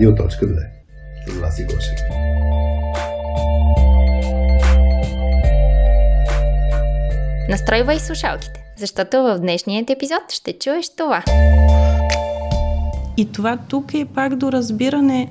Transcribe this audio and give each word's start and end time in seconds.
Радио.2 0.00 0.28
с 1.26 1.38
Васи 1.40 1.64
Гошев. 1.64 1.98
Настройвай 7.48 7.98
слушалките, 7.98 8.62
защото 8.78 9.16
в 9.16 9.38
днешният 9.38 9.90
епизод 9.90 10.22
ще 10.28 10.52
чуеш 10.52 10.88
това. 10.96 11.22
И 13.16 13.32
това 13.32 13.58
тук 13.68 13.94
е 13.94 14.04
пак 14.04 14.36
до 14.36 14.52
разбиране 14.52 15.28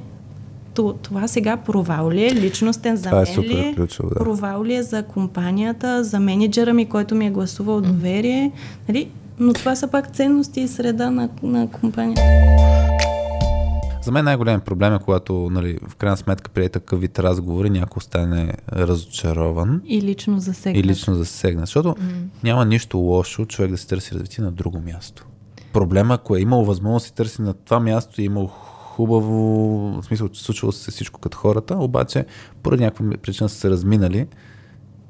това 1.02 1.28
сега 1.28 1.58
провал 1.58 2.12
ли 2.12 2.26
е, 2.26 2.36
личностен 2.36 2.96
за 2.96 3.10
е 3.10 3.14
мен 3.14 3.42
ли 3.42 3.60
е? 3.60 3.74
Ключово, 3.76 4.10
да. 4.10 4.16
Провал 4.16 4.64
ли 4.64 4.76
е 4.76 4.84
за 4.84 5.04
компанията, 5.04 6.04
за 6.04 6.20
менеджера 6.20 6.74
ми, 6.74 6.86
който 6.86 7.16
ми 7.16 7.28
е 7.28 7.32
гласувал 7.32 7.82
доверие. 7.82 8.52
Нали? 8.90 9.10
Но 9.40 9.54
това 9.54 9.76
са 9.76 9.88
пак 9.88 10.16
ценности 10.16 10.62
и 10.62 10.68
среда 10.68 11.12
на, 11.12 11.30
на 11.44 11.68
компанията. 11.72 12.22
За 14.10 14.14
мен 14.14 14.26
най-голям 14.26 14.62
проблем 14.62 14.94
е, 14.94 15.00
когато 15.00 15.50
нали, 15.52 15.78
в 15.88 15.96
крайна 15.96 16.18
сметка 16.18 16.52
при 16.52 16.70
такъв 16.70 17.00
вид 17.00 17.20
разговори 17.20 17.70
някой 17.70 17.98
остане 17.98 18.54
разочарован. 18.74 19.82
И 19.86 20.02
лично 20.02 20.40
засегнат. 20.40 20.86
И 20.86 20.88
лично 20.88 21.16
засегнат. 21.16 21.66
Защото 21.66 21.90
mm. 21.90 22.26
няма 22.44 22.66
нищо 22.66 22.98
лошо 22.98 23.46
човек 23.46 23.72
да 23.72 23.78
се 23.78 23.88
търси 23.88 24.14
развитие 24.14 24.44
на 24.44 24.52
друго 24.52 24.82
място. 24.82 25.26
Проблема, 25.74 26.14
ако 26.14 26.36
е 26.36 26.40
имал 26.40 26.64
възможност 26.64 27.04
да 27.04 27.08
се 27.08 27.14
търси 27.14 27.42
на 27.42 27.54
това 27.54 27.80
място 27.80 28.22
и 28.22 28.24
е 28.24 28.26
имал 28.26 28.48
хубаво, 28.48 29.36
в 30.02 30.04
смисъл, 30.04 30.30
че 30.30 30.44
случвало 30.44 30.72
се 30.72 30.92
всичко 30.92 31.20
като 31.20 31.38
хората, 31.38 31.76
обаче 31.78 32.26
поради 32.64 32.84
някаква 32.84 33.18
причина 33.22 33.50
са 33.50 33.56
се 33.56 33.70
разминали 33.70 34.28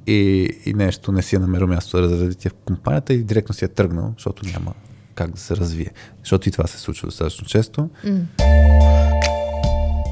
и, 0.08 0.50
и 0.66 0.74
нещо 0.74 1.12
не 1.12 1.22
си 1.22 1.36
е 1.36 1.40
намерил 1.40 1.68
място 1.68 1.98
за 1.98 2.04
развитие 2.04 2.52
в 2.52 2.56
компанията 2.66 3.14
и 3.14 3.24
директно 3.24 3.56
си 3.56 3.66
е 3.66 3.68
тръгнал, 3.68 4.14
защото 4.18 4.46
няма 4.46 4.74
как 5.20 5.32
да 5.32 5.40
се 5.40 5.56
развие. 5.58 5.92
Защото 6.20 6.50
и 6.50 6.52
това 6.52 6.68
се 6.68 6.78
случва 6.78 7.08
достатъчно 7.08 7.48
често. 7.48 7.90
Mm. 8.06 8.22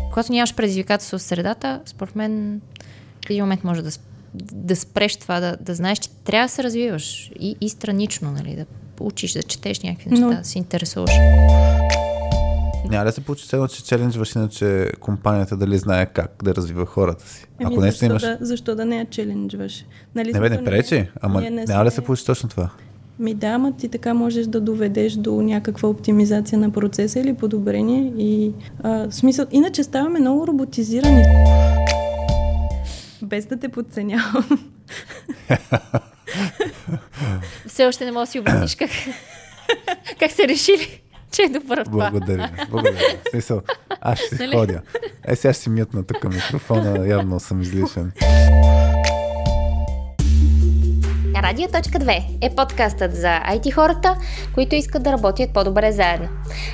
Когато 0.10 0.32
нямаш 0.32 0.56
предизвикателство 0.56 1.18
в 1.18 1.22
средата, 1.22 1.82
според 1.86 2.16
мен 2.16 2.62
в 3.26 3.30
един 3.30 3.44
момент 3.44 3.64
може 3.64 3.82
да, 3.82 3.92
да 4.54 4.76
спреш 4.76 5.16
това, 5.16 5.40
да, 5.40 5.58
да 5.62 5.76
знаеш, 5.76 6.00
че 6.00 6.10
трябва 6.10 6.46
да 6.46 6.52
се 6.52 6.64
развиваш 6.64 7.32
и, 7.40 7.56
и 7.62 7.70
странично, 7.70 8.32
нали, 8.32 8.56
да 8.56 8.66
учиш, 9.00 9.34
да 9.34 9.44
четеш 9.44 9.80
някакви 9.80 10.10
неща, 10.10 10.26
Но... 10.26 10.34
да 10.34 10.44
се 10.44 10.58
интересуваш. 10.58 11.12
Няма 12.90 13.06
да 13.06 13.12
се 13.12 13.22
получи 13.22 13.48
цяло, 13.48 13.68
че 13.68 13.84
челенджваш, 13.84 14.36
иначе 14.36 14.92
компанията 15.00 15.58
дали 15.58 15.78
знае 15.78 16.06
как 16.06 16.44
да 16.44 16.56
развива 16.56 16.86
хората 16.86 17.30
си. 17.30 17.46
Еми, 17.60 17.74
Ако 17.74 17.82
не 17.82 17.92
защо, 17.92 18.06
имаш... 18.06 18.22
да, 18.22 18.38
защо 18.42 18.76
да 18.76 18.86
не 18.86 18.98
я 18.98 19.06
челенджваш? 19.06 19.86
Нали, 20.16 20.34
не 20.34 20.40
бе, 20.40 20.50
не 20.50 20.64
пречи, 20.64 21.10
ама 21.22 21.42
не 21.42 21.66
няма 21.66 21.84
да 21.84 21.92
се 21.92 22.02
получи 22.02 22.26
точно 22.26 22.50
това. 22.50 22.70
Ми 23.20 23.34
да, 23.34 23.48
ама 23.48 23.72
ти 23.72 23.90
така 23.90 24.14
можеш 24.14 24.48
да 24.48 24.62
доведеш 24.62 25.14
до 25.14 25.42
някаква 25.42 25.90
оптимизация 25.90 26.60
на 26.60 26.72
процеса 26.72 27.20
или 27.20 27.34
подобрение. 27.34 28.14
И, 28.18 28.52
а, 28.84 29.12
смисъл, 29.12 29.46
иначе 29.52 29.84
ставаме 29.84 30.20
много 30.20 30.48
роботизирани. 30.48 31.24
Без 33.22 33.46
да 33.46 33.58
те 33.58 33.70
подценявам. 33.70 34.46
Все 37.68 37.86
още 37.86 38.06
не 38.06 38.12
мога 38.12 38.26
да 38.26 38.32
си 38.32 38.40
обясниш 38.40 38.76
как, 38.76 38.90
как 40.20 40.32
се 40.32 40.48
решили 40.48 41.02
че 41.32 41.42
е 41.42 41.50
добър 41.50 41.86
това. 41.86 42.10
Благодаря. 42.10 42.50
Благодаря. 42.70 43.00
Смисъл, 43.30 43.62
аз 44.02 44.20
ще 44.20 44.36
си 44.36 44.42
нали? 44.42 44.56
ходя. 44.56 44.82
Е, 45.28 45.36
сега 45.36 45.54
ще 45.54 45.64
си 45.64 45.70
мютна 45.70 46.04
тук 46.04 46.24
микрофона, 46.24 47.08
явно 47.08 47.40
съм 47.40 47.62
излишен. 47.62 48.12
Радио.2 51.44 52.24
е 52.42 52.56
подкастът 52.56 53.16
за 53.16 53.28
IT 53.28 53.72
хората, 53.72 54.16
които 54.54 54.76
искат 54.76 55.04
да 55.04 55.12
работят 55.12 55.50
по-добре 55.54 55.92
заедно. 55.92 56.28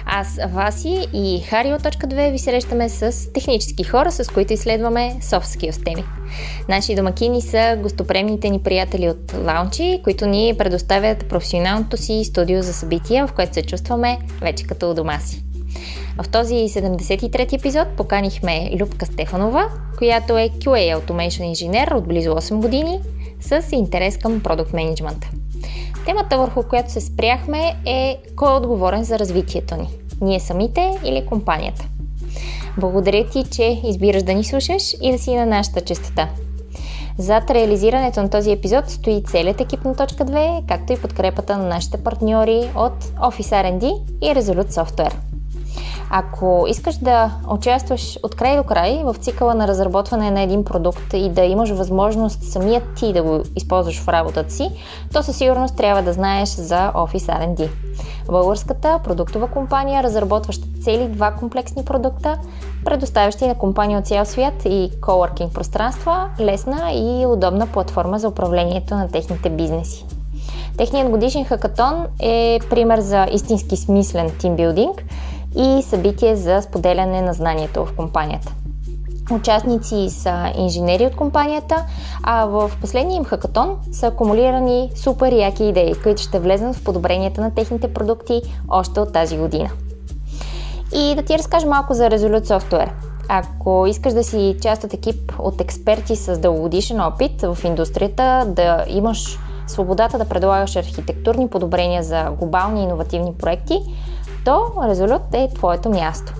Аз, 0.06 0.40
Васи 0.48 1.08
и 1.14 1.40
Харио.2 1.50 2.32
ви 2.32 2.40
срещаме 2.40 2.90
с 2.90 3.34
технически 3.34 3.84
хора, 3.84 4.12
с 4.12 4.34
които 4.34 4.54
изследваме 4.54 5.16
soft 5.22 5.44
skills 5.44 5.84
теми. 5.86 6.04
Наши 6.70 6.96
домакини 6.96 7.42
са 7.42 7.78
гостопремните 7.82 8.50
ни 8.50 8.60
приятели 8.60 9.10
от 9.10 9.34
Лаунчи, 9.46 10.02
които 10.04 10.26
ни 10.26 10.56
предоставят 10.58 11.30
професионалното 11.30 11.98
си 11.98 12.24
студио 12.24 12.62
за 12.62 12.74
събития, 12.74 13.28
в 13.28 13.34
което 13.34 13.54
се 13.54 13.64
чувстваме 13.64 14.18
вече 14.42 14.64
като 14.64 14.92
у 14.92 14.94
дома 14.94 15.20
си. 15.20 15.44
В 16.24 16.30
този 16.30 16.54
73 16.54 17.54
епизод 17.54 17.88
поканихме 17.98 18.72
Любка 18.80 19.06
Стефанова, 19.06 19.70
която 19.98 20.38
е 20.38 20.50
QA 20.50 20.98
Automation 20.98 21.44
инженер 21.44 21.88
от 21.88 22.08
близо 22.08 22.30
8 22.30 22.56
години 22.56 23.00
с 23.44 23.72
интерес 23.72 24.18
към 24.18 24.44
продукт 24.44 24.74
менеджмента. 24.74 25.30
Темата, 26.06 26.38
върху 26.38 26.64
която 26.64 26.92
се 26.92 27.02
спряхме 27.02 27.76
е 27.86 28.18
кой 28.36 28.54
е 28.54 28.58
отговорен 28.58 29.04
за 29.04 29.20
развитието 29.20 29.76
ни? 29.76 29.90
Ние 30.22 30.40
самите 30.40 30.92
или 31.06 31.26
компанията? 31.26 31.86
Благодаря 32.78 33.26
ти, 33.30 33.44
че 33.52 33.82
избираш 33.84 34.24
да 34.24 34.34
ни 34.34 34.44
слушаш 34.44 34.94
и 35.02 35.12
да 35.12 35.18
си 35.18 35.36
на 35.36 35.46
нашата 35.46 35.82
частота. 35.82 36.30
Зад 37.18 37.52
реализирането 37.52 38.22
на 38.22 38.30
този 38.30 38.52
епизод 38.52 38.90
стои 38.90 39.24
целият 39.24 39.62
екип 39.62 39.86
на 39.86 39.96
Точка 39.96 40.26
2, 40.26 40.68
както 40.68 40.94
и 40.94 41.02
подкрепата 41.02 41.58
на 41.58 41.68
нашите 41.68 41.98
партньори 41.98 42.70
от 42.76 43.04
Office 43.04 43.64
R&D 43.64 44.02
и 44.22 44.26
Resolute 44.26 44.72
Software. 44.72 45.14
Ако 46.10 46.66
искаш 46.68 46.98
да 46.98 47.32
участваш 47.50 48.20
от 48.24 48.36
край 48.36 48.58
до 48.58 48.64
край 48.64 49.02
в 49.06 49.16
цикъла 49.20 49.54
на 49.54 49.68
разработване 49.68 50.32
на 50.32 50.42
един 50.42 50.64
продукт 50.64 51.14
и 51.14 51.30
да 51.30 51.42
имаш 51.42 51.70
възможност 51.70 52.44
самият 52.44 52.84
ти 52.96 53.14
да 53.14 53.24
го 53.24 53.42
използваш 53.56 54.02
в 54.02 54.08
работата 54.08 54.54
си, 54.54 54.70
то 55.14 55.24
със 55.24 55.38
сигурност 55.38 55.76
трябва 55.76 56.02
да 56.04 56.14
знаеш 56.14 56.50
за 56.50 56.92
Office 56.96 57.40
R&D. 57.40 57.70
Българската 58.28 59.00
продуктова 59.04 59.48
компания, 59.48 60.04
разработваща 60.04 60.68
цели 60.84 61.08
два 61.08 61.32
комплексни 61.32 61.86
продукта, 61.86 62.38
предоставящи 62.86 63.48
на 63.48 63.56
компания 63.56 64.00
от 64.00 64.08
цял 64.08 64.26
свят 64.26 64.66
и 64.66 64.92
coworking 65.00 65.54
пространства, 65.54 66.30
лесна 66.40 66.92
и 66.94 67.26
удобна 67.26 67.68
платформа 67.68 68.20
за 68.20 68.28
управлението 68.28 68.96
на 68.96 69.08
техните 69.08 69.50
бизнеси. 69.50 70.06
Техният 70.78 71.10
годишен 71.10 71.46
хакатон 71.46 72.06
е 72.22 72.60
пример 72.70 73.00
за 73.00 73.28
истински 73.32 73.78
смислен 73.78 74.32
тимбилдинг 74.40 75.04
и 75.56 75.82
събитие 75.82 76.36
за 76.36 76.62
споделяне 76.62 77.22
на 77.22 77.34
знанието 77.34 77.86
в 77.86 77.96
компанията. 77.96 78.54
Участници 79.32 80.10
са 80.10 80.54
инженери 80.58 81.06
от 81.06 81.16
компанията, 81.16 81.86
а 82.24 82.46
в 82.46 82.72
последния 82.82 83.18
им 83.18 83.26
хакатон 83.26 83.78
са 83.92 84.08
акумулирани 84.08 84.92
супер 84.96 85.32
яки 85.32 85.64
идеи, 85.64 85.94
които 86.04 86.22
ще 86.22 86.40
влезнат 86.40 86.76
в 86.76 86.84
подобренията 86.84 87.42
на 87.42 87.56
техните 87.56 87.94
продукти 87.94 88.42
още 88.70 89.00
от 89.00 89.14
тази 89.14 89.38
година. 89.38 89.70
И 90.96 91.16
да 91.16 91.22
ти 91.22 91.38
разкажа 91.38 91.68
малко 91.68 91.94
за 91.94 92.04
Resolute 92.04 92.46
Software. 92.46 92.92
Ако 93.30 93.86
искаш 93.88 94.14
да 94.14 94.24
си 94.24 94.56
част 94.62 94.84
от 94.84 94.94
екип 94.94 95.34
от 95.40 95.62
експерти 95.62 96.16
с 96.16 96.40
дългогодишен 96.40 97.02
опит 97.02 97.42
в 97.42 97.58
индустрията, 97.64 98.46
да 98.48 98.86
имаш 98.88 99.40
свободата 99.68 100.18
да 100.18 100.26
предлагаш 100.26 100.76
архитектурни 100.76 101.50
подобрения 101.50 102.04
за 102.04 102.32
глобални 102.40 102.84
иновативни 102.84 103.34
проекти, 103.34 103.80
то 104.46 104.74
Resolute 104.78 105.34
е 105.34 105.54
твоето 105.54 105.90
място. 105.90 106.34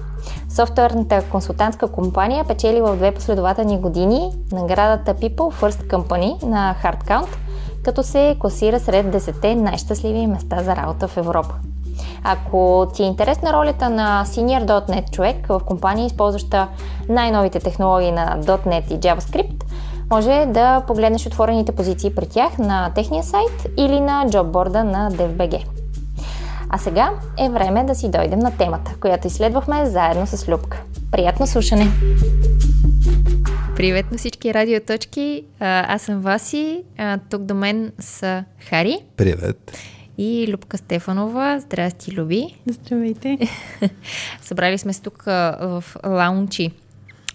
Софтуерната 0.50 1.24
консултантска 1.32 1.88
компания 1.88 2.46
печели 2.46 2.82
в 2.82 2.96
две 2.96 3.14
последователни 3.14 3.80
години 3.80 4.32
наградата 4.52 5.16
People 5.16 5.62
First 5.62 5.88
Company 5.88 6.44
на 6.44 6.76
HardCount, 6.84 7.28
като 7.84 8.04
се 8.04 8.36
класира 8.40 8.80
сред 8.80 9.06
10 9.06 9.54
най-щастливи 9.56 10.28
места 10.28 10.64
за 10.64 10.76
работа 10.76 11.08
в 11.08 11.18
Европа. 11.18 11.54
Ако 12.24 12.88
ти 12.94 13.04
е 13.04 13.06
интересна 13.06 13.54
ролята 13.54 13.90
на 13.90 14.24
Senior.NET 14.26 15.12
човек 15.12 15.48
в 15.48 15.60
компания, 15.60 16.06
използваща 16.06 16.68
най-новите 17.10 17.60
технологии 17.60 18.12
на 18.12 18.38
.NET 18.42 18.92
и 18.92 19.00
JavaScript, 19.00 19.64
може 20.12 20.46
да 20.48 20.84
погледнеш 20.88 21.28
отворените 21.28 21.72
позиции 21.72 22.16
при 22.16 22.26
тях 22.26 22.58
на 22.58 22.92
техния 22.96 23.24
сайт 23.24 23.68
или 23.78 24.00
на 24.00 24.26
джобборда 24.30 24.84
на 24.84 25.12
DFBG. 25.12 25.83
А 26.76 26.78
сега 26.78 27.12
е 27.40 27.50
време 27.50 27.84
да 27.84 27.96
си 27.96 28.12
дойдем 28.12 28.40
на 28.40 28.58
темата, 28.58 28.96
която 29.00 29.28
изследвахме 29.28 29.86
заедно 29.86 30.28
с 30.28 30.48
Любка. 30.48 30.84
Приятно 31.12 31.48
слушане! 31.48 31.88
Привет 33.76 34.12
на 34.12 34.18
всички 34.18 34.54
радиоточки! 34.54 35.44
Аз 35.60 36.02
съм 36.02 36.22
Васи, 36.22 36.84
тук 37.30 37.42
до 37.42 37.54
мен 37.54 37.92
са 38.00 38.44
Хари. 38.70 38.98
Привет! 39.18 39.78
И 40.18 40.48
Любка 40.50 40.78
Стефанова. 40.78 41.60
Здрасти, 41.60 42.12
Люби! 42.12 42.56
Здравейте! 42.68 43.38
Събрали 44.42 44.78
сме 44.78 44.94
се 44.94 45.02
тук 45.02 45.24
в 45.26 45.84
лаунчи 46.06 46.72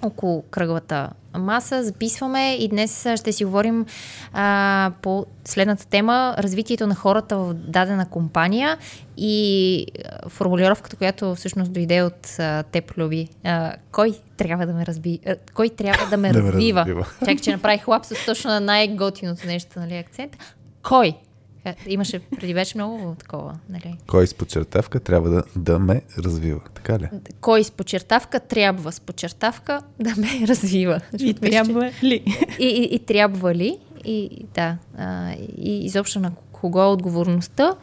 около 0.02 0.42
кръглата 0.42 1.10
маса, 1.38 1.84
записваме 1.84 2.54
и 2.54 2.68
днес 2.68 3.06
ще 3.16 3.32
си 3.32 3.44
говорим 3.44 3.86
а, 4.32 4.92
по 5.02 5.26
следната 5.44 5.86
тема 5.86 6.34
развитието 6.38 6.86
на 6.86 6.94
хората 6.94 7.36
в 7.38 7.54
дадена 7.54 8.08
компания 8.10 8.78
и 9.16 9.86
формулировката, 10.28 10.96
която 10.96 11.34
всъщност 11.34 11.72
дойде 11.72 12.02
от 12.02 12.38
а, 12.38 12.62
теб, 12.62 12.98
Люби. 12.98 13.28
А, 13.44 13.72
кой 13.92 14.14
трябва 14.36 14.66
да 14.66 14.72
ме 14.72 14.86
разби... 14.86 15.18
А, 15.26 15.36
кой 15.54 15.68
трябва 15.68 16.06
да 16.10 16.16
ме 16.16 16.34
развива? 16.34 17.06
Чакай, 17.18 17.36
че 17.36 17.52
направих 17.52 17.88
лапсус 17.88 18.18
точно 18.26 18.50
на 18.50 18.60
най-готиното 18.60 19.46
нещо, 19.46 19.80
нали, 19.80 19.96
акцент. 19.96 20.36
Кой 20.82 21.14
Имаше 21.86 22.18
преди 22.18 22.54
вече 22.54 22.78
много 22.78 23.16
такова, 23.18 23.58
нали? 23.68 23.98
Кой 24.06 24.26
с 24.26 24.34
подчертавка 24.34 25.00
трябва 25.00 25.30
да, 25.30 25.42
да 25.56 25.78
ме 25.78 26.02
развива, 26.18 26.60
така 26.74 26.98
ли? 26.98 27.08
Кой 27.40 27.64
с 27.64 27.70
подчертавка 27.70 28.40
трябва 28.40 28.92
с 28.92 29.00
подчертавка 29.00 29.82
да 30.00 30.14
ме 30.16 30.46
развива. 30.48 31.00
И 31.18 31.34
трябва 31.34 31.90
ли? 32.02 32.24
И, 32.58 32.66
и, 32.66 32.94
и 32.94 32.98
трябва 32.98 33.54
ли? 33.54 33.78
И 34.04 34.44
да. 34.54 34.76
А, 34.98 35.32
и 35.58 35.84
изобщо 35.84 36.20
на 36.20 36.32
кого 36.52 36.82
е 36.82 36.86
отговорността. 36.86 37.74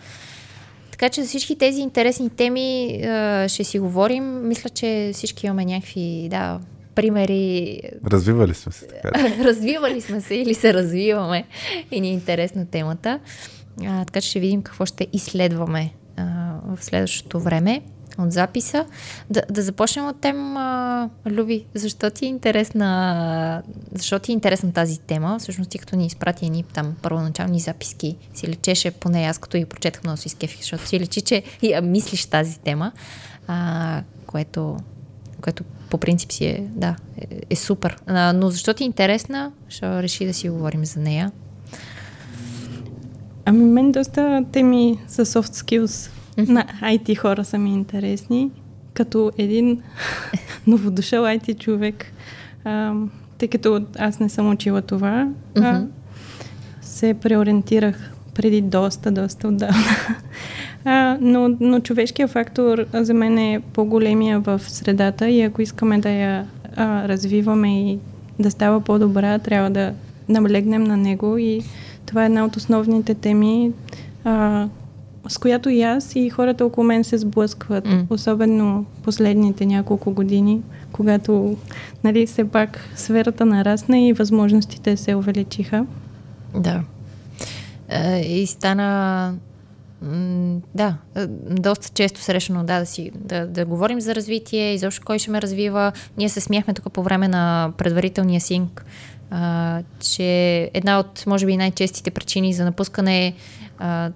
Така 0.91 1.09
че 1.09 1.21
за 1.21 1.27
всички 1.27 1.57
тези 1.57 1.81
интересни 1.81 2.29
теми 2.29 2.99
а, 3.03 3.47
ще 3.49 3.63
си 3.63 3.79
говорим. 3.79 4.47
Мисля, 4.47 4.69
че 4.69 5.11
всички 5.13 5.45
имаме 5.45 5.65
някакви, 5.65 6.27
да, 6.31 6.59
примери. 6.95 7.81
Развивали 8.11 8.53
сме 8.53 8.71
се, 8.71 8.87
така 8.87 9.19
ли? 9.19 9.43
Развивали 9.43 10.01
сме 10.01 10.21
се 10.21 10.35
или 10.35 10.53
се 10.53 10.73
развиваме 10.73 11.45
и 11.91 12.01
ни 12.01 12.07
е 12.07 12.13
интересна 12.13 12.65
темата. 12.65 13.19
А, 13.83 14.05
така 14.05 14.21
че 14.21 14.29
ще 14.29 14.39
видим 14.39 14.61
какво 14.61 14.85
ще 14.85 15.07
изследваме 15.13 15.93
а, 16.17 16.53
в 16.75 16.83
следващото 16.83 17.39
време 17.39 17.81
от 18.17 18.31
записа. 18.31 18.85
Да, 19.29 19.41
да 19.49 19.61
започнем 19.61 20.07
от 20.07 20.21
тем, 20.21 20.57
а, 20.57 21.09
Люби, 21.29 21.65
защо 21.73 22.09
ти 22.09 22.25
е 22.25 22.29
интересна, 22.29 23.63
защо 23.91 24.19
ти 24.19 24.31
е 24.31 24.33
интересна 24.33 24.73
тази 24.73 24.99
тема? 24.99 25.37
Всъщност 25.39 25.69
ти 25.69 25.79
като 25.79 25.95
ни 25.95 26.05
изпрати 26.05 26.45
едни 26.45 26.63
там 26.63 26.95
първоначални 27.01 27.59
записки, 27.59 28.17
си 28.33 28.47
лечеше, 28.47 28.91
поне 28.91 29.23
аз 29.23 29.37
като 29.37 29.57
ги 29.57 29.65
прочетах 29.65 30.03
много 30.03 30.17
си 30.17 30.27
изкефих, 30.27 30.59
защото 30.59 30.87
си 30.87 30.99
лечи, 30.99 31.21
че 31.21 31.43
я 31.63 31.81
мислиш 31.81 32.25
тази 32.25 32.59
тема, 32.59 32.91
а, 33.47 34.01
което, 34.27 34.77
което 35.41 35.63
по 35.89 35.97
принцип 35.97 36.31
си 36.31 36.45
е, 36.45 36.67
да, 36.75 36.95
е, 37.17 37.41
е 37.49 37.55
супер. 37.55 37.97
А, 38.07 38.33
но 38.33 38.49
защо 38.49 38.73
ти 38.73 38.83
е 38.83 38.85
интересна, 38.85 39.51
ще 39.69 40.03
реши 40.03 40.25
да 40.25 40.33
си 40.33 40.49
говорим 40.49 40.85
за 40.85 40.99
нея. 40.99 41.31
Ами 43.45 43.63
мен 43.63 43.91
доста 43.91 44.45
теми 44.51 44.97
за 45.07 45.25
soft 45.25 45.53
skills 45.53 46.11
на 46.37 46.65
IT 46.83 47.17
хора 47.17 47.45
са 47.45 47.57
ми 47.57 47.73
интересни. 47.73 48.51
Като 48.93 49.31
един 49.37 49.81
новодушъл 50.67 51.23
IT 51.23 51.59
човек, 51.59 52.05
а, 52.63 52.93
тъй 53.37 53.47
като 53.47 53.85
аз 53.99 54.19
не 54.19 54.29
съм 54.29 54.49
учила 54.49 54.81
това, 54.81 55.29
а, 55.57 55.83
се 56.81 57.13
преориентирах 57.13 58.11
преди 58.35 58.61
доста, 58.61 59.11
доста 59.11 59.47
отдавна. 59.47 59.83
А, 60.87 61.17
но, 61.21 61.57
но 61.59 61.79
човешкият 61.79 62.31
фактор 62.31 62.85
за 62.93 63.13
мен 63.13 63.37
е 63.37 63.61
по-големия 63.73 64.39
в 64.39 64.61
средата 64.67 65.29
и 65.29 65.41
ако 65.41 65.61
искаме 65.61 65.99
да 65.99 66.09
я 66.09 66.47
а, 66.75 67.07
развиваме 67.07 67.91
и 67.91 67.99
да 68.39 68.51
става 68.51 68.81
по-добра, 68.81 69.39
трябва 69.39 69.69
да 69.69 69.93
наблегнем 70.29 70.83
на 70.83 70.97
него 70.97 71.37
и 71.37 71.61
това 72.05 72.23
е 72.23 72.25
една 72.25 72.45
от 72.45 72.55
основните 72.55 73.13
теми, 73.13 73.71
а, 74.23 74.67
с 75.27 75.37
която 75.37 75.69
и 75.69 75.81
аз 75.81 76.15
и 76.15 76.29
хората 76.29 76.65
около 76.65 76.87
мен 76.87 77.03
се 77.03 77.17
сблъскват, 77.17 77.85
М. 77.85 78.05
особено 78.09 78.85
последните 79.03 79.65
няколко 79.65 80.11
години, 80.11 80.61
когато 80.91 81.57
нали, 82.03 82.25
все 82.25 82.43
пак 82.43 82.89
сферата 82.95 83.45
нарасна 83.45 83.99
и 83.99 84.13
възможностите 84.13 84.97
се 84.97 85.15
увеличиха. 85.15 85.85
Да. 86.55 86.81
Е, 87.89 88.19
И 88.19 88.47
стана. 88.47 89.33
Да, 90.75 90.95
е, 91.15 91.27
доста 91.49 91.89
често 91.89 92.21
срещано 92.21 92.63
да, 92.63 92.79
да, 92.79 92.85
си, 92.85 93.11
да, 93.15 93.47
да 93.47 93.65
говорим 93.65 94.01
за 94.01 94.15
развитие, 94.15 94.73
изобщо 94.73 95.05
кой 95.05 95.19
ще 95.19 95.31
ме 95.31 95.41
развива. 95.41 95.91
Ние 96.17 96.29
се 96.29 96.41
смяхме 96.41 96.73
тук 96.73 96.93
по 96.93 97.03
време 97.03 97.27
на 97.27 97.71
предварителния 97.77 98.41
синк, 98.41 98.85
а, 99.29 99.81
че 99.99 100.23
една 100.73 100.99
от, 100.99 101.23
може 101.27 101.45
би, 101.45 101.57
най-честите 101.57 102.11
причини 102.11 102.53
за 102.53 102.65
напускане 102.65 103.27
е 103.27 103.33
а, 103.77 104.11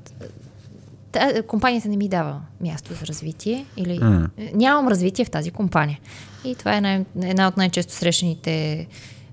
та, 1.12 1.44
компанията 1.44 1.90
не 1.90 1.98
ми 1.98 2.08
дава 2.10 2.42
място 2.62 2.94
за 2.94 3.08
развитие 3.08 3.66
или 3.78 4.00
М. 4.00 4.30
нямам 4.54 4.88
развитие 4.88 5.26
в 5.26 5.30
тази 5.30 5.52
компания. 5.52 6.00
И 6.46 6.56
това 6.56 6.78
е 6.78 6.82
най- 6.82 7.06
една 7.22 7.48
от 7.48 7.58
най-често 7.58 7.94
срещаните 7.94 8.88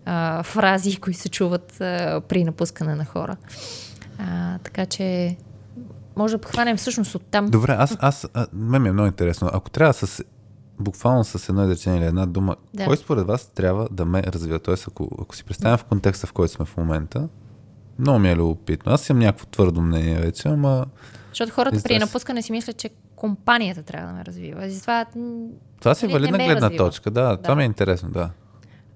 а, 0.05 0.43
фрази, 0.43 0.97
които 1.01 1.19
се 1.19 1.29
чуват 1.29 1.81
а, 1.81 2.21
при 2.29 2.45
напускане 2.45 2.95
на 2.95 3.05
хора. 3.05 3.37
А, 4.19 4.59
така 4.59 4.87
че 4.87 5.37
може 6.17 6.35
да 6.35 6.41
подхванем 6.41 6.77
всъщност 6.77 7.15
от 7.15 7.23
там. 7.31 7.47
Добре, 7.47 7.77
аз, 7.79 7.97
аз, 8.01 8.27
а, 8.35 8.47
мен 8.53 8.83
ми 8.83 8.89
е 8.89 8.93
много 8.93 9.07
интересно. 9.07 9.51
Ако 9.53 9.71
трябва 9.71 9.93
с, 9.93 10.25
буквално 10.81 11.25
с 11.25 11.49
едно 11.49 11.63
изречение 11.63 11.99
или 11.99 12.07
една 12.07 12.27
дума, 12.27 12.57
Да. 12.75 12.85
кой 12.85 12.97
според 12.97 13.27
вас 13.27 13.47
трябва 13.47 13.89
да 13.91 14.05
ме 14.05 14.23
развива? 14.23 14.59
Тоест, 14.59 14.89
ако, 14.89 15.09
ако 15.21 15.37
си 15.37 15.45
представям 15.45 15.79
в 15.79 15.85
контекста, 15.85 16.27
в 16.27 16.33
който 16.33 16.53
сме 16.53 16.65
в 16.65 16.77
момента, 16.77 17.29
много 17.99 18.19
ми 18.19 18.31
е 18.31 18.37
любопитно. 18.37 18.93
Аз 18.93 19.09
имам 19.09 19.21
някакво 19.21 19.47
твърдо 19.47 19.81
мнение 19.83 20.17
вече, 20.17 20.49
ама 20.49 20.87
Защото 21.29 21.53
хората 21.53 21.83
при 21.83 21.99
напускане 21.99 22.43
си 22.43 22.53
мислят, 22.53 22.77
че 22.77 22.89
компанията 23.17 23.83
трябва 23.83 24.09
да 24.09 24.15
ме 24.15 24.25
развива. 24.25 24.67
И 24.67 24.71
затова 24.71 25.05
това 25.81 25.95
си 25.95 26.07
валидна 26.07 26.39
гледна 26.39 26.55
развива. 26.63 26.85
точка. 26.85 27.11
Да, 27.11 27.37
това 27.37 27.49
Да. 27.49 27.57
ми 27.57 27.63
е 27.63 27.67
интересно, 27.67 28.11
да. 28.11 28.31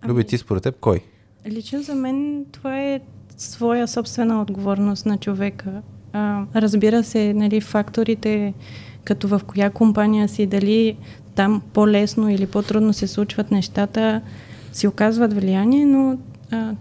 Люби, 0.05 0.13
Ами- 0.13 0.25
ти 0.25 0.39
според 0.39 0.63
теб 0.63 0.77
кой? 0.81 1.01
Лично 1.47 1.83
за 1.83 1.95
мен 1.95 2.47
това 2.53 2.81
е 2.81 3.01
своя 3.37 3.89
собствена 3.89 4.43
отговорност 4.43 5.07
на 5.07 5.19
човека. 5.19 5.83
А, 6.13 6.45
разбира 6.55 7.05
се, 7.05 7.35
нали, 7.35 7.61
факторите, 7.61 8.55
като 9.05 9.29
в 9.29 9.41
коя 9.47 9.71
компания 9.71 10.29
си, 10.29 10.47
дали 10.47 10.99
там 11.35 11.63
по-лесно 11.73 12.31
или 12.31 12.47
по-трудно 12.47 12.93
се 12.93 13.07
случват 13.07 13.51
нещата, 13.51 14.21
си 14.73 14.87
оказват 14.87 15.33
влияние, 15.33 15.87
но 15.87 16.19
а, 16.51 16.73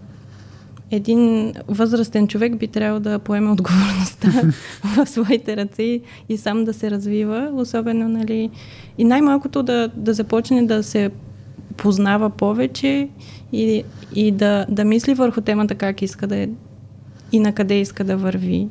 един 0.90 1.54
възрастен 1.68 2.28
човек 2.28 2.56
би 2.56 2.68
трябвало 2.68 3.00
да 3.00 3.18
поеме 3.18 3.50
отговорността 3.52 4.30
в 4.96 5.06
своите 5.06 5.56
ръце 5.56 6.00
и, 6.28 6.36
сам 6.36 6.64
да 6.64 6.74
се 6.74 6.90
развива, 6.90 7.50
особено, 7.54 8.08
нали, 8.08 8.50
и 8.98 9.04
най-малкото 9.04 9.62
да, 9.62 9.90
да 9.96 10.14
започне 10.14 10.66
да 10.66 10.82
се 10.82 11.10
познава 11.76 12.30
повече 12.30 13.08
и, 13.52 13.82
и 14.14 14.30
да, 14.30 14.66
да 14.68 14.84
мисли 14.84 15.14
върху 15.14 15.40
темата 15.40 15.74
как 15.74 16.02
иска 16.02 16.26
да 16.26 16.36
е 16.36 16.48
и 17.32 17.40
на 17.40 17.52
къде 17.52 17.80
иска 17.80 18.04
да 18.04 18.16
върви 18.16 18.68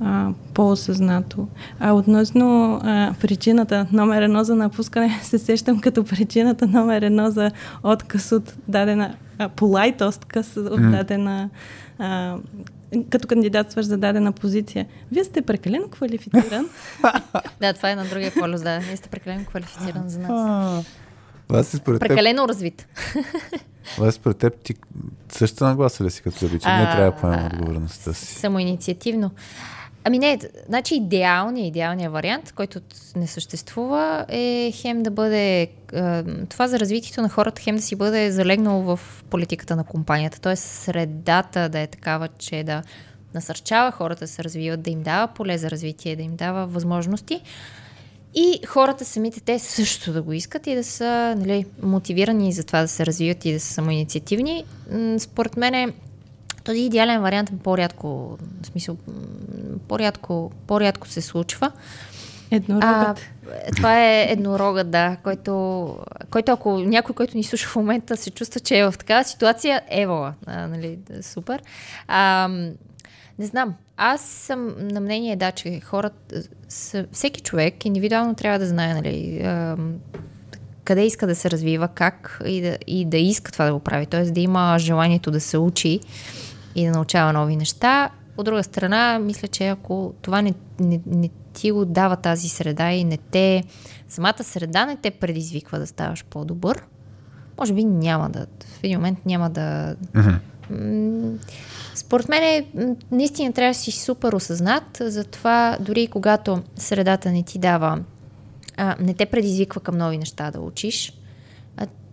а, 0.00 0.30
по-осъзнато. 0.54 1.48
А 1.80 1.92
относно 1.92 2.74
а, 2.82 3.14
причината 3.20 3.86
номер 3.92 4.22
едно 4.22 4.44
за 4.44 4.54
напускане, 4.54 5.20
се 5.22 5.38
сещам 5.38 5.80
като 5.80 6.04
причината 6.04 6.66
номер 6.66 7.02
едно 7.02 7.30
за 7.30 7.50
отказ 7.82 8.32
от 8.32 8.54
дадена, 8.68 9.14
а, 9.38 9.48
полайт 9.48 10.00
отказ 10.00 10.56
от 10.56 10.90
дадена 10.90 11.50
а, 11.98 12.36
като 13.10 13.28
кандидатстваш 13.28 13.86
за 13.86 13.96
дадена 13.96 14.32
позиция. 14.32 14.86
Вие 15.12 15.24
сте 15.24 15.42
прекалено 15.42 15.88
квалифициран. 15.88 16.68
да, 17.60 17.72
това 17.72 17.90
е 17.90 17.96
на 17.96 18.04
другия 18.04 18.32
полюс, 18.34 18.62
да. 18.62 18.78
Вие 18.78 18.96
сте 18.96 19.08
прекалено 19.08 19.44
квалифициран 19.44 20.08
за 20.08 20.18
нас. 20.18 20.84
Вас 21.48 21.66
според 21.66 22.00
теб, 22.00 22.08
Прекалено 22.08 22.48
развит. 22.48 22.86
вас 23.98 24.14
според 24.14 24.36
теб 24.36 24.60
ти 24.62 24.74
същата 25.28 25.64
нагласа 25.64 26.04
ли 26.04 26.10
си 26.10 26.22
като 26.22 26.44
люби, 26.44 26.58
че 26.58 26.68
ние 26.68 26.86
А, 26.86 26.96
трябва 26.96 27.10
да 27.10 27.16
поемем 27.16 27.40
а, 27.40 27.46
отговорността 27.46 28.12
си? 28.12 28.34
Самоинициативно. 28.34 29.30
Ами 30.08 30.18
не, 30.18 30.38
значи 30.66 30.94
идеалният, 30.94 31.68
идеалният 31.68 32.12
вариант, 32.12 32.52
който 32.52 32.80
не 33.16 33.26
съществува, 33.26 34.26
е 34.28 34.72
хем 34.74 35.02
да 35.02 35.10
бъде 35.10 35.68
това 36.48 36.68
за 36.68 36.80
развитието 36.80 37.22
на 37.22 37.28
хората, 37.28 37.62
хем 37.62 37.76
да 37.76 37.82
си 37.82 37.96
бъде 37.96 38.30
залегнало 38.30 38.96
в 38.96 39.24
политиката 39.30 39.76
на 39.76 39.84
компанията. 39.84 40.40
Т.е. 40.40 40.56
средата 40.56 41.68
да 41.68 41.80
е 41.80 41.86
такава, 41.86 42.28
че 42.38 42.64
да 42.64 42.82
насърчава 43.34 43.92
хората 43.92 44.24
да 44.24 44.28
се 44.28 44.44
развиват, 44.44 44.82
да 44.82 44.90
им 44.90 45.02
дава 45.02 45.26
поле 45.26 45.58
за 45.58 45.70
развитие, 45.70 46.16
да 46.16 46.22
им 46.22 46.36
дава 46.36 46.66
възможности. 46.66 47.40
И 48.34 48.60
хората 48.66 49.04
самите 49.04 49.40
те 49.40 49.58
също 49.58 50.12
да 50.12 50.22
го 50.22 50.32
искат 50.32 50.66
и 50.66 50.74
да 50.74 50.84
са 50.84 51.34
нали, 51.38 51.66
мотивирани 51.82 52.52
за 52.52 52.64
това 52.64 52.80
да 52.80 52.88
се 52.88 53.06
развиват 53.06 53.44
и 53.44 53.52
да 53.52 53.60
са 53.60 53.72
самоинициативни. 53.72 54.64
Според 55.18 55.56
мен 55.56 55.92
този 56.66 56.80
идеален 56.80 57.22
вариант 57.22 57.50
е 57.50 57.58
по-рядко, 57.62 58.38
в 58.62 58.66
смисъл, 58.66 58.96
по-рядко, 59.88 60.52
по-рядко 60.66 61.08
се 61.08 61.20
случва. 61.20 61.72
А, 62.50 62.56
Еднорогът. 62.56 63.18
е, 63.18 63.70
това 63.76 64.04
е 64.04 64.26
еднорогът, 64.30 64.90
да, 64.90 65.16
който, 65.22 65.96
който 66.30 66.52
ако 66.52 66.78
някой, 66.78 67.14
който 67.14 67.36
ни 67.36 67.44
слуша 67.44 67.68
в 67.68 67.76
момента, 67.76 68.16
се 68.16 68.30
чувства, 68.30 68.60
че 68.60 68.78
е 68.78 68.84
в 68.84 68.94
такава 68.98 69.24
ситуация, 69.24 69.82
евала, 69.90 70.34
а, 70.46 70.66
нали, 70.66 70.98
супер. 71.22 71.62
А, 72.08 72.48
не 73.38 73.46
знам, 73.46 73.74
аз 73.96 74.20
съм 74.20 74.74
на 74.78 75.00
мнение, 75.00 75.36
да, 75.36 75.52
че 75.52 75.80
хората, 75.80 76.42
са, 76.68 77.06
всеки 77.12 77.40
човек 77.40 77.84
индивидуално 77.84 78.34
трябва 78.34 78.58
да 78.58 78.66
знае, 78.66 78.94
нали, 78.94 79.40
а, 79.44 79.76
къде 80.84 81.06
иска 81.06 81.26
да 81.26 81.34
се 81.34 81.50
развива, 81.50 81.88
как 81.88 82.40
и 82.46 82.60
да, 82.60 82.78
и 82.86 83.04
да 83.04 83.16
иска 83.16 83.52
това 83.52 83.64
да 83.64 83.72
го 83.72 83.78
прави. 83.80 84.06
Т.е. 84.06 84.24
да 84.24 84.40
има 84.40 84.76
желанието 84.78 85.30
да 85.30 85.40
се 85.40 85.58
учи 85.58 86.00
и 86.76 86.86
да 86.86 86.92
научава 86.92 87.32
нови 87.32 87.56
неща. 87.56 88.10
От 88.36 88.44
друга 88.44 88.62
страна, 88.62 89.18
мисля, 89.18 89.48
че 89.48 89.68
ако 89.68 90.14
това 90.22 90.42
не, 90.42 90.54
не, 90.80 91.00
не 91.06 91.30
ти 91.52 91.70
го 91.70 91.84
дава 91.84 92.16
тази 92.16 92.48
среда 92.48 92.92
и 92.92 93.04
не 93.04 93.16
те, 93.16 93.64
самата 94.08 94.44
среда 94.44 94.86
не 94.86 94.96
те 94.96 95.10
предизвиква 95.10 95.78
да 95.78 95.86
ставаш 95.86 96.24
по-добър, 96.24 96.82
може 97.58 97.72
би 97.72 97.84
няма 97.84 98.30
да, 98.30 98.46
в 98.66 98.84
един 98.84 98.98
момент 98.98 99.18
няма 99.26 99.50
да, 99.50 99.96
Според 101.94 102.28
мен 102.28 102.42
е, 102.42 102.66
наистина 103.10 103.52
трябва 103.52 103.70
да 103.70 103.78
си 103.78 103.92
супер 103.92 104.32
осъзнат, 104.32 104.98
затова 105.00 105.76
дори 105.80 106.06
когато 106.06 106.62
средата 106.76 107.32
не 107.32 107.42
ти 107.42 107.58
дава, 107.58 108.00
а, 108.76 108.96
не 109.00 109.14
те 109.14 109.26
предизвиква 109.26 109.80
към 109.80 109.98
нови 109.98 110.18
неща 110.18 110.50
да 110.50 110.60
учиш, 110.60 111.12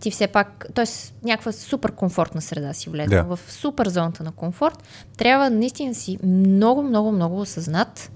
ти 0.00 0.10
все 0.10 0.26
пак, 0.26 0.66
т.е. 0.74 0.84
някаква 1.26 1.52
супер 1.52 1.92
комфортна 1.92 2.40
среда 2.40 2.72
си 2.72 2.90
влезе, 2.90 3.08
Да. 3.08 3.22
в 3.22 3.38
супер 3.48 3.88
зоната 3.88 4.24
на 4.24 4.32
комфорт, 4.32 4.82
трябва 5.16 5.50
наистина 5.50 5.94
си 5.94 6.18
много, 6.22 6.82
много, 6.82 7.12
много 7.12 7.40
осъзнат 7.40 8.10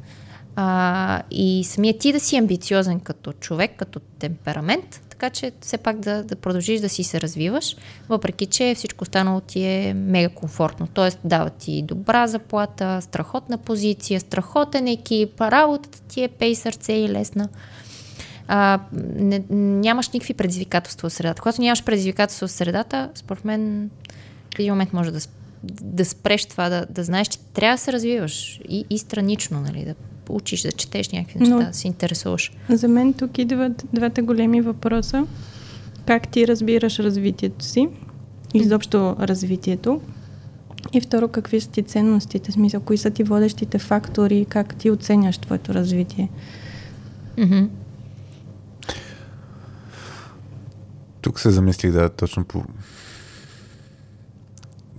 а, 0.56 1.22
и 1.30 1.64
самия 1.64 1.98
ти 1.98 2.12
да 2.12 2.20
си 2.20 2.36
амбициозен 2.36 3.00
като 3.00 3.32
човек, 3.32 3.70
като 3.76 4.00
темперамент, 4.00 5.00
така 5.08 5.30
че 5.30 5.52
все 5.60 5.78
пак 5.78 5.98
да, 5.98 6.24
да 6.24 6.36
продължиш 6.36 6.80
да 6.80 6.88
си 6.88 7.04
се 7.04 7.20
развиваш, 7.20 7.76
въпреки 8.08 8.46
че 8.46 8.74
всичко 8.76 9.02
останало 9.02 9.40
ти 9.40 9.64
е 9.64 9.94
мега 9.94 10.28
комфортно. 10.34 10.86
Тоест 10.94 11.18
дава 11.24 11.50
ти 11.50 11.82
добра 11.82 12.26
заплата, 12.26 12.98
страхотна 13.02 13.58
позиция, 13.58 14.20
страхотен 14.20 14.86
екип, 14.86 15.40
работата 15.40 16.00
ти 16.00 16.22
е 16.22 16.28
пей 16.28 16.54
сърце 16.54 16.92
и 16.92 17.08
лесна. 17.08 17.48
А, 18.48 18.80
не, 19.14 19.42
нямаш 19.50 20.08
никакви 20.10 20.34
предизвикателства 20.34 21.08
в 21.08 21.12
средата. 21.12 21.42
Когато 21.42 21.60
нямаш 21.60 21.84
предизвикателства 21.84 22.46
в 22.48 22.50
средата, 22.50 23.10
според 23.14 23.44
мен 23.44 23.90
в 24.56 24.58
един 24.58 24.72
момент 24.72 24.92
може 24.92 25.10
да, 25.10 25.20
да 25.82 26.04
спреш 26.04 26.46
това, 26.46 26.68
да, 26.68 26.86
да 26.90 27.04
знаеш, 27.04 27.28
че 27.28 27.38
трябва 27.38 27.74
да 27.74 27.82
се 27.82 27.92
развиваш 27.92 28.60
и, 28.68 28.84
и 28.90 28.98
странично, 28.98 29.60
нали, 29.60 29.84
да 29.84 29.94
учиш, 30.28 30.62
да 30.62 30.72
четеш 30.72 31.08
някакви 31.08 31.38
неща, 31.38 31.54
Но- 31.54 31.62
да 31.62 31.74
се 31.74 31.86
интересуваш. 31.86 32.52
За 32.68 32.88
мен 32.88 33.12
тук 33.12 33.38
идват 33.38 33.84
двата 33.92 34.22
големи 34.22 34.60
въпроса. 34.60 35.26
Как 36.06 36.28
ти 36.28 36.48
разбираш 36.48 36.98
развитието 36.98 37.64
си? 37.64 37.88
Изобщо 38.54 39.16
развитието. 39.20 40.00
И 40.92 41.00
второ, 41.00 41.28
какви 41.28 41.60
са 41.60 41.70
ти 41.70 41.82
ценностите? 41.82 42.52
Смисъл, 42.52 42.80
кои 42.80 42.98
са 42.98 43.10
ти 43.10 43.22
водещите 43.22 43.78
фактори? 43.78 44.46
Как 44.48 44.76
ти 44.76 44.90
оценяш 44.90 45.38
твоето 45.38 45.74
развитие? 45.74 46.28
Мгм. 47.38 47.64
Тук 51.28 51.40
се 51.40 51.50
замислих 51.50 51.92
да 51.92 52.08
точно 52.08 52.44
по 52.44 52.64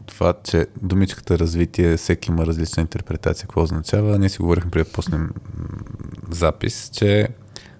това, 0.05 0.33
че 0.43 0.67
думичката 0.81 1.39
развитие, 1.39 1.97
всеки 1.97 2.31
има 2.31 2.45
различна 2.45 2.81
интерпретация, 2.81 3.47
какво 3.47 3.63
означава. 3.63 4.19
Ние 4.19 4.29
си 4.29 4.41
говорихме 4.41 4.71
преди 4.71 4.89
да 4.89 4.91
пуснем 4.91 5.29
запис, 6.29 6.89
че 6.93 7.27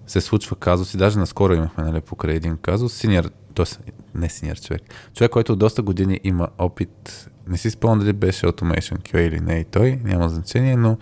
се 0.07 0.21
случва 0.21 0.55
казус 0.55 0.93
и 0.93 0.97
даже 0.97 1.19
наскоро 1.19 1.53
имахме 1.53 1.83
нали, 1.83 2.01
покрай 2.01 2.35
един 2.35 2.57
казус, 2.57 2.93
синьор, 2.93 3.29
т.е. 3.55 3.91
не 4.15 4.29
синьор 4.29 4.59
човек, 4.59 4.81
човек, 5.13 5.31
който 5.31 5.55
доста 5.55 5.81
години 5.81 6.19
има 6.23 6.47
опит, 6.57 7.29
не 7.47 7.57
си 7.57 7.69
спомням 7.69 7.99
дали 7.99 8.13
беше 8.13 8.45
Automation 8.45 8.97
QA 8.97 9.17
или 9.17 9.39
не 9.39 9.59
и 9.59 9.65
той, 9.65 9.99
няма 10.03 10.29
значение, 10.29 10.75
но 10.75 10.97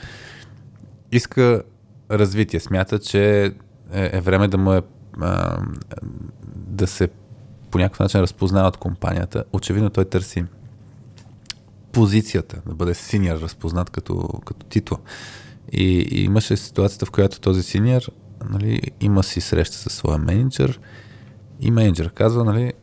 иска 1.12 1.64
развитие. 2.12 2.60
Смята, 2.60 3.00
че 3.00 3.46
е, 3.46 3.52
е 4.18 4.22
време 4.22 4.48
да 4.48 4.58
му 4.58 4.74
е 4.74 4.82
да 6.56 6.88
се 6.88 7.10
по 7.78 7.82
някакъв 7.82 8.00
начин 8.00 8.22
разпознава 8.22 8.68
от 8.68 8.78
компанията. 8.78 9.44
Очевидно 9.54 9.90
той 9.90 10.06
търси 10.06 10.46
позицията, 11.92 12.62
да 12.68 12.76
бъде 12.76 12.94
синьор 12.94 13.42
разпознат 13.42 13.90
като, 13.90 14.28
като 14.46 14.66
титул. 14.66 14.98
И, 15.72 16.08
и 16.12 16.24
имаше 16.24 16.58
ситуацията, 16.58 17.06
в 17.06 17.12
която 17.12 17.40
този 17.40 17.64
синьор 17.64 18.02
нали, 18.50 18.82
има 19.02 19.24
си 19.24 19.42
среща 19.42 19.76
със 19.76 19.94
своя 19.94 20.18
менеджер 20.18 20.80
и 21.60 21.72
менеджер 21.72 22.14
казва, 22.14 22.44
нали, 22.44 22.74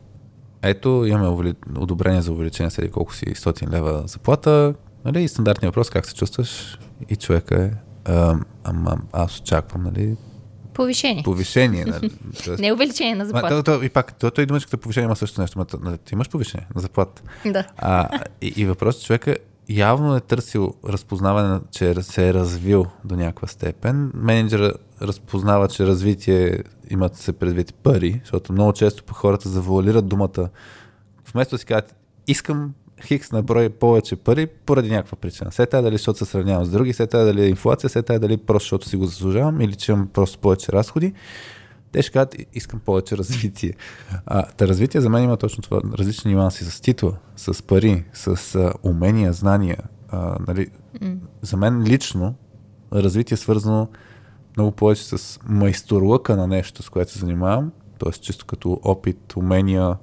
ето 0.61 1.05
имаме 1.07 1.27
увели... 1.27 1.53
одобрение 1.77 2.21
за 2.21 2.31
увеличение 2.31 2.71
с 2.71 2.77
еди 2.77 2.91
колко 2.91 3.15
си 3.15 3.25
100 3.25 3.69
лева 3.69 4.03
заплата, 4.07 4.73
нали, 5.05 5.23
и 5.23 5.27
стандартният 5.27 5.75
въпрос, 5.75 5.89
как 5.89 6.05
се 6.05 6.15
чувстваш? 6.15 6.79
И 7.09 7.15
човека 7.15 7.63
е, 7.63 7.71
ам, 8.11 8.45
ама 8.63 8.97
аз 9.13 9.39
очаквам, 9.39 9.83
нали, 9.83 10.15
Повишение. 10.75 11.23
повишение. 11.23 11.85
Нали, 11.85 12.09
Тоест- 12.35 12.59
Не 12.59 12.73
увеличение 12.73 13.15
на 13.15 13.23
Ма, 13.23 13.25
заплата. 13.25 13.63
то, 13.63 13.79
то, 13.79 13.83
и 13.83 13.89
пак, 13.89 14.13
то, 14.13 14.31
той 14.31 14.45
думачката 14.45 14.77
повишение 14.77 15.05
има 15.05 15.15
също 15.15 15.41
нещо. 15.41 15.59
Ма, 15.59 15.65
то, 15.65 15.77
нали, 15.81 15.97
ти 15.97 16.13
имаш 16.13 16.29
повишение 16.29 16.67
на 16.75 16.81
заплата. 16.81 17.21
Да. 17.45 17.65
А, 17.77 18.09
и, 18.41 18.53
и 18.55 18.65
въпросът 18.65 19.01
е, 19.01 19.05
човека 19.05 19.35
явно 19.69 20.15
е 20.15 20.21
търсил 20.21 20.73
разпознаване, 20.85 21.47
на- 21.47 21.61
че 21.71 21.95
се 21.95 22.29
е 22.29 22.33
развил 22.33 22.85
до 23.05 23.15
някаква 23.15 23.47
степен. 23.47 24.11
Менеджера 24.15 24.73
разпознава, 25.01 25.67
че 25.67 25.85
развитие 25.85 26.57
имат 26.89 27.15
се 27.15 27.33
предвид 27.33 27.73
пари, 27.73 28.19
защото 28.23 28.53
много 28.53 28.73
често 28.73 29.03
по 29.03 29.13
хората 29.13 29.49
завуалират 29.49 30.07
думата. 30.07 30.49
Вместо 31.33 31.55
да 31.55 31.59
си 31.59 31.65
кажат, 31.65 31.95
искам 32.27 32.73
хикс 33.05 33.31
на 33.31 33.43
брой 33.43 33.69
повече 33.69 34.15
пари 34.15 34.47
поради 34.47 34.89
някаква 34.89 35.17
причина. 35.17 35.51
Се 35.51 35.65
тая 35.65 35.83
дали 35.83 35.95
защото 35.95 36.19
се 36.19 36.25
сравнявам 36.25 36.65
с 36.65 36.69
други, 36.69 36.93
се 36.93 37.07
тая 37.07 37.25
дали 37.25 37.41
е 37.41 37.47
инфлация, 37.47 37.89
се 37.89 38.01
тая 38.01 38.19
дали 38.19 38.37
просто 38.37 38.65
защото 38.65 38.89
си 38.89 38.97
го 38.97 39.05
заслужавам 39.05 39.61
или 39.61 39.75
че 39.75 39.91
имам 39.91 40.07
просто 40.07 40.39
повече 40.39 40.71
разходи. 40.71 41.13
Те 41.91 42.01
ще 42.01 42.11
кажат, 42.11 42.35
искам 42.53 42.79
повече 42.79 43.17
развитие. 43.17 43.73
А, 44.25 44.43
та 44.43 44.67
развитие 44.67 45.01
за 45.01 45.09
мен 45.09 45.23
има 45.23 45.37
точно 45.37 45.63
това, 45.63 45.81
различни 45.93 46.33
нюанси 46.33 46.65
с 46.65 46.81
титла, 46.81 47.17
с 47.35 47.63
пари, 47.63 48.03
с 48.13 48.55
а, 48.55 48.73
умения, 48.83 49.33
знания. 49.33 49.77
А, 50.09 50.37
нали, 50.47 50.67
За 51.41 51.57
мен 51.57 51.83
лично 51.83 52.35
развитие 52.93 53.35
е 53.35 53.37
свързано 53.37 53.89
много 54.57 54.71
повече 54.71 55.03
с 55.03 55.39
майсторлъка 55.45 56.35
на 56.35 56.47
нещо, 56.47 56.83
с 56.83 56.89
което 56.89 57.11
се 57.11 57.19
занимавам, 57.19 57.71
т.е. 57.99 58.11
чисто 58.11 58.45
като 58.45 58.79
опит, 58.83 59.35
умения, 59.35 59.95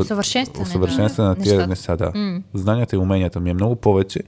Усъвършенстване. 0.00 0.62
усъвършенстване 0.62 1.28
на 1.28 1.34
тия 1.34 1.66
нещата. 1.66 1.68
неща, 1.68 1.96
да. 1.96 2.18
М. 2.18 2.42
Знанията 2.54 2.96
и 2.96 2.98
уменията 2.98 3.40
ми 3.40 3.50
е 3.50 3.54
много 3.54 3.76
повече, 3.76 4.20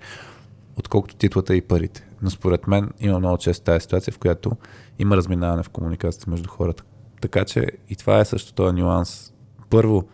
отколкото 0.76 1.16
титлата 1.16 1.56
и 1.56 1.60
парите. 1.60 2.06
Но 2.22 2.30
според 2.30 2.66
мен 2.66 2.90
има 3.00 3.18
много 3.18 3.38
често 3.38 3.64
тази 3.64 3.80
ситуация, 3.80 4.12
в 4.12 4.18
която 4.18 4.52
има 4.98 5.16
разминаване 5.16 5.62
в 5.62 5.68
комуникацията 5.68 6.30
между 6.30 6.48
хората. 6.48 6.82
Така 7.20 7.44
че 7.44 7.66
и 7.88 7.96
това 7.96 8.18
е 8.18 8.24
също 8.24 8.52
този 8.52 8.76
нюанс. 8.76 9.32
Първо, 9.70 10.04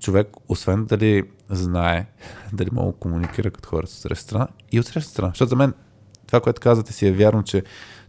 човек, 0.00 0.28
освен 0.48 0.84
дали 0.84 1.22
знае, 1.50 2.06
дали 2.52 2.68
мога 2.72 2.92
да 2.92 2.98
комуникира 2.98 3.50
като 3.50 3.68
хората 3.68 3.90
от 3.92 3.98
среща 3.98 4.24
страна 4.24 4.48
и 4.72 4.80
от 4.80 4.86
среща 4.86 5.10
страна. 5.10 5.28
Защото 5.28 5.48
за 5.48 5.56
мен 5.56 5.74
това, 6.26 6.40
което 6.40 6.60
казвате 6.60 6.92
си 6.92 7.06
е 7.06 7.12
вярно, 7.12 7.42
че 7.42 7.62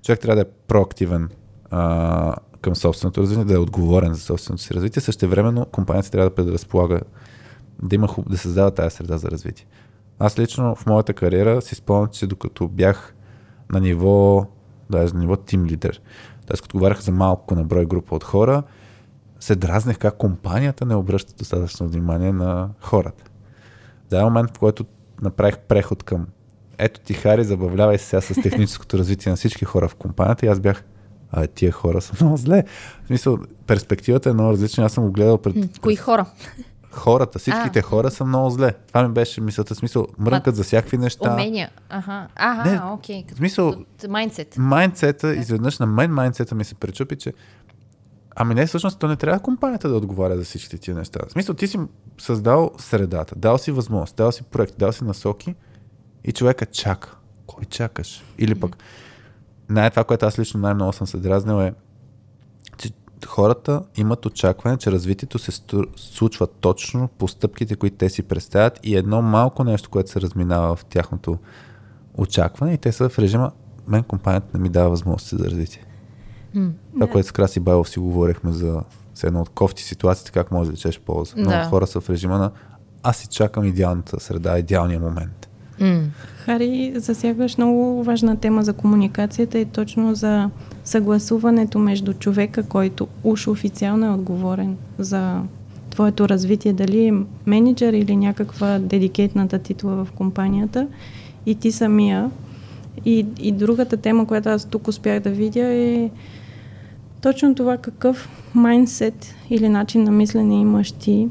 човек 0.03 0.20
трябва 0.20 0.36
да 0.36 0.41
е 0.41 0.51
проактивен 0.68 1.30
а, 1.70 2.36
към 2.62 2.75
собственото 2.75 3.22
развитие, 3.22 3.46
да 3.46 3.53
е 3.53 3.58
отговорен 3.58 4.13
за 4.13 4.22
собственото 4.22 4.63
си 4.63 4.74
развитие. 4.74 5.01
Също 5.01 5.27
времено 5.27 5.65
компанията 5.65 6.12
трябва 6.12 6.30
да 6.30 6.36
предразполага 6.36 7.01
да 7.84 7.96
има 7.96 8.08
да 8.30 8.38
създава 8.38 8.72
тази 8.72 8.96
среда 8.96 9.18
за 9.18 9.32
развитие. 9.32 9.65
Аз 10.20 10.39
лично 10.39 10.75
в 10.75 10.86
моята 10.86 11.13
кариера 11.13 11.62
си 11.62 11.75
спомням, 11.75 12.10
че 12.12 12.27
докато 12.27 12.68
бях 12.68 13.15
на 13.72 13.80
ниво, 13.80 14.46
даже 14.89 15.13
на 15.13 15.20
ниво 15.20 15.36
тим 15.38 15.65
лидер, 15.65 16.01
т.е. 16.48 16.58
като 16.58 16.77
говорях 16.77 17.01
за 17.01 17.12
малко 17.12 17.56
на 17.56 17.63
брой 17.63 17.86
група 17.86 18.15
от 18.15 18.24
хора, 18.24 18.63
се 19.39 19.56
дразнех 19.56 19.98
как 19.98 20.18
компанията 20.18 20.86
не 20.86 20.96
обръща 20.96 21.34
достатъчно 21.38 21.88
внимание 21.88 22.32
на 22.32 22.70
хората. 22.80 23.24
Да 24.10 24.20
е 24.22 24.24
момент, 24.24 24.58
в 24.58 24.60
който 24.60 24.86
направих 25.22 25.58
преход 25.58 26.03
към 26.03 26.27
ето 26.77 27.00
ти, 27.00 27.13
Хари, 27.13 27.44
забавлявай 27.44 27.98
се 27.98 28.06
сега 28.06 28.22
с 28.22 28.41
техническото 28.41 28.98
развитие 28.98 29.30
на 29.30 29.36
всички 29.36 29.65
хора 29.65 29.88
в 29.88 29.96
компанията 29.96 30.46
и 30.46 30.50
аз 30.50 30.60
бях 30.60 30.84
а 31.32 31.48
тия 31.48 31.72
хора 31.72 32.02
са 32.02 32.14
много 32.22 32.38
зле. 32.38 32.64
В 33.04 33.08
смисъл, 33.08 33.38
перспективата 33.68 34.30
е 34.30 34.34
много 34.34 34.52
различна. 34.52 34.86
Аз 34.86 34.94
съм 34.94 35.04
го 35.04 35.12
гледал 35.12 35.38
пред 35.38 35.80
Кои 35.80 35.96
хора? 35.96 36.26
хората, 36.92 37.40
всичките 37.40 37.80
А. 37.80 37.82
хора 37.82 38.12
са 38.12 38.26
много 38.26 38.50
зле. 38.50 38.74
Това 38.88 39.08
ми 39.08 39.14
беше 39.14 39.42
мисълта. 39.42 39.76
Смисъл, 39.76 40.08
мрънкат 40.20 40.56
за 40.56 40.64
всякакви 40.64 40.98
неща. 40.98 41.34
Умения. 41.34 41.70
Аха. 41.90 42.28
Ага, 42.36 42.72
Не, 42.72 42.82
окей. 42.94 43.24
Като 43.24 43.38
смисъл, 43.38 43.76
майндсет. 44.10 44.56
майндсета, 44.58 45.36
изведнъж 45.36 45.80
на 45.80 45.86
мен 45.86 46.12
майндсета 46.12 46.56
ми 46.56 46.64
се 46.64 46.76
пречупи, 46.76 47.16
че 47.16 47.34
Ами 48.36 48.56
не, 48.56 48.66
всъщност, 48.66 49.00
то 49.00 49.08
не 49.08 49.16
трябва 49.16 49.40
компанията 49.40 49.90
да 49.90 49.96
отговаря 49.96 50.38
за 50.38 50.44
всичките 50.44 50.78
тия 50.78 50.96
неща. 50.96 51.20
В 51.28 51.32
смисъл, 51.32 51.56
ти 51.56 51.68
си 51.68 51.80
създал 52.18 52.72
средата, 52.78 53.36
дал 53.38 53.58
си 53.58 53.72
възможност, 53.72 54.16
дал 54.16 54.32
си 54.32 54.44
проект, 54.44 54.74
дал 54.78 54.92
си 54.92 55.04
насоки 55.04 55.56
и 56.24 56.32
човека 56.32 56.66
чака. 56.66 57.16
Кой 57.48 57.66
чакаш? 57.66 58.24
Или 58.38 58.56
пък, 58.56 58.78
най- 59.72 59.90
това, 59.90 60.04
което 60.04 60.25
аз 60.25 60.40
лично 60.40 60.60
най-много 60.60 60.94
съм 60.94 61.08
се 61.08 61.18
дразнил 61.18 61.62
е, 61.62 61.74
че 62.78 62.90
хората 63.28 63.84
имат 63.96 64.25
очакване, 64.25 64.78
че 64.78 64.92
развитието 64.92 65.40
се 65.40 65.51
стру- 65.51 65.98
случва 65.98 66.48
точно 66.48 67.08
по 67.08 67.28
стъпките, 67.28 67.75
които 67.75 67.98
те 67.98 68.10
си 68.10 68.24
представят 68.24 68.80
и 68.84 68.96
едно 68.96 69.22
малко 69.22 69.63
нещо, 69.63 69.90
което 69.90 70.12
се 70.12 70.22
разминава 70.22 70.75
в 70.75 70.86
тяхното 70.86 71.38
очакване 72.18 72.74
и 72.74 72.78
те 72.78 72.92
са 72.92 73.10
в 73.10 73.20
режима, 73.20 73.51
мен 73.88 74.04
компанията 74.04 74.48
не 74.54 74.60
ми 74.60 74.70
дава 74.70 74.90
възможности 74.90 75.36
за 75.36 75.46
развитие. 75.46 75.86
М. 76.54 76.72
Това, 76.94 77.08
което 77.08 77.28
с 77.28 77.32
Краси 77.32 77.60
Байлов 77.60 77.90
си 77.90 78.00
говорихме 78.00 78.51
за 78.51 78.84
с 79.16 79.24
едно 79.24 79.42
от 79.42 79.50
кофти 79.50 79.84
ситуациите, 79.84 80.32
как 80.32 80.51
може 80.51 80.70
да 80.70 80.74
лечеш 80.74 81.00
полза. 81.00 81.34
Много 81.38 81.51
Да. 81.51 81.66
хора 81.66 81.88
са 81.88 82.01
в 82.01 82.10
режима 82.10 82.38
на 82.38 82.51
аз 83.04 83.18
си 83.18 83.28
чакам 83.28 83.63
идеалната 83.63 84.20
среда, 84.20 84.58
идеалния 84.60 85.00
момент. 85.00 85.50
Хари, 86.38 86.94
засягаш 86.96 87.58
много 87.58 88.04
важна 88.04 88.36
тема 88.38 88.64
за 88.64 88.74
комуникацията 88.74 89.60
и 89.60 89.66
точно 89.66 90.16
за 90.16 90.50
съгласуването 90.84 91.80
между 91.80 92.14
човека, 92.14 92.64
който 92.64 93.08
уж 93.24 93.48
официално 93.48 94.06
е 94.06 94.10
отговорен 94.10 94.78
за 95.00 95.42
твоето 95.90 96.30
развитие, 96.30 96.74
дали 96.74 97.08
е 97.08 97.14
менеджер 97.46 97.94
или 97.94 98.16
някаква 98.16 98.80
дедикейтната 98.80 99.60
титла 99.60 100.06
в 100.06 100.12
компанията. 100.12 100.88
И 101.46 101.56
ти 101.56 101.72
самия. 101.72 102.32
И, 103.06 103.26
и 103.40 103.52
другата 103.52 103.98
тема, 103.98 104.26
която 104.26 104.50
аз 104.50 104.66
тук 104.66 104.88
успях 104.88 105.20
да 105.20 105.30
видя 105.30 105.74
е 105.74 106.10
точно 107.22 107.56
това 107.56 107.78
какъв 107.78 108.30
майндсет 108.54 109.36
или 109.50 109.70
начин 109.70 110.04
на 110.04 110.12
мислене 110.12 110.62
имаш 110.62 110.92
ти 110.92 111.28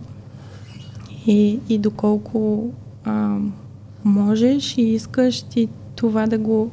и, 1.27 1.59
и 1.69 1.79
доколко 1.79 2.71
а, 3.05 3.37
можеш 4.05 4.79
и 4.79 4.83
искаш 4.83 5.43
ти 5.43 5.69
това 5.97 6.27
да 6.27 6.39
го 6.39 6.71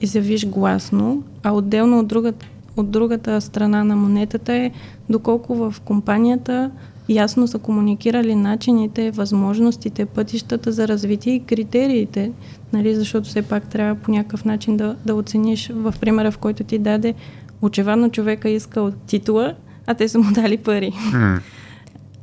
изявиш 0.00 0.46
гласно, 0.46 1.22
а 1.42 1.52
отделно 1.52 1.98
от 1.98 2.06
другата, 2.06 2.46
от 2.76 2.90
другата 2.90 3.40
страна 3.40 3.84
на 3.84 3.96
монетата 3.96 4.52
е 4.52 4.70
доколко 5.10 5.54
в 5.54 5.74
компанията 5.84 6.70
ясно 7.08 7.46
са 7.46 7.58
комуникирали 7.58 8.34
начините, 8.34 9.10
възможностите, 9.10 10.06
пътищата 10.06 10.72
за 10.72 10.88
развитие 10.88 11.34
и 11.34 11.40
критериите, 11.40 12.32
нали, 12.72 12.94
защото 12.94 13.28
все 13.28 13.42
пак 13.42 13.68
трябва 13.68 13.94
по 13.94 14.10
някакъв 14.10 14.44
начин 14.44 14.76
да, 14.76 14.96
да 15.06 15.14
оцениш 15.14 15.70
в 15.74 15.94
примера, 16.00 16.30
в 16.30 16.38
който 16.38 16.64
ти 16.64 16.78
даде 16.78 17.14
очевидно 17.62 18.10
човека 18.10 18.48
искал 18.48 18.90
титла, 19.06 19.54
а 19.86 19.94
те 19.94 20.08
са 20.08 20.18
му 20.18 20.32
дали 20.32 20.56
пари. 20.56 20.92
Mm. 21.14 21.40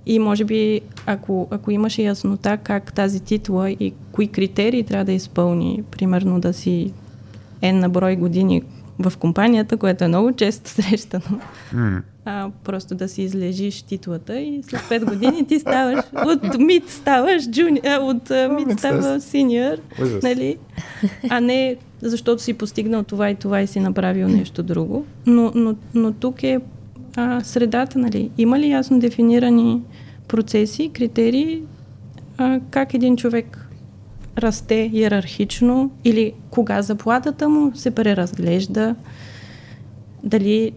И 0.06 0.20
може 0.20 0.44
би, 0.44 0.82
ако, 1.06 1.48
ако 1.52 1.72
имаше 1.72 2.02
яснота 2.02 2.58
как 2.58 2.94
тази 2.94 3.20
титла 3.20 3.70
и 3.70 3.94
кои 4.12 4.28
критерии 4.28 4.84
трябва 4.84 5.06
да 5.06 5.12
изпълни, 5.12 5.84
примерно 5.92 6.40
да 6.40 6.54
си 6.54 6.94
е 7.62 7.74
на 7.74 7.90
брой 7.90 8.16
години 8.16 8.62
в 9.00 9.14
компанията, 9.18 9.78
което 9.78 10.04
е 10.04 10.08
много 10.08 10.32
често 10.32 10.70
срещано, 10.70 11.40
mm. 11.74 12.02
а, 12.26 12.50
просто 12.64 12.96
да 12.96 13.08
си 13.08 13.22
излежиш 13.22 13.82
титлата 13.82 14.40
и 14.40 14.64
след 14.64 14.82
5 14.82 15.06
години 15.06 15.48
ти 15.48 15.60
ставаш 15.60 16.06
от 16.26 16.58
мид 16.58 16.90
ставаш 16.90 17.50
джуни, 17.50 17.82
а, 17.86 18.00
от 18.00 18.32
мид 18.56 18.80
става 18.80 19.22
синьор, 19.22 19.78
нали? 20.24 20.58
А 21.30 21.40
не 21.40 21.76
защото 22.02 22.44
си 22.44 22.54
постигнал 22.54 23.04
това 23.04 23.30
и 23.30 23.36
това 23.36 23.62
и 23.62 23.68
си 23.68 23.80
направил 23.80 24.28
нещо 24.28 24.64
друго. 24.64 25.06
Но, 25.26 25.52
но, 25.56 25.76
но 25.94 26.12
тук 26.12 26.44
е 26.44 26.60
а, 27.16 27.42
средата, 27.44 28.00
нали? 28.00 28.30
Има 28.38 28.60
ли 28.60 28.70
ясно 28.70 29.00
дефинирани 29.00 29.82
процеси, 30.28 30.90
критерии, 30.94 31.62
а, 32.38 32.60
как 32.70 32.94
един 32.94 33.18
човек 33.18 33.70
расте 34.38 34.90
иерархично 34.94 35.92
или 36.04 36.34
кога 36.50 36.82
заплатата 36.82 37.50
му 37.50 37.76
се 37.76 37.92
преразглежда, 37.92 38.96
дали 40.24 40.72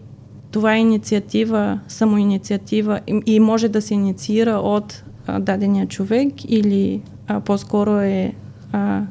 това 0.51 0.75
е 0.75 0.79
инициатива, 0.79 1.79
самоинициатива 1.87 2.99
и, 3.07 3.21
и 3.25 3.39
може 3.39 3.69
да 3.69 3.81
се 3.81 3.93
инициира 3.93 4.51
от 4.51 5.03
а, 5.27 5.39
дадения 5.39 5.87
човек 5.87 6.33
или 6.47 7.01
а, 7.27 7.39
по-скоро 7.39 7.99
е 7.99 8.33
а, 8.71 9.01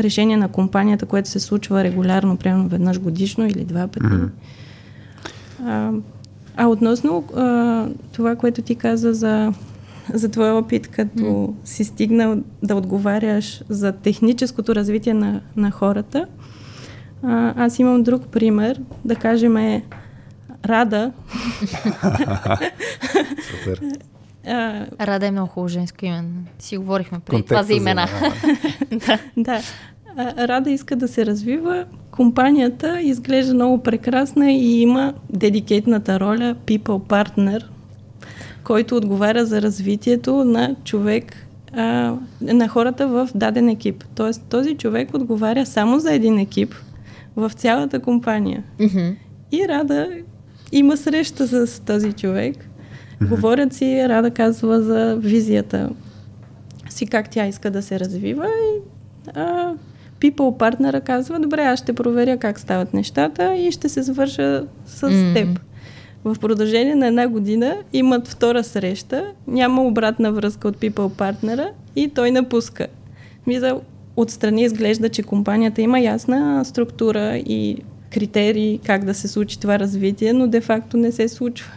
решение 0.00 0.36
на 0.36 0.48
компанията, 0.48 1.06
което 1.06 1.28
се 1.28 1.40
случва 1.40 1.84
регулярно, 1.84 2.36
примерно 2.36 2.68
веднъж 2.68 3.00
годишно 3.00 3.46
или 3.46 3.64
два 3.64 3.86
пъти. 3.86 4.06
Mm-hmm. 4.06 4.28
А, 5.64 5.92
а 6.56 6.66
относно 6.66 7.24
а, 7.36 7.86
това, 8.12 8.36
което 8.36 8.62
ти 8.62 8.74
каза 8.74 9.14
за, 9.14 9.52
за 10.14 10.28
твоя 10.28 10.54
опит, 10.54 10.88
като 10.88 11.22
mm. 11.22 11.54
си 11.64 11.84
стигнал 11.84 12.36
да 12.62 12.74
отговаряш 12.74 13.62
за 13.68 13.92
техническото 13.92 14.74
развитие 14.74 15.14
на, 15.14 15.40
на 15.56 15.70
хората, 15.70 16.26
а, 17.22 17.64
аз 17.64 17.78
имам 17.78 18.02
друг 18.02 18.26
пример, 18.26 18.80
да 19.04 19.16
кажем 19.16 19.56
е 19.56 19.84
Рада. 20.66 21.12
Супер. 23.50 23.80
А, 24.46 24.86
Рада 25.00 25.26
е 25.26 25.30
много 25.30 25.48
хубаво 25.48 25.68
женско 25.68 26.04
име. 26.06 26.24
Си 26.58 26.76
говорихме 26.76 27.20
преди 27.20 27.42
това 27.42 27.62
за 27.62 27.74
имена. 27.74 28.06
да. 28.92 29.18
да. 29.36 29.60
Рада 30.38 30.70
иска 30.70 30.96
да 30.96 31.08
се 31.08 31.26
развива. 31.26 31.84
Компанията 32.10 33.00
изглежда 33.00 33.54
много 33.54 33.82
прекрасна 33.82 34.52
и 34.52 34.80
има 34.80 35.14
дедикейтната 35.30 36.20
роля 36.20 36.56
People 36.66 37.00
Partner, 37.08 37.62
който 38.64 38.96
отговаря 38.96 39.46
за 39.46 39.62
развитието 39.62 40.44
на 40.44 40.76
човек, 40.84 41.46
а, 41.72 42.14
на 42.40 42.68
хората 42.68 43.08
в 43.08 43.28
даден 43.34 43.68
екип. 43.68 44.04
Тоест 44.14 44.42
този 44.48 44.74
човек 44.74 45.14
отговаря 45.14 45.66
само 45.66 45.98
за 45.98 46.12
един 46.12 46.38
екип 46.38 46.74
в 47.36 47.50
цялата 47.50 48.00
компания. 48.00 48.62
Mm-hmm. 48.80 49.14
И 49.52 49.68
Рада 49.68 50.08
има 50.72 50.96
среща 50.96 51.66
с 51.66 51.80
този 51.80 52.12
човек. 52.12 52.56
Mm-hmm. 52.56 53.28
Говорят 53.28 53.72
си, 53.72 54.08
Рада 54.08 54.30
казва 54.30 54.82
за 54.82 55.16
визията 55.16 55.90
си, 56.90 57.06
как 57.06 57.30
тя 57.30 57.46
иска 57.46 57.70
да 57.70 57.82
се 57.82 58.00
развива 58.00 58.46
и 58.46 58.80
а, 59.34 59.72
people 60.20 60.56
партнера 60.56 61.00
казва, 61.00 61.40
добре, 61.40 61.62
аз 61.62 61.78
ще 61.78 61.92
проверя 61.92 62.36
как 62.36 62.60
стават 62.60 62.94
нещата 62.94 63.54
и 63.54 63.72
ще 63.72 63.88
се 63.88 64.02
завърша 64.02 64.64
с 64.86 65.02
mm-hmm. 65.02 65.34
теб. 65.34 65.60
В 66.24 66.36
продължение 66.40 66.94
на 66.94 67.06
една 67.06 67.28
година 67.28 67.76
имат 67.92 68.28
втора 68.28 68.64
среща, 68.64 69.32
няма 69.46 69.82
обратна 69.82 70.32
връзка 70.32 70.68
от 70.68 70.76
people 70.76 71.08
партнера 71.08 71.70
и 71.96 72.08
той 72.08 72.30
напуска. 72.30 72.86
Мисля, 73.46 73.80
отстрани 74.16 74.62
изглежда, 74.62 75.08
че 75.08 75.22
компанията 75.22 75.82
има 75.82 76.00
ясна 76.00 76.64
структура 76.64 77.36
и 77.36 77.78
критерии 78.10 78.80
как 78.86 79.04
да 79.04 79.14
се 79.14 79.28
случи 79.28 79.60
това 79.60 79.78
развитие, 79.78 80.32
но 80.32 80.46
де-факто 80.46 80.96
не 80.96 81.12
се 81.12 81.28
случва. 81.28 81.72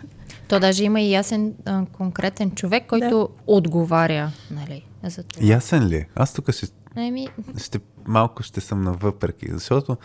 То 0.48 0.60
даже 0.60 0.84
има 0.84 1.02
и 1.02 1.12
ясен 1.12 1.54
а, 1.66 1.86
конкретен 1.92 2.52
човек, 2.52 2.84
който 2.88 3.18
да. 3.18 3.28
отговаря 3.48 4.32
нали, 4.52 4.84
за 5.04 5.24
това. 5.24 5.48
Ясен 5.48 5.88
ли? 5.88 6.06
Аз 6.16 6.34
тук 6.34 6.52
ще, 6.52 6.68
Еми... 6.96 7.28
ще 7.58 7.80
малко 8.08 8.44
ще 8.44 8.62
съм 8.62 8.82
на 8.82 8.94
въпреки, 8.94 9.48
защото 9.52 9.98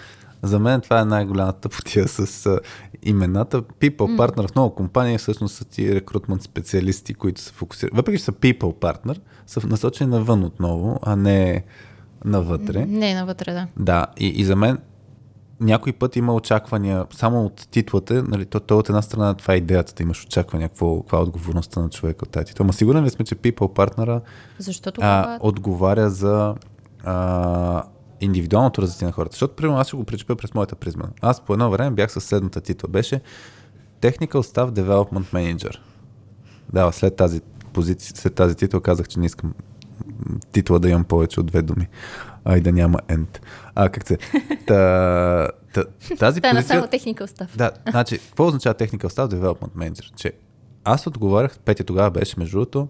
за 0.43 0.59
мен 0.59 0.81
това 0.81 1.01
е 1.01 1.05
най-голямата 1.05 1.69
потия 1.69 2.09
с 2.09 2.47
а, 2.47 2.61
имената. 3.03 3.63
People 3.63 3.97
mm. 3.97 4.17
partner 4.17 4.49
в 4.49 4.55
много 4.55 4.75
компании 4.75 5.19
всъщност 5.19 5.55
са 5.55 5.65
ти 5.65 5.95
рекрутмент 5.95 6.43
специалисти, 6.43 7.15
които 7.15 7.41
се 7.41 7.53
фокусират. 7.53 7.97
Въпреки, 7.97 8.19
че 8.19 8.25
са 8.25 8.33
people 8.33 8.75
partner, 8.75 9.21
са 9.47 9.67
насочени 9.67 10.11
навън 10.11 10.45
отново, 10.45 10.99
а 11.03 11.17
не 11.17 11.65
навътре. 12.25 12.87
Не, 12.87 13.15
навътре, 13.15 13.53
да. 13.53 13.67
Да, 13.77 14.07
и, 14.19 14.27
и 14.27 14.45
за 14.45 14.57
мен 14.57 14.79
някой 15.61 15.93
път 15.93 16.17
има 16.17 16.35
очаквания 16.35 17.07
само 17.11 17.45
от 17.45 17.69
титлата, 17.71 18.23
нали, 18.23 18.47
то, 18.47 18.61
то 18.61 18.79
от 18.79 18.89
една 18.89 19.03
страна 19.03 19.35
това 19.35 19.55
е 19.55 19.57
идеята, 19.57 19.95
да 19.97 20.03
имаш 20.03 20.25
очаквания, 20.25 20.69
какво, 20.69 21.01
каква 21.01 21.19
е 21.19 21.23
отговорността 21.23 21.81
на 21.81 21.89
човека 21.89 22.25
от 22.25 22.31
тази 22.31 22.47
титла. 22.47 22.67
Ма 22.67 22.73
сигурен 22.73 23.05
ли 23.05 23.11
сме, 23.11 23.25
че 23.25 23.35
people 23.35 24.21
а, 25.01 25.39
отговаря 25.41 26.11
за 26.11 26.55
а, 27.05 27.83
индивидуалното 28.21 28.83
развитие 28.83 29.07
на 29.07 29.13
хората? 29.13 29.33
Защото, 29.33 29.57
примерно, 29.57 29.79
аз 29.79 29.87
ще 29.87 29.97
го 29.97 30.05
причепя 30.05 30.37
през 30.37 30.55
моята 30.55 30.77
призма. 30.77 31.05
Аз 31.21 31.41
по 31.41 31.53
едно 31.53 31.71
време 31.71 31.91
бях 31.91 32.13
със 32.13 32.25
следната 32.25 32.61
титла. 32.61 32.89
Беше 32.89 33.21
Technical 34.01 34.29
Staff 34.29 34.71
Development 34.71 35.33
Manager. 35.33 35.77
Да, 36.73 36.93
след 36.93 37.17
тази 37.17 37.41
позиция, 37.73 38.17
след 38.17 38.35
тази 38.35 38.55
титла 38.55 38.81
казах, 38.81 39.09
че 39.09 39.21
не 39.21 39.27
искам 39.27 39.55
титла 40.53 40.79
да 40.79 40.89
имам 40.89 41.05
повече 41.05 41.41
от 41.41 41.47
две 41.47 41.63
думи 41.63 41.89
а 42.45 42.57
и 42.57 42.61
да 42.61 42.73
няма 42.73 42.99
end. 42.99 43.39
А, 43.75 43.89
как 43.89 44.09
се... 44.09 44.19
Та, 44.67 45.49
та, 45.73 45.85
тази 46.19 46.41
позиция... 46.41 46.63
само 46.63 46.87
technical 46.87 47.27
stuff. 47.27 47.57
Да, 47.57 47.71
значи, 47.91 48.19
какво 48.19 48.47
означава 48.47 48.75
technical 48.75 49.07
stuff 49.07 49.29
development 49.29 49.71
manager? 49.77 50.15
Че 50.17 50.33
аз 50.85 51.07
отговарях, 51.07 51.59
Петя 51.59 51.85
тогава 51.85 52.11
беше 52.11 52.35
между 52.39 52.57
другото, 52.57 52.89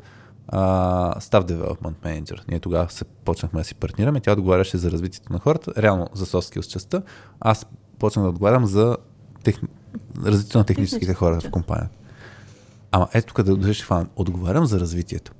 uh, 0.52 1.18
Staff 1.18 1.44
Development 1.44 1.94
Manager. 2.04 2.40
Ние 2.48 2.60
тогава 2.60 2.90
се 2.90 3.04
почнахме 3.04 3.60
да 3.60 3.64
си 3.64 3.74
партнираме. 3.74 4.20
Тя 4.20 4.32
отговаряше 4.32 4.76
за 4.76 4.90
развитието 4.90 5.32
на 5.32 5.38
хората, 5.38 5.82
реално 5.82 6.08
за 6.14 6.26
soft 6.26 6.54
skills 6.54 6.66
частта. 6.66 7.02
Аз 7.40 7.66
почнах 7.98 8.22
да 8.22 8.28
отговарям 8.28 8.66
за 8.66 8.96
тех... 9.44 9.60
развитието 10.24 10.58
на 10.58 10.64
техническите 10.64 11.14
хора 11.14 11.40
в 11.40 11.50
компанията. 11.50 11.98
Ама 12.92 13.08
ето 13.14 13.34
да 13.34 13.56
дойдеш 13.56 13.84
фан. 13.84 14.08
Отговарям 14.16 14.66
за 14.66 14.80
развитието. 14.80 15.32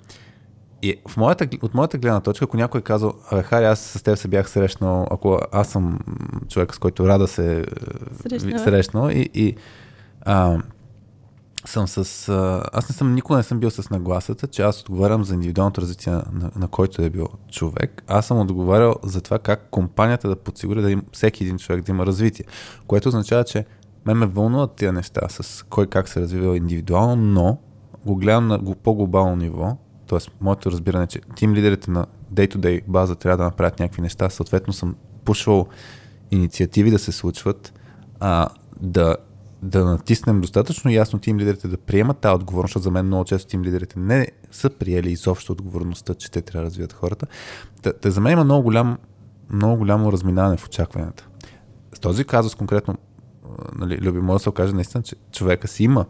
И 0.83 1.01
в 1.09 1.17
моята, 1.17 1.49
от 1.63 1.75
моята 1.75 1.99
гледна 1.99 2.21
точка, 2.21 2.45
ако 2.45 2.57
някой 2.57 2.81
казва, 2.81 3.13
абе, 3.31 3.43
Хари, 3.43 3.65
аз 3.65 3.81
с 3.81 4.03
теб 4.03 4.19
се 4.19 4.29
бях 4.29 4.51
срещнал, 4.51 5.07
ако 5.11 5.39
аз 5.53 5.69
съм 5.69 5.99
човек, 6.49 6.75
с 6.75 6.79
който 6.79 7.09
рада 7.09 7.29
се 7.29 7.67
срещнал, 8.23 8.59
срещнал 8.59 9.11
и, 9.11 9.31
и 9.35 9.57
а, 10.21 10.59
съм 11.67 11.89
с... 11.89 12.29
А, 12.29 12.63
аз 12.73 12.89
не 12.89 12.95
съм, 12.95 13.15
никога 13.15 13.37
не 13.37 13.43
съм 13.43 13.61
бил 13.61 13.71
с 13.71 13.91
нагласата, 13.91 14.47
че 14.47 14.63
аз 14.63 14.81
отговарям 14.81 15.25
за 15.25 15.35
индивидуалното 15.35 15.81
развитие 15.81 16.13
на, 16.13 16.51
на, 16.57 16.69
който 16.69 17.03
е 17.03 17.11
бил 17.11 17.29
човек. 17.53 18.03
Аз 18.07 18.27
съм 18.27 18.41
отговарял 18.41 18.95
за 19.03 19.21
това 19.21 19.39
как 19.39 19.69
компанията 19.71 20.29
да 20.29 20.37
подсигури 20.37 20.83
да 20.83 20.91
им, 20.91 21.03
всеки 21.13 21.45
един 21.45 21.59
човек 21.59 21.85
да 21.85 21.93
има 21.93 22.07
развитие. 22.07 22.45
Което 22.87 23.09
означава, 23.09 23.45
че 23.45 23.65
ме 24.07 24.15
ме 24.15 24.27
вълнуват 24.27 24.73
тия 24.73 24.93
неща 24.93 25.29
с 25.29 25.67
кой 25.67 25.87
как 25.87 26.09
се 26.09 26.21
развива 26.21 26.57
индивидуално, 26.57 27.17
но 27.17 27.59
го 28.07 28.17
гледам 28.17 28.49
на 28.49 28.75
по-глобално 28.75 29.37
ниво 29.37 29.77
Тоест, 30.11 30.31
моето 30.41 30.71
разбиране 30.71 31.05
е, 31.05 31.07
че 31.07 31.21
тим 31.37 31.55
лидерите 31.55 31.91
на 31.91 32.07
day-to-day 32.35 32.83
база 32.89 33.15
трябва 33.15 33.37
да 33.37 33.45
направят 33.45 33.81
някакви 33.81 34.03
неща. 34.03 34.31
Съответно 34.31 34.73
съм 34.73 34.97
пушвал 35.25 35.67
инициативи 36.31 36.91
да 36.91 36.99
се 36.99 37.13
случват, 37.13 37.73
а, 38.21 38.49
да 38.81 39.17
да 39.63 39.85
натиснем 39.85 40.41
достатъчно 40.41 40.91
ясно 40.91 41.19
тим 41.19 41.39
лидерите 41.39 41.69
да 41.69 41.77
приемат 41.77 42.19
тази 42.19 42.35
отговорност, 42.35 42.71
защото 42.71 42.83
за 42.83 42.91
мен 42.91 43.07
много 43.07 43.25
често 43.25 43.49
тим 43.49 43.63
лидерите 43.63 43.99
не 43.99 44.29
са 44.51 44.71
приели 44.71 45.11
изобщо 45.11 45.53
отговорността, 45.53 46.15
че 46.15 46.31
те 46.31 46.43
трябва 46.43 46.65
да 46.65 46.67
развият 46.67 46.93
хората. 46.93 47.27
Та, 47.83 47.93
та 47.93 48.11
за 48.11 48.21
мен 48.21 48.33
има 48.33 48.45
много, 48.45 48.63
голям, 48.63 48.99
много 49.53 49.77
голямо 49.77 50.13
разминаване 50.13 50.57
в 50.57 50.67
очакванията. 50.67 51.29
С 51.95 52.01
този 52.01 52.25
казус 52.25 52.55
конкретно, 52.55 52.95
нали, 53.79 53.99
Люби, 54.03 54.21
може 54.21 54.35
да 54.35 54.43
се 54.43 54.49
окаже 54.49 54.73
наистина, 54.73 55.03
че 55.03 55.17
човека 55.33 55.69
си 55.69 55.85
има 55.85 56.07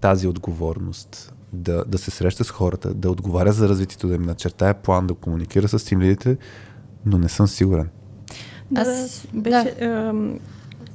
тази 0.00 0.28
отговорност 0.28 1.34
да, 1.52 1.84
да 1.84 1.98
се 1.98 2.10
среща 2.10 2.44
с 2.44 2.50
хората, 2.50 2.94
да 2.94 3.10
отговаря 3.10 3.52
за 3.52 3.68
развитието, 3.68 4.08
да 4.08 4.14
им 4.14 4.22
начертая 4.22 4.74
план, 4.74 5.06
да 5.06 5.14
комуникира 5.14 5.68
с 5.68 5.84
тим 5.84 6.00
лидерите, 6.00 6.36
но 7.06 7.18
не 7.18 7.28
съм 7.28 7.48
сигурен. 7.48 7.88
Аз, 8.76 9.26
да, 9.32 9.40
беше, 9.40 9.74
да. 9.80 10.14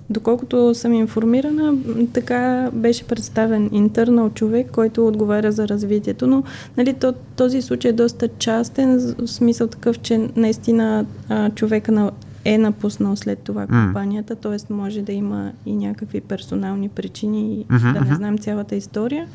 Доколкото 0.10 0.76
съм 0.76 0.94
информирана, 0.94 1.74
така 2.14 2.70
беше 2.74 3.04
представен 3.04 3.70
интернал 3.72 4.30
човек, 4.30 4.72
който 4.72 5.08
отговаря 5.08 5.52
за 5.52 5.68
развитието, 5.68 6.28
но 6.28 6.44
нали, 6.78 6.94
то, 6.94 7.14
този 7.36 7.62
случай 7.62 7.90
е 7.90 7.94
доста 7.94 8.28
частен, 8.28 9.16
в 9.20 9.28
смисъл 9.28 9.68
такъв, 9.68 10.00
че 10.00 10.30
наистина 10.36 11.06
а, 11.30 11.50
човека 11.50 11.92
на, 11.92 12.12
е 12.46 12.58
напуснал 12.58 13.16
след 13.16 13.40
това 13.40 13.68
компанията, 13.68 14.36
т.е. 14.36 14.74
може 14.74 15.02
да 15.02 15.12
има 15.12 15.52
и 15.66 15.76
някакви 15.76 16.22
персонални 16.22 16.90
причини, 16.90 17.66
mm-hmm, 17.70 17.94
да 17.94 18.02
не 18.10 18.16
знам 18.16 18.38
цялата 18.38 18.76
история, 18.76 19.28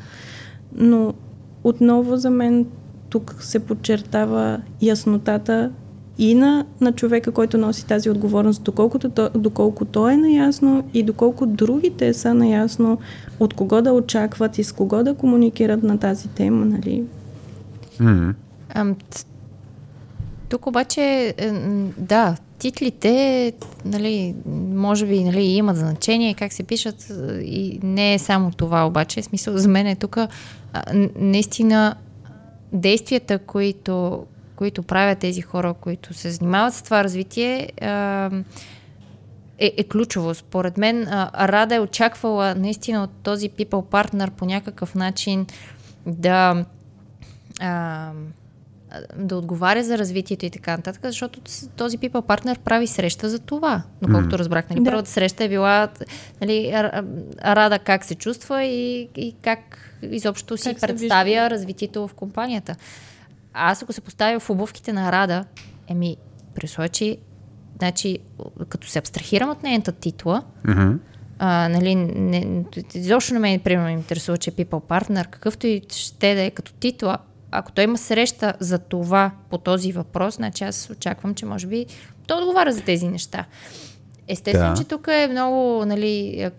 но 0.75 1.13
отново 1.63 2.17
за 2.17 2.29
мен 2.29 2.65
тук 3.09 3.35
се 3.39 3.59
подчертава 3.59 4.61
яснотата 4.81 5.71
и 6.17 6.35
на, 6.35 6.65
на 6.81 6.91
човека, 6.91 7.31
който 7.31 7.57
носи 7.57 7.85
тази 7.85 8.09
отговорност, 8.09 8.63
доколкото, 8.63 9.09
то, 9.09 9.29
доколко 9.35 9.85
той 9.85 10.13
е 10.13 10.17
наясно 10.17 10.83
и 10.93 11.03
доколко 11.03 11.45
другите 11.45 12.13
са 12.13 12.33
наясно 12.33 12.97
от 13.39 13.53
кого 13.53 13.81
да 13.81 13.91
очакват 13.91 14.57
и 14.57 14.63
с 14.63 14.71
кого 14.71 15.03
да 15.03 15.13
комуникират 15.13 15.83
на 15.83 15.97
тази 15.97 16.27
тема, 16.27 16.65
нали? 16.65 17.03
Mm-hmm. 17.99 18.33
Ам, 18.69 18.95
тук 20.49 20.67
обаче, 20.67 21.33
е, 21.37 21.51
да, 21.97 22.35
титлите, 22.59 23.53
нали, 23.85 24.35
може 24.73 25.05
би, 25.05 25.23
нали, 25.23 25.41
имат 25.41 25.77
значение, 25.77 26.33
как 26.33 26.53
се 26.53 26.63
пишат 26.63 27.11
и 27.41 27.79
не 27.83 28.13
е 28.13 28.19
само 28.19 28.51
това 28.51 28.87
обаче. 28.87 29.21
В 29.21 29.25
смисъл, 29.25 29.57
за 29.57 29.67
мен 29.67 29.87
е 29.87 29.95
тук 29.95 30.17
наистина 31.15 31.95
действията, 32.73 33.39
които, 33.39 34.25
които 34.55 34.83
правят 34.83 35.19
тези 35.19 35.41
хора, 35.41 35.73
които 35.73 36.13
се 36.13 36.31
занимават 36.31 36.73
с 36.73 36.81
това 36.81 37.03
развитие, 37.03 37.69
е, 39.57 39.73
е 39.77 39.83
ключово. 39.83 40.33
Според 40.33 40.77
мен 40.77 41.07
Рада 41.35 41.75
е 41.75 41.79
очаквала 41.79 42.55
наистина 42.55 43.03
от 43.03 43.11
този 43.23 43.49
people 43.49 43.83
partner 43.83 44.29
по 44.29 44.45
някакъв 44.45 44.95
начин 44.95 45.45
да 46.05 46.65
да 49.17 49.37
отговаря 49.37 49.83
за 49.83 49.97
развитието 49.97 50.45
и 50.45 50.49
така 50.49 50.77
нататък, 50.77 51.01
защото 51.03 51.41
този 51.75 51.97
people 51.97 52.21
partner 52.21 52.59
прави 52.59 52.87
среща 52.87 53.29
за 53.29 53.39
това. 53.39 53.83
Но 54.01 54.07
колкото 54.13 54.35
mm. 54.35 54.39
разбрах, 54.39 54.69
нали, 54.69 54.79
да. 54.79 54.85
първата 54.85 55.09
среща 55.09 55.43
е 55.43 55.49
била 55.49 55.89
нали, 56.41 56.71
Рада 57.45 57.79
как 57.79 58.05
се 58.05 58.15
чувства 58.15 58.63
и, 58.63 59.09
и 59.15 59.35
как 59.41 59.59
изобщо 60.01 60.57
си 60.57 60.69
как 60.69 60.81
представя 60.81 61.49
развитието 61.49 62.07
в 62.07 62.13
компанията. 62.13 62.75
Аз 63.53 63.83
ако 63.83 63.93
се 63.93 64.01
поставя 64.01 64.39
в 64.39 64.49
обувките 64.49 64.93
на 64.93 65.11
Рада, 65.11 65.45
еми, 65.87 66.17
при 66.55 66.89
че, 66.89 67.17
значи, 67.77 68.19
като 68.69 68.87
се 68.87 68.99
абстрахирам 68.99 69.49
от 69.49 69.63
нейната 69.63 69.91
титла, 69.91 70.43
mm-hmm. 70.65 70.97
а, 71.39 71.69
нали, 71.69 71.95
не, 71.95 72.63
изобщо 72.93 73.33
на 73.33 73.39
мен, 73.39 73.59
примерно, 73.59 73.87
ме 73.87 73.91
интересува, 73.91 74.37
че 74.37 74.49
е 74.49 74.53
people 74.53 74.81
partner, 74.81 75.29
какъвто 75.29 75.67
и 75.67 75.81
ще 75.89 76.35
да 76.35 76.41
е 76.41 76.51
като 76.51 76.73
титла, 76.73 77.17
ако 77.51 77.71
той 77.71 77.83
има 77.83 77.97
среща 77.97 78.53
за 78.59 78.79
това 78.79 79.31
по 79.49 79.57
този 79.57 79.91
въпрос, 79.91 80.35
значи 80.35 80.63
аз 80.63 80.89
очаквам, 80.89 81.35
че 81.35 81.45
може 81.45 81.67
би 81.67 81.85
той 82.27 82.41
отговаря 82.41 82.71
за 82.71 82.81
тези 82.81 83.07
неща. 83.07 83.45
Естествено, 84.27 84.73
да. 84.73 84.81
че 84.81 84.87
тук 84.87 85.07
е 85.07 85.27
много, 85.27 85.85
нали, 85.85 86.49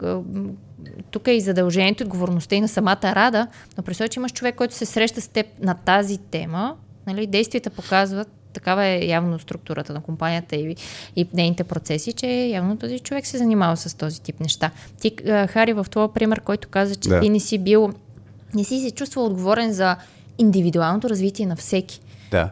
тук 1.11 1.29
е 1.29 1.33
и 1.33 1.41
задължението, 1.41 2.05
отговорността 2.05 2.57
и 2.57 2.61
на 2.61 2.69
самата 2.69 3.03
Рада, 3.03 3.47
но 3.77 3.83
представя, 3.83 4.09
че 4.09 4.21
имаш 4.21 4.33
човек, 4.33 4.55
който 4.55 4.75
се 4.75 4.87
среща 4.87 5.21
с 5.21 5.29
теб 5.29 5.47
на 5.61 5.75
тази 5.75 6.19
тема, 6.19 6.77
нали, 7.07 7.27
действията 7.27 7.71
показват, 7.71 8.29
такава 8.53 8.85
е 8.85 9.07
явно 9.07 9.39
структурата 9.39 9.93
на 9.93 10.01
компанията 10.01 10.57
и, 10.57 10.77
и 11.17 11.29
нейните 11.35 11.65
процеси, 11.65 12.13
че 12.13 12.27
явно 12.27 12.77
този 12.77 12.99
човек 12.99 13.27
се 13.27 13.39
занимава 13.39 13.77
с 13.77 13.95
този 13.95 14.23
тип 14.23 14.41
неща. 14.41 14.71
Ти, 15.01 15.17
Хари, 15.49 15.73
в 15.73 15.87
това 15.91 16.13
пример, 16.13 16.41
който 16.41 16.69
каза, 16.69 16.97
че 16.97 17.09
да. 17.09 17.21
ти 17.21 17.29
не 17.29 17.41
си 17.41 17.59
бил, 17.59 17.93
не 18.55 18.65
си 18.65 18.81
се 18.81 18.91
чувствал 18.91 19.27
отговорен 19.27 19.73
за 19.73 19.97
индивидуалното 20.39 21.11
развитие 21.11 21.47
на 21.47 21.57
всеки. 21.57 22.01
Да. 22.31 22.51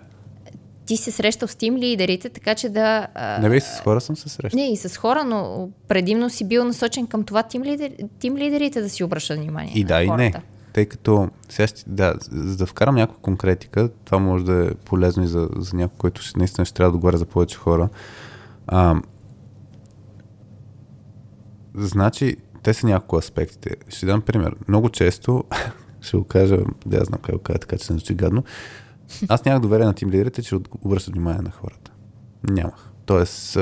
Ти 0.87 0.97
се 0.97 1.11
срещал 1.11 1.49
с 1.49 1.55
тим 1.55 1.77
лидерите, 1.77 2.29
така 2.29 2.55
че 2.55 2.69
да... 2.69 3.07
Не 3.41 3.49
бе, 3.49 3.57
и 3.57 3.61
с 3.61 3.81
хора 3.85 4.01
съм 4.01 4.17
се 4.17 4.29
срещал. 4.29 4.59
Не, 4.59 4.73
и 4.73 4.77
с 4.77 4.97
хора, 4.97 5.25
но 5.25 5.69
предимно 5.88 6.31
си 6.31 6.45
бил 6.45 6.65
насочен 6.65 7.07
към 7.07 7.25
това 7.25 7.43
тим, 7.43 7.62
лидер, 7.62 7.93
тим 8.19 8.37
лидерите 8.37 8.81
да 8.81 8.88
си 8.88 9.05
обръщат 9.05 9.38
внимание. 9.38 9.73
И 9.75 9.85
да, 9.85 10.03
и 10.03 10.11
не. 10.11 10.33
Тъй 10.73 10.87
като, 10.87 11.31
сега 11.49 11.67
ще, 11.67 11.85
да, 11.87 12.15
за 12.31 12.57
да 12.57 12.67
вкарам 12.67 12.95
някаква 12.95 13.23
конкретика, 13.23 13.91
това 14.05 14.19
може 14.19 14.45
да 14.45 14.67
е 14.67 14.75
полезно 14.75 15.25
и 15.25 15.27
за, 15.27 15.49
за 15.57 15.77
някой, 15.77 15.97
който 15.99 16.23
ще, 16.23 16.39
наистина 16.39 16.65
ще 16.65 16.75
трябва 16.75 16.91
да 16.91 16.97
отговаря 16.97 17.19
за 17.19 17.27
повече 17.27 17.59
хора. 17.59 17.89
А, 18.67 19.01
значи, 21.75 22.37
те 22.63 22.75
са 22.75 22.87
няколко 22.87 23.17
аспектите. 23.17 23.77
Ще 23.89 24.07
дам 24.07 24.23
пример. 24.23 24.57
Много 24.69 24.89
често, 24.89 25.45
ще 26.01 26.17
го 26.17 26.25
кажа, 26.25 26.59
да 26.87 26.97
я 26.97 27.05
знам 27.05 27.21
как 27.23 27.35
го 27.35 27.43
кажа, 27.43 27.59
така 27.59 27.79
че 27.79 27.93
не 27.93 27.99
звучи 27.99 28.15
гадно. 28.15 28.45
Аз 29.29 29.45
нямах 29.45 29.63
доверие 29.63 29.87
на 29.87 29.95
тим 29.95 30.11
лидерите, 30.11 30.43
че 30.43 30.59
обръщат 30.81 31.15
внимание 31.15 31.43
на 31.43 31.51
хората. 31.51 31.93
Нямах. 32.51 32.89
Тоест, 33.07 33.59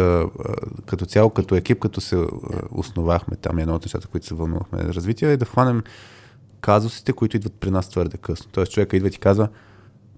като 0.87 1.07
цяло, 1.07 1.31
като 1.31 1.55
екип, 1.55 1.79
като 1.79 2.01
се 2.01 2.27
основахме 2.71 3.37
там, 3.37 3.59
едно 3.59 3.75
от 3.75 3.85
нещата, 3.85 4.09
които 4.09 4.27
се 4.27 4.35
вълнувахме 4.35 4.83
на 4.83 4.95
развитие, 4.95 5.33
е 5.33 5.37
да 5.37 5.45
хванем 5.45 5.83
казусите, 6.61 7.13
които 7.13 7.37
идват 7.37 7.55
при 7.55 7.71
нас 7.71 7.89
твърде 7.89 8.17
късно. 8.17 8.51
Тоест, 8.53 8.73
човека 8.73 8.97
идва 8.97 9.09
и 9.09 9.11
ти 9.11 9.19
казва, 9.19 9.49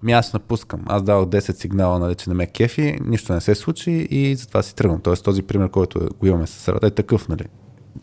ми 0.03 0.11
аз 0.11 0.33
напускам. 0.33 0.81
Аз 0.85 1.03
давах 1.03 1.25
10 1.25 1.51
сигнала, 1.51 1.99
нали, 1.99 2.15
че 2.15 2.29
не 2.29 2.35
ме 2.35 2.47
кефи, 2.47 2.97
нищо 3.05 3.33
не 3.33 3.41
се 3.41 3.55
случи 3.55 3.91
и 3.91 4.35
затова 4.35 4.63
си 4.63 4.75
тръгвам. 4.75 5.01
Тоест, 5.01 5.23
този 5.23 5.43
пример, 5.43 5.69
който 5.69 6.09
го 6.19 6.27
имаме 6.27 6.47
с 6.47 6.67
Рада, 6.67 6.87
е 6.87 6.91
такъв, 6.91 7.27
нали 7.27 7.45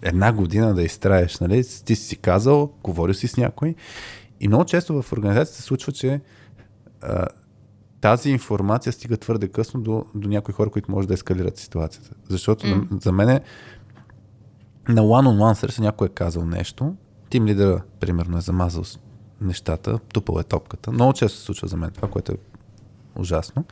една 0.02 0.32
година 0.32 0.74
да 0.74 0.82
изтраеш, 0.82 1.38
нали? 1.38 1.64
Ти 1.84 1.96
си 1.96 2.16
казал, 2.16 2.72
говорил 2.82 3.14
си 3.14 3.28
с 3.28 3.36
някой. 3.36 3.74
И 4.40 4.48
много 4.48 4.64
често 4.64 5.02
в 5.02 5.12
организацията 5.12 5.56
се 5.56 5.62
случва, 5.62 5.92
че 5.92 6.20
а, 7.02 7.26
тази 8.00 8.30
информация 8.30 8.92
стига 8.92 9.16
твърде 9.16 9.48
късно 9.48 9.80
до, 9.80 10.04
до 10.14 10.28
някои 10.28 10.54
хора, 10.54 10.70
които 10.70 10.90
може 10.90 11.08
да 11.08 11.14
ескалират 11.14 11.58
ситуацията. 11.58 12.10
Защото 12.28 12.66
mm. 12.66 13.02
за 13.02 13.12
мен 13.12 13.28
е 13.28 13.40
на 14.88 15.02
one-on-one 15.02 15.54
среща 15.54 15.82
някой 15.82 16.06
е 16.06 16.10
казал 16.10 16.44
нещо, 16.44 16.94
тим 17.30 17.46
лидера, 17.46 17.82
примерно, 18.00 18.38
е 18.38 18.40
замазал 18.40 18.84
нещата, 19.40 19.98
тупал 19.98 20.40
е 20.40 20.44
топката. 20.44 20.92
Много 20.92 21.12
често 21.12 21.38
се 21.38 21.44
случва 21.44 21.68
за 21.68 21.76
мен 21.76 21.90
това, 21.90 22.08
което 22.08 22.32
е 22.32 22.36
ужасно. 23.16 23.64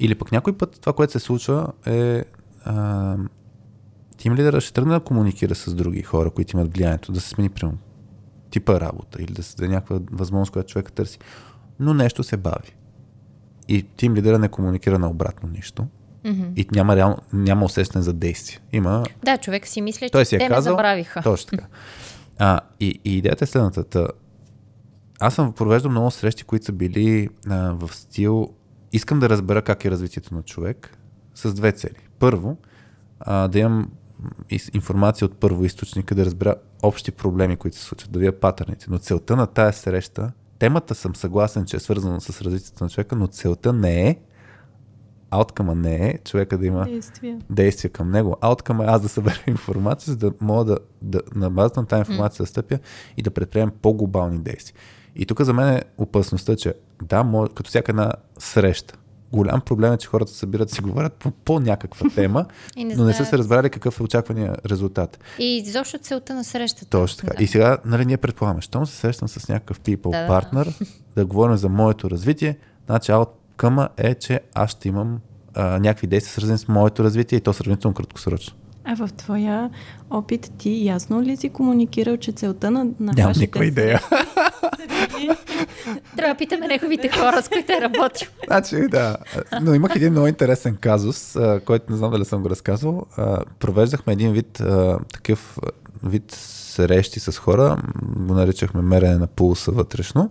Или 0.00 0.14
пък 0.14 0.32
някой 0.32 0.58
път 0.58 0.78
това, 0.80 0.92
което 0.92 1.12
се 1.12 1.18
случва 1.18 1.72
е 1.86 2.24
а, 2.64 3.16
тим 4.16 4.34
лидера 4.34 4.60
ще 4.60 4.72
тръгне 4.72 4.94
да 4.94 5.00
комуникира 5.00 5.54
с 5.54 5.74
други 5.74 6.02
хора, 6.02 6.30
които 6.30 6.56
имат 6.56 6.76
влиянието, 6.76 7.12
да 7.12 7.20
се 7.20 7.28
смени 7.28 7.48
прямо 7.48 7.78
типа 8.50 8.80
работа 8.80 9.22
или 9.22 9.32
да 9.32 9.42
се 9.42 9.56
даде 9.56 9.68
някаква 9.68 9.98
възможност, 10.12 10.52
която 10.52 10.72
човека 10.72 10.92
търси. 10.92 11.18
Но 11.80 11.94
нещо 11.94 12.22
се 12.22 12.36
бави. 12.36 12.76
И 13.68 13.82
тим 13.82 14.14
лидера 14.14 14.38
не 14.38 14.48
комуникира 14.48 14.98
на 14.98 15.10
обратно 15.10 15.48
нищо. 15.48 15.86
Mm-hmm. 16.24 16.52
И 16.56 16.66
няма, 16.72 16.96
реално, 16.96 17.16
няма 17.32 17.64
усещане 17.64 18.02
за 18.02 18.12
действие. 18.12 18.58
Има... 18.72 19.04
Да, 19.24 19.38
човек 19.38 19.66
си 19.66 19.80
мисля, 19.80 20.06
че 20.06 20.12
Той 20.12 20.24
си 20.24 20.34
е 20.34 20.38
те 20.38 20.48
казал, 20.48 20.72
ме 20.72 20.76
забравиха. 20.76 21.22
Точно 21.22 21.50
така. 21.50 21.66
А, 22.40 22.60
и, 22.80 23.00
и 23.04 23.18
идеята 23.18 23.44
е 23.44 23.46
следната. 23.46 23.84
Та, 23.84 24.08
аз 25.20 25.34
съм 25.34 25.52
провеждал 25.52 25.90
много 25.90 26.10
срещи, 26.10 26.44
които 26.44 26.64
са 26.64 26.72
били 26.72 27.28
а, 27.48 27.72
в 27.72 27.94
стил 27.94 28.54
искам 28.92 29.20
да 29.20 29.28
разбера 29.28 29.62
как 29.62 29.84
е 29.84 29.90
развитието 29.90 30.34
на 30.34 30.42
човек 30.42 30.98
с 31.34 31.54
две 31.54 31.72
цели. 31.72 32.08
Първо, 32.18 32.56
а, 33.20 33.48
да 33.48 33.58
имам 33.58 33.90
информация 34.74 35.26
от 35.26 35.40
първо 35.40 35.64
източника, 35.64 36.14
да 36.14 36.24
разбера 36.24 36.54
общи 36.82 37.10
проблеми, 37.10 37.56
които 37.56 37.76
се 37.76 37.84
случват, 37.84 38.12
да 38.12 38.18
видя 38.18 38.40
патърните. 38.40 38.86
Но 38.88 38.98
целта 38.98 39.36
на 39.36 39.46
тая 39.46 39.72
среща, 39.72 40.32
темата 40.58 40.94
съм 40.94 41.16
съгласен, 41.16 41.64
че 41.64 41.76
е 41.76 41.80
свързана 41.80 42.20
с 42.20 42.42
развитието 42.42 42.84
на 42.84 42.90
човека, 42.90 43.16
но 43.16 43.26
целта 43.26 43.72
не 43.72 44.08
е 44.08 44.16
ауткъма 45.30 45.74
не 45.74 46.06
е 46.08 46.18
човека 46.24 46.58
да 46.58 46.66
има 46.66 46.84
действия, 46.84 47.38
действия 47.50 47.90
към 47.90 48.10
него. 48.10 48.36
Ауткъма 48.40 48.84
е 48.84 48.86
аз 48.86 49.02
да 49.02 49.08
събера 49.08 49.40
информация, 49.46 50.10
за 50.10 50.16
да 50.16 50.32
мога 50.40 50.64
да, 50.64 50.78
да 51.02 51.20
на 51.34 51.50
базата 51.50 51.80
на 51.80 51.86
тази 51.86 52.00
информация 52.00 52.42
да 52.42 52.46
стъпя 52.46 52.78
и 53.16 53.22
да 53.22 53.30
предприемем 53.30 53.72
по-глобални 53.82 54.38
действия. 54.38 54.76
И 55.16 55.26
тук 55.26 55.40
за 55.40 55.52
мен 55.52 55.74
е 55.74 55.82
опасността, 55.98 56.56
че 56.56 56.74
да, 57.02 57.22
може, 57.22 57.52
като 57.54 57.68
всяка 57.68 57.92
една 57.92 58.12
среща, 58.38 58.94
голям 59.32 59.60
проблем 59.60 59.92
е, 59.92 59.96
че 59.96 60.08
хората 60.08 60.32
събират 60.32 60.70
си 60.70 60.80
говорят 60.80 61.14
по, 61.14 61.30
по 61.30 61.60
някаква 61.60 62.10
тема, 62.14 62.46
не 62.76 62.94
но 62.94 63.04
не 63.04 63.12
са 63.12 63.24
се 63.24 63.38
разбрали 63.38 63.70
какъв 63.70 64.00
е 64.00 64.02
очаквания 64.02 64.56
резултат. 64.66 65.18
И 65.38 65.56
изобщо 65.56 65.98
целта 65.98 66.34
на 66.34 66.44
срещата. 66.44 66.86
Точно 66.86 67.20
така. 67.20 67.36
Да. 67.36 67.44
И 67.44 67.46
сега, 67.46 67.78
нали, 67.84 68.06
ние 68.06 68.16
предполагаме, 68.16 68.60
щом 68.60 68.86
се 68.86 68.96
срещам 68.96 69.28
с 69.28 69.48
някакъв 69.48 69.80
people 69.80 70.10
Да, 70.10 70.20
да. 70.20 70.26
партнер, 70.26 70.74
да 71.16 71.26
говорим 71.26 71.56
за 71.56 71.68
моето 71.68 72.10
развитие, 72.10 72.58
значи 72.86 73.12
ауткъма 73.60 73.88
е, 73.96 74.14
че 74.14 74.40
аз 74.54 74.70
ще 74.70 74.88
имам 74.88 75.20
а, 75.54 75.78
някакви 75.78 76.06
действия, 76.06 76.32
свързани 76.32 76.58
с 76.58 76.68
моето 76.68 77.04
развитие 77.04 77.38
и 77.38 77.40
то 77.40 77.52
сравнително 77.52 77.94
краткосрочно. 77.94 78.56
А 78.84 78.96
в 78.96 79.12
твоя 79.12 79.70
опит 80.10 80.52
ти 80.58 80.84
ясно 80.84 81.22
ли 81.22 81.36
си 81.36 81.48
комуникирал, 81.48 82.16
че 82.16 82.32
целта 82.32 82.70
на, 82.70 82.84
на 82.84 82.92
Нямам 83.00 83.26
вашите 83.26 83.40
никаква 83.40 83.66
идея. 83.66 84.00
Трябва 86.16 86.34
да 86.34 86.38
питаме 86.38 86.66
неговите 86.66 87.08
хора, 87.08 87.42
с 87.42 87.48
които 87.48 87.72
е 87.72 87.80
работил. 87.80 88.28
Значи, 88.46 88.76
да. 88.88 89.16
Но 89.62 89.74
имах 89.74 89.96
един 89.96 90.12
много 90.12 90.26
интересен 90.26 90.76
казус, 90.80 91.36
който 91.64 91.92
не 91.92 91.96
знам 91.96 92.10
дали 92.10 92.24
съм 92.24 92.42
го 92.42 92.50
разказвал. 92.50 93.06
Провеждахме 93.58 94.12
един 94.12 94.32
вид 94.32 94.62
такъв 95.12 95.58
вид 96.04 96.32
срещи 96.32 97.20
с 97.20 97.38
хора, 97.38 97.82
го 98.16 98.34
наричахме 98.34 98.82
мерене 98.82 99.18
на 99.18 99.26
пулса 99.26 99.72
вътрешно, 99.72 100.30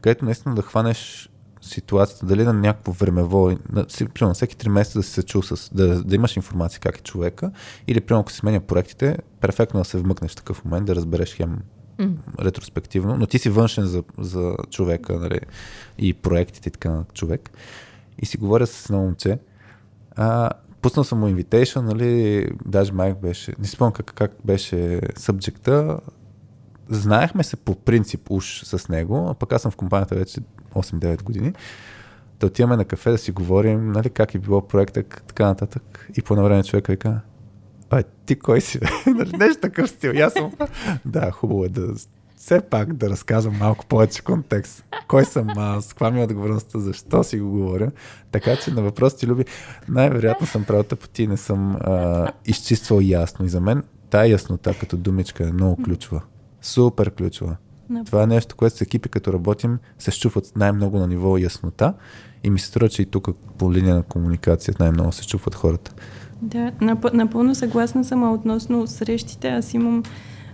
където 0.00 0.24
наистина 0.24 0.54
да 0.54 0.62
хванеш 0.62 1.28
ситуацията, 1.62 2.26
дали 2.26 2.44
на 2.44 2.52
някакво 2.52 2.92
времево, 2.92 3.50
на, 3.72 3.86
примерно 4.14 4.34
всеки 4.34 4.56
три 4.56 4.68
месеца 4.68 4.98
да 4.98 5.02
си 5.02 5.10
се 5.10 5.22
чул 5.22 5.42
с, 5.42 5.74
да, 5.74 6.04
да 6.04 6.14
имаш 6.14 6.36
информация 6.36 6.80
как 6.80 6.98
е 6.98 7.02
човека, 7.02 7.50
или 7.86 8.00
примерно 8.00 8.20
ако 8.20 8.32
се 8.32 8.38
сменя 8.38 8.60
проектите, 8.60 9.18
перфектно 9.40 9.80
да 9.80 9.84
се 9.84 9.98
вмъкнеш 9.98 10.32
в 10.32 10.36
такъв 10.36 10.64
момент, 10.64 10.86
да 10.86 10.94
разбереш 10.94 11.36
хем 11.36 11.58
М. 11.98 12.08
ретроспективно, 12.40 13.16
но 13.16 13.26
ти 13.26 13.38
си 13.38 13.50
външен 13.50 13.84
за, 13.84 14.02
за 14.18 14.56
човека 14.70 15.18
нали, 15.18 15.40
и 15.98 16.14
проектите 16.14 16.68
и 16.68 16.72
така 16.72 16.90
на 16.90 17.04
човек. 17.14 17.50
И 18.18 18.26
си 18.26 18.36
говоря 18.36 18.66
с 18.66 18.90
едно 18.90 19.02
момче. 19.02 19.38
А, 20.16 20.50
пуснал 20.82 21.04
съм 21.04 21.18
му 21.18 21.28
invitation, 21.28 21.80
нали, 21.80 22.46
даже 22.66 22.92
майк 22.92 23.18
беше, 23.18 23.54
не 23.58 23.66
спомням 23.66 23.92
как, 23.92 24.12
как 24.14 24.32
беше 24.44 25.00
субджекта. 25.16 26.00
Знаехме 26.92 27.44
се 27.44 27.56
по 27.56 27.74
принцип 27.74 28.30
уж 28.30 28.62
с 28.64 28.88
него, 28.88 29.26
а 29.30 29.34
пък 29.34 29.52
аз 29.52 29.62
съм 29.62 29.70
в 29.70 29.76
компанията 29.76 30.14
вече 30.14 30.40
8-9 30.74 31.22
години. 31.22 31.52
Да 32.40 32.46
отиваме 32.46 32.76
на 32.76 32.84
кафе 32.84 33.10
да 33.10 33.18
си 33.18 33.32
говорим, 33.32 33.92
нали, 33.92 34.10
как 34.10 34.34
е 34.34 34.38
било 34.38 34.68
проекта, 34.68 35.02
така 35.02 35.46
нататък. 35.46 36.08
И 36.16 36.22
по 36.22 36.34
едно 36.34 36.44
време 36.44 36.64
човека 36.64 36.92
вика, 36.92 37.20
Ай, 37.90 38.04
ти 38.26 38.38
кой 38.38 38.60
си? 38.60 38.78
бе?» 38.78 38.86
Нали, 39.14 39.36
Нещо 39.36 39.60
такъв 39.60 39.90
стил. 39.90 40.12
Аз 40.24 40.32
съм, 40.32 40.52
да, 41.04 41.30
хубаво 41.30 41.64
е 41.64 41.68
да 41.68 41.94
все 42.36 42.60
пак 42.60 42.92
да 42.92 43.10
разказвам 43.10 43.58
малко 43.58 43.86
повече 43.86 44.22
контекст. 44.22 44.84
Кой 45.08 45.24
съм 45.24 45.48
аз? 45.56 45.88
Каква 45.88 46.10
ми 46.10 46.20
е 46.20 46.24
отговорността? 46.24 46.78
Защо 46.78 47.24
си 47.24 47.38
го 47.38 47.50
говоря? 47.50 47.90
Така 48.30 48.56
че 48.56 48.70
на 48.70 48.82
въпрос 48.82 49.16
ти, 49.16 49.26
Люби, 49.26 49.44
най-вероятно 49.88 50.46
съм 50.46 50.64
правил 50.64 50.82
тъпоти 50.82 51.26
не 51.26 51.36
съм 51.36 51.76
а, 51.80 52.28
изчиствал 52.46 53.00
ясно. 53.00 53.46
И 53.46 53.48
за 53.48 53.60
мен 53.60 53.82
тая 54.10 54.30
яснота 54.30 54.74
като 54.80 54.96
думичка 54.96 55.48
е 55.48 55.52
много 55.52 55.82
ключова. 55.82 56.22
Супер 56.62 57.10
ключова. 57.10 57.56
На- 57.90 58.04
Това 58.04 58.22
е 58.22 58.26
нещо, 58.26 58.56
което 58.56 58.76
с 58.76 58.80
екипи, 58.80 59.08
като 59.08 59.32
работим, 59.32 59.78
се 59.98 60.10
щупват 60.10 60.52
най-много 60.56 60.98
на 60.98 61.06
ниво 61.06 61.38
яснота. 61.38 61.94
И 62.44 62.50
ми 62.50 62.58
се 62.58 62.66
струва, 62.66 62.88
че 62.88 63.02
и 63.02 63.06
тук 63.06 63.28
по 63.58 63.72
линия 63.72 63.94
на 63.94 64.02
комуникация 64.02 64.74
най-много 64.80 65.12
се 65.12 65.26
чупват 65.26 65.54
хората. 65.54 65.94
Да, 66.42 66.58
нап- 66.72 67.14
напълно 67.14 67.54
съгласна 67.54 68.04
съм, 68.04 68.24
а 68.24 68.32
относно 68.32 68.86
срещите. 68.86 69.48
Аз 69.48 69.74
имам 69.74 70.02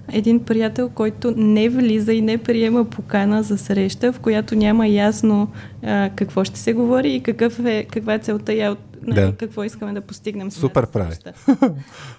един 0.09 0.41
приятел, 0.41 0.89
който 0.89 1.35
не 1.37 1.69
влиза 1.69 2.13
и 2.13 2.23
не 2.23 2.39
приема 2.39 2.85
покана 2.85 3.43
за 3.43 3.59
среща, 3.59 4.13
в 4.13 4.21
която 4.21 4.55
няма 4.55 4.87
ясно 4.87 5.49
а, 5.83 6.11
какво 6.11 6.45
ще 6.45 6.61
се 6.61 6.73
говори 6.73 7.11
и 7.11 7.23
какъв 7.23 7.59
е, 7.59 7.85
каква 7.85 8.15
е 8.15 8.19
целта 8.19 8.55
и 8.55 8.69
от, 8.69 8.79
нали, 9.03 9.21
Да. 9.21 9.35
какво 9.35 9.65
искаме 9.65 9.93
да 9.93 10.01
постигнем. 10.01 10.51
Супер 10.51 10.87
прави. 10.87 11.15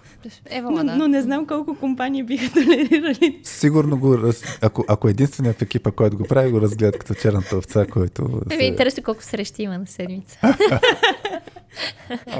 Ева, 0.49 0.71
Но, 0.71 0.83
да. 0.83 0.95
но 0.95 1.07
не 1.07 1.21
знам 1.21 1.47
колко 1.47 1.75
компании 1.75 2.23
биха 2.23 2.53
толерирали. 2.53 3.39
Сигурно 3.43 3.99
го, 3.99 4.17
раз... 4.17 4.43
ако, 4.61 4.85
ако 4.87 5.07
е 5.07 5.11
единственият 5.11 5.57
в 5.57 5.61
екипа, 5.61 5.91
който 5.91 6.17
го 6.17 6.23
прави, 6.23 6.51
го 6.51 6.61
разгледат 6.61 6.97
като 6.97 7.13
черната 7.13 7.57
овца, 7.57 7.85
който... 7.85 8.41
Еми, 8.49 8.63
интересно 8.65 9.03
колко 9.03 9.23
срещи 9.23 9.63
има 9.63 9.77
на 9.77 9.87
седмица. 9.87 10.39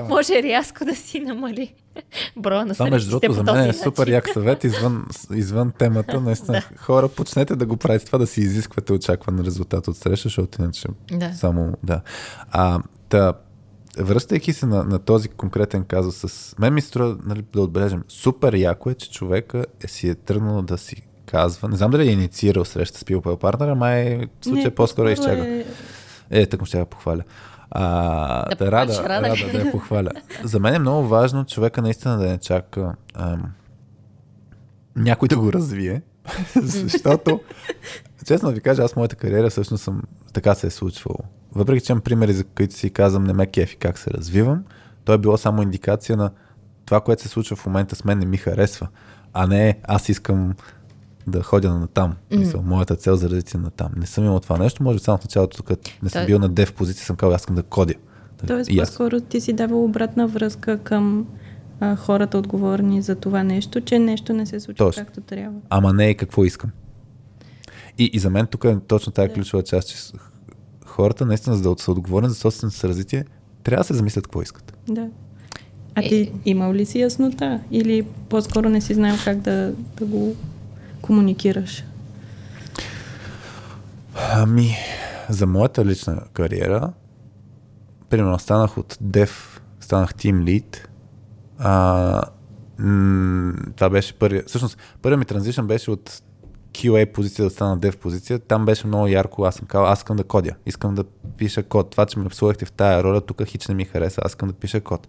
Може 0.10 0.44
рязко 0.44 0.86
да 0.86 0.96
си 0.96 1.20
намали 1.20 1.74
броя 2.38 2.66
на 2.66 2.74
Това, 2.74 2.90
между 2.90 3.10
другото, 3.10 3.34
за 3.34 3.44
мен 3.44 3.70
е 3.70 3.74
супер 3.74 4.08
як 4.08 4.30
съвет 4.30 4.64
извън, 4.64 5.06
извън 5.34 5.72
темата. 5.72 6.22
Наистина, 6.22 6.64
хора, 6.78 7.08
почнете 7.08 7.56
да 7.56 7.66
го 7.66 7.78
правите 7.78 8.06
това, 8.06 8.20
да 8.20 8.28
си 8.28 8.42
изисквате 8.42 8.94
очакван 8.94 9.40
резултат 9.40 9.88
от 9.88 9.98
среща, 9.98 10.30
защото 10.30 10.62
иначе 10.62 10.88
Да. 11.12 11.34
само, 11.34 11.74
да. 11.84 12.02
А, 12.52 12.80
та, 13.10 13.34
връщайки 14.00 14.54
се 14.54 14.66
на, 14.66 14.84
на 14.84 15.00
този 15.00 15.30
конкретен 15.30 15.84
казус 15.84 16.16
с... 16.18 16.56
Мен 16.60 16.74
ми 16.74 16.82
струва 16.82 17.18
нали, 17.26 17.44
да 17.54 17.62
отбележим. 17.62 18.04
Супер 18.08 18.54
яко 18.54 18.90
е, 18.90 18.94
че 18.94 19.12
човека 19.12 19.66
е 19.82 19.88
си 19.88 20.10
е 20.10 20.16
тръгнал 20.16 20.62
да 20.62 20.78
си 20.78 20.96
казва. 21.26 21.70
Не 21.70 21.76
знам 21.76 21.92
дали 21.92 22.10
е 22.10 22.12
инициирал 22.12 22.66
среща 22.66 22.98
с 22.98 23.04
ама 23.62 23.90
е 23.90 24.18
в 24.18 24.46
случая 24.46 24.64
Не, 24.64 24.76
по-скоро 24.76 25.10
е 25.10 25.16
по-скоро 25.16 25.34
изчака. 25.34 25.48
е- 25.50 25.66
Е, 26.32 26.46
така 26.46 26.66
ще 26.66 26.80
я 26.80 26.86
похваля. 26.86 27.24
А, 27.72 28.50
Да 28.50 28.56
да, 28.56 28.72
рада, 28.72 28.94
рада, 28.94 29.28
Рада. 29.30 29.52
да 29.52 29.60
я 29.60 29.72
похваля. 29.72 30.10
За 30.44 30.60
мен 30.60 30.76
е 30.76 30.80
много 30.80 31.08
важно 31.08 31.46
човека 31.46 31.82
наистина 31.82 32.18
да 32.18 32.26
не 32.26 32.38
чака 32.38 32.96
ам, 33.14 33.44
някой 34.96 35.28
да 35.28 35.38
го 35.38 35.54
развие, 35.54 36.02
защото, 36.56 37.40
честно 38.26 38.50
да 38.50 38.56
ви 38.56 38.62
кажа, 38.62 38.84
аз 38.84 38.96
моята 38.96 39.16
кариера 39.16 39.50
всъщност 39.50 39.84
съм, 39.84 40.02
така 40.34 40.56
се 40.56 40.68
е 40.68 40.70
случвало. 40.70 41.20
Въпреки, 41.56 41.86
че 41.86 41.92
имам 41.92 42.02
примери, 42.02 42.34
за 42.34 42.44
които 42.44 42.74
си 42.74 42.90
казвам, 42.90 43.24
не 43.24 43.34
ме 43.34 43.48
кефи 43.48 43.76
как 43.76 43.98
се 43.98 44.12
развивам, 44.12 44.64
то 45.04 45.14
е 45.14 45.18
било 45.18 45.38
само 45.38 45.62
индикация 45.62 46.18
на 46.18 46.32
това, 46.86 47.02
което 47.02 47.22
се 47.22 47.28
случва 47.28 47.56
в 47.56 47.66
момента 47.66 47.96
с 47.96 48.06
мен 48.06 48.20
не 48.20 48.26
ми 48.26 48.38
харесва, 48.38 48.88
а 49.34 49.48
не 49.48 49.78
аз 49.84 50.10
искам 50.10 50.54
да 51.28 51.44
ходя 51.44 51.74
на 51.74 51.88
там. 51.88 52.16
Mm. 52.32 52.62
Моята 52.62 52.96
цел 52.96 53.16
за 53.16 53.30
развитие 53.30 53.60
на 53.60 53.70
там. 53.70 53.92
Не 53.98 54.06
съм 54.06 54.26
имал 54.26 54.40
това 54.40 54.58
нещо, 54.58 54.84
може 54.84 55.00
само 55.00 55.18
в 55.18 55.24
началото, 55.24 55.64
като 55.64 55.92
не 56.04 56.10
съм 56.10 56.20
Той- 56.20 56.26
бил 56.26 56.40
на 56.40 56.50
дев 56.50 56.74
позиция, 56.74 57.06
съм 57.06 57.16
казал, 57.16 57.34
аз 57.36 57.42
искам 57.42 57.56
да 57.56 57.64
кодя. 57.64 57.94
Тоест, 58.48 58.72
И 58.72 58.80
аз. 58.80 58.90
по-скоро 58.90 59.20
ти 59.22 59.42
си 59.42 59.54
давал 59.54 59.84
обратна 59.84 60.28
връзка 60.28 60.78
към 60.78 61.28
а, 61.80 61.96
хората 61.96 62.38
отговорни 62.38 63.02
за 63.02 63.16
това 63.16 63.44
нещо, 63.44 63.82
че 63.82 64.00
нещо 64.00 64.34
не 64.34 64.46
се 64.46 64.60
случва 64.60 64.86
Точно. 64.86 65.06
както 65.06 65.22
трябва. 65.22 65.60
ама 65.70 65.94
не 65.94 66.10
и 66.10 66.16
какво 66.16 66.44
искам. 66.44 66.72
И, 67.98 68.10
и 68.14 68.20
за 68.20 68.30
мен 68.30 68.48
тук 68.48 68.64
е 68.64 68.78
точно 68.88 69.12
тази 69.12 69.34
ключова 69.34 69.64
част, 69.64 69.90
че 69.90 69.98
хората 71.00 71.26
наистина, 71.26 71.56
за 71.56 71.62
да 71.64 71.76
са 71.82 71.92
отговорни 71.92 72.30
за 72.30 72.36
собственото 72.36 72.78
си 72.78 72.88
развитие, 72.88 73.26
трябва 73.64 73.82
да 73.82 73.88
се 73.88 73.94
замислят 73.94 74.28
какво 74.28 74.42
искат. 74.42 74.78
Да. 74.88 75.08
А 75.96 76.02
Е. 76.02 76.10
ти 76.10 76.32
имал 76.46 76.74
ли 76.74 76.86
си 76.86 77.00
яснота? 77.00 77.60
Или 77.72 78.06
по-скоро 78.30 78.70
не 78.70 78.82
си 78.82 78.94
знаел 78.94 79.16
как 79.24 79.38
да, 79.38 79.74
да 80.00 80.06
го 80.06 80.36
комуникираш? 81.02 81.84
Ами, 84.34 84.76
за 85.30 85.48
моята 85.48 85.86
лична 85.86 86.22
кариера, 86.34 86.94
примерно 88.10 88.40
станах 88.40 88.78
от 88.78 88.94
Dev, 88.94 89.30
станах 89.80 90.14
Team 90.14 90.44
Lead. 90.44 90.78
А, 91.58 92.22
м- 92.80 93.54
това 93.76 93.90
беше 93.90 94.14
първият. 94.14 94.50
Всъщност, 94.50 94.78
първият 95.02 95.20
ми 95.20 95.26
транзишън 95.26 95.68
беше 95.68 95.92
от 95.92 96.22
QA 96.72 97.12
позиция 97.12 97.46
да 97.46 97.52
стана 97.52 97.80
Dev 97.80 97.98
позиция. 97.98 98.40
Там 98.40 98.66
беше 98.66 98.88
много 98.88 99.08
ярко. 99.08 99.44
Аз 99.44 99.56
съм 99.56 99.68
казал, 99.68 99.88
аз 99.88 100.00
искам 100.00 100.18
да 100.18 100.24
кодя. 100.24 100.56
Искам 100.66 100.96
да 100.96 101.04
пиша 101.38 101.64
код. 101.64 101.90
Това, 101.90 102.06
че 102.06 102.20
ме 102.20 102.30
сложихте 102.32 102.66
в 102.66 102.72
тая 102.72 103.04
роля, 103.04 103.22
тук 103.22 103.46
хич 103.46 103.68
не 103.68 103.76
ми 103.76 103.86
хареса. 103.86 104.22
Аз 104.26 104.32
искам 104.32 104.50
да 104.50 104.54
пиша 104.54 104.82
код. 104.82 105.08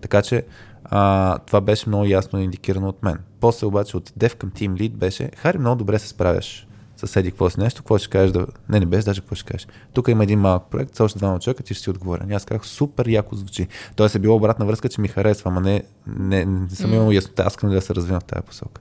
Така 0.00 0.22
че 0.22 0.44
а, 0.84 1.38
това 1.38 1.60
беше 1.60 1.88
много 1.88 2.04
ясно 2.04 2.40
индикирано 2.40 2.88
от 2.88 3.02
мен. 3.02 3.18
После 3.40 3.66
обаче 3.66 3.96
от 3.96 4.10
Dev 4.10 4.36
към 4.36 4.50
Team 4.50 4.72
Lead 4.72 4.90
беше, 4.90 5.30
Хари, 5.36 5.58
много 5.58 5.76
добре 5.76 5.98
се 5.98 6.08
справяш 6.08 6.66
съседи, 7.00 7.30
какво 7.30 7.50
си 7.50 7.60
нещо, 7.60 7.82
какво 7.82 7.98
ще 7.98 8.08
кажеш 8.08 8.32
да... 8.32 8.46
Не, 8.68 8.80
не 8.80 8.86
без 8.86 9.04
даже 9.04 9.20
какво 9.20 9.34
ще 9.34 9.52
кажеш. 9.52 9.68
Тук 9.92 10.08
има 10.08 10.22
един 10.22 10.40
малък 10.40 10.62
проект, 10.70 10.96
с 10.96 11.00
още 11.00 11.18
двама 11.18 11.38
човека, 11.38 11.62
ти 11.62 11.74
ще 11.74 11.82
си 11.82 11.90
отговоря. 11.90 12.26
И 12.30 12.32
аз 12.32 12.44
казах, 12.44 12.66
супер 12.66 13.06
яко 13.06 13.36
звучи. 13.36 13.68
Тоест 13.96 14.14
е 14.14 14.18
било 14.18 14.36
обратна 14.36 14.66
връзка, 14.66 14.88
че 14.88 15.00
ми 15.00 15.08
харесва, 15.08 15.50
ама 15.50 15.60
не, 15.60 15.82
не, 16.06 16.44
не 16.44 16.70
съм 16.70 16.94
имал 16.94 17.10
яснота, 17.10 17.42
аз 17.42 17.52
искам 17.52 17.70
да 17.70 17.80
се 17.80 17.94
развивам 17.94 18.20
в 18.20 18.24
тази 18.24 18.42
посока. 18.42 18.80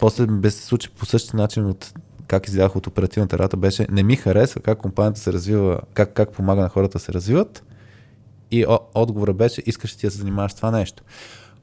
После 0.00 0.26
без 0.26 0.54
се 0.56 0.66
случи 0.66 0.90
по 0.90 1.06
същия 1.06 1.36
начин 1.36 1.66
от 1.66 1.92
как 2.26 2.48
излязах 2.48 2.76
от 2.76 2.86
оперативната 2.86 3.38
работа, 3.38 3.56
беше 3.56 3.86
не 3.90 4.02
ми 4.02 4.16
харесва 4.16 4.60
как 4.60 4.78
компанията 4.78 5.20
се 5.20 5.32
развива, 5.32 5.80
как, 5.94 6.12
как 6.12 6.32
помага 6.32 6.62
на 6.62 6.68
хората 6.68 6.92
да 6.92 7.04
се 7.04 7.12
развиват. 7.12 7.64
И 8.50 8.66
о, 8.66 8.78
отговора 8.94 9.32
беше, 9.34 9.62
искаш 9.66 9.96
ти 9.96 10.06
да 10.06 10.10
се 10.10 10.18
занимаваш 10.18 10.52
с 10.52 10.54
това 10.54 10.70
нещо. 10.70 11.02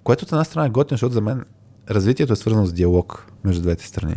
Което 0.04 0.26
от 0.26 0.32
една 0.32 0.44
страна 0.44 0.66
е 0.66 0.70
готино, 0.70 0.96
защото 0.96 1.14
за 1.14 1.22
мен 1.22 1.46
развитието 1.90 2.34
е 2.34 2.36
свързано 2.36 2.66
с 2.66 2.74
диалог 2.74 3.32
между 3.44 3.62
двете 3.62 3.86
страни. 3.86 4.16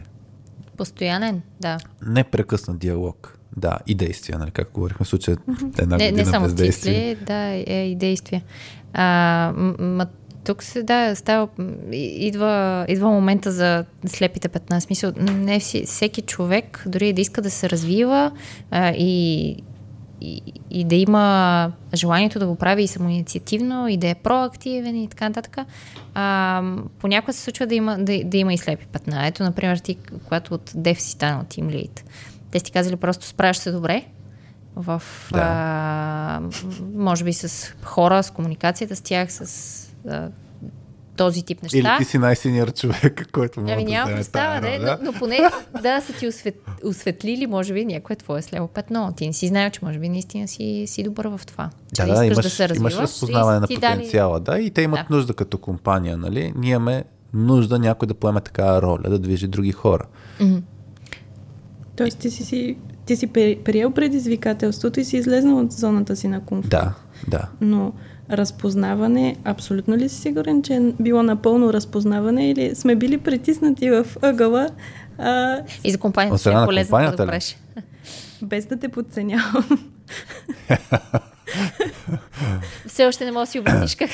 Постоянен, 0.77 1.43
да. 1.61 1.79
Непрекъснат 2.07 2.79
диалог. 2.79 3.37
Да, 3.57 3.79
и 3.87 3.95
действия, 3.95 4.39
нали, 4.39 4.51
как 4.51 4.71
говорихме 4.73 5.05
в 5.05 5.09
случая 5.09 5.37
една 5.79 5.97
Не, 5.97 6.13
не 6.13 6.25
само 6.25 6.47
без 6.47 6.55
действие. 6.55 7.15
цикли, 7.15 7.25
да, 7.25 7.35
е 7.67 7.91
и 7.91 7.97
действия. 7.97 8.43
А, 8.93 9.53
м- 9.57 9.75
м- 9.79 10.07
тук 10.51 10.63
се, 10.63 10.83
да, 10.83 11.15
става, 11.15 11.49
идва, 11.93 12.85
идва 12.89 13.11
момента 13.11 13.53
за 13.53 13.85
слепите 14.07 14.49
15. 14.49 14.79
Смисъл, 14.79 15.13
не 15.17 15.61
всеки 15.61 16.23
човек, 16.23 16.83
дори 16.87 17.13
да 17.13 17.21
иска 17.21 17.43
да 17.43 17.51
се 17.51 17.71
развива 17.71 18.31
а, 18.71 18.91
и 18.91 19.57
и, 20.21 20.43
и 20.71 20.85
да 20.85 20.95
има 20.95 21.73
желанието 21.95 22.39
да 22.39 22.47
го 22.47 22.55
прави 22.55 22.83
и 22.83 22.89
самоинициативно, 22.89 23.89
и 23.89 23.97
да 23.97 24.09
е 24.09 24.15
проактивен 24.15 24.97
и 24.97 25.09
така 25.09 25.29
нататък, 25.29 25.57
а, 26.15 26.63
понякога 26.99 27.33
се 27.33 27.41
случва 27.41 27.67
да 27.67 27.75
има, 27.75 27.99
да, 27.99 28.25
да 28.25 28.37
има 28.37 28.55
и 28.55 28.59
слепи 28.59 28.87
пътна. 28.87 29.27
Ето, 29.27 29.43
например, 29.43 29.77
ти, 29.77 29.95
когато 30.25 30.55
от 30.55 30.73
деф 30.75 31.01
си 31.01 31.11
станал 31.11 31.45
тим 31.49 31.71
лид, 31.71 32.05
те 32.51 32.59
си 32.59 32.71
казали 32.71 32.97
просто 32.97 33.27
справяш 33.27 33.57
се 33.57 33.73
добре, 33.73 34.05
в, 34.77 35.03
да. 35.33 35.41
а, 35.43 36.41
може 36.95 37.25
би 37.25 37.33
с 37.33 37.75
хора, 37.83 38.23
с 38.23 38.31
комуникацията 38.31 38.97
с 38.97 39.01
тях, 39.01 39.33
с 39.33 39.90
а, 40.09 40.29
този 41.17 41.43
тип 41.43 41.63
неща. 41.63 41.79
Или 41.79 41.89
ти 41.99 42.05
си 42.05 42.19
най-синьор 42.19 42.73
човек, 42.73 43.29
който 43.33 43.61
може 43.61 43.73
ами, 43.73 43.85
да 43.85 43.91
няма 43.91 44.13
представа, 44.13 44.61
да, 44.61 44.79
да? 44.79 44.99
Но, 45.03 45.13
но 45.13 45.19
поне 45.19 45.39
да 45.83 46.01
са 46.01 46.13
ти 46.13 46.29
освет, 46.29 46.63
осветлили, 46.85 47.47
може 47.47 47.75
би, 47.75 47.85
някое 47.85 48.17
твое 48.17 48.43
сляво 48.43 48.69
петно. 48.69 49.13
Ти 49.17 49.27
не 49.27 49.33
си 49.33 49.49
знаел, 49.49 49.71
че 49.71 49.81
може 49.83 49.99
би 49.99 50.09
наистина 50.09 50.49
си, 50.49 50.85
си 50.87 51.03
добър 51.03 51.27
в 51.27 51.41
това. 51.47 51.71
Да, 51.97 52.07
да, 52.07 52.27
имаш, 52.27 52.45
да 52.45 52.51
се 52.51 52.69
имаш 52.77 52.97
разпознаване 52.97 53.61
на 53.61 53.67
потенциала. 53.67 54.41
Дали... 54.41 54.61
Да, 54.61 54.67
и 54.67 54.71
те 54.71 54.83
имат 54.83 55.07
да. 55.09 55.17
нужда 55.17 55.35
като 55.35 55.59
компания, 55.59 56.17
нали? 56.17 56.53
Ние 56.57 56.71
имаме 56.71 57.05
нужда 57.35 57.79
някой 57.79 58.09
да 58.09 58.15
поеме 58.15 58.41
такава 58.41 58.83
роля, 58.83 59.11
да 59.11 59.19
движи 59.19 59.49
други 59.49 59.73
хора. 59.73 60.05
Mm-hmm. 60.41 60.63
Тоест 61.97 62.19
ти 62.19 62.31
си, 62.31 62.45
си, 62.45 62.77
ти 63.07 63.17
си 63.17 63.27
приел 63.65 63.91
предизвикателството 63.91 65.01
и 65.01 65.05
си 65.05 65.17
излезнал 65.17 65.59
от 65.59 65.73
зоната 65.73 66.17
си 66.17 66.29
на 66.29 66.41
комфорт. 66.41 66.71
Да, 66.71 66.95
да. 67.29 67.49
Но 67.61 67.93
разпознаване, 68.33 69.37
абсолютно 69.45 69.97
ли 69.97 70.09
си 70.09 70.21
сигурен, 70.21 70.63
че 70.63 70.75
е 70.75 70.81
било 70.81 71.23
напълно 71.23 71.73
разпознаване 71.73 72.51
или 72.51 72.75
сме 72.75 72.97
били 72.97 73.19
притиснати 73.19 73.91
в 73.91 74.07
ъгъла? 74.23 74.69
А... 75.19 75.59
И 75.85 75.91
за 75.91 75.99
компанията 75.99 76.39
ще 76.39 76.51
е 76.51 76.65
полезно 76.65 76.99
да 76.99 77.17
правиш. 77.17 77.57
Без 78.43 78.67
да 78.67 78.77
те 78.77 78.89
подценявам. 78.89 79.67
Все 82.87 83.07
още 83.07 83.25
не 83.25 83.33
мога 83.33 83.47
да 83.47 83.51
си 83.51 83.59
обясниш 83.59 83.95
как, 83.95 84.11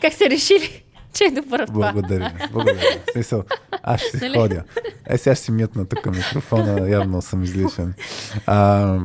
как 0.00 0.12
се 0.12 0.30
решили, 0.30 0.84
че 1.14 1.24
е 1.24 1.30
добър 1.30 1.66
това. 1.66 1.92
Благодаря. 1.92 2.32
Благодаря. 2.52 2.80
Смисъл, 3.12 3.42
аз 3.82 4.00
ще 4.00 4.18
си 4.18 4.24
нали? 4.24 4.38
ходя. 4.38 4.62
Е, 5.06 5.18
сега 5.18 5.34
ще 5.34 5.44
си 5.44 5.52
мютна 5.52 5.84
тук 5.84 6.06
микрофона, 6.06 6.90
явно 6.90 7.22
съм 7.22 7.42
излишен. 7.42 7.94
А, 8.46 8.98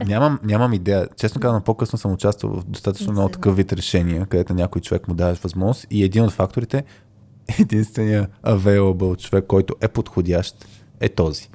Нямам, 0.00 0.38
нямам 0.44 0.72
идея. 0.72 1.08
Честно 1.16 1.40
казвам, 1.40 1.62
по-късно 1.62 1.98
съм 1.98 2.12
участвал 2.12 2.52
в 2.52 2.64
достатъчно 2.64 3.12
много 3.12 3.28
такъв 3.28 3.56
вид 3.56 3.72
решения, 3.72 4.26
където 4.26 4.54
някой 4.54 4.82
човек 4.82 5.08
му 5.08 5.14
дава 5.14 5.34
възможност 5.34 5.86
и 5.90 6.04
един 6.04 6.24
от 6.24 6.32
факторите, 6.32 6.84
единствения 7.60 8.28
available 8.44 9.18
човек, 9.18 9.44
който 9.46 9.74
е 9.80 9.88
подходящ, 9.88 10.68
е 11.00 11.08
този. 11.08 11.48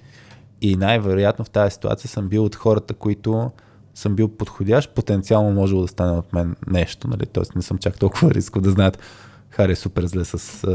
И 0.62 0.76
най-вероятно 0.76 1.46
в 1.46 1.50
тази 1.50 1.74
ситуация 1.74 2.10
съм 2.10 2.30
бил 2.30 2.46
от 2.46 2.56
хората, 2.56 2.94
които 2.94 3.52
съм 3.94 4.16
бил 4.16 4.28
подходящ, 4.28 4.96
потенциално 4.96 5.52
може 5.52 5.76
да 5.76 5.88
стане 5.88 6.18
от 6.18 6.34
мен 6.34 6.56
нещо, 6.68 7.08
нали? 7.08 7.26
Тоест 7.26 7.56
не 7.56 7.62
съм 7.62 7.78
чак 7.78 8.00
толкова 8.00 8.32
рисков 8.34 8.62
да 8.62 8.72
знаят, 8.72 9.00
Хари 9.50 9.72
е 9.72 9.76
супер 9.76 10.06
зле 10.06 10.26
с 10.26 10.66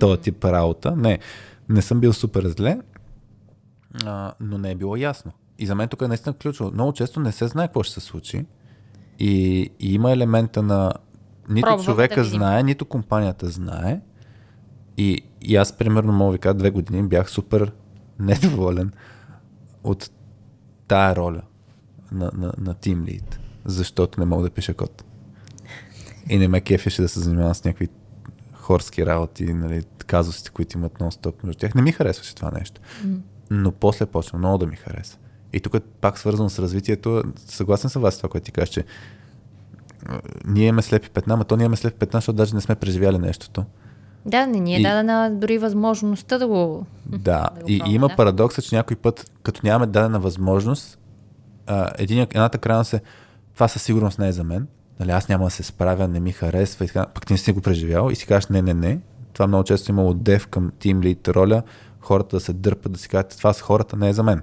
този 0.00 0.20
тип 0.20 0.44
работа. 0.44 0.96
Не, 0.96 1.18
не 1.68 1.82
съм 1.82 2.00
бил 2.00 2.12
супер 2.12 2.46
зле, 2.46 2.78
uh, 3.94 4.32
но 4.40 4.58
не 4.58 4.70
е 4.70 4.74
било 4.74 4.96
ясно. 4.96 5.32
И 5.58 5.66
за 5.66 5.74
мен 5.74 5.88
тук 5.88 6.02
е 6.02 6.08
наистина 6.08 6.34
ключово. 6.34 6.70
Много 6.70 6.92
често 6.92 7.20
не 7.20 7.32
се 7.32 7.48
знае 7.48 7.68
какво 7.68 7.82
ще 7.82 8.00
се 8.00 8.06
случи. 8.06 8.46
И, 9.18 9.60
и 9.80 9.94
има 9.94 10.12
елемента 10.12 10.62
на 10.62 10.92
нито 11.48 11.66
Пробвам 11.66 11.84
човека 11.84 12.20
да 12.20 12.24
знае, 12.24 12.62
нито 12.62 12.84
компанията 12.84 13.50
знае. 13.50 14.00
И, 14.96 15.22
и 15.42 15.56
аз, 15.56 15.78
примерно, 15.78 16.12
мога 16.12 16.32
ви 16.32 16.38
кажа, 16.38 16.54
две 16.54 16.70
години 16.70 17.02
бях 17.02 17.30
супер 17.30 17.72
недоволен 18.18 18.92
от 19.84 20.10
тая 20.88 21.16
роля 21.16 21.42
на, 22.12 22.30
на, 22.34 22.52
на 22.58 22.74
Team 22.74 22.96
Lead, 22.96 23.36
защото 23.64 24.20
не 24.20 24.26
мога 24.26 24.42
да 24.42 24.50
пиша 24.50 24.74
код. 24.74 25.04
И 26.28 26.38
не 26.38 26.48
ме 26.48 26.60
кефеше 26.60 27.02
да 27.02 27.08
се 27.08 27.20
занимавам 27.20 27.54
с 27.54 27.64
някакви 27.64 27.88
хорски 28.52 29.06
работи, 29.06 29.54
нали, 29.54 29.84
казусите, 30.06 30.50
които 30.50 30.78
имат 30.78 30.98
нон-стоп 30.98 31.44
между 31.44 31.58
тях. 31.58 31.74
Не 31.74 31.82
ми 31.82 31.92
харесваше 31.92 32.34
това 32.34 32.50
нещо. 32.50 32.80
Но 33.50 33.72
после 33.72 34.06
почна 34.06 34.38
много 34.38 34.58
да 34.58 34.66
ми 34.66 34.76
хареса. 34.76 35.18
И 35.56 35.60
тук 35.60 35.76
пак 36.00 36.18
свързано 36.18 36.50
с 36.50 36.58
развитието, 36.58 37.22
съгласен 37.46 37.90
съм 37.90 38.02
вас 38.02 38.16
това, 38.16 38.28
което 38.28 38.44
ти 38.44 38.52
кажеш, 38.52 38.68
че 38.68 38.84
ние 40.46 40.66
имаме 40.66 40.82
слепи 40.82 41.10
петна, 41.10 41.36
но 41.36 41.44
то 41.44 41.56
ние 41.56 41.64
имаме 41.64 41.76
слепи 41.76 41.98
петна, 41.98 42.16
защото 42.16 42.36
даже 42.36 42.54
не 42.54 42.60
сме 42.60 42.74
преживяли 42.74 43.18
нещото. 43.18 43.64
Да, 44.26 44.46
не 44.46 44.60
ни 44.60 44.74
е 44.74 44.78
и... 44.78 44.82
дадена 44.82 45.30
дори 45.32 45.58
възможността 45.58 46.38
да 46.38 46.46
го. 46.46 46.86
Да, 47.06 47.48
да 47.54 47.60
го 47.60 47.70
и, 47.70 47.82
и 47.86 47.94
има 47.94 48.08
да. 48.08 48.16
парадокса, 48.16 48.62
че 48.62 48.76
някой 48.76 48.96
път, 48.96 49.30
като 49.42 49.60
нямаме 49.64 49.86
дадена 49.86 50.20
възможност, 50.20 50.98
а, 51.66 51.90
един, 51.98 52.20
едната 52.20 52.58
крайна 52.58 52.84
се, 52.84 53.00
това 53.54 53.68
със 53.68 53.82
сигурност 53.82 54.18
не 54.18 54.28
е 54.28 54.32
за 54.32 54.44
мен, 54.44 54.66
нали, 55.00 55.10
аз 55.10 55.28
няма 55.28 55.44
да 55.44 55.50
се 55.50 55.62
справя, 55.62 56.08
не 56.08 56.20
ми 56.20 56.32
харесва 56.32 56.84
и 56.84 56.88
така, 56.88 57.06
пък 57.06 57.26
ти 57.26 57.32
не 57.32 57.38
си 57.38 57.52
го 57.52 57.60
преживял 57.60 58.10
и 58.10 58.16
си 58.16 58.26
кажеш 58.26 58.48
не, 58.48 58.62
не, 58.62 58.74
не. 58.74 59.00
Това 59.32 59.46
много 59.46 59.64
често 59.64 59.92
е 59.92 59.94
имало 59.94 60.14
дев 60.14 60.46
към 60.46 60.72
тим 60.78 61.02
лид 61.02 61.28
роля, 61.28 61.62
хората 62.00 62.36
да 62.36 62.40
се 62.40 62.52
дърпат, 62.52 62.92
да 62.92 62.98
си 62.98 63.08
кажат, 63.08 63.34
това 63.38 63.52
с 63.52 63.60
хората 63.60 63.96
не 63.96 64.08
е 64.08 64.12
за 64.12 64.22
мен. 64.22 64.42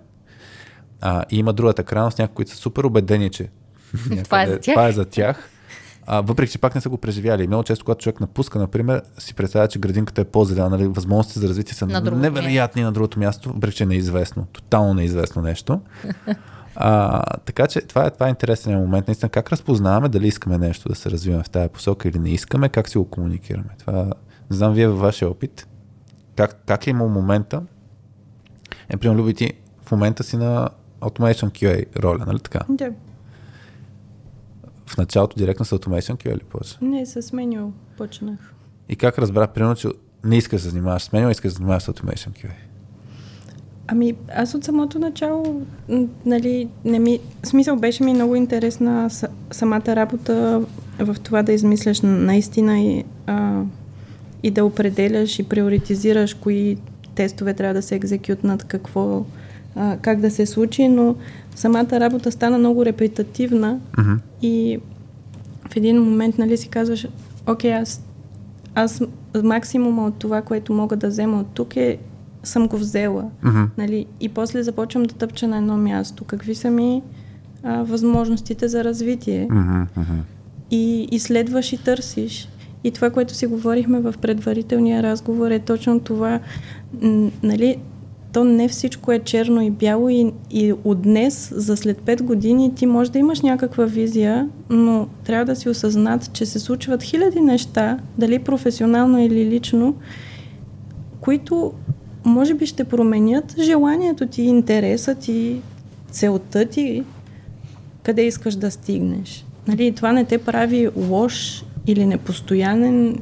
А, 1.05 1.23
и 1.31 1.37
има 1.37 1.53
другата 1.53 1.83
крайност, 1.83 2.19
някои, 2.19 2.35
които 2.35 2.51
са 2.51 2.57
супер 2.57 2.83
убедени, 2.83 3.29
че 3.29 3.49
това, 4.23 4.43
е 4.43 4.47
за 4.47 4.59
тях. 4.59 4.73
това 4.73 4.87
е 4.87 4.91
за 4.91 5.05
тях. 5.05 5.49
А, 6.07 6.21
въпреки, 6.21 6.51
че 6.51 6.57
пак 6.57 6.75
не 6.75 6.81
са 6.81 6.89
го 6.89 6.97
преживяли. 6.97 7.47
Много 7.47 7.63
често, 7.63 7.85
когато 7.85 8.03
човек 8.03 8.19
напуска, 8.19 8.59
например, 8.59 9.01
си 9.17 9.33
представя, 9.33 9.67
че 9.67 9.79
градинката 9.79 10.21
е 10.21 10.25
по-зелена, 10.25 10.69
нали, 10.69 10.87
възможности 10.87 11.39
за 11.39 11.49
развитие 11.49 11.73
са 11.73 11.87
на 11.87 12.01
невероятни 12.01 12.81
на 12.81 12.91
другото 12.91 13.19
място, 13.19 13.53
въпреки, 13.53 13.77
че 13.77 13.83
е 13.83 13.87
неизвестно, 13.87 14.45
тотално 14.45 14.93
неизвестно 14.93 15.41
нещо. 15.41 15.81
А, 16.75 17.21
така 17.45 17.67
че 17.67 17.81
това 17.81 18.05
е, 18.05 18.11
това 18.11 18.25
е 18.25 18.29
интересен 18.29 18.79
момент. 18.79 19.07
Наистина, 19.07 19.29
как 19.29 19.51
разпознаваме 19.51 20.09
дали 20.09 20.27
искаме 20.27 20.57
нещо 20.57 20.89
да 20.89 20.95
се 20.95 21.11
развиваме 21.11 21.43
в 21.43 21.49
тази 21.49 21.69
посока 21.69 22.07
или 22.07 22.19
не 22.19 22.29
искаме, 22.29 22.69
как 22.69 22.89
си 22.89 22.97
го 22.97 23.09
комуникираме. 23.09 23.69
Това, 23.79 23.93
не 24.51 24.57
знам, 24.57 24.73
вие 24.73 24.87
във 24.87 24.99
вашия 24.99 25.29
опит, 25.29 25.67
как, 26.35 26.63
как 26.65 26.87
е 26.87 26.89
имал 26.89 27.09
момента, 27.09 27.61
е, 28.89 28.97
примерно, 28.97 29.19
любите 29.19 29.53
в 29.85 29.91
момента 29.91 30.23
си 30.23 30.37
на 30.37 30.69
Automation 31.03 31.49
QA 31.49 32.03
роля, 32.03 32.23
нали 32.27 32.39
така? 32.39 32.59
Да. 32.69 32.91
В 34.85 34.97
началото 34.97 35.37
директно 35.37 35.65
с 35.65 35.77
Automation 35.77 36.13
QA 36.13 36.31
или 36.31 36.43
почна? 36.49 36.87
Не, 36.87 37.05
с 37.05 37.33
меню 37.33 37.73
почнах. 37.97 38.53
И 38.89 38.95
как 38.95 39.17
разбра, 39.17 39.47
примерно, 39.47 39.75
че 39.75 39.87
не 40.23 40.37
искаш 40.37 40.61
да 40.61 40.63
се 40.63 40.69
занимаваш 40.69 41.03
с 41.03 41.11
меню, 41.11 41.29
искаш 41.29 41.49
да 41.49 41.53
се 41.53 41.57
занимаваш 41.57 41.83
с 41.83 41.87
Automation 41.87 42.29
QA? 42.29 42.51
Ами, 43.87 44.13
аз 44.35 44.55
от 44.55 44.63
самото 44.63 44.99
начало, 44.99 45.61
нали, 46.25 46.69
не 46.85 46.99
ми, 46.99 47.19
смисъл 47.43 47.75
беше 47.75 48.03
ми 48.03 48.13
много 48.13 48.35
интересна 48.35 49.09
самата 49.51 49.95
работа 49.95 50.65
в 50.99 51.15
това 51.23 51.43
да 51.43 51.51
измисляш 51.51 52.01
наистина 52.01 52.79
и, 52.79 53.03
а, 53.27 53.63
и 54.43 54.51
да 54.51 54.65
определяш 54.65 55.39
и 55.39 55.43
приоритизираш 55.43 56.33
кои 56.33 56.77
тестове 57.15 57.53
трябва 57.53 57.73
да 57.73 57.81
се 57.81 57.95
екзекютнат, 57.95 58.63
какво, 58.63 59.25
а, 59.75 59.97
как 60.01 60.19
да 60.19 60.31
се 60.31 60.45
случи, 60.45 60.87
но 60.87 61.15
самата 61.55 61.91
работа 61.91 62.31
стана 62.31 62.57
много 62.57 62.85
репетативна 62.85 63.79
uh-huh. 63.97 64.17
и 64.41 64.79
в 65.71 65.75
един 65.75 66.01
момент 66.01 66.37
нали, 66.37 66.57
си 66.57 66.67
казваш, 66.67 67.07
окей, 67.47 67.73
аз, 67.73 68.03
аз 68.75 69.01
максимума 69.43 70.05
от 70.05 70.15
това, 70.15 70.41
което 70.41 70.73
мога 70.73 70.95
да 70.95 71.07
взема 71.07 71.39
от 71.39 71.47
тук 71.53 71.75
е 71.75 71.97
съм 72.43 72.67
го 72.67 72.77
взела. 72.77 73.29
Uh-huh. 73.45 73.67
Нали? 73.77 74.05
И 74.19 74.29
после 74.29 74.63
започвам 74.63 75.03
да 75.03 75.15
тъпча 75.15 75.47
на 75.47 75.57
едно 75.57 75.77
място. 75.77 76.23
Какви 76.23 76.55
са 76.55 76.71
ми 76.71 77.01
а, 77.63 77.83
възможностите 77.83 78.67
за 78.67 78.83
развитие? 78.83 79.47
Uh-huh. 79.47 79.85
И 80.71 81.07
изследваш 81.11 81.73
и 81.73 81.83
търсиш. 81.83 82.49
И 82.83 82.91
това, 82.91 83.09
което 83.09 83.33
си 83.33 83.45
говорихме 83.45 83.99
в 83.99 84.15
предварителния 84.21 85.03
разговор 85.03 85.51
е 85.51 85.59
точно 85.59 85.99
това. 85.99 86.39
Нали, 87.43 87.77
то 88.33 88.43
не 88.43 88.67
всичко 88.67 89.11
е 89.11 89.19
черно 89.19 89.61
и 89.61 89.71
бяло 89.71 90.09
и, 90.09 90.33
и 90.51 90.73
от 90.83 91.01
днес 91.01 91.53
за 91.55 91.77
след 91.77 92.01
5 92.01 92.21
години 92.21 92.75
ти 92.75 92.85
може 92.85 93.11
да 93.11 93.19
имаш 93.19 93.41
някаква 93.41 93.85
визия, 93.85 94.49
но 94.69 95.07
трябва 95.23 95.45
да 95.45 95.55
си 95.55 95.69
осъзнат, 95.69 96.33
че 96.33 96.45
се 96.45 96.59
случват 96.59 97.03
хиляди 97.03 97.41
неща, 97.41 97.99
дали 98.17 98.39
професионално 98.39 99.19
или 99.19 99.45
лично, 99.45 99.95
които 101.21 101.73
може 102.25 102.53
би 102.53 102.65
ще 102.65 102.83
променят 102.83 103.55
желанието 103.59 104.27
ти, 104.27 104.41
интереса 104.41 105.15
ти, 105.15 105.61
целта 106.11 106.65
ти, 106.65 107.03
къде 108.03 108.21
искаш 108.21 108.55
да 108.55 108.71
стигнеш. 108.71 109.45
Нали, 109.67 109.91
това 109.91 110.11
не 110.11 110.25
те 110.25 110.37
прави 110.37 110.89
лош 110.95 111.63
или 111.87 112.05
непостоянен 112.05 113.17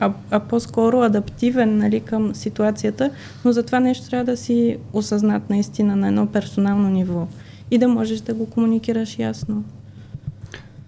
а, 0.00 0.12
а 0.30 0.40
по-скоро 0.40 1.00
адаптивен 1.00 1.78
нали, 1.78 2.00
към 2.00 2.34
ситуацията, 2.34 3.10
но 3.44 3.52
за 3.52 3.62
това 3.62 3.80
нещо 3.80 4.10
трябва 4.10 4.24
да 4.24 4.36
си 4.36 4.78
осъзнат 4.92 5.50
наистина 5.50 5.96
на 5.96 6.08
едно 6.08 6.26
персонално 6.26 6.88
ниво 6.88 7.28
и 7.70 7.78
да 7.78 7.88
можеш 7.88 8.20
да 8.20 8.34
го 8.34 8.50
комуникираш 8.50 9.18
ясно. 9.18 9.64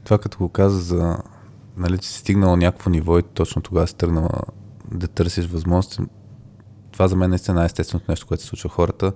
Това 0.04 0.18
като 0.18 0.38
го 0.38 0.48
каза 0.48 0.78
за, 0.78 1.16
нали, 1.76 1.98
че 1.98 2.08
си 2.08 2.18
стигнала 2.18 2.56
някакво 2.56 2.90
ниво 2.90 3.18
и 3.18 3.22
точно 3.22 3.62
тогава 3.62 3.86
си 3.86 3.94
тръгнала 3.94 4.30
да 4.94 5.08
търсиш 5.08 5.46
възможности, 5.46 6.02
това 6.98 7.08
за 7.08 7.16
мен 7.16 7.32
е 7.32 7.52
най-естественото 7.52 8.10
нещо, 8.10 8.26
което 8.26 8.42
се 8.42 8.48
случва. 8.48 8.70
Хората 8.70 9.12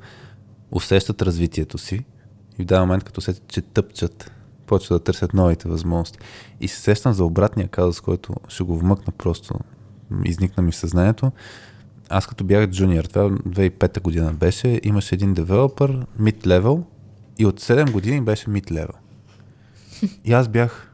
усещат 0.71 1.23
развитието 1.23 1.79
си 1.79 2.05
И 2.59 2.63
в 2.63 2.67
даден 2.67 2.83
момент, 2.83 3.05
като 3.05 3.21
сетят, 3.21 3.49
че 3.49 3.63
тъпчат, 3.63 4.33
почват 4.67 5.01
да 5.01 5.05
търсят 5.05 5.35
новите 5.35 5.69
възможности. 5.69 6.19
И 6.61 6.69
се 6.69 6.81
сещам 6.81 7.13
за 7.13 7.25
обратния 7.25 7.69
казус, 7.69 8.01
който 8.01 8.35
ще 8.49 8.65
го 8.65 8.79
вмъкна 8.79 9.13
просто, 9.13 9.55
изникна 10.25 10.63
ми 10.63 10.73
в 10.73 10.77
съзнанието. 10.77 11.33
Аз 12.09 12.27
като 12.27 12.45
бях 12.45 12.67
джуниор, 12.67 13.05
това 13.05 13.31
2005 13.31 14.01
година 14.01 14.33
беше, 14.33 14.81
имаше 14.83 15.15
един 15.15 15.35
девелопър, 15.35 16.07
mid-level, 16.21 16.83
и 17.39 17.47
от 17.47 17.61
7 17.61 17.91
години 17.91 18.21
беше 18.21 18.47
mid-level. 18.47 18.95
И 20.25 20.33
аз 20.33 20.49
бях 20.49 20.93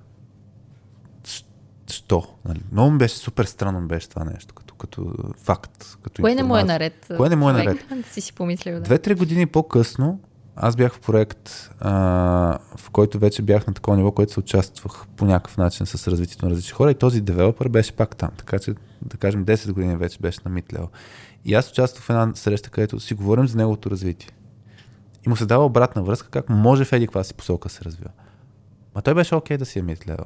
що? 1.91 2.23
Нали? 2.45 2.61
Много 2.73 2.91
ми 2.91 2.99
беше 2.99 3.17
супер 3.17 3.45
странно 3.45 3.89
беше 3.89 4.09
това 4.09 4.25
нещо, 4.25 4.55
като, 4.55 4.75
като 4.75 5.15
факт. 5.37 5.99
Като 6.03 6.23
Кое 6.23 6.35
не 6.35 6.43
му 6.43 6.57
е 6.57 6.61
информация. 6.61 6.75
наред? 6.75 7.17
Кое 7.17 7.29
не 7.29 7.37
му 7.37 7.51
е 7.51 7.53
наред? 7.53 7.79
си 8.13 8.21
си 8.21 8.33
помислил, 8.33 8.75
да. 8.75 8.81
Две-три 8.81 9.15
години 9.15 9.47
по-късно 9.47 10.21
аз 10.61 10.77
бях 10.77 10.95
в 10.95 11.01
проект, 11.01 11.71
а, 11.81 11.93
в 12.77 12.91
който 12.91 13.19
вече 13.19 13.43
бях 13.43 13.67
на 13.67 13.75
такова 13.75 13.97
ниво, 13.97 14.13
което 14.13 14.33
се 14.33 14.41
участвах 14.41 15.07
по 15.17 15.25
някакъв 15.25 15.57
начин 15.57 15.87
с 15.87 16.09
развитието 16.09 16.45
на 16.45 16.51
различни 16.51 16.73
хора 16.73 16.91
и 16.91 16.95
този 16.95 17.21
девелопър 17.21 17.69
беше 17.69 17.93
пак 17.93 18.17
там. 18.17 18.31
Така 18.37 18.59
че, 18.59 18.75
да 19.03 19.17
кажем, 19.17 19.45
10 19.45 19.73
години 19.73 19.97
вече 19.97 20.19
беше 20.19 20.41
на 20.45 20.51
митлево. 20.51 20.89
И 21.45 21.55
аз 21.55 21.71
участвах 21.71 22.05
в 22.05 22.11
една 22.11 22.35
среща, 22.35 22.71
където 22.71 23.01
си 23.01 23.15
говорим 23.15 23.49
за 23.49 23.57
неговото 23.57 23.91
развитие. 23.91 24.31
И 25.27 25.29
му 25.29 25.37
се 25.37 25.47
дава 25.47 25.65
обратна 25.65 26.03
връзка, 26.03 26.29
как 26.29 26.49
може 26.49 26.85
в 26.85 26.93
еди 26.93 27.09
си 27.23 27.35
посока 27.35 27.69
се 27.69 27.85
развива. 27.85 28.11
Ма 28.95 29.03
той 29.03 29.15
беше 29.15 29.35
окей 29.35 29.57
да 29.57 29.67
си 29.67 29.79
е 29.79 29.83
митлево. 29.83 30.25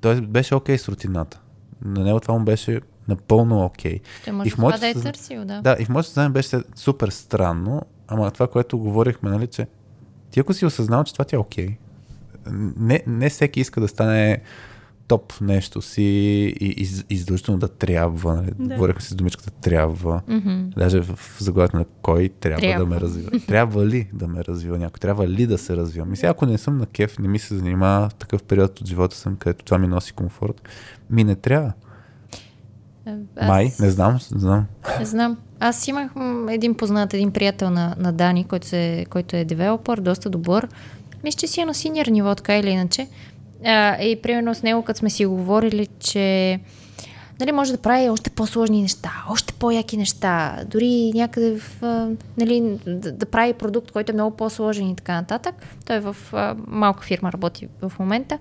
Той 0.00 0.20
беше 0.20 0.54
окей 0.54 0.78
с 0.78 0.88
рутината. 0.88 1.40
На 1.84 2.04
него 2.04 2.20
това 2.20 2.38
му 2.38 2.44
беше 2.44 2.80
напълно 3.08 3.64
окей. 3.64 4.00
Може 4.32 4.48
И 4.48 4.50
в 4.50 4.58
моето 4.58 4.80
да 4.80 4.88
е 4.88 4.94
търсил, 4.94 5.44
да. 5.44 5.62
Да, 5.62 5.76
и 5.80 5.84
в 5.84 5.88
моето 5.88 6.08
съзнание 6.08 6.30
беше 6.30 6.60
супер 6.74 7.08
странно, 7.08 7.82
ама 8.08 8.30
това, 8.30 8.46
което 8.46 8.78
говорихме, 8.78 9.30
нали, 9.30 9.46
че 9.46 9.66
ти 10.30 10.40
ако 10.40 10.54
си 10.54 10.66
осъзнал, 10.66 11.04
че 11.04 11.12
това 11.12 11.24
ти 11.24 11.34
е 11.34 11.38
окей, 11.38 11.76
не, 12.76 13.02
не 13.06 13.28
всеки 13.28 13.60
иска 13.60 13.80
да 13.80 13.88
стане 13.88 14.40
топ 15.08 15.32
нещо 15.40 15.82
си 15.82 16.02
и, 16.02 16.68
и, 16.68 16.88
и 17.10 17.16
задължително 17.16 17.60
да 17.60 17.68
трябва. 17.68 18.36
Нали? 18.36 18.50
Да. 18.58 18.74
Говорихме 18.74 19.00
си 19.00 19.08
с 19.08 19.14
думичката 19.14 19.50
трябва. 19.50 20.20
Мгм. 20.28 20.64
Даже 20.76 21.00
в, 21.00 21.16
в 21.16 21.36
заглавието 21.40 21.76
на 21.76 21.84
кой 22.02 22.28
трябва, 22.40 22.60
Трябва. 22.60 22.84
да 22.84 22.94
ме 22.94 23.00
развива. 23.00 23.30
Трябва 23.46 23.86
ли 23.86 24.08
да 24.12 24.28
ме 24.28 24.44
развива 24.44 24.78
някой? 24.78 24.98
Трябва 24.98 25.28
ли 25.28 25.46
да 25.46 25.58
се 25.58 25.76
развивам? 25.76 26.12
И 26.12 26.16
сега, 26.16 26.30
ако 26.30 26.46
не 26.46 26.58
съм 26.58 26.78
на 26.78 26.86
кеф, 26.86 27.18
не 27.18 27.28
ми 27.28 27.38
се 27.38 27.56
занимава, 27.56 28.08
такъв 28.08 28.42
период 28.42 28.80
от 28.80 28.88
живота 28.88 29.16
съм, 29.16 29.36
където 29.36 29.64
това 29.64 29.78
ми 29.78 29.86
носи 29.86 30.12
комфорт, 30.12 30.68
ми 31.10 31.24
не 31.24 31.34
трябва. 31.34 31.72
Аз... 33.06 33.48
Май, 33.48 33.72
не 33.80 33.90
знам, 33.90 34.18
не 34.32 34.40
знам. 34.40 34.66
Не 34.98 35.04
знам. 35.04 35.36
Аз 35.60 35.88
имах 35.88 36.10
един 36.48 36.74
познат, 36.74 37.14
един 37.14 37.30
приятел 37.30 37.70
на, 37.70 37.94
на 37.98 38.12
Дани, 38.12 38.44
който, 38.44 38.66
се, 38.66 39.06
който 39.10 39.36
е 39.36 39.44
девелопър, 39.44 40.00
доста 40.00 40.30
добър. 40.30 40.68
Мисля, 41.24 41.38
че 41.38 41.46
си 41.46 41.60
е 41.60 41.64
на 41.64 41.74
синьор 41.74 42.06
ниво, 42.06 42.34
така 42.34 42.56
или 42.58 42.70
иначе. 42.70 43.08
А, 43.64 44.02
и 44.02 44.22
примерно 44.22 44.54
с 44.54 44.62
него, 44.62 44.82
като 44.82 44.98
сме 44.98 45.10
си 45.10 45.26
говорили, 45.26 45.86
че 46.00 46.60
нали, 47.40 47.52
може 47.52 47.72
да 47.72 47.78
прави 47.78 48.10
още 48.10 48.30
по-сложни 48.30 48.82
неща, 48.82 49.12
още 49.30 49.52
по-яки 49.52 49.96
неща, 49.96 50.64
дори 50.66 51.12
някъде 51.14 51.58
в, 51.58 51.82
нали, 52.38 52.78
да, 52.86 53.12
да 53.12 53.26
прави 53.26 53.52
продукт, 53.52 53.90
който 53.90 54.12
е 54.12 54.14
много 54.14 54.36
по-сложен 54.36 54.90
и 54.90 54.96
така 54.96 55.14
нататък. 55.14 55.54
Той 55.84 56.00
в 56.00 56.16
а, 56.32 56.56
малка 56.66 57.04
фирма, 57.04 57.32
работи 57.32 57.68
в 57.82 57.92
момента. 57.98 58.38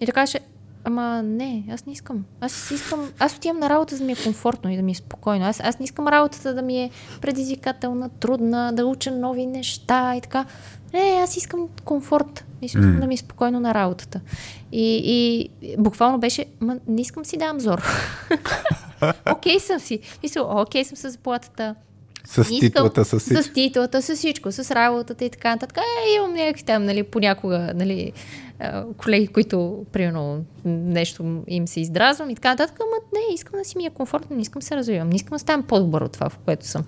И 0.00 0.06
каже, 0.06 0.38
ама 0.84 1.22
не, 1.22 1.64
аз 1.70 1.86
не 1.86 1.92
искам. 1.92 2.24
Аз 2.40 2.70
искам, 2.70 3.10
аз 3.18 3.36
отивам 3.36 3.58
на 3.58 3.68
работа, 3.68 3.96
за 3.96 4.00
да 4.00 4.06
ми 4.06 4.12
е 4.12 4.24
комфортно 4.24 4.70
и 4.70 4.76
да 4.76 4.82
ми 4.82 4.92
е 4.92 4.94
спокойно. 4.94 5.44
Аз, 5.44 5.60
аз 5.60 5.78
не 5.78 5.84
искам 5.84 6.08
работата 6.08 6.54
да 6.54 6.62
ми 6.62 6.82
е 6.82 6.90
предизвикателна, 7.20 8.08
трудна, 8.08 8.72
да 8.72 8.86
уча 8.86 9.10
нови 9.10 9.46
неща 9.46 10.16
и 10.16 10.20
така. 10.20 10.44
Не, 10.92 11.20
аз 11.22 11.36
искам 11.36 11.68
комфорт. 11.84 12.44
Искам 12.62 12.94
М. 12.94 13.00
да 13.00 13.06
ми 13.06 13.14
е 13.14 13.16
спокойно 13.16 13.60
на 13.60 13.74
работата. 13.74 14.20
И, 14.72 15.02
и 15.04 15.76
буквално 15.78 16.18
беше, 16.18 16.44
ма 16.60 16.76
не 16.86 17.00
искам 17.00 17.24
си 17.24 17.36
давам 17.36 17.60
зор. 17.60 17.82
окей 19.32 19.60
съм 19.60 19.80
си. 19.80 20.00
Мисля, 20.22 20.42
окей 20.42 20.84
съм 20.84 20.96
с 20.96 21.10
заплатата. 21.10 21.74
С 22.26 22.38
Искам- 22.40 22.58
титлата, 22.60 23.04
с 23.04 23.18
всичко. 23.18 23.42
С 23.42 23.52
титлата, 23.52 24.02
с 24.02 24.14
всичко, 24.14 24.52
с 24.52 24.70
работата 24.70 25.24
и 25.24 25.30
така 25.30 25.50
нататък. 25.50 25.78
Е, 25.78 26.14
имам 26.16 26.32
някакви 26.34 26.62
там, 26.64 26.84
нали, 26.84 27.02
понякога, 27.02 27.72
нали, 27.74 28.12
колеги, 28.96 29.26
които, 29.26 29.84
примерно, 29.92 30.44
нещо 30.64 31.42
им 31.48 31.68
се 31.68 31.80
издразвам 31.80 32.30
и 32.30 32.34
така 32.34 32.50
нататък, 32.50 32.76
ама 32.80 32.96
не, 33.14 33.34
искам 33.34 33.58
да 33.58 33.64
си 33.64 33.78
ми 33.78 33.86
е 33.86 33.90
комфортно, 33.90 34.36
не 34.36 34.42
искам 34.42 34.60
да 34.60 34.66
се 34.66 34.76
развивам, 34.76 35.08
не 35.08 35.16
искам 35.16 35.34
да 35.34 35.38
ставам 35.38 35.62
по-добър 35.62 36.00
от 36.00 36.12
това, 36.12 36.28
в 36.28 36.38
което 36.38 36.66
съм. 36.66 36.84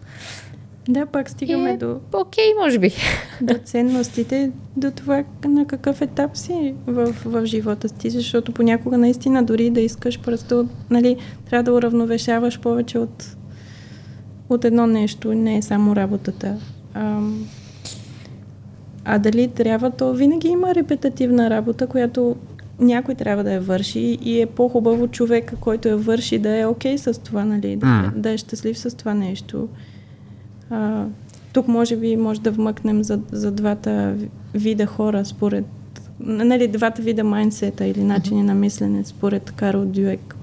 Да, 0.89 1.07
пак 1.07 1.30
стигаме 1.30 1.70
Е, 1.70 1.76
до, 1.76 2.01
Окей, 2.12 2.55
може 2.61 2.78
би. 2.78 2.93
до 3.41 3.55
ценностите, 3.64 4.51
до 4.76 4.91
това 4.91 5.24
на 5.45 5.66
какъв 5.66 6.03
етап 6.03 6.37
си 6.37 6.74
в, 6.87 7.14
в 7.24 7.47
живота 7.47 7.89
си, 7.89 8.11
защото 8.11 8.53
понякога 8.53 8.99
наистина 8.99 9.45
дори 9.45 9.70
да 9.70 9.80
искаш 9.80 10.20
просто, 10.20 10.68
нали, 10.91 11.16
трябва 11.51 11.62
да 11.62 11.72
уравновешаваш 11.72 12.61
повече 12.61 12.99
от, 12.99 13.37
от 14.49 14.64
едно 14.64 14.86
нещо, 14.86 15.34
не 15.34 15.57
е 15.57 15.62
само 15.62 15.97
работата. 15.97 16.57
Ам, 16.94 17.47
а 19.05 19.18
дали 19.18 19.49
трябва, 19.49 19.90
то 19.90 20.14
винаги 20.14 20.49
има 20.49 20.74
репетативна 20.74 21.51
работа, 21.51 21.86
която 21.86 22.36
някой 22.80 23.14
трябва 23.14 23.44
да 23.44 23.53
я 23.53 23.61
върши 23.61 24.01
и 24.01 24.40
е 24.40 24.47
по-хубаво 24.47 25.09
човека, 25.09 25.57
който 25.57 25.88
я 25.88 25.97
върши, 25.97 26.38
да 26.38 26.59
е 26.59 26.66
окей 26.66 26.99
с 26.99 27.20
това, 27.22 27.44
нали, 27.44 27.76
да, 27.76 28.12
да 28.16 28.30
е 28.30 28.38
щастлив 28.38 28.78
с 28.78 28.97
това 28.97 29.14
нещо. 29.14 29.68
А, 30.70 31.05
тук 31.53 31.68
може 31.68 31.97
би 31.97 32.16
може 32.16 32.40
да 32.40 32.51
вмъкнем 32.51 33.05
за, 33.05 33.20
за 33.32 33.51
двата 33.53 34.14
ви- 34.16 34.28
вида 34.55 34.86
хора 34.86 35.24
според 35.24 35.64
нали, 36.20 36.68
двата 36.68 37.03
вида 37.03 37.24
майндсета 37.24 37.86
или 37.86 38.05
начини 38.05 38.42
на 38.42 38.55
мислене 38.55 39.05
според 39.05 39.51
Карл 39.51 39.84
Дюек. 39.84 40.36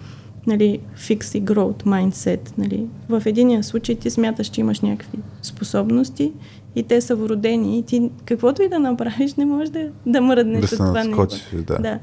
Нали, 0.48 0.80
fix 0.98 1.38
и 1.38 1.44
growth 1.44 1.84
mindset. 1.84 2.58
Нали. 2.58 2.86
В 3.10 3.24
единия 3.26 3.64
случай 3.64 3.96
ти 3.96 4.10
смяташ, 4.10 4.48
че 4.48 4.62
имаш 4.62 4.82
някакви 4.82 5.20
способности 5.42 6.34
и 6.76 6.84
те 6.84 7.02
са 7.02 7.16
вродени 7.16 7.80
и 7.80 7.84
ти 7.84 8.12
каквото 8.26 8.62
и 8.62 8.70
да 8.70 8.80
направиш 8.80 9.34
не 9.34 9.46
можеш 9.46 9.70
да, 9.70 9.90
да 10.06 10.22
мръднеш 10.22 10.70
Да 10.70 10.76
от 10.76 10.78
това 10.78 11.04
надскочиш, 11.04 11.64
да. 11.68 11.78
Да. 11.78 12.00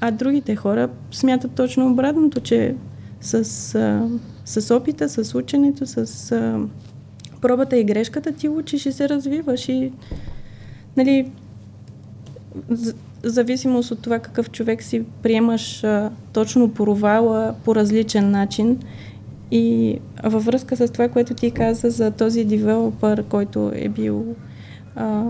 А 0.00 0.10
другите 0.10 0.56
хора 0.56 0.88
смятат 1.10 1.52
точно 1.52 1.90
обратното, 1.90 2.40
че 2.40 2.74
с, 3.20 3.34
а, 3.74 4.08
с 4.44 4.74
опита, 4.74 5.08
с 5.08 5.34
ученето, 5.34 5.86
с 5.86 6.32
а, 6.32 6.60
пробата 7.40 7.76
и 7.76 7.84
грешката 7.84 8.32
ти 8.32 8.48
учиш 8.48 8.86
и 8.86 8.92
се 8.92 9.08
развиваш 9.08 9.68
и 9.68 9.92
нали, 10.96 11.30
зависимост 13.22 13.90
от 13.90 14.02
това 14.02 14.18
какъв 14.18 14.50
човек 14.50 14.82
си 14.82 15.02
приемаш 15.22 15.84
а, 15.84 16.10
точно 16.32 16.70
провала 16.70 17.54
по 17.64 17.74
различен 17.74 18.30
начин 18.30 18.78
и 19.50 19.98
във 20.24 20.44
връзка 20.44 20.76
с 20.76 20.92
това, 20.92 21.08
което 21.08 21.34
ти 21.34 21.50
каза 21.50 21.90
за 21.90 22.10
този 22.10 22.44
девелопър, 22.44 23.22
който 23.22 23.72
е 23.74 23.88
бил 23.88 24.24
а, 24.96 25.24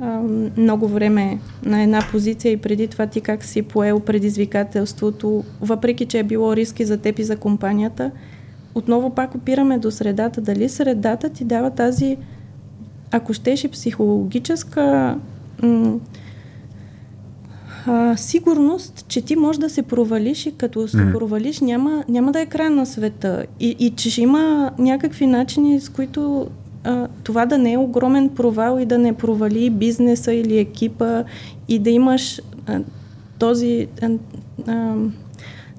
а, 0.00 0.20
много 0.56 0.88
време 0.88 1.38
на 1.64 1.82
една 1.82 2.00
позиция 2.10 2.52
и 2.52 2.56
преди 2.56 2.88
това 2.88 3.06
ти 3.06 3.20
как 3.20 3.44
си 3.44 3.62
поел 3.62 4.00
предизвикателството, 4.00 5.44
въпреки 5.60 6.06
че 6.06 6.18
е 6.18 6.24
било 6.24 6.56
риски 6.56 6.84
за 6.84 6.96
теб 6.96 7.18
и 7.18 7.24
за 7.24 7.36
компанията, 7.36 8.10
отново 8.74 9.10
пак 9.10 9.34
опираме 9.34 9.78
до 9.78 9.90
средата. 9.90 10.40
Дали 10.40 10.68
средата 10.68 11.28
ти 11.28 11.44
дава 11.44 11.70
тази, 11.70 12.16
ако 13.10 13.32
щеш 13.32 13.64
и 13.64 13.68
психологическа 13.68 15.16
м- 15.62 15.98
а, 17.86 18.16
сигурност, 18.16 19.04
че 19.08 19.20
ти 19.20 19.36
можеш 19.36 19.58
да 19.60 19.70
се 19.70 19.82
провалиш 19.82 20.46
и 20.46 20.52
като 20.52 20.88
се 20.88 20.96
М. 20.96 21.12
провалиш 21.12 21.60
няма, 21.60 22.04
няма 22.08 22.32
да 22.32 22.40
е 22.40 22.46
край 22.46 22.70
на 22.70 22.86
света. 22.86 23.44
И, 23.60 23.76
и 23.78 23.90
че 23.90 24.10
ще 24.10 24.20
има 24.20 24.70
някакви 24.78 25.26
начини, 25.26 25.80
с 25.80 25.88
които 25.88 26.46
а, 26.84 27.08
това 27.24 27.46
да 27.46 27.58
не 27.58 27.72
е 27.72 27.78
огромен 27.78 28.28
провал 28.28 28.78
и 28.80 28.84
да 28.84 28.98
не 28.98 29.12
провали 29.12 29.70
бизнеса 29.70 30.32
или 30.32 30.58
екипа 30.58 31.24
и 31.68 31.78
да 31.78 31.90
имаш 31.90 32.40
а, 32.66 32.80
този, 33.38 33.86
а, 34.02 34.10
а, 34.66 34.94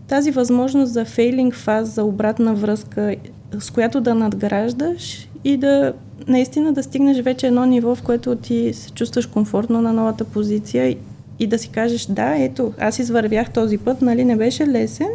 тази 0.08 0.32
възможност 0.32 0.93
за 0.93 1.05
фейлинг 1.05 1.55
фаз, 1.55 1.89
за 1.89 2.03
обратна 2.03 2.55
връзка, 2.55 3.16
с 3.60 3.70
която 3.70 4.01
да 4.01 4.16
надграждаш 4.16 5.30
и 5.43 5.58
да 5.58 5.93
наистина 6.28 6.74
да 6.74 6.84
стигнеш 6.84 7.20
вече 7.20 7.47
едно 7.47 7.66
ниво, 7.66 7.95
в 7.95 8.01
което 8.01 8.36
ти 8.36 8.74
се 8.74 8.91
чувстваш 8.91 9.26
комфортно 9.26 9.82
на 9.82 9.93
новата 9.93 10.24
позиция 10.24 10.95
и, 11.40 11.48
да 11.48 11.60
си 11.60 11.70
кажеш, 11.70 12.06
да, 12.06 12.36
ето, 12.36 12.74
аз 12.80 13.00
извървях 13.00 13.54
този 13.54 13.78
път, 13.78 14.02
нали, 14.02 14.26
не 14.26 14.36
беше 14.36 14.68
лесен, 14.68 15.10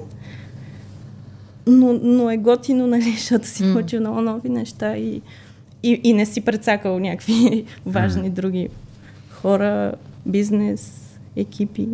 но, 1.66 1.92
но 1.92 2.30
е 2.30 2.36
готино, 2.36 2.86
нали, 2.86 3.12
защото 3.12 3.46
си 3.46 3.64
научил 3.64 4.00
много 4.00 4.20
нови 4.20 4.48
неща 4.48 4.96
и, 4.96 5.22
и, 5.82 6.00
и 6.04 6.12
не 6.12 6.26
си 6.26 6.40
прецакал 6.40 6.98
някакви 6.98 7.64
важни 7.86 8.30
други 8.30 8.68
хора, 9.30 9.94
бизнес, 10.26 11.02
екипи. 11.36 11.88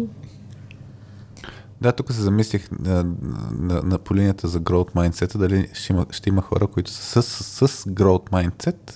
Да, 1.81 1.93
тук 1.93 2.13
се 2.13 2.21
замислих 2.21 2.71
на, 2.71 3.05
на, 3.59 3.83
на 3.83 3.99
по 3.99 4.15
линията 4.15 4.49
за 4.49 4.61
growth 4.61 4.95
mindset, 4.95 5.39
дали 5.39 5.69
ще 5.73 5.93
има, 5.93 6.07
ще 6.11 6.29
има 6.29 6.43
хора, 6.43 6.67
които 6.67 6.91
са 6.91 7.23
с, 7.23 7.45
с, 7.45 7.69
с 7.69 7.85
growth 7.85 8.31
mindset 8.31 8.93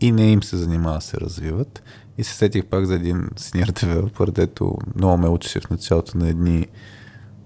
и 0.00 0.12
не 0.12 0.30
им 0.30 0.42
се 0.42 0.56
занимава 0.56 0.94
да 0.96 1.00
се 1.00 1.16
развиват. 1.16 1.82
И 2.18 2.24
се 2.24 2.34
сетих 2.34 2.66
пак 2.66 2.86
за 2.86 2.94
един 2.94 3.16
senior 3.34 3.84
developer, 3.84 4.30
дето 4.30 4.74
много 4.96 5.18
ме 5.18 5.28
учеше 5.28 5.60
в 5.60 5.70
началото 5.70 6.18
на 6.18 6.28
едни 6.28 6.66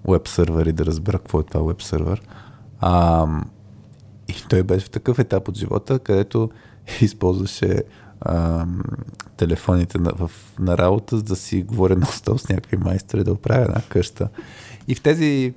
веб 0.07 0.27
сървъри 0.27 0.71
да 0.71 0.85
разбера 0.85 1.17
какво 1.17 1.39
е 1.39 1.43
това 1.43 1.67
веб 1.67 1.81
сървър. 1.81 2.21
А, 2.79 3.27
и 4.27 4.33
той 4.49 4.63
беше 4.63 4.85
в 4.85 4.89
такъв 4.89 5.19
етап 5.19 5.47
от 5.47 5.57
живота, 5.57 5.99
където 5.99 6.49
използваше 7.01 7.83
а, 8.21 8.65
телефоните 9.37 9.97
на, 9.97 10.11
в, 10.15 10.31
на 10.59 10.77
работа, 10.77 11.17
за 11.17 11.23
да 11.23 11.35
си 11.35 11.63
говоря 11.63 11.95
на 11.95 12.05
стоп 12.05 12.39
с 12.39 12.49
някакви 12.49 12.77
майстори, 12.77 13.23
да 13.23 13.33
оправя 13.33 13.61
една 13.61 13.81
къща. 13.89 14.29
И 14.87 14.95
в 14.95 15.01
тези 15.01 15.53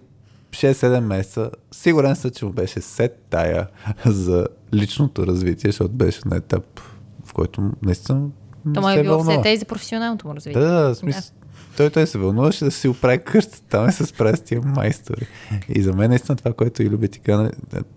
6-7 0.50 1.00
месеца, 1.00 1.50
сигурен 1.72 2.16
съм, 2.16 2.30
че 2.30 2.44
му 2.44 2.52
беше 2.52 2.80
сет 2.80 3.26
тая 3.30 3.68
за 4.06 4.46
личното 4.74 5.26
развитие, 5.26 5.70
защото 5.70 5.92
беше 5.92 6.20
на 6.26 6.36
етап, 6.36 6.80
в 7.24 7.32
който 7.32 7.70
наистина 7.82 8.28
То 8.74 8.80
му 8.80 8.88
е 8.88 9.02
било 9.02 9.24
все 9.24 9.48
и 9.48 9.56
за 9.56 9.64
професионалното 9.64 10.28
му 10.28 10.34
развитие. 10.34 10.62
Да, 10.62 10.88
да, 10.88 10.94
смисъл. 10.94 11.20
Да. 11.20 11.46
Той, 11.76 11.90
той 11.90 12.06
се 12.06 12.18
вълнуваше 12.18 12.64
да 12.64 12.70
си 12.70 12.88
оправи 12.88 13.18
къщата, 13.18 13.62
там 13.68 13.88
е 13.88 13.92
с 13.92 14.12
прави 14.12 14.36
с 14.36 14.40
тия 14.40 14.62
майстори. 14.62 15.26
И 15.68 15.82
за 15.82 15.92
мен 15.92 16.10
наистина 16.10 16.36
това, 16.36 16.52
което 16.52 16.82
и 16.82 16.90
люби 16.90 17.08
ти 17.08 17.18
каза, 17.18 17.50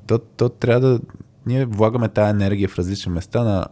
то, 0.08 0.20
то 0.20 0.50
трябва 0.50 0.90
да... 0.90 1.00
Ние 1.46 1.66
влагаме 1.66 2.10
тази 2.10 2.30
енергия 2.30 2.70
в 2.70 2.78
различни 2.78 3.12
места 3.12 3.44
на 3.44 3.66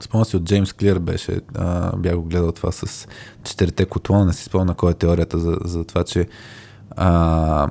Спомня 0.00 0.24
си 0.24 0.36
от 0.36 0.44
Джеймс 0.44 0.72
Клир 0.72 0.98
беше, 0.98 1.40
а, 1.54 1.96
бях 1.96 2.16
го 2.16 2.22
гледал 2.22 2.52
това 2.52 2.72
с 2.72 3.08
четирите 3.44 3.84
котлона, 3.84 4.24
не 4.24 4.32
си 4.32 4.44
спомня 4.44 4.74
кой 4.74 4.90
е 4.90 4.94
теорията 4.94 5.38
за, 5.38 5.58
за 5.64 5.84
това, 5.84 6.04
че 6.04 6.26
а, 6.90 7.68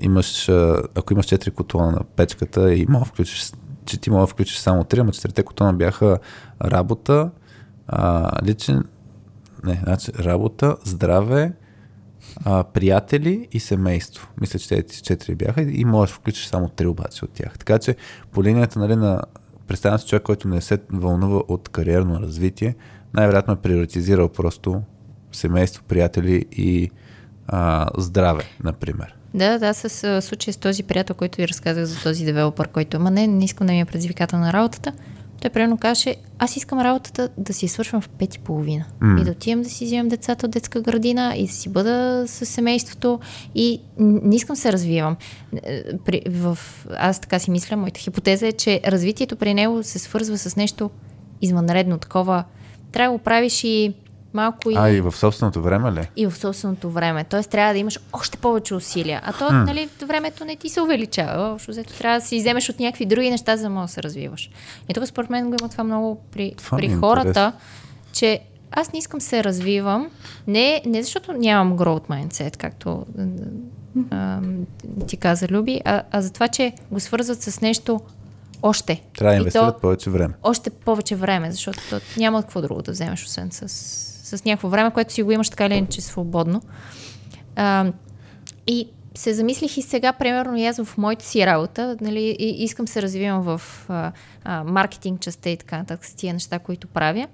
имаш, 0.00 0.48
ако 0.94 1.12
имаш 1.12 1.26
четири 1.26 1.50
котлона 1.50 1.90
на 1.90 2.04
печката 2.16 2.74
и 2.74 2.86
мога 2.88 3.04
включиш, 3.04 3.50
че 3.86 4.00
ти 4.00 4.10
мога 4.10 4.22
да 4.22 4.26
включиш 4.26 4.58
само 4.58 4.84
три, 4.84 5.00
ама 5.00 5.12
четирите 5.12 5.42
котлона 5.42 5.72
бяха 5.72 6.18
работа, 6.64 7.30
а, 7.88 8.30
личен, 8.44 8.84
не, 9.64 9.80
значи 9.84 10.12
работа, 10.20 10.76
здраве, 10.84 11.52
а, 12.44 12.64
приятели 12.64 13.48
и 13.52 13.60
семейство. 13.60 14.28
Мисля, 14.40 14.58
че 14.58 14.68
тези 14.68 15.02
четири 15.02 15.34
бяха 15.34 15.62
и 15.62 15.84
можеш 15.84 16.14
да 16.14 16.20
включиш 16.20 16.46
само 16.46 16.68
три 16.68 16.86
обаче 16.86 17.24
от 17.24 17.30
тях. 17.30 17.58
Така 17.58 17.78
че 17.78 17.96
по 18.32 18.44
линията 18.44 18.78
нали, 18.78 18.96
на 18.96 19.22
представям 19.66 19.98
се 19.98 20.06
човек, 20.06 20.22
който 20.22 20.48
не 20.48 20.60
се 20.60 20.78
вълнува 20.92 21.42
от 21.48 21.68
кариерно 21.68 22.20
развитие, 22.20 22.76
най-вероятно 23.14 23.54
е 23.54 23.56
приоритизирал 23.56 24.28
просто 24.28 24.82
семейство, 25.32 25.82
приятели 25.88 26.44
и 26.52 26.90
а, 27.48 27.88
здраве, 27.98 28.44
например. 28.64 29.16
Да, 29.34 29.58
да, 29.58 29.74
с 29.74 30.22
случая 30.22 30.54
с 30.54 30.56
този 30.56 30.82
приятел, 30.82 31.16
който 31.16 31.36
ви 31.36 31.48
разказах 31.48 31.84
за 31.84 32.02
този 32.02 32.24
девелопър, 32.24 32.68
който, 32.68 32.96
ама 32.96 33.10
не, 33.10 33.26
не 33.26 33.44
искам 33.44 33.66
да 33.66 33.72
ми 33.72 33.80
е 33.80 33.84
предизвикател 33.84 34.38
на 34.38 34.52
работата, 34.52 34.92
той 35.40 35.50
примерно 35.50 35.78
каже, 35.78 36.14
аз 36.38 36.56
искам 36.56 36.80
работата 36.80 37.28
да 37.38 37.54
си 37.54 37.68
свършвам 37.68 38.02
в 38.02 38.08
пет 38.08 38.34
и 38.34 38.38
половина. 38.38 38.84
Mm. 39.02 39.20
И 39.20 39.24
да 39.24 39.30
отивам 39.30 39.62
да 39.62 39.70
си 39.70 39.84
вземам 39.84 40.08
децата 40.08 40.46
от 40.46 40.52
детска 40.52 40.80
градина 40.80 41.34
и 41.36 41.46
да 41.46 41.52
си 41.52 41.68
бъда 41.68 42.24
с 42.26 42.46
семейството 42.46 43.20
и 43.54 43.80
не 43.98 44.36
искам 44.36 44.56
се 44.56 44.72
развивам. 44.72 45.16
Е, 45.62 45.82
при, 46.04 46.22
в, 46.30 46.58
аз 46.98 47.20
така 47.20 47.38
си 47.38 47.50
мисля, 47.50 47.76
моята 47.76 48.00
хипотеза 48.00 48.46
е, 48.46 48.52
че 48.52 48.80
развитието 48.86 49.36
при 49.36 49.54
него 49.54 49.82
се 49.82 49.98
свързва 49.98 50.38
с 50.38 50.56
нещо 50.56 50.90
извънредно 51.42 51.98
такова. 51.98 52.44
Трябва 52.92 53.12
да 53.12 53.18
го 53.18 53.24
правиш 53.24 53.64
и 53.64 53.94
малко 54.36 54.70
и... 54.70 54.74
А, 54.78 54.90
и 54.90 55.00
в 55.00 55.12
собственото 55.12 55.62
време 55.62 55.92
ли? 55.92 56.08
И 56.16 56.26
в 56.26 56.36
собственото 56.36 56.90
време. 56.90 57.24
Тоест 57.24 57.50
трябва 57.50 57.72
да 57.72 57.78
имаш 57.78 57.98
още 58.12 58.38
повече 58.38 58.74
усилия. 58.74 59.20
А 59.24 59.32
то, 59.32 59.44
hmm. 59.44 59.64
нали, 59.64 59.88
времето 60.06 60.44
не 60.44 60.56
ти 60.56 60.68
се 60.68 60.80
увеличава. 60.80 61.52
Общо 61.54 61.70
взето 61.70 61.94
трябва 61.98 62.20
да 62.20 62.26
си 62.26 62.38
вземеш 62.38 62.68
от 62.68 62.80
някакви 62.80 63.06
други 63.06 63.30
неща, 63.30 63.56
за 63.56 63.62
да 63.62 63.70
можеш 63.70 63.90
да 63.90 63.94
се 63.94 64.02
развиваш. 64.02 64.50
И 64.88 64.94
тук 64.94 65.06
според 65.06 65.30
мен 65.30 65.50
го 65.50 65.56
има 65.60 65.68
това 65.68 65.84
много 65.84 66.20
при, 66.32 66.54
това 66.56 66.78
при 66.78 66.86
е 66.86 66.96
хората, 66.96 67.28
интерес. 67.28 67.52
че 68.12 68.40
аз 68.70 68.92
не 68.92 68.98
искам 68.98 69.20
се 69.20 69.44
развивам, 69.44 70.10
не, 70.46 70.82
не 70.86 71.02
защото 71.02 71.32
нямам 71.32 71.78
growth 71.78 72.08
mindset, 72.08 72.56
както 72.56 73.06
а, 74.10 74.40
ти 75.06 75.16
каза 75.16 75.46
Люби, 75.50 75.80
а, 75.84 76.02
а 76.10 76.22
за 76.22 76.32
това, 76.32 76.48
че 76.48 76.72
го 76.90 77.00
свързват 77.00 77.42
с 77.42 77.60
нещо 77.60 78.00
още. 78.62 79.02
Трябва 79.18 79.32
да 79.32 79.38
инвестират 79.38 79.80
повече 79.80 80.10
време. 80.10 80.34
Още 80.42 80.70
повече 80.70 81.16
време, 81.16 81.52
защото 81.52 81.80
няма 82.16 82.42
какво 82.42 82.62
друго 82.62 82.82
да 82.82 82.92
вземеш, 82.92 83.24
освен 83.24 83.48
с 83.52 84.15
с 84.26 84.44
някакво 84.44 84.68
време, 84.68 84.90
което 84.90 85.12
си 85.12 85.22
го 85.22 85.32
имаш 85.32 85.50
така 85.50 85.66
или 85.66 85.74
иначе 85.74 86.00
свободно. 86.00 86.62
А, 87.56 87.92
и 88.66 88.88
се 89.14 89.34
замислих 89.34 89.76
и 89.76 89.82
сега, 89.82 90.12
примерно, 90.12 90.56
и 90.56 90.66
аз 90.66 90.84
в 90.84 90.98
моята 90.98 91.24
си 91.24 91.46
работа, 91.46 91.96
нали, 92.00 92.36
и 92.38 92.64
искам 92.64 92.88
се 92.88 93.02
развивам 93.02 93.42
в 93.42 93.62
а, 93.88 94.12
а, 94.44 94.64
маркетинг 94.64 95.20
частта 95.20 95.50
и 95.50 95.56
така 95.56 95.78
нататък 95.78 96.04
с 96.04 96.14
тия 96.14 96.32
неща, 96.34 96.58
които 96.58 96.86
правя. 96.86 97.26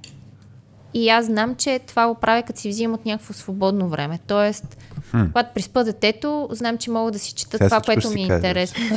И 0.95 1.09
аз 1.09 1.26
знам, 1.26 1.55
че 1.55 1.78
това 1.78 2.09
го 2.09 2.14
правя, 2.14 2.43
като 2.43 2.61
си 2.61 2.68
взимам 2.68 2.95
от 2.95 3.07
някакво 3.07 3.32
свободно 3.32 3.88
време. 3.88 4.18
Тоест, 4.26 4.76
Хм. 5.12 5.24
Когато 5.32 5.51
приспа 5.55 5.84
детето, 5.84 6.49
знам, 6.51 6.78
че 6.78 6.90
мога 6.90 7.11
да 7.11 7.18
си 7.18 7.32
чета 7.32 7.57
Сега 7.57 7.68
това, 7.68 7.80
което 7.80 8.11
ми 8.11 8.20
е 8.20 8.24
интересно. 8.24 8.97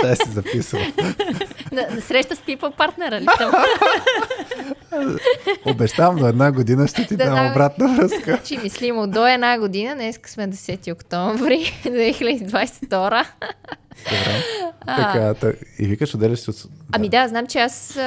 Сега 0.00 0.14
си 0.14 0.30
записал. 0.30 0.80
на, 1.72 1.86
на 1.94 2.00
среща 2.00 2.36
с 2.36 2.38
people 2.38 2.76
партнера 2.76 3.20
ли 3.20 3.26
Обещавам 5.66 6.16
до 6.16 6.26
една 6.26 6.52
година 6.52 6.88
ще 6.88 7.06
ти 7.06 7.16
да, 7.16 7.24
дам 7.24 7.50
обратна 7.50 7.96
връзка. 7.96 8.30
Значи 8.36 8.58
мислимо 8.62 9.06
до 9.06 9.26
една 9.26 9.58
година, 9.58 9.94
днес 9.94 10.20
сме 10.26 10.48
10 10.48 10.92
октомври 10.92 11.56
2022. 11.84 13.26
Добре. 14.04 14.44
Така, 14.86 15.34
и 15.78 15.86
викаш, 15.86 16.14
отделяш 16.14 16.38
се 16.38 16.50
от... 16.50 16.56
Ами 16.92 17.08
да, 17.08 17.28
знам, 17.28 17.46
че 17.46 17.58
аз 17.58 17.98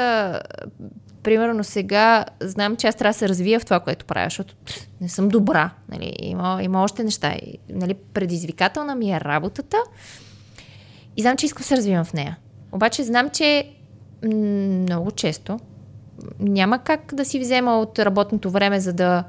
примерно 1.26 1.64
сега 1.64 2.26
знам, 2.42 2.76
че 2.76 2.88
аз 2.88 2.96
трябва 2.96 3.10
да 3.10 3.18
се 3.18 3.30
развия 3.30 3.60
в 3.60 3.66
това, 3.66 3.80
което 3.80 4.06
правя, 4.06 4.26
защото 4.26 4.56
не 5.02 5.10
съм 5.10 5.30
добра. 5.30 5.70
Нали? 5.92 6.14
Има, 6.20 6.60
има 6.64 6.84
още 6.84 7.04
неща. 7.04 7.36
Нали, 7.70 7.94
предизвикателна 7.94 8.96
ми 8.96 9.12
е 9.12 9.22
работата 9.22 9.78
и 11.18 11.22
знам, 11.22 11.38
че 11.38 11.46
искам 11.46 11.62
да 11.62 11.68
се 11.68 11.78
развивам 11.78 12.06
в 12.06 12.14
нея. 12.14 12.38
Обаче 12.72 13.04
знам, 13.04 13.30
че 13.30 13.70
много 14.24 15.12
често 15.12 15.60
няма 16.40 16.80
как 16.80 17.16
да 17.16 17.26
си 17.26 17.40
взема 17.40 17.80
от 17.80 18.00
работното 18.00 18.52
време, 18.52 18.80
за 18.80 18.94
да 18.94 19.24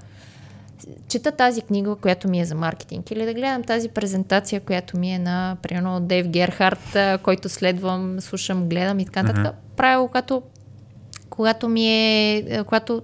чета 1.08 1.32
тази 1.32 1.62
книга, 1.62 1.94
която 1.94 2.28
ми 2.28 2.40
е 2.40 2.44
за 2.44 2.54
маркетинг 2.54 3.10
или 3.10 3.24
да 3.24 3.34
гледам 3.34 3.62
тази 3.62 3.88
презентация, 3.88 4.60
която 4.60 4.98
ми 4.98 5.14
е 5.14 5.18
на, 5.18 5.56
примерно, 5.62 6.00
Дейв 6.00 6.28
Герхард, 6.28 6.96
който 7.22 7.48
следвам, 7.48 8.20
слушам, 8.20 8.68
гледам 8.68 8.98
и 8.98 9.04
така 9.04 9.22
нататък. 9.22 9.54
Mm-hmm. 9.54 9.76
Правя 9.76 10.02
го, 10.02 10.08
като 10.08 10.42
когато 11.36 11.68
ми 11.68 11.88
е, 11.88 12.36
е, 12.36 12.64
когато 12.64 13.02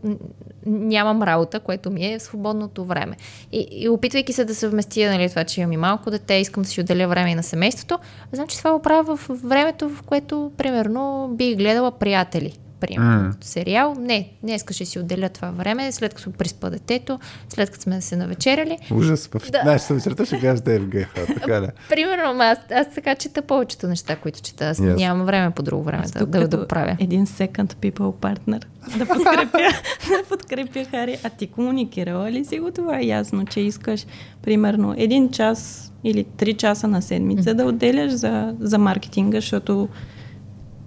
нямам 0.66 1.22
работа, 1.22 1.61
което 1.61 1.91
ми 1.91 2.12
е 2.12 2.18
свободното 2.18 2.85
време. 2.85 3.16
И, 3.53 3.66
и 3.70 3.89
опитвайки 3.89 4.33
се 4.33 4.45
да 4.45 4.55
съвместя 4.55 5.11
нали, 5.11 5.28
това, 5.28 5.45
че 5.45 5.61
имам 5.61 5.72
и 5.72 5.76
малко 5.76 6.11
дете, 6.11 6.35
искам 6.35 6.62
да 6.62 6.68
си 6.68 6.80
отделя 6.80 7.09
време 7.09 7.30
и 7.30 7.35
на 7.35 7.43
семейството, 7.43 7.99
знам, 8.33 8.49
че 8.49 8.59
това 8.59 8.72
го 8.72 8.83
правя 8.83 9.16
в 9.16 9.30
времето, 9.45 9.89
в 9.89 10.03
което, 10.03 10.53
примерно, 10.57 11.30
бих 11.35 11.57
гледала 11.57 11.91
приятели 11.91 12.59
примерно. 12.87 13.33
Mm. 13.33 13.45
Сериал. 13.45 13.95
Не, 13.99 14.28
днес 14.43 14.64
ще 14.70 14.85
си 14.85 14.99
отделя 14.99 15.28
това 15.28 15.51
време, 15.51 15.93
след 15.93 16.14
като 16.14 16.33
приспа 16.33 16.70
детето, 16.70 17.18
след 17.49 17.70
като 17.70 17.83
сме 17.83 18.01
се 18.01 18.16
навечеряли. 18.16 18.78
Ужас. 18.91 19.26
В 19.26 19.51
да. 19.51 19.62
нашата 19.64 19.95
вечерта 19.95 20.24
ще 20.24 20.55
да 20.55 20.74
е 20.74 20.78
в 20.78 21.07
така 21.26 21.62
ли? 21.62 21.66
Примерно, 21.89 22.43
аз, 22.43 22.59
аз 22.74 22.95
така 22.95 23.14
чета 23.14 23.43
повечето 23.43 23.87
неща, 23.87 24.16
които 24.16 24.41
чета. 24.41 24.64
Аз 24.68 24.78
yes. 24.78 24.97
нямам 24.97 25.26
време 25.26 25.51
по 25.51 25.62
друго 25.62 25.83
време 25.83 26.05
да, 26.07 26.26
да, 26.26 26.49
да 26.49 26.57
го 26.57 26.68
правя. 26.68 26.97
Един 27.01 27.26
second 27.26 27.74
people 27.74 28.12
partner 28.12 28.64
да 28.99 29.07
подкрепя, 29.07 29.59
да 30.09 30.28
подкрепя 30.28 30.85
Хари. 30.85 31.18
А 31.24 31.30
ти 31.30 31.47
комуникирала 31.47 32.33
ли 32.33 32.45
си 32.45 32.59
го 32.59 32.70
това? 32.70 33.01
Ясно, 33.03 33.45
че 33.45 33.61
искаш 33.61 34.07
примерно 34.43 34.95
един 34.97 35.30
час 35.30 35.93
или 36.05 36.24
три 36.24 36.55
часа 36.55 36.89
на 36.89 37.03
седмица 37.03 37.51
mm-hmm. 37.51 37.55
да 37.55 37.64
отделяш 37.64 38.12
за, 38.12 38.55
за 38.61 38.78
маркетинга, 38.78 39.37
защото 39.37 39.89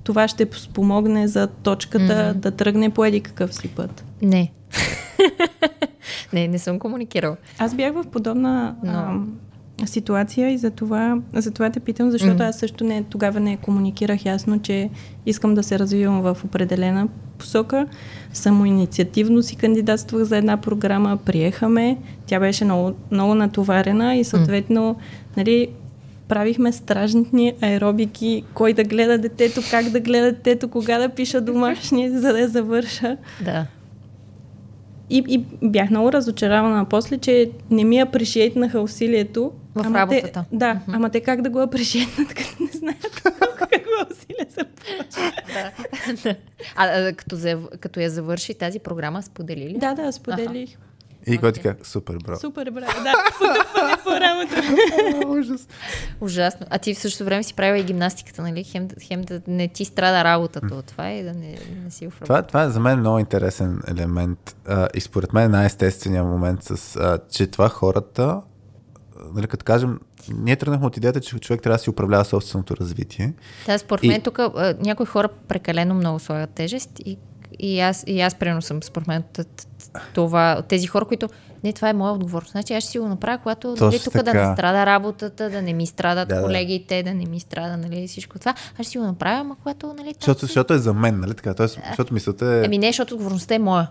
това 0.06 0.28
ще 0.28 0.48
спомогне 0.54 1.28
за 1.28 1.48
точката 1.48 2.14
mm-hmm. 2.14 2.34
да 2.34 2.52
тръгне 2.52 2.90
по 2.90 3.06
еди 3.06 3.22
какъв 3.22 3.54
си 3.54 3.68
път. 3.68 4.06
Не. 4.22 4.52
не, 6.34 6.48
не 6.48 6.60
съм 6.60 6.80
комуникирал. 6.80 7.36
Аз 7.60 7.76
бях 7.76 7.94
в 7.94 8.04
подобна 8.12 8.76
Но... 8.84 8.92
а, 8.92 9.88
ситуация 9.88 10.52
и 10.52 10.58
за 10.58 10.72
това, 10.72 11.18
за 11.34 11.52
това 11.52 11.70
те 11.70 11.80
питам, 11.80 12.12
защото 12.12 12.38
mm-hmm. 12.38 12.50
аз 12.50 12.60
също 12.60 12.84
не, 12.84 13.04
тогава 13.04 13.40
не 13.40 13.58
комуникирах 13.58 14.26
ясно, 14.26 14.62
че 14.62 14.90
искам 15.26 15.56
да 15.56 15.64
се 15.64 15.80
развивам 15.80 16.22
в 16.22 16.38
определена 16.46 17.08
посока. 17.38 17.88
Самоинициативно 18.34 19.44
си 19.44 19.56
кандидатствах 19.56 20.24
за 20.24 20.38
една 20.38 20.58
програма, 20.58 21.18
приехаме, 21.18 21.98
тя 22.26 22.40
беше 22.40 22.66
много, 22.66 22.92
много 23.12 23.36
натоварена 23.36 24.16
и 24.16 24.24
съответно, 24.24 24.96
mm. 24.96 25.38
нали, 25.38 25.68
правихме 26.28 26.72
стражни 26.72 27.54
аеробики, 27.62 28.44
кой 28.54 28.74
да 28.74 28.84
гледа 28.84 29.18
детето, 29.18 29.62
как 29.72 29.90
да 29.90 30.00
гледа 30.00 30.32
детето, 30.32 30.68
кога 30.68 30.98
да 30.98 31.10
пиша 31.10 31.42
домашни, 31.42 32.10
за 32.20 32.34
да 32.34 32.40
я 32.40 32.48
завърша. 32.48 33.18
Да. 33.42 33.66
И, 35.10 35.24
и 35.28 35.46
бях 35.64 35.90
много 35.90 36.12
разочарована 36.12 36.86
после, 36.86 37.18
че 37.18 37.52
не 37.72 37.84
ми 37.84 38.00
апрешиейтнаха 38.00 38.82
усилието. 38.82 39.52
В 39.76 39.86
ама 39.86 40.00
работата. 40.00 40.46
Те, 40.52 40.58
да, 40.58 40.76
mm-hmm. 40.76 40.96
ама 40.96 41.10
те 41.10 41.20
как 41.20 41.42
да 41.42 41.50
го 41.50 41.60
апрешиейтнат, 41.60 42.28
като 42.34 42.64
не 42.64 42.80
знаят 42.80 43.22
какво 43.22 43.46
усилия 44.12 44.48
съм 44.50 44.68
да. 46.24 46.36
а, 46.76 47.08
а 47.08 47.14
като, 47.14 47.38
като 47.80 48.00
я 48.00 48.10
завърши 48.10 48.54
тази 48.54 48.80
програма, 48.80 49.24
сподели 49.24 49.70
ли? 49.70 49.78
Да, 49.78 49.94
да, 49.94 50.12
споделих. 50.12 50.78
И 51.28 51.38
който 51.38 51.56
ти 51.56 51.62
каза, 51.62 51.76
супер, 51.84 52.18
браво. 52.24 52.40
Супер, 52.40 52.72
браво. 52.72 53.04
Да, 53.04 53.14
потъпване 53.32 53.96
по 54.04 54.10
работа. 54.12 55.28
Ужас. 55.40 55.68
Ужасно. 56.22 56.66
А 56.70 56.78
ти 56.78 56.94
в 56.94 57.00
същото 57.00 57.26
време 57.26 57.44
си 57.44 57.54
правила 57.54 57.78
и 57.80 57.84
гимнастиката, 57.84 58.42
нали? 58.42 58.64
Хем, 58.64 58.88
хем 59.02 59.22
да 59.22 59.42
не 59.48 59.68
ти 59.68 59.86
страда 59.86 60.24
работата 60.24 60.76
от 60.76 60.86
това 60.86 61.12
и 61.12 61.24
да 61.24 61.34
не, 61.34 61.58
не 61.84 61.92
си 61.92 62.08
в 62.08 62.14
Това, 62.24 62.42
това 62.42 62.64
е 62.64 62.70
за 62.70 62.80
мен 62.80 63.00
много 63.00 63.20
интересен 63.20 63.82
елемент 63.88 64.56
а, 64.68 64.88
и 64.94 65.02
според 65.02 65.34
мен 65.34 65.44
е 65.44 65.48
най-естественият 65.48 66.28
момент, 66.28 66.64
с, 66.64 66.96
а, 66.96 67.20
че 67.32 67.48
това 67.48 67.70
хората, 67.70 68.42
нали, 69.34 69.48
като 69.48 69.64
кажем, 69.66 70.00
ние 70.30 70.56
тръгнахме 70.56 70.88
от 70.88 70.98
идеята, 70.98 71.22
че 71.22 71.40
човек 71.40 71.62
трябва 71.62 71.76
да 71.78 71.84
си 71.84 71.90
управлява 71.90 72.26
собственото 72.26 72.78
развитие. 72.78 73.34
Да, 73.66 73.78
според 73.78 74.04
И- 74.04 74.08
мен 74.08 74.22
тук 74.22 74.40
а, 74.40 74.76
някои 74.80 75.06
хора 75.06 75.30
прекалено 75.48 75.94
много 75.94 76.20
слагат 76.20 76.50
тежест 76.50 76.90
и, 77.06 77.18
и 77.60 77.80
аз, 77.80 78.04
и 78.08 78.22
аз 78.22 78.36
примерно 78.36 78.62
съм, 78.62 78.84
според 78.84 79.08
мен, 79.08 79.24
това, 80.14 80.56
от 80.60 80.66
тези 80.66 80.88
хора, 80.88 81.06
които 81.06 81.30
не, 81.64 81.74
това 81.74 81.90
е 81.90 81.94
моя 81.94 82.14
отговорност. 82.14 82.52
Значи 82.52 82.74
аз 82.74 82.84
ще 82.84 82.92
си 82.92 83.00
го 83.00 83.08
направя, 83.08 83.38
когато 83.38 83.76
Точно 83.76 84.12
тук 84.12 84.24
да 84.24 84.34
не 84.34 84.54
страда 84.54 84.86
работата, 84.86 85.50
да 85.50 85.62
не 85.62 85.74
ми 85.74 85.88
страдат 85.88 86.30
Да, 86.30 86.36
да. 86.36 86.42
колегите, 86.42 87.04
да 87.04 87.14
не 87.14 87.26
ми 87.26 87.40
страда 87.40 87.78
нали, 87.78 88.08
всичко 88.08 88.40
това. 88.40 88.52
Аз 88.52 88.86
ще 88.86 88.92
си 88.92 88.98
го 88.98 89.04
направя, 89.04 89.40
ама 89.40 89.56
когато 89.64 89.88
нали, 89.88 90.14
там 90.14 90.14
Защото, 90.20 90.40
си- 90.40 90.46
защото 90.46 90.74
е 90.74 90.78
за 90.78 90.94
мен, 90.94 91.20
нали 91.20 91.34
така? 91.34 91.54
Тоест, 91.54 91.80
защото 91.88 92.14
мисълта 92.14 92.46
е... 92.46 92.66
Еми 92.66 92.78
не, 92.78 92.88
защото 92.88 93.16
отговорността 93.16 93.56
е 93.56 93.60
моя. 93.60 93.88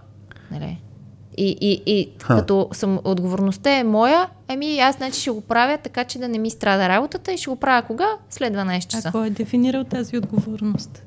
Нали? 0.50 0.78
И, 1.36 1.56
и, 1.60 1.82
и 1.86 2.10
Ха. 2.22 2.36
като 2.36 2.68
съм, 2.72 3.00
отговорността 3.04 3.70
е 3.78 3.84
моя, 3.84 4.28
ами 4.48 4.78
аз 4.78 4.96
значи 4.96 5.20
ще 5.20 5.30
го 5.30 5.40
правя 5.40 5.78
така, 5.78 6.04
че 6.04 6.18
да 6.18 6.28
не 6.28 6.38
ми 6.38 6.50
страда 6.50 6.88
работата 6.88 7.32
и 7.32 7.36
ще 7.36 7.50
го 7.50 7.56
правя 7.56 7.82
кога? 7.86 8.06
След 8.30 8.54
12 8.54 8.86
часа. 8.86 9.08
А 9.08 9.12
кой 9.12 9.26
е 9.26 9.30
дефинирал 9.30 9.84
тази 9.84 10.18
отговорност? 10.18 11.02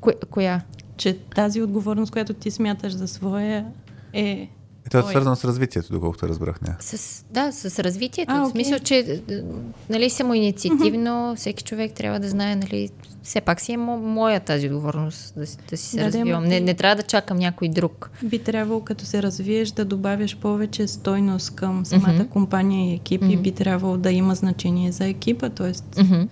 Ко, 0.00 0.10
коя? 0.30 0.60
Че 0.96 1.18
тази 1.18 1.62
отговорност, 1.62 2.12
която 2.12 2.34
ти 2.34 2.50
смяташ 2.50 2.92
за 2.92 3.08
своя, 3.08 3.66
е... 4.14 4.48
И 4.86 4.90
това 4.90 5.00
е 5.00 5.10
свързано 5.10 5.36
с 5.36 5.44
развитието, 5.44 5.92
доколкото 5.92 6.28
разбрах. 6.28 6.60
Не. 6.60 6.74
С, 6.80 7.24
да, 7.30 7.52
с 7.52 7.78
развитието. 7.78 8.32
А, 8.32 8.38
в 8.38 8.42
окей. 8.42 8.50
смисъл, 8.52 8.78
че 8.78 8.98
е, 8.98 9.42
нали, 9.90 10.10
самоинициативно, 10.10 11.34
всеки 11.36 11.64
човек 11.64 11.92
трябва 11.92 12.20
да 12.20 12.28
знае, 12.28 12.56
нали, 12.56 12.88
все 13.22 13.40
пак 13.40 13.60
си 13.60 13.72
е 13.72 13.76
мо, 13.76 13.98
моя 13.98 14.40
тази 14.40 14.66
отговорност 14.68 15.34
да, 15.36 15.46
си- 15.46 15.58
да 15.70 15.76
си 15.76 15.86
се 15.86 15.96
Да, 15.96 16.04
развивам. 16.04 16.44
Не, 16.44 16.60
не 16.60 16.74
трябва 16.74 16.96
да 16.96 17.02
чакам 17.02 17.36
някой 17.36 17.68
друг. 17.68 18.10
Би 18.22 18.38
трябвало, 18.38 18.80
като 18.80 19.04
се 19.04 19.22
развиеш, 19.22 19.70
да 19.70 19.84
добавяш 19.84 20.36
повече 20.36 20.86
стойност 20.86 21.50
към 21.50 21.86
самата 21.86 22.12
Мгм. 22.12 22.24
компания 22.24 22.90
и 22.90 22.94
екип 22.94 23.22
и 23.22 23.26
Мгм. 23.26 23.42
би 23.42 23.52
трябвало 23.52 23.96
да 23.96 24.10
има 24.12 24.34
значение 24.34 24.92
за 24.92 25.06
екипа, 25.06 25.48
т.е. 25.48 26.02
Мгм. 26.02 26.22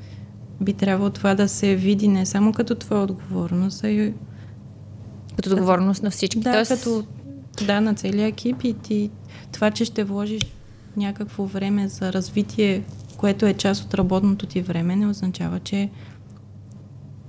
би 0.61 0.73
трябвало 0.73 1.11
това 1.11 1.35
да 1.35 1.49
се 1.49 1.77
види 1.77 2.09
не 2.09 2.27
само 2.27 2.53
като 2.53 2.75
твоя 2.75 3.03
отговорност, 3.03 3.85
а 3.85 3.89
и 3.89 4.13
Като 5.37 5.53
отговорност 5.53 6.03
на 6.03 6.11
всички. 6.11 6.41
да, 6.41 6.53
Тоест, 6.53 6.71
като 6.71 7.05
да, 7.61 7.81
на 7.81 7.95
целия 7.95 8.27
екип 8.27 8.65
и 8.65 8.73
ти, 8.75 9.11
това, 9.53 9.71
че 9.71 9.85
ще 9.85 10.05
вложиш 10.05 10.43
някакво 10.97 11.45
време 11.45 11.89
за 11.89 12.13
развитие, 12.13 12.83
което 13.17 13.47
е 13.47 13.55
част 13.55 13.85
от 13.85 13.95
работното 13.95 14.47
ти 14.47 14.61
време, 14.63 14.97
не 14.97 15.07
означава, 15.07 15.61
че 15.61 15.91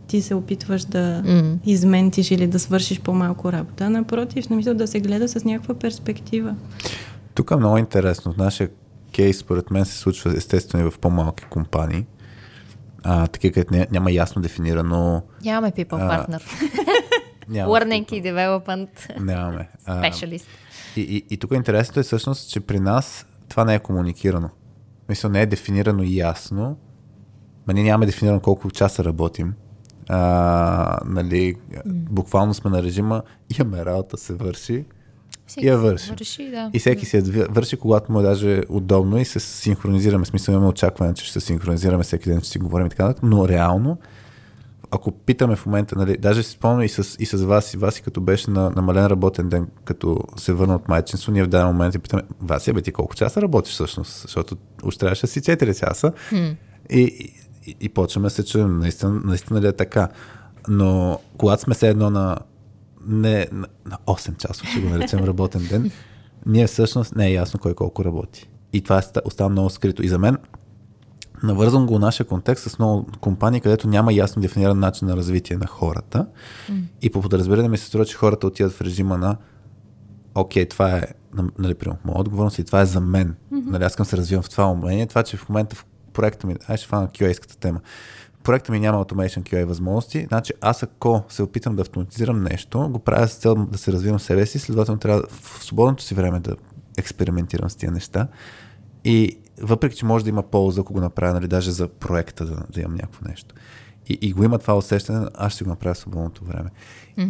ти 0.08 0.22
се 0.22 0.36
опитваш 0.36 0.84
да 0.84 1.24
М. 1.26 1.58
изментиш 1.66 2.32
или 2.32 2.48
да 2.48 2.60
свършиш 2.60 3.00
по-малко 3.00 3.52
работа. 3.52 3.90
Напротив, 3.90 4.50
намисля 4.50 4.74
да 4.74 4.88
се 4.88 5.00
гледа 5.00 5.28
с 5.30 5.46
някаква 5.46 5.74
перспектива. 5.74 6.56
Тук 7.36 7.52
е 7.52 7.56
много 7.56 7.78
интересно. 7.78 8.34
В 8.34 8.38
нашия 8.38 8.70
кейс, 9.12 9.38
според 9.38 9.72
мен, 9.72 9.86
се 9.86 9.98
случва 9.98 10.38
естествено 10.38 10.88
и 10.88 10.92
в 10.92 11.00
по-малки 11.00 11.44
компании. 11.44 12.06
А, 13.04 13.28
такива, 13.28 13.54
където 13.54 13.74
ня- 13.74 13.92
няма 13.92 14.12
ясно 14.12 14.42
дефинирано... 14.42 15.22
Нямаме 15.46 15.72
people 15.72 15.94
А, 15.94 16.28
partner. 16.28 16.42
Learning 17.50 18.14
и 18.14 18.24
development 18.24 19.20
Нямаме. 19.20 19.70
Specialist. 19.88 20.45
И, 20.95 21.02
и, 21.02 21.26
и 21.30 21.38
тук 21.38 21.52
интересното 21.54 22.00
е 22.00 22.04
всъщност, 22.04 22.50
че 22.50 22.60
при 22.60 22.80
нас 22.80 23.26
това 23.50 23.66
не 23.66 23.76
е 23.76 23.80
комуникирано. 23.80 24.50
Мисля, 25.10 25.30
не 25.30 25.41
е 25.41 25.45
дефинирано 25.45 26.04
ясно. 26.04 26.78
Ма 27.68 27.74
ние 27.74 27.84
нямаме 27.84 28.06
дефинирано 28.06 28.39
колко 28.39 28.72
часа 28.72 29.04
работим. 29.04 29.54
А, 30.10 30.97
нали, 31.06 31.56
буквално 31.86 32.54
сме 32.54 32.72
на 32.72 32.84
режима, 32.84 33.22
имаме 33.60 33.86
работа, 33.86 34.18
се 34.18 34.34
върши. 34.34 34.86
Всеки 35.47 35.68
я 35.68 35.78
си 35.78 35.84
върши. 35.84 36.10
върши, 36.10 36.50
да. 36.52 36.70
И 36.74 36.80
всеки 36.80 37.16
я 37.18 37.24
дви- 37.24 37.47
върши, 37.50 37.78
когато 37.78 38.12
му 38.12 38.20
е 38.20 38.24
даже 38.24 38.62
удобно 38.70 39.18
и 39.18 39.26
се 39.26 39.39
синхронизираме. 39.39 40.26
Смисъл 40.26 40.54
имаме 40.54 40.68
очакване, 40.68 41.14
че 41.14 41.24
ще 41.24 41.34
се 41.34 41.39
синхронизираме 41.39 42.04
всеки 42.04 42.30
ден, 42.30 42.41
че 42.41 42.50
си 42.50 42.60
говорим 42.60 42.86
и 42.88 42.89
така 42.89 43.04
нататък. 43.04 43.24
Но 43.24 43.47
реално, 43.47 43.97
ако 44.92 45.12
питаме 45.12 45.56
в 45.56 45.66
момента, 45.66 45.96
нали, 45.96 46.18
даже 46.18 46.44
си 46.44 46.52
спомня 46.52 46.86
и 46.86 46.90
с, 46.90 47.16
и 47.20 47.26
с 47.26 47.44
вас, 47.44 47.74
и 47.74 47.78
вас, 47.78 47.98
и 47.98 48.02
като 48.02 48.22
беше 48.22 48.52
на 48.52 48.70
намален 48.70 49.06
работен 49.06 49.50
ден, 49.50 49.68
като 49.86 50.20
се 50.38 50.54
върна 50.54 50.76
от 50.76 50.88
майчинство, 50.88 51.32
ние 51.32 51.44
в 51.44 51.48
даден 51.48 51.68
момент 51.68 51.96
и 51.96 52.00
питаме, 52.00 52.24
Васи, 52.42 52.74
бе, 52.74 52.82
ти 52.82 52.92
колко 52.92 53.16
часа 53.16 53.42
работиш 53.42 53.74
всъщност? 53.74 54.22
Защото 54.22 54.58
още 54.84 55.00
трябваше 55.00 55.28
си 55.28 55.42
4 55.42 55.80
часа. 55.80 56.12
Хм. 56.30 56.36
И, 56.90 57.02
и, 57.66 57.76
и 57.80 57.90
почваме 57.90 58.26
да 58.26 58.30
се 58.30 58.46
чуем, 58.46 58.80
наистина, 58.80 59.22
наистина 59.26 59.62
ли 59.62 59.68
е 59.68 59.72
така. 59.72 60.10
Но 60.68 61.20
когато 61.38 61.64
сме 61.64 61.76
се 61.76 61.90
едно 61.90 62.10
на, 62.10 62.38
не, 63.08 63.48
на, 63.52 63.68
на 63.86 63.98
8 64.08 64.38
часа, 64.38 64.66
ще 64.66 64.80
го 64.80 64.90
наречем 64.90 65.20
работен 65.20 65.68
ден, 65.70 65.92
ние 66.46 66.68
всъщност 66.68 67.16
не 67.16 67.28
е 67.28 67.34
ясно 67.34 67.60
кой 67.60 67.74
колко 67.74 68.06
работи. 68.06 68.50
И 68.74 68.82
това 68.82 68.98
е 68.98 69.02
ста- 69.02 69.22
остава 69.26 69.50
много 69.50 69.70
скрито. 69.70 70.06
И 70.06 70.08
за 70.08 70.20
мен, 70.20 70.38
навързвам 71.44 71.86
го 71.86 71.96
в 71.96 72.00
нашия 72.00 72.28
контекст 72.28 72.70
с 72.72 72.80
много 72.80 73.08
компании, 73.20 73.62
където 73.62 73.88
няма 73.88 74.14
ясно 74.14 74.42
дефиниран 74.42 74.80
начин 74.80 75.08
на 75.08 75.18
развитие 75.18 75.58
на 75.58 75.68
хората. 75.68 76.28
И 77.02 77.10
по 77.10 77.22
подразбиране 77.22 77.70
ми 77.70 77.78
се 77.78 77.86
струва, 77.86 78.06
че 78.06 78.16
хората 78.16 78.48
отиват 78.48 78.74
в 78.74 78.82
режима 78.82 79.18
на 79.18 79.38
окей, 80.36 80.66
това 80.66 80.98
е, 80.98 81.04
нали, 81.60 81.76
моя 82.06 82.20
отговорност 82.20 82.60
и 82.60 82.64
това 82.64 82.82
е 82.82 82.86
за 82.86 83.00
мен. 83.00 83.36
Mm-hmm. 83.54 83.66
Нали, 83.66 83.84
аз 83.84 83.92
искам 83.92 84.06
се 84.06 84.18
развивам 84.18 84.44
в 84.44 84.50
това 84.50 84.72
умение. 84.72 85.08
Това, 85.08 85.24
че 85.24 85.38
в 85.38 85.50
момента 85.50 85.76
в 85.76 85.86
проекта 86.14 86.48
ми, 86.48 86.56
ай 86.68 86.78
ще 86.78 86.88
фана 86.88 87.08
QA-ската 87.08 87.60
тема, 87.60 87.80
в 88.40 88.44
проекта 88.44 88.72
ми 88.72 88.80
няма 88.80 89.06
Automation 89.06 89.44
QA 89.44 89.66
възможности, 89.66 90.26
значи 90.28 90.54
аз 90.62 90.84
ако 90.84 91.24
се 91.30 91.44
опитам 91.44 91.76
да 91.76 91.82
автоматизирам 91.82 92.44
нещо, 92.44 92.90
го 92.90 93.00
правя 93.00 93.28
с 93.28 93.36
цел 93.36 93.56
да 93.56 93.78
се 93.78 93.92
развивам 93.92 94.20
себе 94.20 94.46
си, 94.46 94.60
следователно 94.60 95.00
трябва 95.00 95.24
в 95.30 95.64
свободното 95.64 96.04
си 96.04 96.16
време 96.16 96.40
да 96.40 96.56
експериментирам 96.98 97.70
с 97.70 97.76
тия 97.76 97.92
неща. 97.92 98.28
И 99.06 99.38
въпреки, 99.62 99.95
че 99.95 100.05
може 100.05 100.24
да 100.24 100.30
има 100.30 100.43
полза, 100.43 100.82
ако 100.82 100.93
го 100.93 100.99
направя, 100.99 101.34
нали, 101.34 101.47
даже 101.47 101.72
за 101.72 101.88
проекта 101.88 102.45
да, 102.45 102.64
да 102.70 102.82
имам 102.82 102.95
някакво 102.95 103.30
нещо. 103.30 103.55
И, 104.10 104.20
и 104.22 104.34
го 104.34 104.43
има 104.43 104.60
това 104.60 104.78
усещане, 104.78 105.28
аз 105.34 105.53
ще 105.53 105.64
го 105.64 105.70
направя 105.70 105.93
в 105.93 105.97
свободното 105.97 106.45
време. 106.45 106.70
М. 107.18 107.28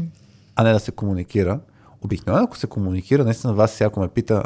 А 0.55 0.63
не 0.63 0.73
да 0.73 0.79
се 0.79 0.91
комуникира. 0.91 1.59
Обикновено, 2.01 2.43
ако 2.43 2.57
се 2.57 2.67
комуникира, 2.67 3.23
наистина 3.23 3.53
вас 3.53 3.71
всяко 3.71 3.99
ме 3.99 4.07
пита, 4.07 4.43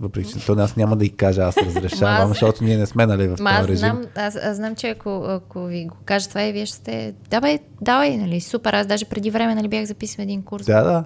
въпреки 0.00 0.32
че 0.32 0.46
то 0.46 0.52
аз 0.52 0.76
няма 0.76 0.96
да 0.96 1.04
и 1.04 1.10
кажа, 1.10 1.42
аз 1.42 1.56
разрешавам, 1.56 2.28
защото 2.28 2.64
ние 2.64 2.76
не 2.76 2.86
сме 2.86 3.06
нали, 3.06 3.28
в 3.28 3.36
този 3.36 3.44
аз 3.46 3.66
режим. 3.66 3.78
знам, 3.78 4.02
аз, 4.14 4.36
аз 4.36 4.56
знам, 4.56 4.74
че 4.74 4.88
ако, 4.88 5.24
ако 5.28 5.64
ви 5.64 5.86
го 5.86 5.96
кажа 6.04 6.28
това 6.28 6.42
и 6.42 6.52
вие 6.52 6.66
ще 6.66 6.76
сте, 6.76 7.14
давай, 7.30 7.58
давай, 7.80 8.16
нали, 8.16 8.40
супер, 8.40 8.72
аз 8.72 8.86
даже 8.86 9.04
преди 9.04 9.30
време 9.30 9.54
нали, 9.54 9.68
бях 9.68 9.84
записал 9.84 10.22
един 10.22 10.42
курс 10.42 10.66
Да, 10.66 10.82
да. 10.82 11.04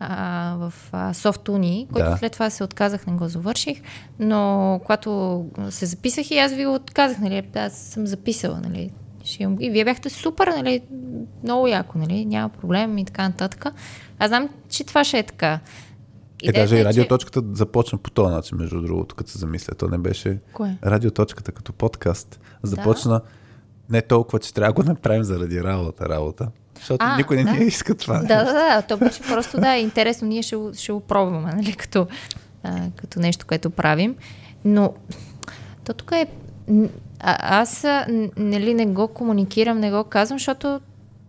А, 0.00 0.10
в 0.58 0.74
а, 0.92 1.14
SoftUni, 1.14 1.88
който 1.88 2.10
Да. 2.10 2.16
след 2.16 2.32
това 2.32 2.50
се 2.50 2.64
отказах, 2.64 3.06
не 3.06 3.12
го 3.12 3.28
завърших, 3.28 3.82
но 4.18 4.40
когато 4.82 5.10
се 5.70 5.86
записах 5.86 6.30
и 6.30 6.38
аз 6.38 6.52
ви 6.52 6.66
го 6.66 6.74
отказах, 6.74 7.18
нали, 7.18 7.42
аз 7.54 7.72
съм 7.72 8.06
записала, 8.06 8.60
нали, 8.60 8.90
ще 9.24 9.42
имам... 9.42 9.56
и 9.60 9.70
вие 9.70 9.84
бяхте 9.84 10.10
супер, 10.10 10.46
нали, 10.46 10.82
много 11.42 11.66
яко, 11.66 11.98
нали, 11.98 12.24
няма 12.24 12.48
проблем 12.48 12.98
и 12.98 13.04
така 13.04 13.28
нататък. 13.28 13.66
Аз 14.18 14.28
знам, 14.28 14.48
че 14.68 14.84
това 14.84 15.04
ще 15.04 15.18
е 15.18 15.22
така. 15.22 15.52
Е, 15.52 15.58
Идеята 16.42 16.60
даже 16.60 16.76
и 16.76 16.78
че- 16.78 16.84
радиоточката 16.84 17.42
започна 17.52 17.98
по 17.98 18.10
този 18.10 18.34
начин, 18.34 18.58
между 18.58 18.82
другото, 18.82 19.14
като 19.14 19.30
се 19.30 19.38
замисля. 19.38 19.74
То 19.74 19.88
не 19.88 19.98
беше 19.98 20.38
Кое? 20.52 20.78
радиоточката 20.84 21.52
като 21.52 21.72
подкаст. 21.72 22.40
Започна 22.62 23.20
не 23.90 24.02
толкова, 24.02 24.38
че 24.38 24.54
трябва 24.54 24.72
да 24.72 24.82
го 24.82 24.88
направим 24.88 25.24
заради 25.24 25.64
работа, 25.64 26.08
работа. 26.08 26.48
Защото 26.80 27.06
А, 27.08 27.16
никой 27.16 27.36
не 27.36 27.44
да. 27.44 27.50
ни 27.50 27.64
иска 27.64 27.94
това. 27.94 28.18
Да, 28.18 28.44
да, 28.44 28.52
да. 28.52 28.82
То 28.82 28.96
беше 28.96 29.22
просто 29.22 29.60
да, 29.60 29.76
интересно. 29.76 30.28
Ние 30.28 30.42
ще, 30.42 30.56
ще 30.74 30.92
го 30.92 31.00
пробваме, 31.00 31.52
нали, 31.52 31.72
като, 31.72 32.06
а, 32.62 32.80
като 32.96 33.20
нещо, 33.20 33.46
което 33.46 33.70
правим. 33.70 34.16
Но 34.64 34.92
то 35.84 35.92
тук 35.92 36.12
е... 36.12 36.26
А, 37.20 37.60
аз 37.60 37.86
нали, 38.36 38.74
не 38.74 38.86
го 38.86 39.08
комуникирам, 39.08 39.78
не 39.80 39.90
го 39.90 40.04
казвам, 40.04 40.38
защото 40.38 40.80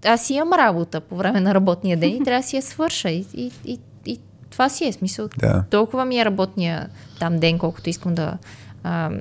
аз 0.05 0.29
имам 0.29 0.53
работа 0.53 1.01
по 1.01 1.15
време 1.15 1.39
на 1.39 1.53
работния 1.53 1.97
ден 1.97 2.09
и 2.09 2.23
трябва 2.25 2.41
да 2.41 2.47
си 2.47 2.55
я 2.55 2.61
свърша. 2.61 3.09
И, 3.09 3.25
и, 3.33 3.51
и, 3.65 3.79
и 4.05 4.19
това 4.49 4.69
си 4.69 4.87
е 4.87 4.93
смисъл. 4.93 5.29
Да. 5.37 5.63
Толкова 5.69 6.05
ми 6.05 6.19
е 6.19 6.25
работния 6.25 6.89
там 7.19 7.39
ден, 7.39 7.57
колкото 7.57 7.89
искам 7.89 8.15
да... 8.15 8.37
А, 8.83 9.11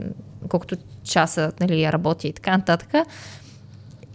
колкото 0.48 0.76
часа 1.04 1.52
нали, 1.60 1.92
работя 1.92 2.28
и 2.28 2.32
така 2.32 2.56
нататък. 2.56 2.94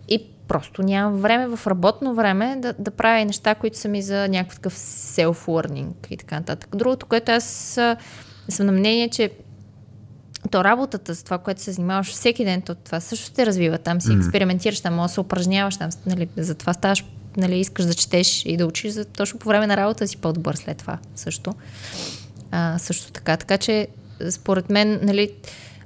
И 0.10 0.28
просто 0.48 0.82
нямам 0.82 1.22
време 1.22 1.56
в 1.56 1.68
работно 1.68 2.16
време 2.16 2.56
да, 2.60 2.74
да 2.80 2.92
правя 2.92 3.26
неща, 3.26 3.56
които 3.56 3.78
са 3.78 3.88
ми 3.88 4.02
за 4.02 4.28
някакъв 4.28 4.56
такъв 4.56 4.78
self-learning 4.78 5.92
и 6.10 6.18
така 6.18 6.36
нататък. 6.36 6.70
Другото, 6.76 7.06
което 7.06 7.32
аз 7.32 7.78
а, 7.78 7.96
съм 8.50 8.66
на 8.66 8.72
мнение, 8.72 9.10
че 9.10 9.32
то 10.52 10.64
работата 10.64 11.16
с 11.16 11.24
това, 11.24 11.38
което 11.38 11.62
се 11.62 11.72
занимаваш 11.72 12.12
всеки 12.12 12.46
ден, 12.46 12.62
то 12.62 12.76
това 12.76 13.00
също 13.00 13.32
те 13.32 13.46
развива. 13.46 13.78
Там 13.78 14.02
си 14.02 14.14
експериментираш, 14.14 14.82
там 14.82 14.94
може 14.94 15.08
да 15.08 15.14
се 15.14 15.20
упражняваш, 15.20 15.78
там 15.78 15.90
нали, 16.06 16.30
затова 16.38 16.74
ставаш, 16.74 17.06
нали, 17.38 17.60
искаш 17.60 17.86
да 17.86 17.94
четеш 17.94 18.46
и 18.46 18.58
да 18.58 18.66
учиш, 18.66 18.92
за, 18.92 19.06
точно 19.06 19.40
по 19.40 19.50
време 19.50 19.68
на 19.68 19.78
работа 19.78 20.08
си 20.08 20.18
по-добър 20.18 20.56
след 20.56 20.78
това 20.78 20.98
също. 21.16 21.54
А, 22.52 22.78
също 22.80 23.12
така. 23.12 23.38
Така 23.38 23.58
че, 23.58 23.88
според 24.30 24.70
мен, 24.70 25.00
нали, 25.04 25.32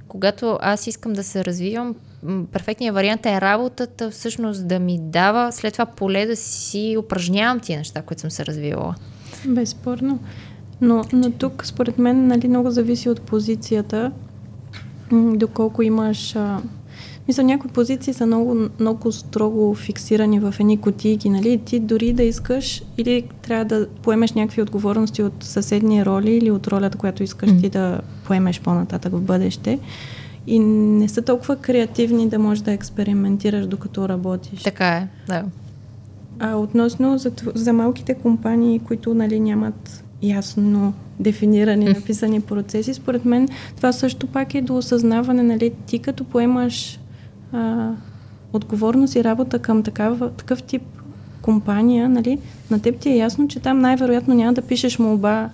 когато 0.09 0.57
аз 0.61 0.87
искам 0.87 1.13
да 1.13 1.23
се 1.23 1.45
развивам, 1.45 1.95
перфектният 2.51 2.95
вариант 2.95 3.25
е 3.25 3.41
работата 3.41 4.11
всъщност 4.11 4.67
да 4.67 4.79
ми 4.79 4.99
дава 5.01 5.51
след 5.51 5.73
това 5.73 5.85
поле 5.85 6.25
да 6.25 6.35
си 6.35 6.95
упражнявам 6.99 7.59
тия 7.59 7.77
неща, 7.77 8.01
които 8.01 8.21
съм 8.21 8.31
се 8.31 8.45
развивала. 8.45 8.95
Безспорно. 9.45 10.19
Но, 10.81 11.03
но 11.13 11.31
тук, 11.31 11.65
според 11.65 11.97
мен, 11.97 12.27
нали, 12.27 12.47
много 12.47 12.71
зависи 12.71 13.09
от 13.09 13.21
позицията, 13.21 14.11
доколко 15.11 15.81
имаш... 15.81 16.35
Мисля, 17.29 17.43
някои 17.43 17.69
позиции 17.69 18.13
са 18.13 18.25
много, 18.25 18.69
много 18.79 19.11
строго 19.11 19.75
фиксирани 19.75 20.39
в 20.39 20.55
едни 20.59 20.77
кутийки, 20.77 21.29
нали? 21.29 21.57
Ти 21.65 21.79
дори 21.79 22.13
да 22.13 22.23
искаш 22.23 22.83
или 22.97 23.23
трябва 23.41 23.65
да 23.65 23.87
поемеш 23.87 24.33
някакви 24.33 24.61
отговорности 24.61 25.23
от 25.23 25.33
съседни 25.39 26.05
роли 26.05 26.31
или 26.31 26.51
от 26.51 26.67
ролята, 26.67 26.97
която 26.97 27.23
искаш 27.23 27.49
ти 27.61 27.69
да 27.69 28.01
поемеш 28.25 28.61
по-нататък 28.61 29.13
в 29.13 29.21
бъдеще. 29.21 29.79
И 30.47 30.59
не 30.59 31.07
са 31.07 31.21
толкова 31.21 31.55
креативни 31.55 32.29
да 32.29 32.39
можеш 32.39 32.63
да 32.63 32.71
експериментираш 32.71 33.67
докато 33.67 34.09
работиш. 34.09 34.63
Така 34.63 34.87
е, 34.87 35.07
да. 35.27 35.43
А 36.39 36.55
относно 36.55 37.17
за, 37.17 37.31
за 37.55 37.73
малките 37.73 38.13
компании, 38.13 38.79
които 38.79 39.13
нали, 39.13 39.39
нямат 39.39 40.03
ясно 40.21 40.93
дефинирани, 41.19 41.85
написани 41.85 42.41
процеси, 42.41 42.93
според 42.93 43.25
мен 43.25 43.47
това 43.75 43.91
също 43.93 44.27
пак 44.27 44.55
е 44.55 44.61
до 44.61 44.77
осъзнаване, 44.77 45.43
нали, 45.43 45.71
ти 45.85 45.99
като 45.99 46.23
поемаш 46.23 46.99
а, 47.53 47.91
отговорност 48.53 49.15
и 49.15 49.23
работа 49.23 49.59
към 49.59 49.83
такава, 49.83 50.31
такъв 50.31 50.63
тип 50.63 50.81
компания, 51.41 52.09
нали, 52.09 52.39
на 52.71 52.81
теб 52.81 52.99
ти 52.99 53.09
е 53.09 53.15
ясно, 53.15 53.47
че 53.47 53.59
там 53.59 53.79
най-вероятно 53.79 54.33
няма 54.35 54.53
да 54.53 54.61
пишеш 54.61 54.99
молба 54.99 55.49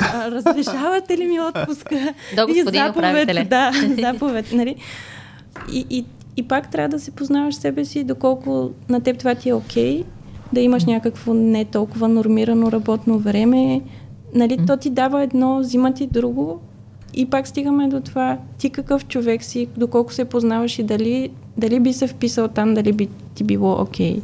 а, 0.00 0.30
разрешавате 0.30 1.18
ли 1.18 1.26
ми 1.26 1.40
отпуска? 1.40 2.14
И 2.48 2.62
господин 2.62 2.90
управителе. 2.90 3.44
Да, 3.44 3.72
заповед, 4.00 4.52
нали? 4.52 4.76
И, 5.72 5.86
и, 5.90 6.04
и 6.36 6.48
пак 6.48 6.70
трябва 6.70 6.88
да 6.88 6.98
се 6.98 7.10
познаваш 7.10 7.54
себе 7.54 7.84
си, 7.84 8.04
доколко 8.04 8.70
на 8.88 9.00
теб 9.00 9.18
това 9.18 9.34
ти 9.34 9.48
е 9.48 9.54
окей, 9.54 10.04
да 10.52 10.60
имаш 10.60 10.84
някакво 10.84 11.34
не 11.34 11.64
толкова 11.64 12.08
нормирано 12.08 12.72
работно 12.72 13.18
време. 13.18 13.80
Нали, 14.34 14.66
то 14.66 14.76
ти 14.76 14.90
дава 14.90 15.22
едно, 15.22 15.58
взима 15.58 15.94
ти 15.94 16.06
друго 16.06 16.60
и 17.14 17.30
пак 17.30 17.48
стигаме 17.48 17.88
до 17.88 18.00
това 18.00 18.38
ти 18.58 18.70
какъв 18.70 19.06
човек 19.06 19.44
си, 19.44 19.68
доколко 19.76 20.12
се 20.12 20.24
познаваш 20.24 20.78
и 20.78 20.82
дали, 20.82 21.30
дали 21.56 21.80
би 21.80 21.92
се 21.92 22.06
вписал 22.06 22.48
там, 22.48 22.74
дали 22.74 22.92
би 22.92 23.08
ти 23.34 23.44
било 23.44 23.72
окей. 23.80 24.22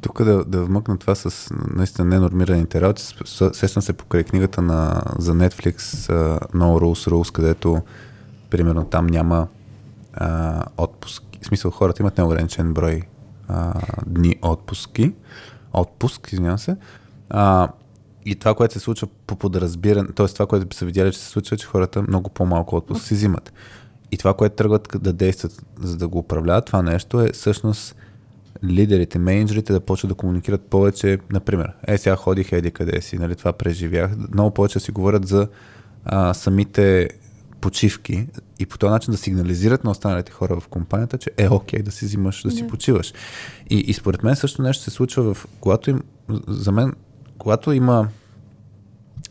Тук 0.00 0.24
да, 0.24 0.44
да 0.44 0.64
вмъкна 0.64 0.98
това 0.98 1.14
с 1.14 1.54
наистина 1.76 2.08
ненормираните 2.08 2.80
работи. 2.80 3.02
Сещам 3.52 3.82
се 3.82 3.92
покрай 3.92 4.24
книгата 4.24 4.62
на, 4.62 5.02
за 5.18 5.32
Netflix 5.32 5.76
uh, 5.78 6.40
No 6.52 6.80
Rules 6.80 7.10
Rules, 7.10 7.32
където 7.32 7.82
примерно 8.50 8.84
там 8.84 9.06
няма 9.06 9.46
а, 10.14 10.64
отпуск. 10.76 11.22
В 11.42 11.46
смисъл 11.46 11.70
хората 11.70 12.02
имат 12.02 12.18
неограничен 12.18 12.74
брой 12.74 13.02
а, 13.48 13.80
дни 14.06 14.36
отпуски. 14.42 15.12
Отпуск, 15.72 16.32
извинявам 16.32 16.58
се. 16.58 16.76
А, 17.30 17.68
и 18.26 18.34
това, 18.34 18.54
което 18.54 18.74
се 18.74 18.80
случва 18.80 19.08
по 19.26 19.36
подразбиране, 19.36 20.08
т.е. 20.08 20.26
това, 20.26 20.46
което 20.46 20.76
са 20.76 20.84
видяли, 20.84 21.12
че 21.12 21.18
се 21.18 21.26
случва, 21.26 21.54
е, 21.54 21.58
че 21.58 21.66
хората 21.66 22.02
много 22.02 22.30
по-малко 22.30 22.76
отпуск 22.76 23.04
си 23.04 23.14
взимат. 23.14 23.52
И 24.12 24.16
това, 24.16 24.34
което 24.34 24.56
тръгват 24.56 24.88
да 25.00 25.12
действат, 25.12 25.62
за 25.80 25.96
да 25.96 26.08
го 26.08 26.18
управляват 26.18 26.66
това 26.66 26.82
нещо, 26.82 27.20
е 27.20 27.32
всъщност 27.32 27.96
лидерите, 28.64 29.18
менеджерите 29.18 29.72
да 29.72 29.80
почват 29.80 30.08
да 30.08 30.14
комуникират 30.14 30.62
повече, 30.62 31.18
например, 31.32 31.72
е 31.86 31.98
сега 31.98 32.16
ходих 32.16 32.52
еди 32.52 32.70
къде 32.70 33.00
си, 33.00 33.18
нали, 33.18 33.36
това 33.36 33.52
преживях, 33.52 34.10
много 34.34 34.50
повече 34.50 34.80
си 34.80 34.92
говорят 34.92 35.28
за 35.28 35.48
а, 36.04 36.34
самите 36.34 37.08
почивки 37.60 38.26
и 38.58 38.66
по 38.66 38.78
този 38.78 38.90
начин 38.90 39.12
да 39.12 39.18
сигнализират 39.18 39.84
на 39.84 39.90
останалите 39.90 40.32
хора 40.32 40.60
в 40.60 40.68
компанията, 40.68 41.18
че 41.18 41.30
е 41.36 41.48
окей 41.48 41.82
да 41.82 41.90
си 41.90 42.04
взимаш, 42.04 42.42
да 42.42 42.50
си 42.50 42.62
Да. 42.62 42.68
почиваш. 42.68 43.12
И, 43.70 43.78
и 43.78 43.92
според 43.92 44.22
мен 44.22 44.36
също 44.36 44.62
нещо 44.62 44.84
се 44.84 44.90
случва 44.90 45.34
в, 45.34 45.46
когато 45.60 45.90
им, 45.90 46.00
за 46.48 46.72
мен, 46.72 46.92
когато 47.42 47.72
има 47.72 48.08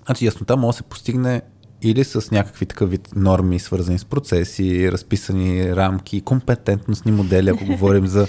Значи 0.06 0.26
яснота 0.26 0.58
може 0.58 0.76
да 0.76 0.78
се 0.78 0.84
постигне 0.84 1.42
или 1.82 2.04
с 2.04 2.32
някакви 2.32 2.66
такъв 2.66 2.90
норми, 3.16 3.60
свързани 3.60 4.00
с 4.00 4.06
процеси, 4.06 4.92
разписани 4.92 5.76
рамки, 5.76 6.22
компетентностни 6.22 7.12
модели, 7.12 7.50
ако 7.50 7.66
говорим 7.66 8.08
за 8.08 8.28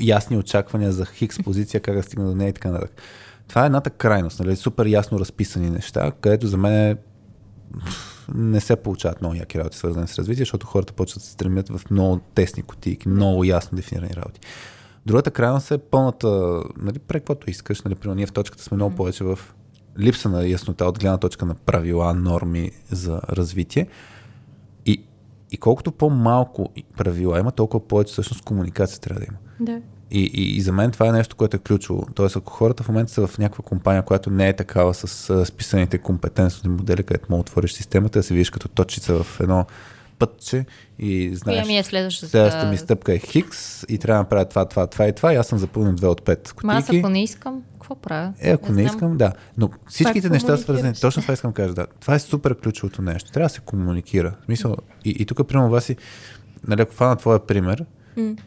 ясни 0.00 0.36
очаквания 0.36 0.92
за 0.92 1.06
хикс 1.06 1.42
позиция, 1.44 1.80
как 1.80 1.94
да 1.94 2.02
стигна 2.02 2.28
до 2.28 2.34
нея 2.34 2.48
и 2.48 2.52
така 2.52 2.70
нататък. 2.70 3.02
Това 3.48 3.62
е 3.62 3.66
едната 3.66 3.90
крайност, 3.90 4.40
нали? 4.40 4.56
супер 4.56 4.86
ясно 4.86 5.20
разписани 5.20 5.70
неща, 5.70 6.12
където 6.20 6.46
за 6.46 6.56
мен 6.56 6.72
е 6.72 6.96
не 8.34 8.60
се 8.60 8.76
получават 8.76 9.20
много 9.20 9.34
яки 9.34 9.58
работи, 9.58 9.76
свързани 9.76 10.08
с 10.08 10.18
развитие, 10.18 10.42
защото 10.42 10.66
хората 10.66 10.92
почват 10.92 11.20
да 11.20 11.26
се 11.26 11.32
стремят 11.32 11.68
в 11.68 11.90
много 11.90 12.20
тесни 12.34 12.62
кутийки, 12.62 13.08
много 13.08 13.44
ясно 13.44 13.76
дефинирани 13.76 14.16
работи. 14.16 14.40
Другата 15.06 15.30
крайност 15.30 15.70
е 15.70 15.78
пълната, 15.78 16.62
нали, 16.76 16.98
прави 16.98 17.20
каквото 17.20 17.50
искаш, 17.50 17.82
нали, 17.82 17.94
примерно 17.94 18.16
ние 18.16 18.26
в 18.26 18.32
точката 18.32 18.62
сме 18.62 18.74
много 18.74 18.96
повече 18.96 19.24
в 19.24 19.38
липса 19.98 20.28
на 20.28 20.48
яснота 20.48 20.84
от 20.84 20.98
гледна 20.98 21.18
точка 21.18 21.46
на 21.46 21.54
правила, 21.54 22.14
норми 22.14 22.70
за 22.90 23.20
развитие. 23.28 23.86
И, 24.86 25.04
и 25.50 25.56
колкото 25.56 25.92
по-малко 25.92 26.72
правила 26.96 27.40
има, 27.40 27.52
толкова 27.52 27.88
повече 27.88 28.12
всъщност 28.12 28.44
комуникация 28.44 29.00
трябва 29.00 29.20
да 29.20 29.26
има. 29.26 29.38
Да. 29.60 29.80
И, 30.10 30.20
и, 30.20 30.56
и 30.56 30.60
за 30.60 30.72
мен 30.72 30.90
това 30.90 31.08
е 31.08 31.12
нещо, 31.12 31.36
което 31.36 31.56
е 31.56 31.60
ключово. 31.60 32.06
Тоест, 32.14 32.36
ако 32.36 32.52
хората 32.52 32.82
в 32.82 32.88
момента 32.88 33.12
са 33.12 33.26
в 33.26 33.38
някаква 33.38 33.64
компания, 33.64 34.02
която 34.02 34.30
не 34.30 34.48
е 34.48 34.56
такава 34.56 34.94
с 34.94 35.30
а, 35.30 35.46
списаните 35.46 35.98
компетентностни 35.98 36.70
модели, 36.70 37.02
където 37.02 37.28
да 37.28 37.36
отвориш 37.36 37.72
системата, 37.72 38.18
да 38.18 38.22
се 38.22 38.34
видиш 38.34 38.50
като 38.50 38.68
точица 38.68 39.22
в 39.22 39.40
едно 39.40 39.66
пътче 40.20 40.64
и 40.98 41.34
знаеш, 41.34 41.66
ми 41.66 41.78
е 41.78 41.82
следващата? 41.82 42.30
следващата 42.30 42.66
ми 42.66 42.76
стъпка 42.76 43.14
е 43.14 43.18
Хикс 43.18 43.82
и 43.88 43.98
трябва 43.98 44.14
да 44.14 44.22
направя 44.22 44.44
това, 44.44 44.64
това, 44.64 44.86
това 44.86 45.08
и 45.08 45.12
това 45.12 45.32
и 45.32 45.36
аз 45.36 45.46
съм 45.46 45.58
запълнил 45.58 45.92
две 45.92 46.06
от 46.06 46.22
пет 46.22 46.54
Ма 46.64 46.72
аз 46.72 46.84
кутийки. 46.84 46.98
ако 46.98 47.08
не 47.08 47.22
искам, 47.22 47.62
какво 47.72 47.94
правя? 47.94 48.32
Е, 48.40 48.50
ако 48.50 48.72
не 48.72 48.82
знам. 48.82 48.86
искам, 48.86 49.16
да. 49.16 49.32
Но 49.58 49.70
всичките 49.88 50.22
Пак 50.22 50.32
неща 50.32 50.56
свързани, 50.56 50.94
точно 50.94 51.22
това 51.22 51.34
искам 51.34 51.50
да 51.50 51.54
кажа, 51.54 51.74
да. 51.74 51.86
Това 52.00 52.14
е 52.14 52.18
супер 52.18 52.54
ключовото 52.54 53.02
нещо. 53.02 53.30
Трябва 53.30 53.48
да 53.48 53.54
се 53.54 53.60
комуникира. 53.60 54.34
В 54.42 54.44
Смисъл, 54.44 54.76
и, 55.04 55.10
и 55.10 55.26
тук, 55.26 55.48
примерно, 55.48 55.70
Васи, 55.70 55.96
нали, 56.68 56.82
ако 56.82 56.92
фана 56.92 57.16
твоя 57.16 57.46
пример, 57.46 57.84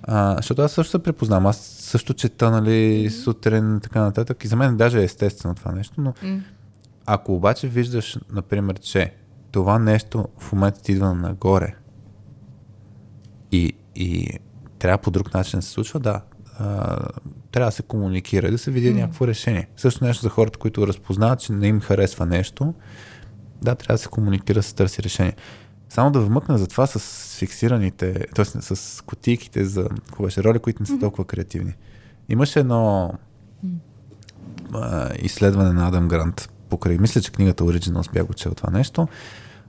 а, 0.03 0.35
защото 0.35 0.61
аз 0.61 0.71
също 0.71 0.91
се 0.91 1.03
препознавам. 1.03 1.45
Аз 1.45 1.57
също 1.57 2.13
чета, 2.13 2.51
нали, 2.51 3.09
сутрин, 3.09 3.79
така 3.83 4.01
нататък. 4.01 4.43
И 4.43 4.47
за 4.47 4.55
мен 4.55 4.77
даже 4.77 4.99
е 4.99 5.03
естествено 5.03 5.55
това 5.55 5.71
нещо, 5.71 6.01
но 6.01 6.13
ако 7.05 7.35
обаче 7.35 7.67
виждаш, 7.67 8.17
например, 8.31 8.79
че 8.79 9.13
това 9.53 9.79
нещо 9.79 10.27
в 10.37 10.53
момента 10.53 10.81
ти 10.81 10.91
идва 10.91 11.13
нагоре 11.13 11.75
и, 13.51 13.73
и 13.95 14.29
трябва 14.79 14.97
по 14.97 15.11
друг 15.11 15.33
начин 15.33 15.59
да 15.59 15.65
се 15.65 15.71
случва, 15.71 15.99
да, 15.99 16.21
а, 16.59 16.97
трябва 17.51 17.67
да 17.67 17.75
се 17.75 17.83
комуникира 17.83 18.51
да 18.51 18.57
се 18.57 18.71
види 18.71 18.91
mm. 18.91 18.95
някакво 18.95 19.27
решение. 19.27 19.67
Също 19.77 20.05
нещо 20.05 20.21
за 20.21 20.29
хората, 20.29 20.59
които 20.59 20.87
разпознават, 20.87 21.39
че 21.39 21.53
не 21.53 21.67
им 21.67 21.81
харесва 21.81 22.25
нещо, 22.25 22.73
да, 23.61 23.75
трябва 23.75 23.93
да 23.93 23.97
се 23.97 24.07
комуникира, 24.07 24.59
да 24.59 24.63
се 24.63 24.75
търси 24.75 25.03
решение. 25.03 25.35
Само 25.89 26.11
да 26.11 26.19
вмъкна 26.19 26.57
за 26.57 26.67
това 26.67 26.87
с 26.87 27.35
фиксираните, 27.37 28.25
т.е. 28.35 28.45
с 28.45 29.03
кутийките 29.05 29.65
за 29.65 29.89
беше, 30.21 30.43
роли, 30.43 30.59
които 30.59 30.83
не 30.83 30.85
са 30.85 30.99
толкова 30.99 31.25
креативни. 31.25 31.73
Имаше 32.29 32.59
едно 32.59 33.13
а, 34.73 35.09
изследване 35.21 35.73
на 35.73 35.87
Адам 35.87 36.07
Грант 36.07 36.49
покрай, 36.69 36.97
мисля, 36.97 37.21
че 37.21 37.31
книгата 37.31 37.63
Originals 37.63 38.13
бях 38.13 38.25
го 38.25 38.33
чел 38.33 38.53
това 38.53 38.69
нещо, 38.69 39.07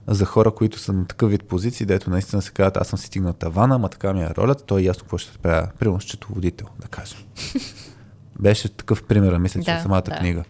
за 0.07 0.25
хора, 0.25 0.51
които 0.51 0.79
са 0.79 0.93
на 0.93 1.05
такъв 1.07 1.29
вид 1.29 1.43
позиции, 1.43 1.85
дето 1.85 2.09
наистина 2.09 2.41
се 2.41 2.51
казват, 2.51 2.77
аз 2.77 2.87
съм 2.87 2.99
си 2.99 3.05
стигнал 3.07 3.33
тавана, 3.33 3.75
ама 3.75 3.89
така 3.89 4.13
ми 4.13 4.21
е 4.21 4.29
ролята, 4.37 4.63
той 4.63 4.81
е 4.81 4.83
ясно 4.83 5.01
какво 5.03 5.17
ще 5.17 5.37
правя. 5.37 5.67
Примерно 5.79 6.01
счетоводител, 6.01 6.67
да 6.81 6.87
кажем. 6.87 7.17
Беше 8.39 8.69
такъв 8.69 9.03
пример, 9.03 9.37
мисля, 9.37 9.61
че 9.61 9.71
Да, 9.71 9.79
в 9.79 9.81
самата 9.81 10.01
да. 10.01 10.17
книга. 10.17 10.43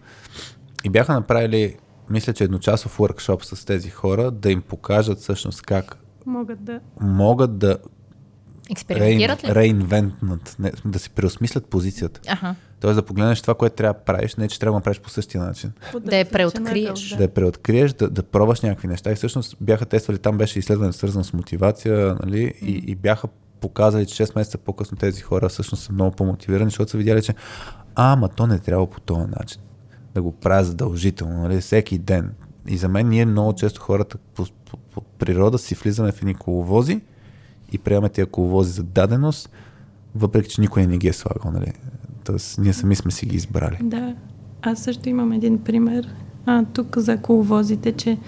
И 0.84 0.90
бяха 0.90 1.14
направили, 1.14 1.76
мисля, 2.10 2.32
че 2.32 2.44
едночасов 2.44 2.98
workshop 2.98 3.54
с 3.54 3.64
тези 3.64 3.90
хора, 3.90 4.30
да 4.30 4.50
им 4.50 4.62
покажат 4.62 5.18
всъщност 5.18 5.62
как 5.62 5.98
Могат 6.26 6.64
да. 6.64 6.80
могат 7.00 7.58
да 7.58 7.78
Експериментират 8.70 9.44
ли? 9.44 9.54
реинвентнат, 9.54 10.56
не, 10.58 10.72
да 10.84 10.98
си 10.98 11.10
преосмислят 11.10 11.66
позицията. 11.66 12.20
Аха. 12.28 12.54
Тоест 12.80 12.96
да 12.96 13.02
погледнеш 13.02 13.42
това, 13.42 13.54
което 13.54 13.76
трябва 13.76 13.92
да 13.92 14.04
правиш, 14.04 14.36
не 14.36 14.48
че 14.48 14.58
трябва 14.58 14.70
да 14.70 14.72
го 14.72 14.78
направиш 14.78 15.00
по 15.00 15.10
същия 15.10 15.44
начин. 15.44 15.72
Да 16.00 16.16
я 16.16 16.30
преоткриеш. 16.30 17.08
Да 17.08 17.22
я 17.22 17.28
преоткриеш, 17.28 17.92
да, 17.92 18.10
да 18.10 18.22
пробваш 18.22 18.60
някакви 18.60 18.88
неща. 18.88 19.12
И 19.12 19.14
всъщност 19.14 19.56
бяха 19.60 19.86
тествали, 19.86 20.18
там 20.18 20.38
беше 20.38 20.58
изследване 20.58 20.92
свързано 20.92 21.24
с 21.24 21.32
мотивация, 21.32 22.16
нали? 22.24 22.54
И, 22.62 22.82
и 22.86 22.94
бяха 22.94 23.28
показали, 23.60 24.06
че 24.06 24.26
6 24.26 24.36
месеца 24.36 24.58
по-късно 24.58 24.96
тези 24.96 25.20
хора 25.20 25.48
всъщност 25.48 25.82
са 25.82 25.92
много 25.92 26.16
по-мотивирани, 26.16 26.70
защото 26.70 26.90
са 26.90 26.98
видяли, 26.98 27.22
че 27.22 27.34
ама 27.94 28.28
то 28.28 28.46
не 28.46 28.58
трябва 28.58 28.90
по 28.90 29.00
този 29.00 29.30
начин. 29.38 29.60
Да 30.14 30.22
го 30.22 30.32
правя 30.32 30.64
задължително, 30.64 31.42
нали? 31.42 31.60
всеки 31.60 31.98
ден. 31.98 32.34
И 32.68 32.76
за 32.76 32.88
мен 32.88 33.08
ние 33.08 33.26
много 33.26 33.52
често 33.52 33.80
хората 33.80 34.18
по, 34.34 34.46
по, 34.70 34.76
по 34.76 35.00
природа 35.00 35.58
си 35.58 35.74
влизаме 35.74 36.12
в 36.12 36.22
едни 36.22 36.34
коловози 36.34 37.00
и 37.72 37.78
приемаме 37.78 38.08
тия 38.08 38.26
коловози 38.26 38.72
за 38.72 38.82
даденост, 38.82 39.50
въпреки 40.14 40.48
че 40.48 40.60
никой 40.60 40.86
не 40.86 40.98
ги 40.98 41.08
е 41.08 41.12
слагал. 41.12 41.52
Нали? 41.52 41.72
Тоест, 42.26 42.58
ние 42.58 42.72
сами 42.72 42.96
сме 42.96 43.10
си 43.10 43.26
ги 43.26 43.36
избрали. 43.36 43.78
Да, 43.82 44.14
аз 44.62 44.78
също 44.78 45.08
имам 45.08 45.32
един 45.32 45.58
пример 45.58 46.08
а, 46.46 46.64
тук 46.64 46.98
за 46.98 47.16
коловозите, 47.16 47.92
че 47.92 48.18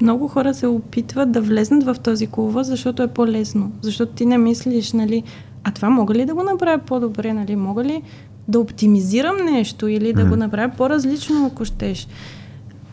много 0.00 0.28
хора 0.28 0.54
се 0.54 0.66
опитват 0.66 1.32
да 1.32 1.40
влезнат 1.40 1.84
в 1.84 1.96
този 2.02 2.26
коловоз, 2.26 2.66
защото 2.66 3.02
е 3.02 3.08
по-лесно. 3.08 3.72
Защото 3.82 4.12
ти 4.12 4.26
не 4.26 4.38
мислиш, 4.38 4.92
нали, 4.92 5.22
а 5.64 5.70
това 5.70 5.90
мога 5.90 6.14
ли 6.14 6.24
да 6.24 6.34
го 6.34 6.42
направя 6.42 6.78
по-добре, 6.78 7.32
нали? 7.32 7.56
Мога 7.56 7.84
ли 7.84 8.02
да 8.48 8.60
оптимизирам 8.60 9.36
нещо 9.36 9.88
или 9.88 10.12
да 10.12 10.24
го 10.24 10.36
направя 10.36 10.72
по-различно, 10.76 11.46
ако 11.46 11.64
щеш? 11.64 12.08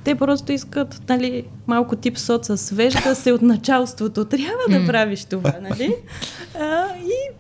Те 0.04 0.16
просто 0.16 0.52
искат, 0.52 1.02
нали, 1.10 1.44
малко 1.68 1.96
тип 1.96 2.18
соца 2.18 2.58
свежда 2.58 3.16
се 3.16 3.32
от 3.32 3.42
началството. 3.42 4.26
Трябва 4.26 4.80
да 4.80 4.86
правиш 4.86 5.26
това, 5.26 5.54
нали? 5.62 5.96
А, 6.62 6.86
и 6.98 7.34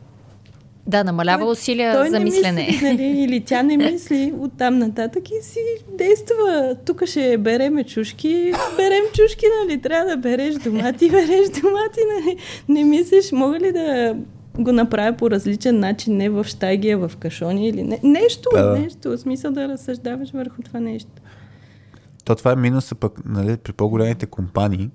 да, 0.90 1.04
намалява 1.04 1.44
той, 1.44 1.52
усилия 1.52 1.94
той 1.94 2.10
за 2.10 2.20
не 2.20 2.26
мислене. 2.26 2.66
Мисли, 2.68 2.88
нали, 2.92 3.04
или 3.04 3.42
тя 3.42 3.64
не 3.64 3.78
мисли 3.92 4.34
оттам 4.40 4.78
нататък 4.78 5.30
и 5.30 5.44
си 5.44 5.60
действа. 5.98 6.76
Тук 6.86 7.06
ще 7.06 7.38
береме 7.38 7.84
чушки, 7.84 8.54
берем 8.78 9.04
чушки, 9.14 9.46
нали? 9.62 9.82
Трябва 9.82 10.10
да 10.10 10.18
береш 10.18 10.56
домати, 10.56 11.10
береш 11.12 11.50
домати, 11.62 12.00
нали? 12.16 12.38
Не 12.70 12.84
мислиш, 12.84 13.32
мога 13.32 13.60
ли 13.60 13.72
да 13.72 14.16
го 14.60 14.72
направя 14.72 15.18
по 15.18 15.32
различен 15.32 15.80
начин, 15.80 16.18
не 16.18 16.30
в 16.30 16.44
щайгия, 16.44 16.98
в 16.98 17.12
кашони 17.20 17.68
или 17.68 17.84
не. 17.84 18.00
Нещо, 18.04 18.50
Да, 18.54 18.64
да. 18.64 18.80
нещо. 18.80 19.10
В 19.10 19.18
смисъл 19.18 19.52
да 19.52 19.68
разсъждаваш 19.68 20.32
върху 20.32 20.62
това 20.62 20.80
нещо. 20.80 21.12
То 22.26 22.36
това 22.36 22.52
е 22.52 22.56
минуса 22.56 22.96
пък 22.96 23.26
нали, 23.26 23.58
при 23.58 23.74
по-големите 23.74 24.26
компании 24.26 24.90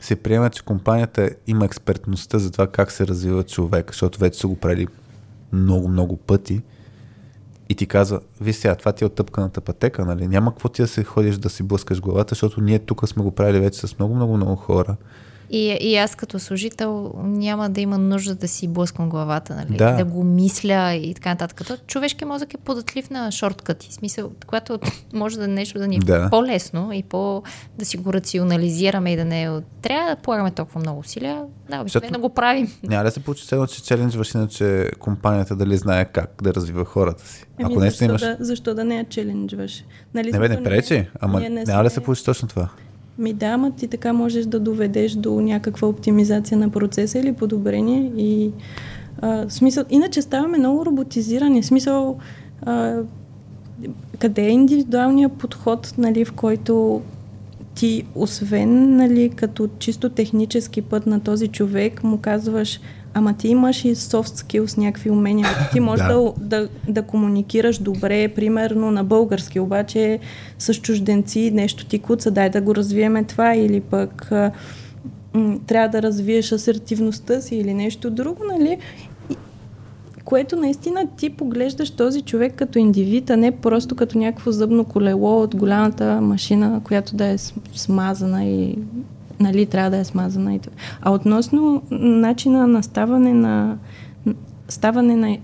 се 0.00 0.16
приема, 0.16 0.50
че 0.50 0.64
компанията 0.64 1.30
има 1.46 1.64
експертността 1.64 2.38
за 2.38 2.50
това 2.50 2.66
как 2.66 2.90
се 2.90 3.06
развива 3.06 3.42
човек, 3.42 3.90
защото 3.90 4.18
вече 4.18 4.40
са 4.40 4.46
го 4.46 4.56
правили 4.56 4.86
много-много 5.52 6.16
пъти 6.16 6.62
и 7.68 7.74
ти 7.74 7.86
казва, 7.86 8.20
виж 8.40 8.56
сега, 8.56 8.74
това 8.74 8.92
ти 8.92 9.04
е 9.04 9.06
оттъпканата 9.06 9.60
пътека, 9.60 10.04
нали? 10.04 10.28
Няма 10.28 10.50
какво 10.50 10.68
ти 10.68 10.82
да 10.82 10.88
се 10.88 11.04
ходиш 11.04 11.36
да 11.36 11.50
си 11.50 11.62
блъскаш 11.62 12.00
главата, 12.00 12.28
защото 12.28 12.60
ние 12.60 12.78
тук 12.78 13.08
сме 13.08 13.22
го 13.22 13.30
правили 13.30 13.60
вече 13.60 13.86
с 13.86 13.98
много-много-много 13.98 14.56
хора. 14.56 14.96
И, 15.52 15.78
и 15.80 15.96
аз 15.96 16.14
като 16.14 16.38
служител 16.38 17.12
няма 17.16 17.70
да 17.70 17.80
има 17.80 17.98
нужда 17.98 18.34
да 18.34 18.48
си 18.48 18.68
блъскам 18.68 19.08
главата, 19.08 19.54
нали? 19.54 19.76
Да. 19.76 19.92
да 19.92 20.04
го 20.04 20.24
мисля 20.24 20.94
и 20.94 21.14
така 21.14 21.28
нататък. 21.28 21.66
То 21.66 21.76
човешкият 21.86 22.28
мозък 22.28 22.54
е 22.54 22.56
податлив 22.56 23.10
на 23.10 23.32
шорткъти. 23.32 23.88
В 23.90 23.94
смисъл, 23.94 24.30
когато 24.46 24.78
може 25.12 25.38
да 25.38 25.48
нещо 25.48 25.78
да 25.78 25.88
ни 25.88 25.96
е 25.96 25.98
Да. 25.98 26.30
по-лесно 26.30 26.92
и 26.92 27.02
по 27.02 27.42
да 27.78 27.84
си 27.84 27.96
го 27.96 28.12
рационализираме 28.12 29.12
и 29.12 29.16
да 29.16 29.24
не 29.24 29.42
е 29.42 29.50
трябва 29.82 30.10
да 30.10 30.16
полагаме 30.16 30.50
толкова 30.50 30.80
много 30.80 31.00
усилия, 31.00 31.42
да, 31.70 31.80
обикновено 31.80 32.18
го 32.18 32.28
правим. 32.28 32.72
Няма 32.82 33.04
да 33.04 33.10
се 33.10 33.20
получи 33.20 33.46
цяло, 33.46 33.66
че 33.66 33.82
челенджваш 33.82 34.34
иначе 34.34 34.90
компанията 34.98 35.56
дали 35.56 35.76
знае 35.76 36.04
как 36.04 36.30
да 36.42 36.54
развива 36.54 36.84
хората 36.84 37.26
си. 37.26 37.46
Еми, 37.58 37.72
Ако 37.72 37.80
не 37.80 37.90
защо, 37.90 38.04
имаш... 38.04 38.20
да, 38.20 38.36
защо 38.40 38.74
да 38.74 38.84
не 38.84 38.96
я 38.96 39.04
челенджваш? 39.04 39.84
Нали, 40.14 40.32
Не 40.32 40.38
бе, 40.38 40.48
не 40.48 40.62
пречи, 40.62 41.08
ама 41.20 41.40
ние 41.40 41.50
не 41.50 41.64
няма 41.64 41.84
да 41.84 41.90
се 41.90 42.00
получи 42.00 42.24
точно 42.24 42.48
това. 42.48 42.68
Ми 43.18 43.32
да, 43.32 43.46
ама 43.46 43.70
ти 43.70 43.88
така 43.88 44.12
можеш 44.12 44.46
да 44.46 44.60
доведеш 44.60 45.12
до 45.12 45.40
някаква 45.40 45.88
оптимизация 45.88 46.58
на 46.58 46.68
процеса 46.68 47.18
или 47.18 47.32
подобрение 47.32 48.12
и 48.16 48.50
а, 49.20 49.50
смисъл, 49.50 49.84
иначе 49.90 50.22
ставаме 50.22 50.58
много 50.58 50.86
роботизирани. 50.86 51.62
Смисъл, 51.62 52.18
а, 52.62 52.98
къде 54.18 54.42
е 54.42 54.50
индивидуалният 54.50 55.32
подход, 55.32 55.94
нали, 55.98 56.24
в 56.24 56.32
който 56.32 57.02
ти, 57.74 58.04
освен 58.14 58.96
нали, 58.96 59.30
като 59.36 59.68
чисто 59.78 60.08
технически 60.08 60.82
път 60.82 61.06
на 61.06 61.20
този 61.20 61.48
човек, 61.48 62.04
му 62.04 62.18
казваш, 62.18 62.80
ама 63.14 63.34
ти 63.34 63.48
имаш 63.48 63.84
и 63.84 63.94
soft 63.94 64.44
skills, 64.44 64.78
някакви 64.78 65.10
умения. 65.10 65.48
Ти 65.72 65.80
можеш 65.80 66.06
Да. 66.06 66.14
да, 66.14 66.32
да, 66.36 66.68
да 66.88 67.02
комуникираш 67.02 67.78
добре, 67.78 68.28
примерно 68.28 68.90
на 68.90 69.04
български, 69.04 69.60
обаче 69.60 70.18
с 70.58 70.74
чужденци 70.74 71.50
нещо 71.54 71.86
ти 71.86 71.98
куца, 71.98 72.30
дай 72.30 72.50
да 72.50 72.60
го 72.60 72.74
развиеме 72.74 73.24
това 73.24 73.54
или 73.54 73.80
пък 73.80 74.30
м, 75.34 75.58
трябва 75.66 75.88
да 75.88 76.02
развиеш 76.02 76.52
асертивността 76.52 77.40
си 77.40 77.56
или 77.56 77.74
нещо 77.74 78.10
друго, 78.10 78.44
нали? 78.52 78.78
Което 80.24 80.56
наистина 80.56 81.06
ти 81.16 81.30
поглеждаш 81.30 81.90
този 81.90 82.22
човек 82.22 82.54
като 82.54 82.78
индивид, 82.78 83.30
а 83.30 83.36
не 83.36 83.50
просто 83.50 83.94
като 83.94 84.18
някакво 84.18 84.52
зъбно 84.52 84.84
колело 84.84 85.42
от 85.42 85.56
голямата 85.56 86.20
машина, 86.20 86.80
която 86.84 87.16
да 87.16 87.26
е 87.26 87.38
смазана 87.74 88.44
и 88.44 88.78
нали, 89.42 89.66
трябва 89.66 89.90
да 89.90 89.96
е 89.96 90.04
смазана. 90.04 90.54
И 90.54 90.58
това. 90.58 90.76
А 91.00 91.10
относно 91.10 91.82
начина 91.90 92.66
на 92.66 92.82
ставане 92.82 93.34
на 93.34 93.78
ставане 94.68 95.16
на 95.16 95.38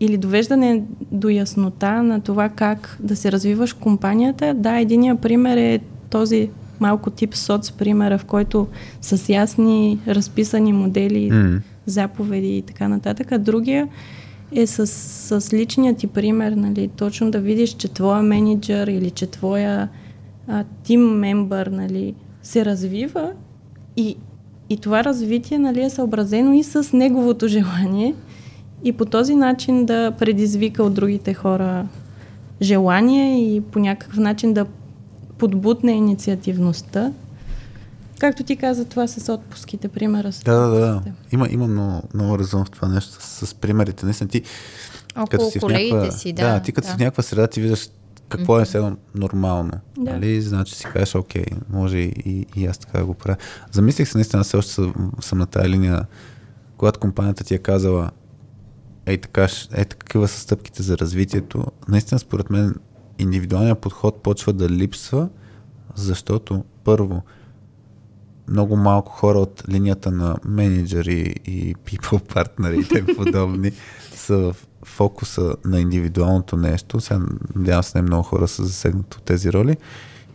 или 0.00 0.16
довеждане 0.16 0.82
до 1.12 1.28
яснота 1.28 2.02
на 2.02 2.20
това 2.20 2.48
как 2.48 2.96
да 3.00 3.16
се 3.16 3.32
развиваш 3.32 3.72
компанията, 3.72 4.54
да, 4.54 4.78
единия 4.78 5.16
пример 5.16 5.56
е 5.56 5.80
този 6.10 6.50
малко 6.80 7.10
тип 7.10 7.34
соц 7.34 7.72
примера, 7.72 8.18
в 8.18 8.24
който 8.24 8.66
с 9.00 9.28
ясни 9.28 10.00
разписани 10.08 10.72
модели, 10.72 11.30
М. 11.30 11.60
заповеди 11.86 12.56
и 12.56 12.62
така 12.62 12.88
нататък. 12.88 13.32
А 13.32 13.38
другия 13.38 13.88
е 14.52 14.66
с, 14.66 14.86
с 15.40 15.52
личния 15.52 15.94
ти 15.94 16.06
пример, 16.06 16.52
нали, 16.52 16.88
точно 16.88 17.30
да 17.30 17.40
видиш, 17.40 17.70
че 17.70 17.88
твоя 17.88 18.22
менеджер 18.22 18.86
или 18.86 19.10
че 19.10 19.26
твоя 19.26 19.88
а, 20.48 20.64
тим 20.82 21.00
мембър 21.00 21.66
нали, 21.66 22.14
се 22.44 22.64
развива 22.64 23.32
и, 23.96 24.16
и 24.70 24.76
това 24.76 25.04
развитие 25.04 25.58
нали, 25.58 25.82
е 25.82 25.90
съобразено 25.90 26.52
и 26.52 26.64
с 26.64 26.92
неговото 26.92 27.48
желание 27.48 28.14
и 28.84 28.92
по 28.92 29.04
този 29.04 29.34
начин 29.34 29.86
да 29.86 30.10
предизвика 30.18 30.82
от 30.82 30.94
другите 30.94 31.34
хора 31.34 31.86
желание 32.62 33.54
и 33.54 33.60
по 33.60 33.78
някакъв 33.78 34.16
начин 34.16 34.54
да 34.54 34.66
подбутне 35.38 35.92
инициативността. 35.92 37.12
Както 38.18 38.42
ти 38.42 38.56
каза, 38.56 38.84
това 38.84 39.06
с 39.06 39.32
отпуските, 39.32 39.88
примера 39.88 40.32
с 40.32 40.42
Да, 40.42 40.58
да, 40.58 40.80
да. 40.80 41.02
Има, 41.32 41.48
има 41.50 41.66
много, 41.66 42.02
много 42.14 42.38
резон 42.38 42.64
в 42.64 42.70
това 42.70 42.88
нещо 42.88 43.12
с, 43.20 43.46
с 43.46 43.54
примерите. 43.54 44.06
Наистина 44.06 44.30
ти, 44.30 44.42
Около 45.16 45.50
си 45.50 45.58
в 45.58 45.60
колегите 45.60 45.94
някаква, 45.94 46.18
си, 46.18 46.32
да. 46.32 46.52
да, 46.52 46.60
ти 46.60 46.72
като 46.72 46.86
си 46.86 46.92
да. 46.92 46.96
в 46.96 47.00
някаква 47.00 47.22
среда, 47.22 47.46
ти 47.46 47.60
виждаш 47.60 47.88
какво 48.28 48.60
е 48.60 48.66
сега 48.66 48.96
нормално. 49.14 49.72
Да. 49.98 50.12
Нали? 50.12 50.40
Значи 50.40 50.74
си 50.74 50.84
кажеш, 50.84 51.14
окей, 51.14 51.44
може 51.70 51.98
и, 51.98 52.46
и, 52.56 52.66
аз 52.66 52.78
така 52.78 52.98
да 52.98 53.04
го 53.04 53.14
правя. 53.14 53.36
Замислих 53.72 54.08
се, 54.08 54.18
наистина, 54.18 54.44
все 54.44 54.56
още 54.56 54.72
съм, 54.72 55.12
съм 55.20 55.38
на 55.38 55.46
тая 55.46 55.68
линия, 55.68 56.06
когато 56.76 57.00
компанията 57.00 57.44
ти 57.44 57.54
е 57.54 57.58
казала, 57.58 58.10
ей 59.06 59.18
така, 59.20 59.48
ей 59.76 59.84
такива 59.84 60.28
са 60.28 60.40
стъпките 60.40 60.82
за 60.82 60.98
развитието. 60.98 61.64
Наистина, 61.88 62.18
според 62.18 62.50
мен, 62.50 62.74
индивидуалният 63.18 63.78
подход 63.78 64.22
почва 64.22 64.52
да 64.52 64.68
липсва, 64.68 65.28
защото 65.94 66.64
първо, 66.84 67.22
много 68.48 68.76
малко 68.76 69.12
хора 69.12 69.38
от 69.38 69.62
линията 69.68 70.10
на 70.10 70.36
менеджери 70.44 71.34
и 71.44 71.74
people 71.84 72.34
партнери 72.34 72.80
и 72.80 72.88
тем 72.88 73.06
подобни 73.16 73.72
са 74.14 74.36
в 74.36 74.56
фокуса 74.84 75.56
на 75.64 75.80
индивидуалното 75.80 76.56
нещо. 76.56 77.00
Сега 77.00 77.20
надявам 77.54 77.82
се 77.82 77.98
не 77.98 78.02
много 78.02 78.22
хора 78.22 78.48
са 78.48 78.64
засегнати 78.64 79.16
от 79.16 79.22
тези 79.22 79.52
роли. 79.52 79.76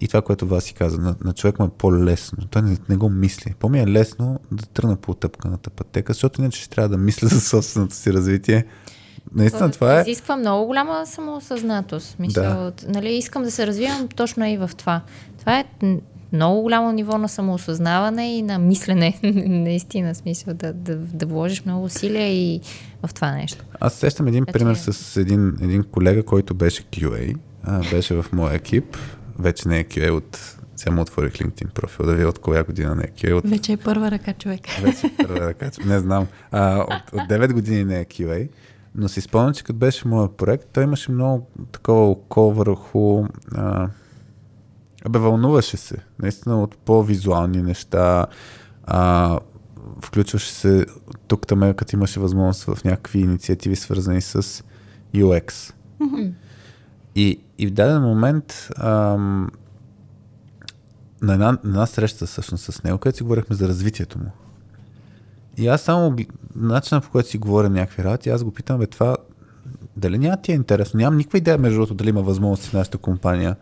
И 0.02 0.08
това, 0.08 0.22
което 0.22 0.48
вас 0.48 0.64
си 0.64 0.74
каза, 0.74 1.02
на, 1.02 1.16
на 1.24 1.34
човек 1.34 1.60
му 1.60 1.66
е 1.66 1.70
по-лесно. 1.78 2.38
Той 2.52 2.62
не, 2.62 2.78
не 2.90 2.96
го 2.96 3.10
мисли. 3.10 3.54
По-ми 3.60 3.80
е 3.80 3.88
лесно 3.88 4.40
да 4.52 4.66
тръгна 4.66 4.96
по 4.96 5.12
отъпканата 5.12 5.70
пътека, 5.70 6.14
защото 6.14 6.42
иначе 6.42 6.60
ще 6.60 6.70
трябва 6.70 6.90
да 6.90 6.98
мисля 6.98 7.28
за 7.32 7.42
собственото 7.42 7.96
си 7.96 8.14
развитие. 8.14 8.66
Наистина, 9.36 9.72
това 9.72 10.00
е... 10.00 10.02
Изисква 10.02 10.38
много 10.38 10.66
голяма 10.66 11.06
самоосъзнатост. 11.06 12.20
Мисля, 12.20 12.42
Да. 12.42 12.56
от, 12.56 12.86
нали, 12.88 13.10
искам 13.10 13.44
да 13.44 13.52
се 13.52 13.68
развивам 13.68 14.08
точно 14.08 14.46
и 14.46 14.58
в 14.58 14.72
това. 14.78 15.02
Това 15.40 15.60
е 15.60 15.66
много 16.34 16.62
голямо 16.62 16.92
ниво 16.92 17.18
на 17.18 17.30
самоосъзнаване 17.30 18.38
и 18.38 18.42
на 18.42 18.60
мислене. 18.60 19.20
Наистина, 19.48 20.16
смисъл 20.16 20.54
да, 20.54 20.74
да, 20.74 20.96
да 20.96 21.26
вложиш 21.26 21.66
много 21.66 21.84
усилия 21.84 22.28
и 22.28 22.62
в 23.04 23.14
това 23.14 23.32
нещо. 23.32 23.66
Аз 23.80 23.94
сещам 23.94 24.28
един 24.28 24.46
Така 24.46 24.52
че- 24.52 24.60
пример 24.60 24.76
с 24.76 25.18
един, 25.18 25.58
един 25.62 25.84
колега, 25.84 26.24
който 26.24 26.54
беше 26.54 26.84
QA, 26.84 27.36
а, 27.64 27.90
беше 27.90 28.14
в 28.14 28.26
моя 28.34 28.54
екип. 28.54 28.98
Вече 29.40 29.70
не 29.70 29.80
е 29.80 29.84
QA 29.84 30.10
от... 30.12 30.56
Сега 30.76 30.92
му 30.92 31.02
отворих 31.02 31.34
LinkedIn 31.34 31.70
профил, 31.70 32.06
да 32.06 32.16
видя 32.16 32.28
от 32.28 32.40
коя 32.40 32.64
година 32.64 32.96
не 32.96 33.04
е 33.04 33.08
QA. 33.08 33.34
От, 33.34 33.50
Вече 33.50 33.72
е 33.72 33.78
първа 33.78 34.12
ръка 34.12 34.34
човек. 34.34 34.60
вече 34.82 35.12
първа 35.18 35.46
да 35.46 35.54
кажа. 35.54 35.72
Не 35.86 36.00
знам. 36.00 36.28
А, 36.52 36.78
от, 36.80 37.14
от 37.14 37.30
9 37.30 37.54
години 37.54 37.84
не 37.86 38.00
е 38.00 38.06
QA. 38.06 38.50
Но 38.96 39.08
си 39.08 39.22
спомням, 39.22 39.54
че 39.54 39.64
като 39.64 39.80
беше 39.80 40.08
моят 40.08 40.38
проект, 40.38 40.68
той 40.74 40.84
имаше 40.84 41.12
много 41.12 41.48
такова 41.72 42.10
око 42.10 42.54
върху... 42.54 43.26
А, 43.56 43.88
Абе, 45.10 45.20
вълнуваше 45.20 45.78
се. 45.78 45.98
Наистина 46.20 46.64
от 46.64 46.78
по-визуални 46.78 47.62
неща. 47.62 48.26
А, 48.84 49.40
включваше 50.02 50.52
се 50.52 50.86
тук 51.28 51.48
там, 51.48 51.74
като 51.74 51.96
имаше 51.96 52.20
възможност 52.20 52.64
в 52.64 52.84
някакви 52.84 53.20
инициативи, 53.20 53.76
свързани 53.76 54.22
с 54.22 54.64
UX. 55.16 55.74
И, 57.16 57.40
и 57.58 57.68
в 57.68 57.72
даден 57.72 58.02
момент 58.02 58.70
ам, 58.78 59.50
на 61.22 61.34
една, 61.34 61.52
на 61.52 61.60
една 61.66 61.86
среща 61.86 62.26
всъщност 62.26 62.64
с 62.64 62.84
него, 62.84 62.98
където 62.98 63.18
си 63.18 63.24
говорихме 63.24 63.56
за 63.56 63.68
развитието 63.68 64.20
му. 64.20 64.32
И 65.58 65.68
аз 65.68 65.82
само 65.82 66.16
начинът 66.56 67.04
по 67.04 67.12
който 67.12 67.30
си 67.30 67.38
говорим 67.38 67.74
някакви 67.74 68.04
работи, 68.04 68.30
аз 68.30 68.44
го 68.44 68.52
питам, 68.52 68.80
бе, 68.80 68.88
това 68.88 69.18
дали 69.98 70.18
няма 70.18 70.42
ти 70.42 70.52
е 70.52 70.56
интересно? 70.56 70.98
Нямам 70.98 71.18
никаква 71.18 71.38
идея, 71.38 71.58
между 71.58 71.78
другото, 71.78 71.94
дали 71.94 72.10
има 72.10 72.22
възможност 72.22 72.70
в 72.70 72.74
нашата 72.74 72.98
компания 72.98 73.56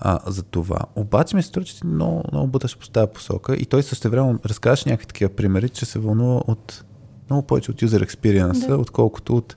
а, 0.00 0.20
за 0.26 0.42
това. 0.42 0.78
Обаче 0.94 1.36
ми 1.36 1.42
се 1.42 1.48
струва, 1.48 1.64
че 1.64 1.76
ти 1.76 1.86
много, 1.86 2.22
много 2.32 2.48
буташ 2.48 2.78
по 2.78 2.88
тази 2.88 3.10
посока 3.14 3.54
и 3.54 3.66
той 3.66 3.82
също 3.82 4.10
време 4.10 4.38
разказваше 4.46 4.88
някакви 4.88 5.06
такива 5.06 5.30
примери, 5.30 5.68
че 5.68 5.84
се 5.86 5.98
вълнува 5.98 6.42
от 6.46 6.84
много 7.30 7.46
повече 7.46 7.70
от 7.70 7.76
user 7.76 8.06
experience, 8.06 8.66
Да. 8.68 8.76
отколкото 8.76 9.36
от 9.36 9.56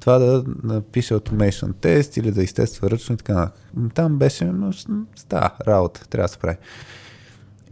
това 0.00 0.18
да 0.18 0.44
напише 0.62 1.14
automation 1.14 1.74
тест 1.80 2.16
или 2.16 2.30
да 2.30 2.42
изтества 2.42 2.90
ръчно 2.90 3.14
и 3.14 3.18
така. 3.18 3.50
Там 3.94 4.18
беше, 4.18 4.44
но 4.44 4.72
става 5.16 5.50
работа, 5.66 6.08
трябва 6.08 6.24
да 6.24 6.32
се 6.32 6.38
прави. 6.38 6.56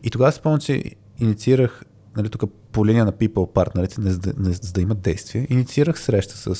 И 0.02 0.10
тогава 0.10 0.32
се 0.32 0.38
спомням, 0.38 0.60
че 0.60 0.84
инициирах, 1.18 1.82
нали, 2.16 2.28
тук 2.28 2.42
по 2.72 2.86
линия 2.86 3.04
на 3.04 3.12
people 3.12 3.52
партнерите, 3.52 4.00
не, 4.00 4.10
за 4.10 4.18
да- 4.18 4.32
не, 4.38 4.52
за 4.52 4.72
да 4.72 4.80
имат 4.80 5.00
действие, 5.00 5.46
инициирах 5.50 6.00
среща 6.00 6.36
с, 6.36 6.54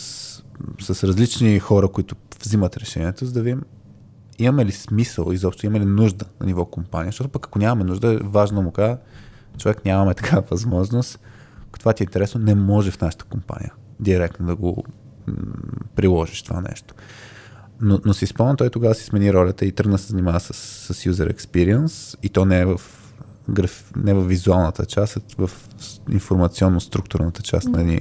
с 0.80 1.05
различни 1.05 1.59
хора, 1.59 1.88
които 1.88 2.14
взимат 2.45 2.76
решението, 2.76 3.26
за 3.26 3.32
да 3.32 3.43
видим 3.43 3.62
имаме 4.39 4.64
ли 4.64 4.72
смисъл, 4.72 5.33
изобщо 5.33 5.66
имаме 5.66 5.80
ли 5.80 5.89
нужда 5.89 6.24
на 6.41 6.47
ниво 6.47 6.64
компания, 6.64 7.09
защото 7.09 7.30
пък 7.30 7.47
ако 7.47 7.59
нямаме 7.59 7.85
нужда, 7.85 8.12
е 8.12 8.16
важно 8.16 8.62
му 8.62 8.70
кажа, 8.70 8.97
човек 9.59 9.85
нямаме 9.85 10.14
такава 10.14 10.43
възможност, 10.51 11.20
ако 11.68 11.78
това 11.78 11.93
ти 11.93 12.03
е 12.03 12.05
интересно, 12.05 12.41
не 12.41 12.55
може 12.55 12.91
в 12.91 13.01
нашата 13.01 13.24
компания 13.24 13.72
директно 14.01 14.47
да 14.47 14.57
го 14.57 14.85
м, 15.26 15.35
приложиш 15.97 16.43
това 16.43 16.61
нещо. 16.61 16.95
Но, 17.80 18.01
но 18.05 18.14
си 18.14 18.26
спомням, 18.26 18.57
той 18.57 18.70
тогава 18.70 18.95
си 18.95 19.05
смени 19.05 19.33
ролята 19.33 19.64
и 19.64 19.72
тръгна 19.72 19.99
се 19.99 20.07
занимава 20.07 20.41
с, 20.41 20.53
с 20.95 21.05
user 21.05 21.35
experience 21.35 22.16
и 22.22 22.28
то 22.28 22.45
не 22.45 22.61
е 22.61 22.66
в, 22.66 22.80
граф, 23.51 23.93
не 23.97 24.14
в 24.14 24.28
визуалната 24.28 24.87
част, 24.87 25.16
а 25.16 25.47
в 25.47 25.51
информационно-структурната 26.11 27.43
част 27.43 27.68
на 27.68 27.80
едни 27.80 28.01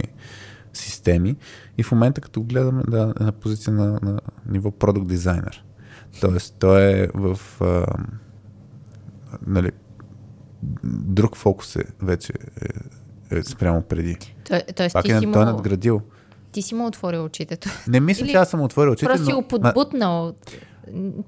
системи. 0.74 1.36
И 1.78 1.84
в 1.84 1.92
момента, 1.92 2.22
като 2.22 2.42
гледаме, 2.42 2.84
да, 2.88 3.14
е 3.20 3.24
на 3.24 3.32
позиция 3.32 3.74
на, 3.74 4.00
на 4.02 4.20
ниво 4.50 4.72
продукт 4.72 5.08
дизайнер. 5.08 5.64
Тоест, 6.22 6.55
той 6.59 6.82
е 6.84 7.07
в 7.14 7.39
а, 7.62 7.86
нали, 9.47 9.72
друг 10.84 11.36
фокус 11.38 11.76
е 11.76 11.84
вече 12.01 12.34
е, 13.32 13.38
е 13.38 13.43
спрямо 13.43 13.82
преди. 13.82 14.18
Той, 14.49 14.62
тоест, 14.76 14.93
Пак 14.93 15.05
ти, 15.05 15.12
е, 15.12 15.20
си 15.20 15.32
той 15.34 15.41
е 15.41 15.45
му, 15.45 15.51
надградил. 15.51 16.01
ти 16.51 16.62
си 16.62 16.76
му 16.76 16.86
отворил 16.88 17.26
очите. 17.26 17.57
Не 17.88 17.99
мисля, 17.99 18.26
Или 18.26 18.32
че 18.32 18.38
аз 18.38 18.49
съм 18.49 18.62
отворил 18.62 18.91
очите, 18.91 19.05
Просто 19.05 19.26
си 19.26 19.34
го 19.34 19.41
подбутнал. 19.41 20.34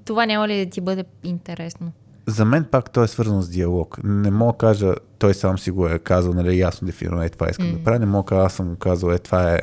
Това 0.04 0.26
няма 0.26 0.48
ли 0.48 0.64
да 0.64 0.70
ти 0.70 0.80
бъде 0.80 1.04
интересно? 1.22 1.92
за 2.26 2.44
мен 2.44 2.64
пак 2.70 2.90
то 2.90 3.02
е 3.02 3.08
свързано 3.08 3.42
с 3.42 3.48
диалог. 3.48 3.98
Не 4.04 4.30
мога 4.30 4.52
да 4.52 4.58
кажа, 4.58 4.94
той 5.18 5.34
сам 5.34 5.58
си 5.58 5.70
го 5.70 5.86
е 5.88 5.98
казал, 5.98 6.32
нали, 6.32 6.58
ясно 6.58 6.86
дефинирано, 6.86 7.22
е 7.22 7.28
това 7.28 7.50
искам 7.50 7.66
М. 7.70 7.72
да 7.78 7.84
правя. 7.84 7.98
Не 7.98 8.06
мога 8.06 8.22
да 8.22 8.28
кажа, 8.28 8.46
аз 8.46 8.52
съм 8.54 8.68
му 8.68 8.76
казал, 8.76 9.10
е 9.10 9.18
това 9.18 9.54
е 9.54 9.58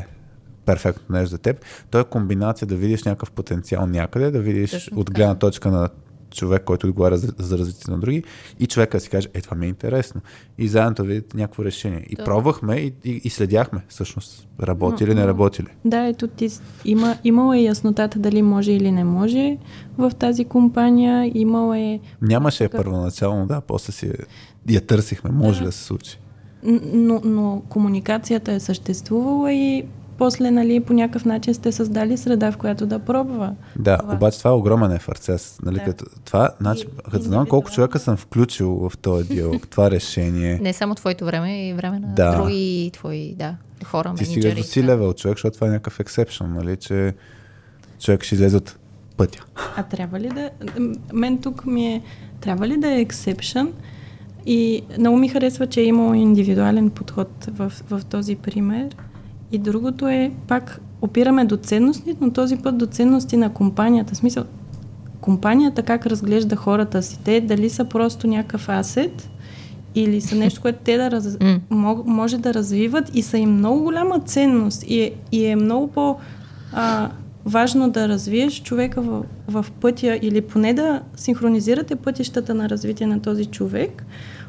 перфектно 0.66 1.04
нещо 1.10 1.30
за 1.30 1.38
теб. 1.38 1.58
То 1.90 2.00
е 2.00 2.04
комбинация 2.04 2.68
да 2.68 2.76
видиш 2.76 3.04
някакъв 3.04 3.32
потенциал 3.32 3.88
някъде, 3.88 4.32
да 4.32 4.40
видиш 4.40 4.72
Точно 4.72 5.00
от 5.00 5.12
гледна 5.12 5.36
точка 5.36 5.72
на 5.72 5.90
човек, 6.32 6.64
който 6.64 6.88
отговаря 6.88 7.18
за, 7.18 7.34
за 7.38 7.58
развитие 7.58 7.94
на 7.94 8.00
други 8.00 8.24
и 8.60 8.68
човека 8.68 8.98
да 8.98 9.02
си 9.02 9.10
каже, 9.10 9.28
е 9.34 9.42
това 9.42 9.58
ми 9.58 9.66
е 9.66 9.70
интересно. 9.70 10.22
И 10.58 10.68
заедно 10.68 10.94
да 10.94 11.04
видите 11.04 11.38
някакво 11.38 11.66
решение. 11.66 12.06
И 12.10 12.16
Да. 12.16 12.24
пробвахме 12.24 12.76
и, 12.76 12.94
и, 13.06 13.22
и 13.24 13.30
следяхме 13.30 13.82
всъщност 13.88 14.48
работи 14.62 15.04
или 15.04 15.16
не 15.16 15.28
работи 15.28 15.64
ли. 15.64 15.68
Да, 15.86 16.06
ето 16.06 16.28
ти 16.28 16.50
има, 16.86 17.18
имало 17.24 17.54
е 17.54 17.60
яснотата 17.60 18.20
дали 18.20 18.42
може 18.42 18.72
или 18.72 18.92
не 18.92 19.04
може 19.04 19.58
в 19.98 20.12
тази 20.12 20.46
компания. 20.46 21.32
Имало 21.36 21.74
е... 21.74 22.00
Нямаше 22.22 22.64
Такъв- 22.64 22.78
първоначално, 22.78 23.46
да, 23.46 23.62
после 23.62 23.92
си 23.94 24.12
я- 24.70 24.82
търсихме, 24.82 25.32
може 25.32 25.62
ли 25.62 25.66
да 25.66 25.72
се 25.72 25.84
случи. 25.84 26.20
Но, 26.84 27.22
но 27.24 27.62
комуникацията 27.70 28.52
е 28.52 28.60
съществувала 28.60 29.54
и 29.54 29.84
после, 30.22 30.52
нали, 30.52 30.80
по 30.80 30.94
някакъв 30.94 31.26
начин 31.26 31.54
сте 31.54 31.72
създали 31.72 32.18
среда, 32.18 32.52
в 32.52 32.58
която 32.58 32.86
да 32.86 33.00
пробва. 33.00 33.56
Да, 33.80 33.98
Това. 33.98 34.14
обаче 34.14 34.38
това 34.38 34.50
е 34.50 34.54
огромен 34.54 34.92
ефарцес. 34.92 35.60
Нали, 35.66 35.76
Да. 35.76 35.84
като, 35.84 36.06
това, 36.26 36.50
значи, 36.60 36.84
И- 36.84 37.12
като 37.12 37.24
знам 37.24 37.46
колко 37.46 37.72
човека 37.72 38.00
съм 38.00 38.18
включил 38.18 38.90
в 38.90 38.98
този 38.98 39.28
диалог, 39.28 39.68
това 39.68 39.92
решение, 39.92 40.60
Не 40.62 40.74
само 40.74 40.96
твоето 40.96 41.26
време, 41.26 41.68
и 41.70 41.74
време 41.74 42.00
на 42.00 42.08
Да. 42.08 42.36
други 42.36 42.90
твои 42.94 43.36
да, 43.36 43.56
хора, 43.86 44.14
ти 44.18 44.26
стигаш 44.26 44.56
до 44.56 44.64
си 44.64 44.84
левел 44.84 45.14
човек, 45.14 45.38
защото 45.38 45.54
това 45.56 45.68
е 45.68 45.72
някакъв 45.72 46.00
ексепшън, 46.00 46.54
нали, 46.54 46.78
че 46.78 47.14
човек 48.00 48.24
ще 48.24 48.36
излезе 48.36 48.58
от 48.58 48.78
пътя. 49.18 49.46
А 49.78 49.84
трябва 49.84 50.20
ли 50.20 50.30
да... 50.30 50.50
Мен 51.14 51.38
тук 51.38 51.66
ми 51.66 51.88
е... 51.88 52.02
Трябва 52.42 52.68
ли 52.68 52.78
да 52.78 52.92
е 52.92 53.02
ексепшън? 53.02 53.74
И 54.46 54.82
много 55.00 55.18
ми 55.18 55.30
харесва, 55.30 55.68
че 55.68 55.82
е 55.82 55.86
имало 55.86 56.14
индивидуален 56.14 56.90
подход 56.90 57.30
в, 57.48 57.72
в 57.90 58.02
този 58.06 58.36
пример. 58.36 58.96
И 59.52 59.58
другото 59.58 60.08
е, 60.08 60.32
пак 60.48 60.82
опираме 61.02 61.46
до 61.46 61.58
ценности, 61.58 62.16
но 62.22 62.32
този 62.32 62.58
път 62.58 62.78
до 62.78 62.86
ценности 62.86 63.38
на 63.38 63.54
компанията. 63.54 64.14
В 64.14 64.18
смисъл, 64.18 64.44
компанията 65.22 65.84
как 65.84 66.06
разглежда 66.06 66.56
хората 66.56 67.04
си. 67.04 67.20
Те 67.24 67.42
дали 67.42 67.70
са 67.70 67.86
просто 67.86 68.28
някакъв 68.28 68.70
асет 68.70 69.30
или 69.96 70.22
са 70.22 70.36
нещо, 70.36 70.62
което 70.62 70.80
те 70.84 70.98
да 70.98 71.12
раз... 71.12 71.38
Може 72.06 72.38
да 72.38 72.54
развиват 72.54 73.16
и 73.16 73.22
са 73.22 73.38
им 73.38 73.58
много 73.58 73.84
голяма 73.84 74.20
ценност 74.20 74.84
и 74.88 75.02
е, 75.02 75.12
и 75.32 75.46
е 75.46 75.56
много 75.56 75.88
по 75.88 76.16
а, 76.74 77.10
важно 77.46 77.90
да 77.90 78.08
развиеш 78.08 78.64
човека 78.64 79.02
в, 79.02 79.24
в 79.48 79.66
пътя 79.82 80.20
или 80.22 80.42
поне 80.42 80.74
да 80.74 81.02
синхронизирате 81.16 81.96
пътищата 81.96 82.54
на 82.54 82.70
развитие 82.70 83.08
на 83.08 83.22
този 83.22 83.46
човек, 83.46 84.06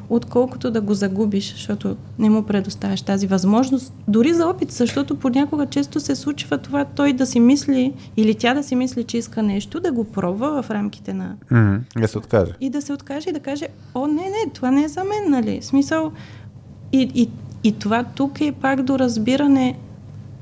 отколкото 0.09 0.71
да 0.71 0.81
го 0.81 0.93
загубиш, 0.93 1.53
защото 1.53 1.95
не 2.19 2.29
му 2.29 2.43
предоставяш 2.43 3.01
тази 3.01 3.27
възможност. 3.27 3.93
Дори 4.07 4.33
за 4.33 4.47
опит, 4.47 4.71
защото 4.71 5.15
понякога 5.15 5.65
често 5.65 5.99
се 5.99 6.15
случва 6.15 6.57
това 6.57 6.85
той 6.85 7.13
да 7.13 7.25
си 7.25 7.39
мисли 7.39 7.93
или 8.17 8.35
тя 8.35 8.53
да 8.53 8.63
си 8.63 8.75
мисли, 8.75 9.03
че 9.03 9.17
иска 9.17 9.43
нещо, 9.43 9.79
да 9.79 9.91
го 9.91 10.03
пробва 10.03 10.61
в 10.61 10.71
рамките 10.71 11.13
на. 11.13 11.35
Да 11.97 12.07
се 12.07 12.17
откаже. 12.17 12.51
и 12.61 12.69
да 12.69 12.81
се 12.81 12.93
откаже 12.93 13.29
и 13.29 13.33
да 13.33 13.39
каже, 13.39 13.67
о, 13.95 14.07
не, 14.07 14.13
не, 14.13 14.51
това 14.53 14.71
не 14.71 14.83
е 14.83 14.87
за 14.87 15.03
мен, 15.03 15.31
нали? 15.31 15.61
Смисъл, 15.61 16.11
и, 16.91 17.11
и, 17.15 17.29
и 17.63 17.79
това 17.79 18.03
тук 18.03 18.41
е 18.41 18.51
пак 18.51 18.83
до 18.83 18.99
разбиране, 18.99 19.77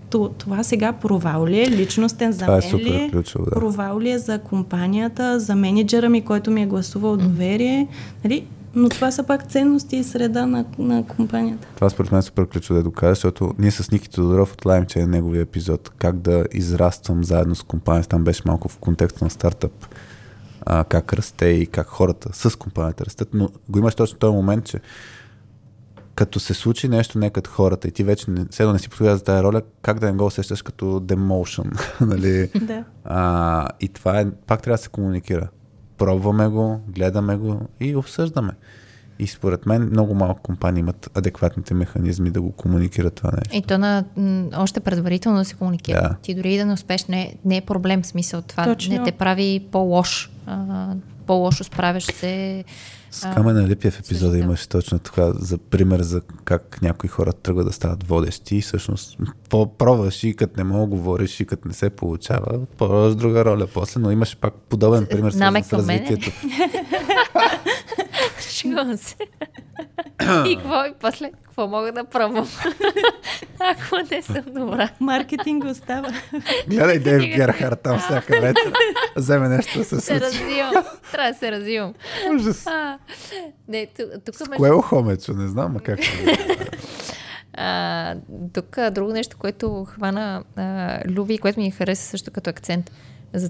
то, 0.09 0.29
това 0.37 0.63
сега 0.63 0.93
провал 0.93 1.47
ли 1.47 1.61
е, 1.61 1.67
личностен 1.67 2.31
за 2.31 2.45
е 2.45 2.49
мен 2.49 2.61
супер 2.61 2.85
ли 2.85 2.95
е, 2.95 3.09
ключово, 3.11 3.45
да. 3.45 3.51
провал 3.51 3.99
ли 3.99 4.11
е 4.11 4.19
за 4.19 4.39
компанията, 4.39 5.39
за 5.39 5.55
менеджера 5.55 6.09
ми, 6.09 6.21
който 6.21 6.51
ми 6.51 6.61
е 6.61 6.65
гласувал 6.65 7.17
доверие, 7.17 7.87
нали? 8.23 8.45
Но 8.75 8.89
това 8.89 9.11
са 9.11 9.23
пак 9.23 9.49
ценности 9.49 9.95
и 9.95 10.03
среда 10.03 10.45
на, 10.45 10.65
на 10.77 11.07
компанията. 11.07 11.67
Това 11.75 11.89
според 11.89 12.11
мен 12.11 12.19
е 12.19 12.23
супер 12.23 12.47
ключово 12.47 12.77
да 12.77 12.83
докажа, 12.83 13.13
защото 13.13 13.53
ние 13.59 13.71
с 13.71 13.91
Ники 13.91 14.09
Тодоров 14.09 14.53
от 14.53 14.61
Lime, 14.63 14.85
че 14.85 14.99
е 14.99 15.07
неговия 15.07 15.41
епизод, 15.41 15.91
как 15.97 16.19
да 16.19 16.45
израствам 16.51 17.23
заедно 17.23 17.55
с 17.55 17.63
компанията, 17.63 18.09
там 18.09 18.23
беше 18.23 18.43
малко 18.45 18.67
в 18.69 18.77
контекста 18.77 19.25
на 19.25 19.29
стартъп, 19.29 19.85
а, 20.65 20.83
как 20.83 21.13
расте 21.13 21.45
и 21.45 21.67
как 21.67 21.87
хората 21.87 22.29
с 22.33 22.57
компанията 22.57 23.05
растат, 23.05 23.29
но 23.33 23.49
го 23.69 23.79
имаш 23.79 23.95
точно 23.95 24.19
този 24.19 24.35
момент, 24.35 24.65
че 24.65 24.79
като 26.15 26.39
се 26.39 26.53
случи 26.53 26.87
нещо 26.87 27.19
не 27.19 27.29
като 27.29 27.49
хората 27.49 27.87
и 27.87 27.91
ти 27.91 28.03
вече 28.03 28.31
не, 28.31 28.45
седно 28.51 28.73
не 28.73 28.79
си 28.79 28.89
подходя 28.89 29.17
за 29.17 29.23
тази 29.23 29.43
роля, 29.43 29.61
как 29.81 29.99
да 29.99 30.05
не 30.05 30.17
го 30.17 30.25
усещаш 30.25 30.61
като 30.61 30.99
демоушен, 30.99 31.71
нали? 32.01 32.49
Да. 32.61 32.83
А, 33.03 33.67
и 33.79 33.87
това 33.87 34.19
е, 34.19 34.31
пак 34.47 34.61
трябва 34.61 34.77
да 34.77 34.83
се 34.83 34.89
комуникира. 34.89 35.47
Пробваме 36.01 36.47
го, 36.47 36.81
гледаме 36.87 37.35
го 37.35 37.59
и 37.79 37.95
обсъждаме. 37.95 38.51
И 39.19 39.27
според 39.27 39.65
мен 39.65 39.89
много 39.89 40.15
малко 40.15 40.41
компании 40.41 40.79
имат 40.79 41.09
адекватните 41.15 41.73
механизми 41.73 42.31
да 42.31 42.41
го 42.41 42.51
комуникират 42.51 43.13
това 43.13 43.31
нещо. 43.31 43.57
И 43.57 43.61
то 43.61 43.77
на, 43.77 44.03
м, 44.17 44.49
още 44.57 44.79
предварително 44.79 45.37
да 45.37 45.45
се 45.45 45.55
комуникира. 45.55 46.01
Да. 46.01 46.15
Ти 46.21 46.35
дори 46.35 46.53
и 46.53 46.57
да 46.57 46.65
не 46.65 46.73
успеш, 46.73 47.05
не, 47.05 47.35
не 47.45 47.57
е 47.57 47.61
проблем 47.61 48.01
в 48.01 48.05
смисъл. 48.05 48.41
Това 48.41 48.63
Точно. 48.63 48.93
не 48.93 49.03
те 49.03 49.11
прави 49.11 49.67
по-лош. 49.71 50.31
А, 50.45 50.87
по-лошо 51.25 51.63
справяш 51.63 52.03
се. 52.03 52.63
С 53.11 53.21
Камена 53.33 53.67
Липия 53.67 53.91
в 53.91 53.99
епизода 53.99 54.25
служител. 54.25 54.45
имаше 54.45 54.69
точно 54.69 54.99
това 54.99 55.33
за 55.35 55.57
пример 55.57 56.01
за 56.01 56.21
как 56.45 56.79
някои 56.81 57.09
хора 57.09 57.33
тръгват 57.33 57.65
да 57.65 57.73
стават 57.73 58.07
водещи 58.07 58.55
и 58.55 58.61
всъщност 58.61 59.17
по-пробваш 59.49 60.23
и 60.23 60.35
като 60.35 60.53
не 60.57 60.63
мога 60.63 60.85
говориш 60.87 61.39
и 61.39 61.45
като 61.45 61.67
не 61.67 61.73
се 61.73 61.89
получава, 61.89 62.65
пробваш 62.77 63.15
друга 63.15 63.45
роля 63.45 63.67
после, 63.73 64.01
но 64.01 64.11
имаше 64.11 64.35
пак 64.35 64.53
подобен 64.53 65.05
пример 65.05 65.31
с 65.31 65.73
развитието. 65.73 66.31
Шегувам 68.49 68.97
се. 68.97 69.15
и 70.45 70.55
какво? 70.57 70.85
И 70.85 70.93
после, 70.99 71.31
какво 71.43 71.67
мога 71.67 71.91
да 71.91 72.03
пробвам? 72.03 72.47
Ако 73.59 73.95
не 74.11 74.21
съм 74.21 74.43
добра. 74.47 74.89
Маркетинг 74.99 75.63
остава. 75.65 76.09
Гледай 76.67 76.99
Дейв 76.99 77.35
Герхард 77.35 77.81
там 77.81 77.99
всяка 77.99 78.41
вечер. 78.41 78.73
Вземе 79.15 79.49
нещо 79.49 79.77
да 79.77 79.83
се 79.85 79.95
се 79.95 80.05
случи. 80.05 80.21
развивам. 80.21 80.73
Трябва 81.11 81.31
да 81.31 81.37
се 81.37 81.51
развивам. 81.51 81.93
Ужас. 82.35 82.67
А, 82.67 82.97
не, 83.67 83.87
тук, 84.25 84.35
С 84.35 84.43
кое 84.55 84.71
ухо? 84.71 85.01
Не 85.29 85.47
знам, 85.47 85.75
а 85.77 85.79
как. 85.79 85.99
А, 87.53 88.15
тук 88.53 88.77
а, 88.77 88.91
друго 88.91 89.11
нещо, 89.11 89.37
което 89.39 89.85
хвана 89.85 90.43
а, 90.55 90.99
Люби 91.09 91.33
и 91.33 91.37
което 91.37 91.59
ми 91.59 91.71
хареса 91.71 92.03
също 92.03 92.31
като 92.31 92.49
акцент. 92.49 92.91
За 93.33 93.49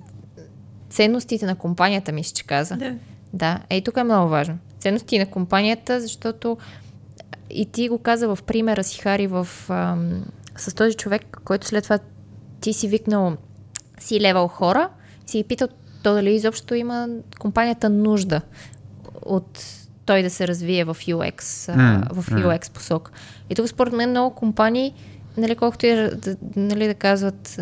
ценностите 0.90 1.46
на 1.46 1.56
компанията, 1.56 2.12
мисля, 2.12 2.34
че 2.36 2.44
каза. 2.44 2.76
да. 2.76 2.96
Да, 3.34 3.60
ей 3.70 3.84
тук 3.84 3.98
е 3.98 4.04
много 4.04 4.30
важно. 4.30 4.58
Ценности 4.82 5.20
на 5.20 5.26
компанията, 5.26 6.02
защото 6.02 6.58
и 7.50 7.66
ти 7.66 7.90
го 7.90 7.98
каза 7.98 8.36
в 8.36 8.44
примера 8.44 8.84
си, 8.84 9.00
Хари, 9.00 9.28
в, 9.28 9.48
ам, 9.70 10.26
с 10.58 10.76
този 10.76 10.98
човек, 10.98 11.42
който 11.46 11.68
след 11.68 11.84
това 11.84 12.00
ти 12.62 12.74
си 12.74 12.88
викнал 12.88 13.38
си 14.00 14.22
левел 14.22 14.48
хора, 14.48 14.90
си 15.26 15.44
питал 15.44 15.68
то 16.04 16.14
дали 16.14 16.36
изобщо 16.36 16.76
има 16.76 17.08
компанията 17.40 17.90
нужда 17.90 18.42
от 19.22 19.66
той 20.06 20.24
да 20.24 20.30
се 20.30 20.48
развие 20.48 20.84
в 20.84 20.96
UX, 20.96 21.42
mm, 21.42 22.14
в 22.14 22.30
UX 22.30 22.60
mm. 22.60 22.72
посок. 22.72 23.12
И 23.50 23.56
тук 23.56 23.68
според 23.68 23.94
мен 23.94 24.10
много 24.10 24.36
компании, 24.36 24.94
нали, 25.38 25.56
колкото 25.56 25.86
и 25.86 25.96
да, 25.96 26.36
нали, 26.56 26.88
да 26.88 26.94
казват, 26.94 27.62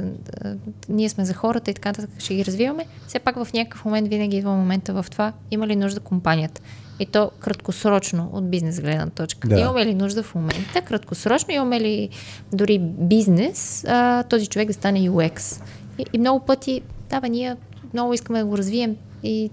ние 0.89 1.09
сме 1.09 1.25
за 1.25 1.33
хората 1.33 1.71
и 1.71 1.73
така 1.73 1.89
нататък, 1.89 2.09
ще 2.19 2.35
ги 2.35 2.45
развиваме, 2.45 2.85
все 3.07 3.19
пак 3.19 3.43
в 3.43 3.53
някакъв 3.53 3.85
момент 3.85 4.07
винаги 4.07 4.37
идва 4.37 4.51
момента 4.51 4.93
в 4.93 5.05
това, 5.11 5.33
има 5.51 5.67
ли 5.67 5.75
нужда 5.75 5.99
компанията. 5.99 6.61
И 6.99 7.05
то 7.05 7.31
краткосрочно 7.39 8.29
от 8.33 8.49
бизнес 8.49 8.81
гледна 8.81 9.09
точка. 9.09 9.47
Да. 9.47 9.59
Имаме 9.59 9.85
ли 9.85 9.95
нужда 9.95 10.23
в 10.23 10.35
момента? 10.35 10.81
Краткосрочно 10.85 11.53
имаме 11.53 11.79
ли 11.79 12.09
дори 12.53 12.79
бизнес 12.81 13.85
а, 13.87 14.23
този 14.23 14.47
човек 14.47 14.67
да 14.67 14.73
стане 14.73 14.99
UX? 14.99 15.61
И, 15.97 16.05
и 16.13 16.17
много 16.17 16.45
пъти, 16.45 16.81
да, 17.09 17.21
бе, 17.21 17.29
ние 17.29 17.55
много 17.93 18.13
искаме 18.13 18.39
да 18.39 18.45
го 18.45 18.57
развием 18.57 18.95
и 19.23 19.49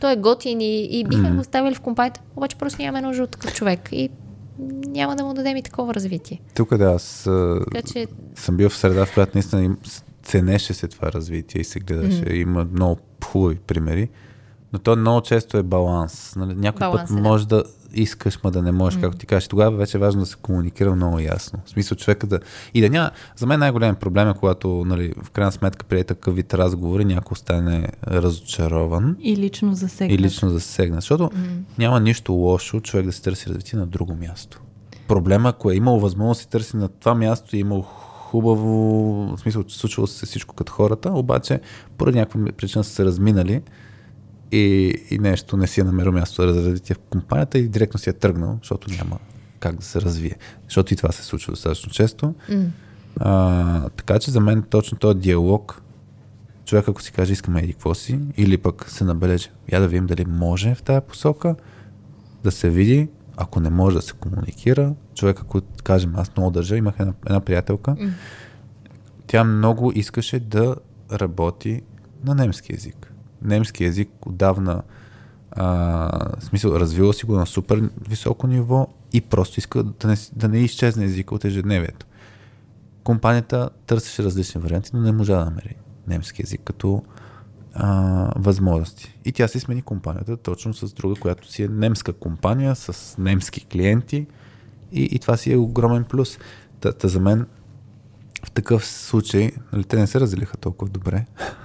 той 0.00 0.12
е 0.12 0.16
готин 0.16 0.60
и, 0.60 1.00
и 1.00 1.04
бихме 1.04 1.28
mm. 1.28 1.34
го 1.34 1.40
оставили 1.40 1.74
в 1.74 1.80
компанията, 1.80 2.20
обаче 2.36 2.56
просто 2.56 2.82
нямаме 2.82 3.06
нужда 3.06 3.22
от 3.22 3.30
такъв 3.30 3.54
човек 3.54 3.88
и 3.92 4.10
няма 4.86 5.16
да 5.16 5.24
му 5.24 5.34
дадем 5.34 5.56
и 5.56 5.62
такова 5.62 5.94
развитие. 5.94 6.40
Тук 6.54 6.76
да, 6.76 6.84
аз 6.84 7.28
така, 7.72 7.82
че... 7.92 8.06
съм 8.34 8.56
бил 8.56 8.68
в 8.68 8.76
среда, 8.76 9.06
в 9.06 9.14
която 9.14 9.32
наистина 9.34 9.76
ценеше 10.22 10.74
се 10.74 10.88
това 10.88 11.12
развитие 11.12 11.60
и 11.60 11.64
се 11.64 11.80
гледаше. 11.80 12.24
Mm. 12.24 12.32
Има 12.32 12.66
много 12.72 13.00
хубави 13.24 13.56
примери. 13.56 14.08
Но 14.74 14.78
то 14.78 14.96
много 14.96 15.20
често 15.20 15.56
е 15.56 15.62
баланс. 15.62 16.36
Нали? 16.36 16.54
Някой 16.54 16.78
баланс, 16.78 17.10
път 17.10 17.18
е, 17.18 17.22
може 17.22 17.48
да. 17.48 17.56
да 17.56 17.64
искаш, 17.92 18.38
ма 18.44 18.50
да 18.50 18.62
не 18.62 18.72
можеш, 18.72 18.98
mm. 18.98 19.02
както 19.02 19.18
ти 19.18 19.26
кажеш. 19.26 19.48
Тогава 19.48 19.76
вече 19.76 19.96
е 19.96 20.00
важно 20.00 20.20
да 20.20 20.26
се 20.26 20.36
комуникира 20.36 20.94
много 20.94 21.18
ясно. 21.18 21.58
В 21.64 21.70
смисъл 21.70 21.98
човека 21.98 22.26
да... 22.26 22.40
И 22.74 22.80
да 22.80 22.90
няма... 22.90 23.10
За 23.36 23.46
мен 23.46 23.60
най-голям 23.60 23.96
проблем 23.96 24.28
е, 24.28 24.34
когато 24.34 24.84
нали, 24.86 25.14
в 25.22 25.30
крайна 25.30 25.52
сметка 25.52 25.86
при 25.86 26.04
такъв 26.04 26.34
вид 26.34 26.54
разговори 26.54 27.04
някой 27.04 27.32
остане 27.32 27.88
разочарован. 28.06 29.16
И 29.20 29.36
лично 29.36 29.74
засегнат. 29.74 30.20
И 30.20 30.22
лично 30.22 30.50
засегнат. 30.50 31.00
Защото 31.00 31.24
mm. 31.24 31.48
няма 31.78 32.00
нищо 32.00 32.32
лошо 32.32 32.80
човек 32.80 33.06
да 33.06 33.12
се 33.12 33.22
търси 33.22 33.48
развитие 33.48 33.78
на 33.78 33.86
друго 33.86 34.14
място. 34.14 34.60
Проблема, 35.08 35.48
ако 35.48 35.70
е 35.70 35.74
имал 35.74 35.98
възможност 35.98 36.38
да 36.38 36.42
се 36.42 36.48
търси 36.48 36.76
на 36.76 36.88
това 36.88 37.14
място 37.14 37.56
и 37.56 37.58
е 37.58 37.60
имал 37.60 37.82
хубаво, 37.82 38.72
в 39.36 39.40
смисъл, 39.40 39.62
че 39.62 39.78
случвало 39.78 40.06
се 40.06 40.26
всичко 40.26 40.54
като 40.54 40.72
хората, 40.72 41.10
обаче 41.12 41.60
поради 41.98 42.18
някаква 42.18 42.52
причина 42.56 42.84
са 42.84 42.90
се 42.90 43.04
разминали 43.04 43.62
и, 44.54 44.94
и 45.10 45.18
нещо 45.18 45.56
не 45.56 45.66
си 45.66 45.80
е 45.80 45.84
намерил 45.84 46.12
място 46.12 46.42
за 46.42 46.48
развитие 46.48 46.94
в 46.94 46.98
компанията 46.98 47.58
и 47.58 47.68
директно 47.68 48.00
си 48.00 48.10
е 48.10 48.12
тръгнал, 48.12 48.58
защото 48.62 48.90
няма 48.90 49.18
как 49.60 49.76
да 49.76 49.84
се 49.84 50.00
развие. 50.00 50.36
Защото 50.64 50.94
и 50.94 50.96
това 50.96 51.12
се 51.12 51.22
случва 51.22 51.52
достатъчно 51.52 51.92
често. 51.92 52.34
Mm. 52.50 52.66
А, 53.20 53.88
така 53.88 54.18
че 54.18 54.30
за 54.30 54.40
мен 54.40 54.62
точно 54.62 54.98
този 54.98 55.18
диалог, 55.18 55.82
човек 56.64 56.88
ако 56.88 57.02
си 57.02 57.12
каже 57.12 57.32
искаме 57.32 57.60
еди 57.60 57.72
какво 57.72 57.94
си, 57.94 58.18
или 58.36 58.58
пък 58.58 58.90
се 58.90 59.04
набележи, 59.04 59.50
я 59.72 59.80
да 59.80 59.88
видим 59.88 60.06
дали 60.06 60.24
може 60.24 60.74
в 60.74 60.82
тази 60.82 61.06
посока, 61.08 61.56
да 62.44 62.50
се 62.50 62.70
види, 62.70 63.08
ако 63.36 63.60
не 63.60 63.70
може 63.70 63.96
да 63.96 64.02
се 64.02 64.12
комуникира, 64.12 64.94
човек 65.14 65.40
ако 65.40 65.60
кажем 65.84 66.12
аз 66.16 66.36
много 66.36 66.50
държа, 66.50 66.76
имах 66.76 66.94
една, 66.98 67.12
една 67.26 67.40
приятелка, 67.40 67.90
mm. 67.90 68.10
тя 69.26 69.44
много 69.44 69.92
искаше 69.94 70.40
да 70.40 70.76
работи 71.12 71.82
на 72.24 72.34
немски 72.34 72.72
язик 72.72 73.03
немски 73.44 73.84
язик 73.84 74.08
отдавна 74.26 74.82
а, 75.50 76.40
смисъл, 76.40 76.70
развила 76.70 77.14
си 77.14 77.26
го 77.26 77.34
на 77.34 77.46
супер 77.46 77.90
високо 78.08 78.46
ниво 78.46 78.88
и 79.12 79.20
просто 79.20 79.58
иска 79.58 79.82
да 79.82 80.08
не, 80.08 80.16
да 80.32 80.48
не 80.48 80.58
изчезне 80.58 81.04
езика 81.04 81.34
от 81.34 81.44
ежедневието. 81.44 82.06
Компанията 83.04 83.70
търсеше 83.86 84.22
различни 84.22 84.60
варианти, 84.60 84.90
но 84.94 85.00
не 85.00 85.12
можа 85.12 85.38
да 85.38 85.44
намери 85.44 85.76
немски 86.06 86.42
язик 86.42 86.60
като 86.64 87.02
а, 87.74 88.30
възможности. 88.36 89.18
И 89.24 89.32
тя 89.32 89.48
си 89.48 89.60
смени 89.60 89.82
компанията 89.82 90.36
точно 90.36 90.74
с 90.74 90.92
друга, 90.92 91.20
която 91.20 91.52
си 91.52 91.62
е 91.62 91.68
немска 91.68 92.12
компания, 92.12 92.74
с 92.74 93.18
немски 93.18 93.66
клиенти 93.66 94.26
и, 94.92 95.02
и 95.02 95.18
това 95.18 95.36
си 95.36 95.52
е 95.52 95.56
огромен 95.56 96.04
плюс. 96.04 96.38
Та, 96.80 96.92
та 96.92 97.08
за 97.08 97.20
мен 97.20 97.46
в 98.46 98.50
такъв 98.50 98.86
случай, 98.86 99.50
нали, 99.72 99.84
те 99.84 99.96
не 99.96 100.06
се 100.06 100.20
разделиха 100.20 100.56
толкова 100.56 100.90
добре, 100.90 101.24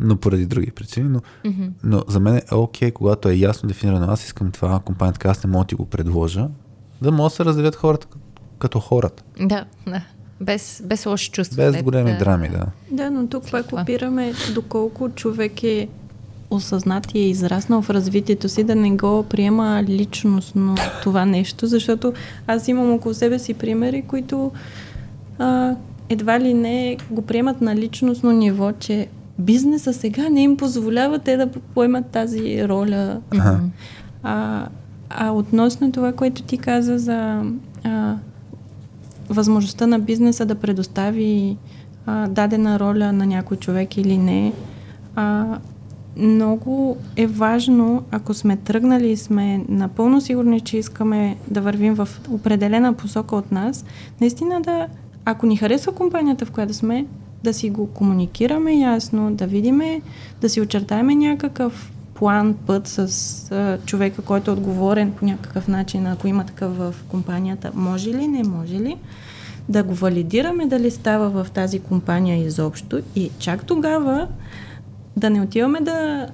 но 0.00 0.16
поради 0.16 0.46
други 0.46 0.70
причини, 0.70 1.08
но, 1.08 1.20
mm-hmm. 1.20 1.70
но 1.84 2.02
за 2.08 2.20
мен 2.20 2.36
е 2.36 2.54
окей, 2.54 2.88
okay, 2.88 2.92
когато 2.92 3.28
е 3.28 3.34
ясно 3.34 3.68
дефинирано, 3.68 4.12
аз 4.12 4.24
искам 4.24 4.50
това, 4.50 4.80
компанията 4.84 5.28
аз 5.28 5.44
не 5.44 5.50
мога 5.50 5.64
да 5.64 5.68
ти 5.68 5.74
го 5.74 5.86
предложа, 5.86 6.48
да 7.02 7.12
могат 7.12 7.32
да 7.32 7.36
се 7.36 7.44
разделят 7.44 7.76
хората 7.76 8.06
като 8.58 8.80
хората. 8.80 9.22
Да, 9.40 9.64
да. 9.86 10.02
Без, 10.40 10.82
без 10.84 11.06
лоши 11.06 11.30
чувства. 11.30 11.56
Без 11.56 11.82
големи 11.82 12.12
да. 12.12 12.18
драми, 12.18 12.48
да. 12.48 12.66
Да, 12.90 13.10
но 13.10 13.26
тук 13.26 13.50
пак 13.50 13.72
опираме 13.72 14.32
доколко 14.54 15.08
човек 15.08 15.62
е 15.62 15.88
осъзнат 16.50 17.14
и 17.14 17.18
е 17.18 17.28
израснал 17.28 17.82
в 17.82 17.90
развитието 17.90 18.48
си, 18.48 18.64
да 18.64 18.74
не 18.74 18.90
го 18.90 19.22
приема 19.22 19.82
личностно 19.88 20.74
това 21.02 21.24
нещо, 21.24 21.66
защото 21.66 22.12
аз 22.46 22.68
имам 22.68 22.92
около 22.92 23.14
себе 23.14 23.38
си 23.38 23.54
примери, 23.54 24.02
които 24.02 24.52
а, 25.38 25.74
едва 26.08 26.40
ли 26.40 26.54
не 26.54 26.96
го 27.10 27.22
приемат 27.22 27.60
на 27.60 27.76
личностно 27.76 28.32
ниво, 28.32 28.72
че 28.72 29.08
бизнеса 29.38 29.92
сега 29.92 30.28
не 30.28 30.42
им 30.42 30.56
позволява 30.56 31.18
те 31.18 31.36
да 31.36 31.46
поемат 31.46 32.06
тази 32.06 32.68
роля. 32.68 33.20
Ага. 33.30 33.60
А, 34.22 34.66
а 35.10 35.30
относно 35.30 35.92
това, 35.92 36.12
което 36.12 36.42
ти 36.42 36.58
каза 36.58 36.98
за 36.98 37.42
а, 37.84 38.14
възможността 39.28 39.86
на 39.86 39.98
бизнеса 39.98 40.46
да 40.46 40.54
предостави 40.54 41.56
а, 42.06 42.28
дадена 42.28 42.80
роля 42.80 43.12
на 43.12 43.26
някой 43.26 43.56
човек 43.56 43.96
или 43.96 44.18
не, 44.18 44.52
а, 45.14 45.58
много 46.16 46.96
е 47.16 47.26
важно, 47.26 48.02
ако 48.10 48.34
сме 48.34 48.56
тръгнали 48.56 49.10
и 49.10 49.16
сме 49.16 49.64
напълно 49.68 50.20
сигурни, 50.20 50.60
че 50.60 50.76
искаме 50.76 51.36
да 51.50 51.60
вървим 51.60 51.94
в 51.94 52.08
определена 52.30 52.92
посока 52.92 53.36
от 53.36 53.52
нас, 53.52 53.84
наистина 54.20 54.60
да 54.60 54.86
ако 55.24 55.46
ни 55.46 55.56
харесва 55.56 55.92
компанията, 55.92 56.46
в 56.46 56.50
която 56.50 56.74
сме, 56.74 57.06
да 57.44 57.54
си 57.54 57.70
го 57.70 57.86
комуникираме 57.86 58.74
ясно, 58.74 59.34
да 59.34 59.46
видиме, 59.46 60.02
да 60.40 60.48
си 60.48 60.60
очертаеме 60.60 61.14
някакъв 61.14 61.92
план, 62.14 62.54
път 62.66 62.86
с 62.86 62.98
а, 63.52 63.78
човека, 63.86 64.22
който 64.22 64.50
е 64.50 64.54
отговорен 64.54 65.12
по 65.12 65.24
някакъв 65.24 65.68
начин, 65.68 66.06
ако 66.06 66.28
има 66.28 66.44
такъв 66.44 66.76
в 66.76 66.94
компанията, 67.08 67.70
може 67.74 68.10
ли, 68.10 68.28
не 68.28 68.42
може 68.42 68.74
ли, 68.74 68.96
да 69.68 69.82
го 69.82 69.94
валидираме 69.94 70.66
дали 70.66 70.90
става 70.90 71.44
в 71.44 71.50
тази 71.50 71.78
компания 71.78 72.46
изобщо 72.46 73.00
и 73.16 73.30
чак 73.38 73.64
тогава 73.64 74.28
да 75.16 75.30
не 75.30 75.40
отиваме 75.40 75.80
да 75.80 76.28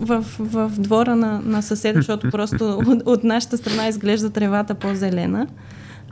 в, 0.00 0.24
в 0.38 0.72
двора 0.78 1.16
на, 1.16 1.40
на 1.44 1.62
съседа, 1.62 1.98
защото 1.98 2.30
просто 2.32 2.82
от, 2.86 3.02
от 3.06 3.24
нашата 3.24 3.56
страна 3.56 3.88
изглежда 3.88 4.30
тревата 4.30 4.74
по-зелена, 4.74 5.46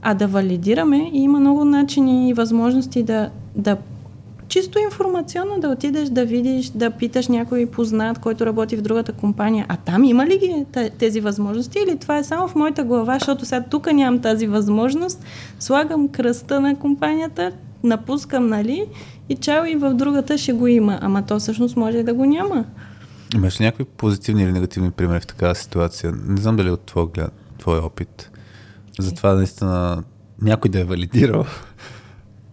а 0.02 0.14
да 0.14 0.26
валидираме 0.26 1.10
и 1.12 1.18
има 1.18 1.40
много 1.40 1.64
начини 1.64 2.28
и 2.28 2.34
възможности 2.34 3.02
да, 3.02 3.30
да 3.56 3.76
чисто 4.54 4.78
информационно 4.78 5.60
да 5.60 5.68
отидеш 5.68 6.08
да 6.08 6.24
видиш, 6.24 6.68
да 6.68 6.90
питаш 6.90 7.28
някой 7.28 7.66
познат, 7.66 8.18
който 8.18 8.46
работи 8.46 8.76
в 8.76 8.82
другата 8.82 9.12
компания. 9.12 9.66
А 9.68 9.76
там 9.76 10.04
има 10.04 10.26
ли 10.26 10.38
ги 10.38 10.64
тези 10.98 11.20
възможности 11.20 11.78
или 11.88 11.98
това 11.98 12.18
е 12.18 12.24
само 12.24 12.48
в 12.48 12.54
моята 12.54 12.84
глава, 12.84 13.14
защото 13.18 13.44
сега 13.44 13.64
тук 13.70 13.92
нямам 13.92 14.20
тази 14.20 14.46
възможност, 14.46 15.24
слагам 15.60 16.08
кръста 16.08 16.60
на 16.60 16.78
компанията, 16.78 17.52
напускам, 17.82 18.48
нали, 18.48 18.86
и 19.28 19.36
чао 19.36 19.64
и 19.64 19.74
в 19.74 19.94
другата 19.94 20.38
ще 20.38 20.52
го 20.52 20.66
има. 20.66 20.98
Ама 21.02 21.26
то 21.26 21.38
всъщност 21.38 21.76
може 21.76 22.02
да 22.02 22.14
го 22.14 22.24
няма. 22.24 22.64
Имаш 23.34 23.58
някакви 23.58 23.84
позитивни 23.84 24.42
или 24.42 24.52
негативни 24.52 24.90
примери 24.90 25.20
в 25.20 25.26
такава 25.26 25.54
ситуация? 25.54 26.12
Не 26.26 26.40
знам 26.40 26.56
дали 26.56 26.70
от 26.70 26.80
твой, 26.80 27.06
твой 27.58 27.78
опит. 27.78 28.30
Затова 28.98 29.34
наистина 29.34 30.02
някой 30.42 30.70
да 30.70 30.80
е 30.80 30.84
валидирал. 30.84 31.44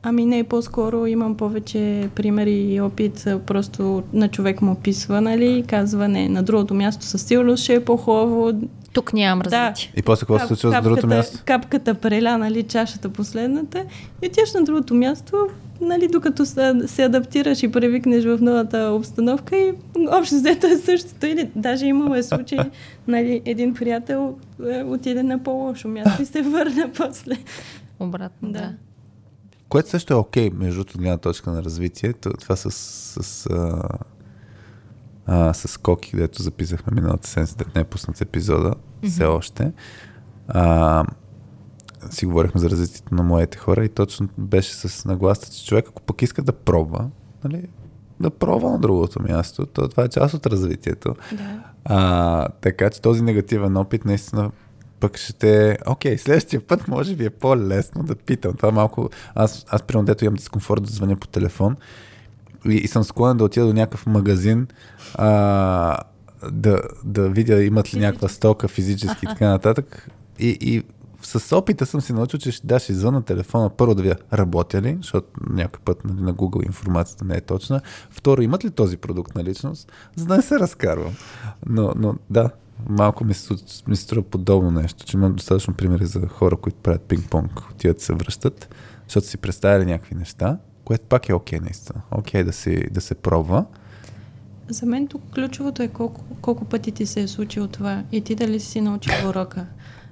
Ами 0.03 0.25
не, 0.25 0.43
по-скоро 0.43 1.05
имам 1.05 1.37
повече 1.37 2.09
примери 2.15 2.73
и 2.73 2.81
опит. 2.81 3.27
Просто 3.47 4.03
на 4.13 4.27
човек 4.27 4.61
му 4.61 4.71
описва, 4.71 5.21
нали, 5.21 5.57
и 5.57 5.63
казва 5.63 6.07
не, 6.07 6.29
на 6.29 6.43
другото 6.43 6.73
място 6.73 7.05
със 7.05 7.21
сигурност 7.21 7.63
ще 7.63 7.73
е 7.73 7.85
по-хубаво. 7.85 8.51
Тук 8.93 9.13
нямам 9.13 9.41
развитие. 9.41 9.91
Да. 9.93 9.99
И 9.99 10.03
после 10.03 10.19
какво 10.19 10.39
се 10.39 10.47
случва 10.47 10.81
с 10.81 10.83
другото 10.83 11.07
място? 11.07 11.39
Капката 11.45 11.93
преля, 11.93 12.37
нали, 12.37 12.63
чашата 12.63 13.09
последната. 13.09 13.85
И 14.21 14.27
отиваш 14.27 14.53
на 14.53 14.63
другото 14.63 14.93
място, 14.93 15.47
нали, 15.81 16.07
докато 16.07 16.45
се, 16.45 16.73
се 16.85 17.03
адаптираш 17.03 17.63
и 17.63 17.71
превикнеш 17.71 18.23
в 18.23 18.37
новата 18.41 18.77
обстановка 18.77 19.57
и 19.57 19.73
общо 20.11 20.35
взето 20.35 20.67
е 20.67 20.77
същото. 20.77 21.25
Или 21.25 21.49
даже 21.55 21.85
имало 21.85 22.15
е 22.15 22.23
случай, 22.23 22.59
нали, 23.07 23.41
един 23.45 23.73
приятел 23.73 24.35
е, 24.69 24.83
отиде 24.83 25.23
на 25.23 25.43
по-лошо 25.43 25.87
място 25.87 26.21
и 26.21 26.25
се 26.25 26.41
върна 26.41 26.89
после. 26.97 27.35
Обратно, 27.99 28.51
да. 28.51 28.59
да. 28.59 28.69
Което 29.71 29.89
също 29.89 30.13
е 30.13 30.17
окей, 30.17 30.49
okay, 30.49 30.53
между 30.53 30.81
от 30.81 30.97
гледна 30.97 31.17
точка 31.17 31.51
на 31.51 31.63
развитие. 31.63 32.13
Това 32.13 32.55
с, 32.55 32.71
с 32.71 33.45
а, 33.45 33.89
а, 35.25 35.53
с 35.53 35.77
Коки, 35.77 36.11
където 36.11 36.41
записахме 36.41 37.01
миналата 37.01 37.27
седмица, 37.27 37.55
не 37.75 37.81
е 37.81 37.83
пуснат 37.83 38.21
епизода, 38.21 38.73
mm-hmm. 38.73 39.09
все 39.09 39.25
още. 39.25 39.71
А, 40.47 41.05
си 42.09 42.25
говорихме 42.25 42.61
за 42.61 42.69
развитието 42.69 43.15
на 43.15 43.23
моите 43.23 43.57
хора 43.57 43.85
и 43.85 43.89
точно 43.89 44.29
беше 44.37 44.73
с 44.73 45.05
нагласта, 45.05 45.51
че 45.51 45.65
човек, 45.65 45.85
ако 45.89 46.01
пък 46.01 46.21
иска 46.21 46.41
да 46.41 46.53
пробва, 46.53 47.09
нали, 47.43 47.67
да 48.19 48.29
пробва 48.29 48.71
на 48.71 48.79
другото 48.79 49.21
място, 49.21 49.65
то 49.65 49.87
това 49.87 50.03
е 50.03 50.09
част 50.09 50.33
от 50.33 50.45
развитието. 50.45 51.15
Да. 51.31 51.63
А, 51.85 52.47
така 52.47 52.89
че 52.89 53.01
този 53.01 53.23
негативен 53.23 53.77
опит 53.77 54.05
наистина 54.05 54.51
пък 55.01 55.17
ще. 55.17 55.77
Окей, 55.87 56.17
следващия 56.17 56.61
път 56.67 56.87
може 56.87 57.15
би 57.15 57.25
е 57.25 57.29
по-лесно 57.29 58.03
да 58.03 58.15
питам. 58.15 58.53
Това 58.53 58.71
малко... 58.71 59.09
Аз, 59.35 59.65
аз 59.69 59.83
примерно, 59.83 60.05
дето 60.05 60.25
имам 60.25 60.35
дискомфорт 60.35 60.83
да 60.83 60.91
звъня 60.91 61.15
по 61.15 61.27
телефон 61.27 61.75
и, 62.65 62.73
и 62.73 62.87
съм 62.87 63.03
склонен 63.03 63.37
да 63.37 63.43
отида 63.43 63.65
до 63.65 63.73
някакъв 63.73 64.05
магазин 64.05 64.67
а, 65.15 65.97
да, 66.51 66.81
да 67.03 67.29
видя 67.29 67.63
имат 67.63 67.93
ли 67.93 67.99
някаква 67.99 68.27
стока 68.27 68.67
физически 68.67 69.25
и 69.25 69.27
така 69.27 69.49
нататък. 69.49 70.09
И, 70.39 70.57
и 70.61 70.83
с 71.21 71.57
опита 71.57 71.85
съм 71.85 72.01
си 72.01 72.13
научил, 72.13 72.39
че 72.39 72.61
да, 72.63 72.79
ще 72.79 72.91
извън 72.91 73.13
на 73.13 73.21
телефона 73.21 73.69
първо 73.69 73.95
да 73.95 74.01
видя 74.01 74.15
работя 74.33 74.81
ли, 74.81 74.97
защото 75.01 75.27
някой 75.49 75.79
път 75.85 76.05
нали, 76.05 76.21
на 76.21 76.33
Google 76.33 76.65
информацията 76.65 77.25
не 77.25 77.35
е 77.35 77.41
точна. 77.41 77.81
Второ, 78.09 78.41
имат 78.41 78.65
ли 78.65 78.71
този 78.71 78.97
продукт 78.97 79.35
на 79.35 79.43
личност, 79.43 79.91
за 80.15 80.25
да 80.25 80.35
не 80.35 80.41
се 80.41 80.59
разкарвам. 80.59 81.13
Но, 81.65 81.93
но 81.95 82.15
да, 82.29 82.49
малко 82.89 83.23
ми 83.25 83.33
се, 83.33 83.53
ми 83.87 83.95
се 83.95 84.03
струва 84.03 84.23
подобно 84.23 84.71
нещо, 84.71 85.05
че 85.05 85.17
имам 85.17 85.33
достатъчно 85.33 85.73
примери 85.73 86.05
за 86.05 86.27
хора, 86.27 86.55
които 86.55 86.77
правят 86.77 87.01
пинг-понг, 87.01 87.71
отиват 87.71 87.97
да 87.97 88.03
се 88.03 88.13
връщат, 88.13 88.75
защото 89.07 89.27
си 89.27 89.37
представили 89.37 89.85
някакви 89.85 90.15
неща, 90.15 90.57
което 90.85 91.05
пак 91.05 91.29
е 91.29 91.33
окей 91.33 91.59
okay, 91.59 91.63
наистина. 91.63 92.01
Окей 92.11 92.41
okay, 92.41 92.45
да, 92.45 92.53
си, 92.53 92.87
да 92.91 93.01
се 93.01 93.15
пробва. 93.15 93.65
За 94.69 94.85
мен 94.85 95.07
тук 95.07 95.21
ключовото 95.35 95.83
е 95.83 95.87
колко, 95.87 96.21
колко 96.41 96.65
пъти 96.65 96.91
ти 96.91 97.05
се 97.05 97.21
е 97.21 97.27
случило 97.27 97.67
това 97.67 98.03
и 98.11 98.21
ти 98.21 98.35
дали 98.35 98.59
си 98.59 98.81
научил 98.81 99.29
урока. 99.29 99.65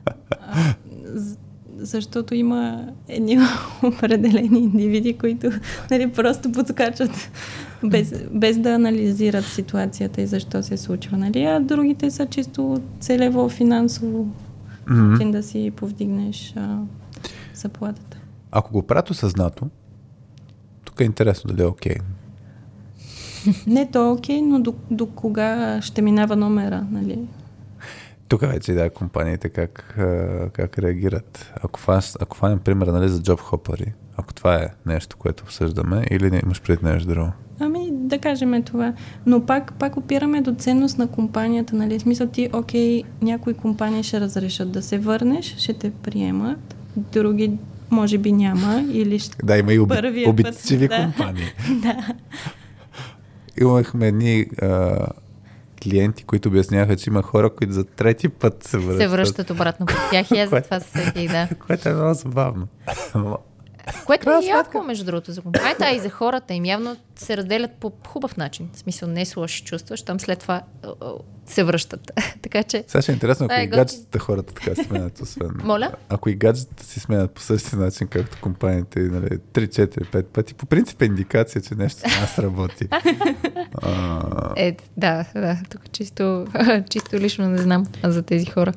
Защото 1.82 2.36
има 2.36 2.88
едни 3.08 3.38
определени 3.84 4.60
индивиди, 4.60 5.18
които 5.18 5.52
нали, 5.92 6.12
просто 6.12 6.52
подскачат 6.52 7.32
без, 7.84 8.14
без 8.32 8.58
да 8.58 8.70
анализират 8.70 9.46
ситуацията 9.46 10.22
и 10.22 10.28
защо 10.28 10.64
се 10.64 10.78
случва. 10.78 11.18
Нали? 11.18 11.44
А 11.44 11.60
другите 11.60 12.12
са 12.12 12.26
чисто 12.26 12.82
целево, 13.00 13.50
финансово 13.50 14.28
mm-hmm. 14.88 15.32
да 15.32 15.44
си 15.44 15.72
повдигнеш 15.76 16.54
а, 16.56 16.80
заплатата. 17.54 18.18
Ако 18.52 18.72
го 18.72 18.82
правят 18.82 19.10
осъзнато, 19.10 19.68
тук 20.86 21.00
е 21.00 21.04
интересно 21.04 21.48
дали 21.48 21.62
е 21.62 21.66
окей. 21.66 21.94
Okay. 21.94 22.02
Не, 23.68 23.92
то 23.92 24.06
е 24.06 24.10
окей, 24.10 24.42
но 24.42 24.60
до, 24.60 24.74
до 24.92 25.06
кога 25.06 25.82
ще 25.82 26.02
минава 26.02 26.36
номера, 26.36 26.88
нали? 26.92 27.20
Тук 28.30 28.42
вече 28.42 28.74
да, 28.74 28.90
компаниите 28.90 29.50
как, 29.50 29.98
как 30.54 30.80
реагират. 30.80 31.54
Ако, 31.64 31.80
фас, 31.80 32.18
ако 32.22 32.38
фанем 32.38 32.60
пример 32.60 32.88
нали, 32.88 33.10
за 33.10 33.22
джоб 33.22 33.40
хопари, 33.40 33.94
ако 34.18 34.34
това 34.34 34.56
е 34.56 34.68
нещо, 34.86 35.18
което 35.18 35.44
обсъждаме, 35.44 36.06
или 36.12 36.32
не 36.32 36.42
имаш 36.46 36.62
пред 36.62 36.84
нещо 36.84 37.08
друго? 37.08 37.32
Ами, 37.60 37.90
да 37.92 38.18
кажем 38.18 38.64
това. 38.64 38.94
Но 39.26 39.46
пак, 39.46 39.74
пак 39.74 39.98
опираме 39.98 40.42
до 40.42 40.56
ценност 40.56 40.98
на 40.98 41.08
компанията, 41.08 41.76
нали? 41.76 42.00
Смисъл 42.00 42.28
ти, 42.28 42.50
окей, 42.54 43.04
някои 43.22 43.54
компании 43.54 44.04
ще 44.04 44.22
разрешат 44.22 44.72
да 44.72 44.82
се 44.82 44.98
върнеш, 44.98 45.58
ще 45.58 45.74
те 45.74 45.92
приемат, 45.92 46.76
други 46.96 47.58
може 47.90 48.18
би 48.18 48.32
няма, 48.32 48.84
или 48.92 49.20
ще... 49.20 49.38
Да, 49.44 49.58
има 49.58 49.74
и 49.74 49.80
оби... 49.80 50.26
обидчиви 50.28 50.88
да. 50.88 51.04
компании. 51.04 51.46
да. 51.82 52.14
Имахме 53.62 54.08
едни 54.08 54.46
клиенти, 55.84 56.24
които 56.24 56.50
обясняваха, 56.50 56.96
че 56.96 57.10
има 57.10 57.22
хора, 57.22 57.50
които 57.50 57.74
за 57.74 57.84
трети 57.84 58.30
път 58.30 58.64
се 58.64 58.78
връщат. 58.78 59.02
Се 59.02 59.08
връщат 59.08 59.50
обратно 59.50 59.86
при 59.86 59.96
тях 60.12 60.32
и 60.32 60.40
аз 60.40 60.50
за 60.50 60.62
това 60.62 60.80
се 60.80 60.90
сетих, 60.90 61.32
да. 61.32 61.48
Което 61.68 61.90
е 61.90 61.94
много 61.94 62.14
забавно. 62.14 62.68
Което 64.06 64.30
е 64.30 64.45
яко, 64.45 64.84
между 64.84 65.06
другото, 65.06 65.32
за 65.32 65.41
компанията, 65.41 65.86
а 65.88 65.95
и 65.95 65.99
за 65.99 66.10
хората 66.10 66.53
им 66.53 66.66
явно 66.66 66.98
се 67.16 67.38
разделят 67.38 67.72
по 67.72 67.91
хубав 68.07 68.38
начин. 68.38 68.70
В 68.74 68.80
смисъл, 68.80 69.10
не 69.10 69.26
лоши 69.38 69.64
чувства, 69.64 69.98
щом 69.98 70.20
след 70.20 70.40
това 70.40 70.61
се 71.45 71.64
връщат. 71.64 72.11
така 72.41 72.64
че... 72.64 72.84
Сега 72.88 73.02
ще 73.02 73.11
е 73.11 73.14
интересно, 73.14 73.45
ако 73.45 73.56
е, 73.56 73.64
и 73.64 73.68
гаджетата 73.68 74.20
хората 74.20 74.53
така 74.53 74.84
сменят, 74.84 75.20
освен... 75.22 75.52
Моля? 75.64 75.91
Ако 76.10 76.30
и 76.30 76.36
гаджетата 76.36 76.84
си 76.84 76.99
сменят 76.99 77.32
по 77.32 77.41
същия 77.41 77.80
начин, 77.80 78.07
както 78.07 78.38
компаниите, 78.41 78.99
нали, 78.99 79.28
3, 79.28 79.40
4, 79.53 80.14
5 80.14 80.24
пъти, 80.24 80.53
по 80.53 80.66
принцип 80.66 81.02
е 81.02 81.06
индикация, 81.06 81.61
че 81.61 81.76
нещо 81.76 81.99
с 81.99 82.20
нас 82.20 82.40
работи. 82.40 82.88
а... 83.82 84.53
Е, 84.57 84.78
да, 84.98 85.26
да, 85.34 85.57
тук 85.70 85.91
чисто, 85.91 86.48
чисто 86.90 87.16
лично 87.16 87.49
не 87.49 87.57
знам 87.57 87.88
за 88.03 88.24
тези 88.24 88.45
хора. 88.45 88.74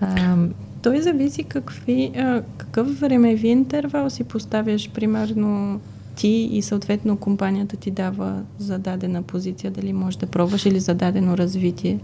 А, 0.00 0.36
той 0.82 1.00
зависи 1.00 1.44
какви, 1.44 2.12
а, 2.16 2.42
какъв 2.56 3.00
времеви 3.00 3.48
интервал 3.48 4.10
си 4.10 4.24
поставяш, 4.24 4.90
примерно 4.90 5.80
ти 6.16 6.28
и 6.52 6.62
съответно 6.62 7.16
компанията 7.16 7.76
ти 7.76 7.90
дава 7.90 8.42
за 8.58 8.78
дадена 8.78 9.22
позиция, 9.22 9.70
дали 9.70 9.92
можеш 9.92 10.16
да 10.16 10.26
пробваш 10.26 10.66
или 10.66 10.80
за 10.80 10.94
дадено 10.94 11.38
развитие. 11.38 11.98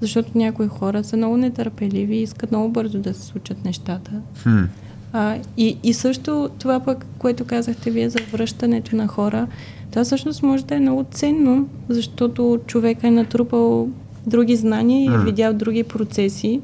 Защото 0.00 0.38
някои 0.38 0.66
хора 0.66 1.04
са 1.04 1.16
много 1.16 1.36
нетърпеливи 1.36 2.16
и 2.16 2.22
искат 2.22 2.50
много 2.50 2.68
бързо 2.68 2.98
да 2.98 3.14
се 3.14 3.22
случат 3.22 3.64
нещата. 3.64 4.10
Hmm. 4.44 4.66
А, 5.12 5.38
и, 5.56 5.76
и 5.82 5.94
също 5.94 6.50
това 6.58 6.80
пък, 6.80 7.06
което 7.18 7.44
казахте 7.44 7.90
вие 7.90 8.10
за 8.10 8.18
връщането 8.32 8.96
на 8.96 9.06
хора, 9.06 9.46
това 9.90 10.04
всъщност 10.04 10.42
може 10.42 10.64
да 10.64 10.74
е 10.74 10.80
много 10.80 11.04
ценно, 11.10 11.68
защото 11.88 12.60
човек 12.66 13.04
е 13.04 13.10
натрупал 13.10 13.88
други 14.26 14.56
знания 14.56 15.02
и 15.02 15.14
е 15.14 15.18
видял 15.18 15.52
други 15.52 15.82
процеси 15.82 16.60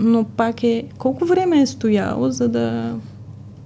но 0.00 0.24
пак 0.24 0.62
е 0.62 0.84
колко 0.98 1.24
време 1.24 1.60
е 1.60 1.66
стоял, 1.66 2.30
за 2.30 2.48
да 2.48 2.96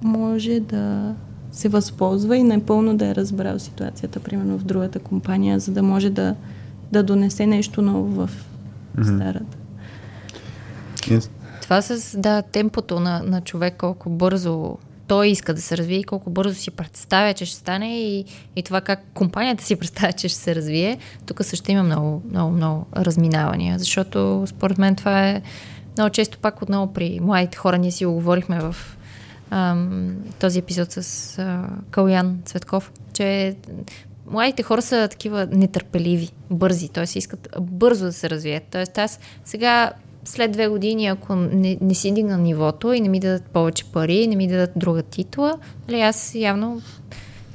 може 0.02 0.60
да 0.60 1.14
се 1.52 1.68
възползва 1.68 2.36
и 2.36 2.42
напълно 2.42 2.96
да 2.96 3.06
е 3.06 3.14
разбрал 3.14 3.58
ситуацията, 3.58 4.20
примерно 4.20 4.58
в 4.58 4.64
другата 4.64 4.98
компания, 4.98 5.60
за 5.60 5.72
да 5.72 5.82
може 5.82 6.10
да, 6.10 6.34
да 6.92 7.02
донесе 7.02 7.46
нещо 7.46 7.82
ново 7.82 8.26
в 8.26 8.30
старата. 9.02 9.56
Yes. 10.96 11.30
Това 11.62 11.82
с 11.82 12.20
да, 12.20 12.42
темпото 12.42 13.00
на, 13.00 13.22
на 13.22 13.40
човек, 13.40 13.74
колко 13.78 14.10
бързо 14.10 14.78
той 15.06 15.28
иска 15.28 15.54
да 15.54 15.60
се 15.60 15.76
развие 15.76 15.98
и 15.98 16.04
колко 16.04 16.30
бързо 16.30 16.54
си 16.54 16.70
представя, 16.70 17.34
че 17.34 17.46
ще 17.46 17.56
стане 17.56 18.00
и, 18.00 18.24
и 18.56 18.62
това 18.62 18.80
как 18.80 19.04
компанията 19.14 19.64
си 19.64 19.76
представя, 19.76 20.12
че 20.12 20.28
ще 20.28 20.38
се 20.38 20.54
развие, 20.54 20.98
тук 21.26 21.44
също 21.44 21.70
има 21.70 21.82
много, 21.82 22.22
много, 22.30 22.52
много 22.52 22.86
разминавания, 22.96 23.78
защото 23.78 24.44
според 24.46 24.78
мен 24.78 24.96
това 24.96 25.28
е 25.28 25.42
много 25.96 26.10
често 26.10 26.38
пак 26.38 26.62
отново 26.62 26.92
при 26.92 27.20
младите 27.20 27.56
хора, 27.58 27.78
ние 27.78 27.90
си 27.90 28.06
го 28.06 28.12
говорихме 28.12 28.60
в 28.60 28.76
ам, 29.50 30.16
този 30.40 30.58
епизод 30.58 30.92
с 30.92 31.38
а, 31.38 31.68
Калян 31.90 32.38
Цветков, 32.44 32.92
че 33.12 33.56
младите 34.30 34.62
хора 34.62 34.82
са 34.82 35.08
такива 35.08 35.48
нетърпеливи, 35.52 36.30
бързи, 36.50 36.88
т.е. 36.88 37.04
искат 37.14 37.48
бързо 37.60 38.04
да 38.04 38.12
се 38.12 38.30
развият. 38.30 38.64
Т.е. 38.64 39.00
аз 39.00 39.20
сега 39.44 39.92
след 40.24 40.52
две 40.52 40.68
години, 40.68 41.06
ако 41.06 41.36
не, 41.36 41.78
не 41.80 41.94
си 41.94 42.12
дигна 42.14 42.38
нивото 42.38 42.92
и 42.92 43.00
не 43.00 43.08
ми 43.08 43.20
дадат 43.20 43.44
повече 43.44 43.84
пари, 43.84 44.26
не 44.26 44.36
ми 44.36 44.48
дадат 44.48 44.70
друга 44.76 45.02
титла, 45.02 45.58
нали, 45.88 46.00
аз 46.00 46.34
явно 46.34 46.82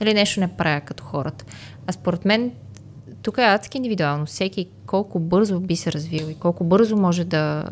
нали, 0.01 0.13
нещо 0.13 0.39
не 0.39 0.47
правя 0.47 0.81
като 0.81 1.03
хората. 1.03 1.45
А 1.87 1.91
според 1.91 2.25
мен 2.25 2.51
тук 3.21 3.37
е 3.37 3.41
адски 3.41 3.77
индивидуално. 3.77 4.25
Всеки 4.25 4.67
колко 4.85 5.19
бързо 5.19 5.59
би 5.59 5.75
се 5.75 5.91
развил 5.91 6.29
и 6.29 6.35
колко 6.35 6.63
бързо 6.63 6.97
може 6.97 7.23
да, 7.23 7.63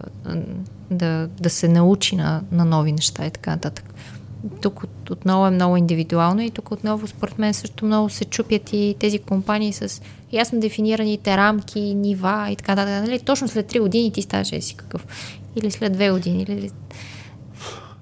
да, 0.92 1.28
да 1.28 1.50
се 1.50 1.68
научи 1.68 2.16
на, 2.16 2.42
на 2.52 2.66
нови 2.66 2.92
неща 2.92 3.26
и 3.26 3.32
така 3.32 3.52
нататък. 3.52 3.94
Тук 4.62 4.84
отново 5.12 5.48
е 5.48 5.52
много 5.52 5.78
индивидуално 5.78 6.42
и 6.42 6.52
тук 6.52 6.72
отново 6.72 7.08
според 7.08 7.40
мен 7.40 7.54
също 7.54 7.86
много 7.86 8.10
се 8.10 8.26
чупят 8.26 8.74
и 8.74 8.96
тези 9.00 9.20
компании 9.20 9.74
с 9.74 10.02
ясно 10.32 10.60
дефинираните 10.60 11.38
рамки, 11.38 11.80
нива 11.96 12.48
и 12.52 12.56
така 12.56 12.76
нататък. 12.76 13.08
Нали? 13.08 13.20
Точно 13.20 13.48
след 13.48 13.72
3 13.74 13.80
години 13.80 14.12
ти 14.12 14.22
ставаш 14.22 14.48
си 14.48 14.76
какъв. 14.76 15.06
Или 15.56 15.72
след 15.72 15.98
2 15.98 16.12
години. 16.12 16.46
Или... 16.50 16.72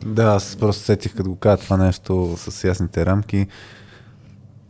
Да, 0.06 0.24
аз 0.24 0.56
просто 0.60 0.84
сетих 0.84 1.16
като 1.16 1.30
го 1.30 1.36
кажа 1.36 1.58
това 1.58 1.78
нещо 1.78 2.36
с 2.38 2.68
ясните 2.68 3.06
рамки 3.06 3.48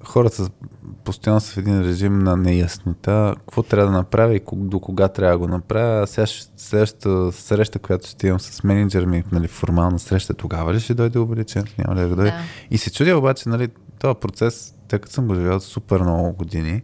хората 0.06 0.50
постоянно 1.04 1.40
са 1.40 1.54
в 1.54 1.58
един 1.58 1.82
режим 1.82 2.20
на 2.20 2.38
неяснота. 2.38 3.36
Какво 3.40 3.64
трябва 3.64 3.92
да 3.92 3.98
направя 3.98 4.36
и 4.36 4.42
до 4.54 4.80
кога 4.80 5.08
трябва 5.08 5.34
да 5.34 5.38
го 5.38 5.48
направя. 5.48 6.08
Сега 6.08 6.28
следващата 6.58 7.32
среща, 7.32 7.80
която 7.80 8.08
ще 8.08 8.28
имам 8.28 8.40
с 8.40 8.64
менеджера 8.64 9.06
ми, 9.06 9.24
нали, 9.32 9.48
формална 9.48 10.00
среща, 10.00 10.34
тогава 10.34 10.74
ли 10.74 10.80
ще 10.80 10.94
дойде 10.94 11.20
увеличението? 11.20 11.74
Няма 11.78 11.96
ли 11.96 12.10
да 12.10 12.16
дойде? 12.16 12.32
Да. 12.32 12.38
И 12.72 12.78
се 12.78 12.92
чудя 12.92 13.18
обаче, 13.18 13.50
нали, 13.50 13.70
този 14.00 14.16
процес, 14.22 14.76
тъй 14.88 15.00
като 15.00 15.14
съм 15.14 15.28
го 15.28 15.36
живял 15.36 15.60
супер 15.60 16.00
много 16.00 16.34
години, 16.34 16.84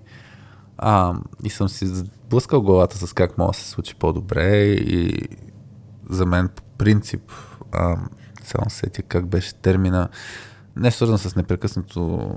а, 0.77 1.13
и 1.43 1.49
съм 1.49 1.69
си 1.69 2.03
блъскал 2.29 2.61
главата 2.61 3.07
с 3.07 3.13
как 3.13 3.37
мога 3.37 3.51
да 3.51 3.57
се 3.57 3.69
случи 3.69 3.95
по-добре 3.95 4.57
и 4.65 5.27
за 6.09 6.25
мен 6.25 6.49
по 6.55 6.61
принцип, 6.77 7.31
а, 7.71 7.97
само 8.43 8.69
сетя 8.69 9.01
как 9.01 9.27
беше 9.27 9.55
термина, 9.55 10.09
не 10.75 10.91
свързан 10.91 11.17
с 11.17 11.35
непрекъснато 11.35 12.31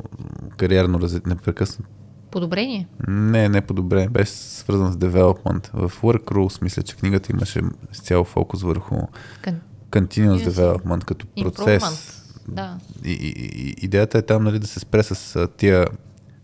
кариерно 0.57 1.01
развитие, 1.01 1.29
непрекъснато 1.29 1.91
Подобрение? 2.35 2.89
Не, 3.09 3.49
не 3.49 3.61
подобрение, 3.61 4.09
беше 4.09 4.33
свързан 4.33 4.93
с 4.93 4.97
development. 4.97 5.71
В 5.73 6.03
Work 6.03 6.25
Rules, 6.25 6.63
мисля, 6.63 6.83
че 6.83 6.97
книгата 6.97 7.33
имаше 7.33 7.61
с 7.93 8.01
цял 8.01 8.25
фокус 8.25 8.63
върху 8.63 8.97
Кон... 9.45 9.61
continuous 9.91 10.49
development 10.51 11.05
като 11.05 11.27
процес. 11.43 12.23
Да. 12.49 12.79
И, 13.05 13.13
и, 13.13 13.75
идеята 13.85 14.19
е 14.19 14.23
там 14.23 14.45
нали, 14.45 14.59
да 14.59 14.67
се 14.67 14.81
спре 14.81 15.03
с 15.03 15.49
тия, 15.57 15.87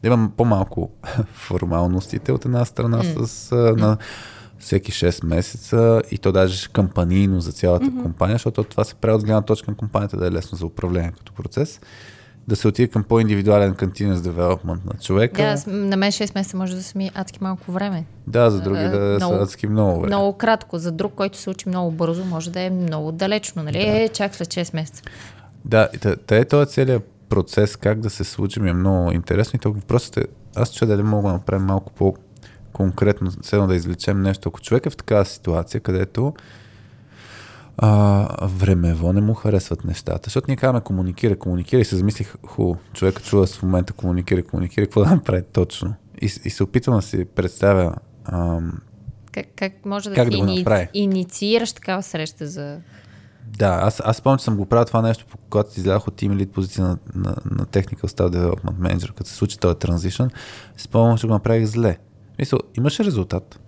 да 0.03 0.07
имам 0.09 0.33
по-малко 0.37 0.91
формалностите 1.33 2.33
от 2.33 2.45
една 2.45 2.65
страна 2.65 2.97
М. 2.97 3.27
с 3.27 3.51
на 3.77 3.97
всеки 4.61 4.93
6 4.93 5.27
месеца 5.27 6.03
и 6.11 6.19
то 6.19 6.33
даже 6.33 6.69
кампанийно 6.69 7.41
за 7.41 7.53
цялата 7.53 7.85
Мгм. 7.87 8.03
компания, 8.03 8.35
защото 8.35 8.65
това 8.65 8.85
се 8.85 8.95
прави 8.95 9.15
от 9.15 9.25
гледна 9.25 9.43
точка 9.43 9.71
на 9.71 9.77
компанията 9.77 10.17
да 10.17 10.27
е 10.27 10.31
лесно 10.31 10.59
за 10.59 10.67
управление 10.67 11.13
като 11.19 11.33
процес. 11.33 11.81
Да 12.49 12.57
се 12.57 12.69
отиде 12.69 12.89
към 12.89 13.05
по-индивидуален 13.05 13.75
continuous 13.75 14.15
development 14.15 14.65
на 14.87 15.01
човека. 15.03 15.43
Да, 15.67 15.73
на 15.73 15.97
мен 15.97 16.13
6 16.13 16.35
месеца 16.35 16.57
може 16.57 16.77
да 16.77 16.83
са 16.83 16.99
ми 16.99 17.11
адски 17.15 17.39
малко 17.43 17.73
време. 17.73 18.05
Да, 18.27 18.51
за 18.51 18.61
други 18.61 18.83
да 18.83 19.17
много- 19.17 19.35
са 19.35 19.43
адски 19.43 19.67
много 19.67 19.93
време. 19.93 20.07
Много 20.07 20.33
кратко. 20.33 20.79
За 20.79 20.93
друг, 20.93 21.13
който 21.15 21.39
се 21.39 21.51
учи 21.51 21.69
много 21.69 21.91
бързо, 21.91 22.25
може 22.25 22.51
да 22.51 22.61
е 22.61 22.71
много 22.71 23.13
далечно, 23.13 23.63
нали? 23.63 23.79
Е, 23.79 24.09
чак 24.09 24.35
след 24.35 24.49
6 24.49 24.75
месеца. 24.75 25.03
Да, 25.65 25.89
и 25.95 25.99
та, 25.99 26.17
та 26.17 26.37
е 26.37 26.45
този 26.45 26.71
целият 26.71 27.03
процес, 27.29 27.77
как 27.77 28.01
да 28.01 28.11
се 28.11 28.25
случи, 28.25 28.61
ми 28.61 28.71
е 28.71 28.75
много 28.75 29.13
интересно. 29.13 29.57
И 29.57 29.61
тук 29.61 29.75
въпросът 29.77 30.17
е, 30.17 30.25
аз 30.57 30.75
чуя 30.75 30.89
дали 30.89 31.03
мога 31.03 31.29
да 31.29 31.33
направим 31.33 31.67
малко 31.67 31.93
по-конкретно, 32.73 33.31
седно 33.43 33.67
да 33.67 33.75
извлечем 33.75 34.23
нещо. 34.23 34.49
Ако 34.49 34.61
човек 34.61 34.87
е 34.87 34.91
в 34.91 34.97
такава 34.97 35.25
ситуация, 35.25 35.81
където 35.81 36.35
а, 37.79 38.47
времево 38.47 39.13
не 39.13 39.21
му 39.21 39.35
харесват 39.35 39.85
нещата, 39.85 40.21
защото 40.25 40.45
ние 40.49 40.57
казваме 40.57 40.81
комуникира, 40.81 41.39
комуникира 41.39 41.81
и 41.81 41.85
се 41.85 41.97
замислих, 41.97 42.35
хубаво, 42.47 42.79
човекът 42.93 43.25
чува 43.25 43.47
в 43.47 43.63
момента 43.63 43.93
комуникира, 43.93 44.43
комуникира, 44.43 44.87
какво 44.87 45.05
да 45.05 45.11
направи 45.11 45.43
точно? 45.53 45.95
И, 46.23 46.25
и 46.25 46.51
се 46.51 46.63
опитвам 46.63 46.97
да 46.97 47.03
си 47.03 47.25
представя 47.25 47.95
ам, 48.25 48.81
Как, 49.33 49.47
как 49.57 49.87
може 49.87 50.09
да 50.09 50.15
Как 50.15 50.31
да 50.31 50.39
го 50.39 50.45
направи? 50.45 50.89
инициираш 50.95 51.73
такава 51.73 52.03
среща 52.03 52.47
за... 52.47 52.79
Да, 53.59 53.79
аз, 53.83 54.03
аз 54.05 54.17
спомням, 54.17 54.39
че 54.39 54.45
съм 54.45 54.57
го 54.57 54.67
правил 54.67 54.85
това 54.85 55.03
нещо, 55.03 55.27
когато 55.51 55.71
излязох 55.77 56.09
от 56.09 56.21
Team 56.21 56.37
Lead 56.37 56.47
позиция 56.51 56.85
на, 56.85 56.99
на, 57.15 57.37
на 57.51 57.67
Technical 57.67 58.05
Staff 58.05 58.31
Development 58.31 58.95
Manager, 58.95 59.15
като 59.15 59.31
се 59.31 59.37
случи 59.37 59.59
този 59.59 59.79
транзишън, 59.79 60.31
спомням, 60.77 61.19
че 61.19 61.27
го 61.27 61.33
направих 61.33 61.67
зле. 61.67 61.99
Мисъл, 62.41 62.59
имаше 62.79 63.05
резултат. 63.05 63.61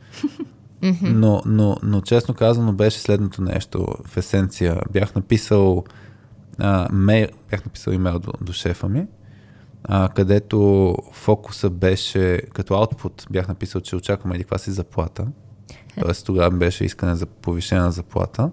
но, 1.03 1.43
но, 1.47 1.77
но 1.83 2.01
честно 2.01 2.35
казано 2.35 2.73
беше 2.73 2.99
следното 2.99 3.43
нещо 3.43 3.87
в 4.07 4.17
есенция. 4.17 4.81
Бях 4.93 5.15
написал 5.15 5.85
а, 6.59 6.89
мейл, 6.93 7.29
бях 7.51 7.65
написал 7.65 7.93
имейл 7.93 8.19
до, 8.19 8.33
до 8.41 8.53
шефа 8.53 8.89
ми, 8.89 9.07
а, 9.85 10.09
където 10.09 10.97
фокуса 11.13 11.71
беше, 11.71 12.43
като 12.55 12.75
аутпут 12.75 13.27
бях 13.31 13.49
написал, 13.49 13.81
че 13.81 13.97
очаквам 13.97 14.33
еди 14.33 14.45
си 14.57 14.71
заплата. 14.71 15.27
Тоест 16.01 16.27
тогава 16.27 16.51
беше 16.51 16.85
искане 16.85 17.15
за 17.15 17.27
повишена 17.27 17.91
заплата. 17.91 18.51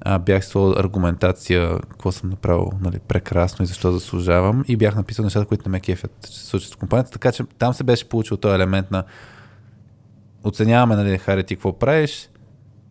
А, 0.00 0.18
бях 0.18 0.44
сложил 0.44 0.80
аргументация, 0.80 1.78
какво 1.90 2.12
съм 2.12 2.30
направил 2.30 2.70
нали, 2.80 2.98
прекрасно 2.98 3.62
и 3.62 3.66
защо 3.66 3.92
заслужавам. 3.92 4.64
И 4.68 4.76
бях 4.76 4.96
написал 4.96 5.24
нещата, 5.24 5.46
които 5.46 5.68
не 5.68 5.72
ме 5.72 5.80
кефят, 5.80 6.12
че 6.24 6.38
се 6.38 6.46
случат 6.46 6.74
в 6.74 6.76
компанията. 6.76 7.10
Така 7.10 7.32
че 7.32 7.44
там 7.58 7.74
се 7.74 7.84
беше 7.84 8.08
получил 8.08 8.36
този 8.36 8.54
елемент 8.54 8.90
на 8.90 9.04
оценяваме, 10.44 10.96
нали, 10.96 11.18
Хари, 11.18 11.44
ти 11.44 11.56
какво 11.56 11.78
правиш, 11.78 12.30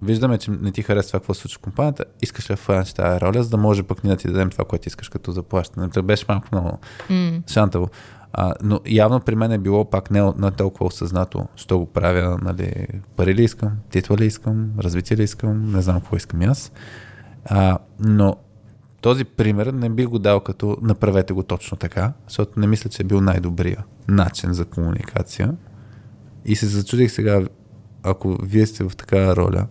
виждаме, 0.01 0.37
че 0.37 0.51
не 0.51 0.71
ти 0.71 0.81
харесва 0.81 1.09
това, 1.09 1.19
какво 1.19 1.33
се 1.33 1.41
случва 1.41 1.59
в 1.59 1.61
компанията, 1.61 2.05
искаш 2.21 2.49
ли 2.49 2.53
да 2.53 2.57
фанеш 2.57 2.93
тази 2.93 3.21
роля, 3.21 3.43
за 3.43 3.49
да 3.49 3.57
може 3.57 3.83
пък 3.83 4.03
ние 4.03 4.13
да 4.13 4.17
ти 4.17 4.27
дадем 4.27 4.49
това, 4.49 4.65
което 4.65 4.87
искаш 4.87 5.09
като 5.09 5.31
заплащане. 5.31 5.89
Това 5.89 6.01
беше 6.01 6.25
малко 6.29 6.47
много 6.51 6.79
М. 7.09 7.41
шантаво. 7.47 7.89
А, 8.33 8.53
но 8.63 8.79
явно 8.85 9.19
при 9.19 9.35
мен 9.35 9.51
е 9.51 9.57
било 9.57 9.89
пак 9.89 10.11
не, 10.11 10.31
не 10.37 10.51
толкова 10.51 10.85
осъзнато, 10.85 11.47
що 11.55 11.79
го 11.79 11.85
правя, 11.85 12.39
нали, 12.41 12.87
пари 13.15 13.35
ли 13.35 13.43
искам, 13.43 13.71
титла 13.89 14.17
ли 14.17 14.25
искам, 14.25 14.71
развитие 14.79 15.17
ли 15.17 15.23
искам, 15.23 15.71
не 15.71 15.81
знам 15.81 15.99
какво 15.99 16.15
искам 16.15 16.41
аз. 16.41 16.71
А, 17.45 17.77
но 17.99 18.35
този 19.01 19.25
пример 19.25 19.67
не 19.67 19.89
би 19.89 20.05
го 20.05 20.19
дал 20.19 20.39
като 20.39 20.77
направете 20.81 21.33
го 21.33 21.43
точно 21.43 21.77
така, 21.77 22.13
защото 22.27 22.59
не 22.59 22.67
мисля, 22.67 22.89
че 22.89 23.03
е 23.03 23.05
бил 23.05 23.21
най-добрия 23.21 23.83
начин 24.07 24.53
за 24.53 24.65
комуникация. 24.65 25.55
И 26.45 26.55
се 26.55 26.65
зачудих 26.65 27.11
сега, 27.11 27.41
ако 28.03 28.37
вие 28.43 28.65
сте 28.65 28.83
в 28.83 28.95
такава 28.95 29.35
роля, 29.35 29.67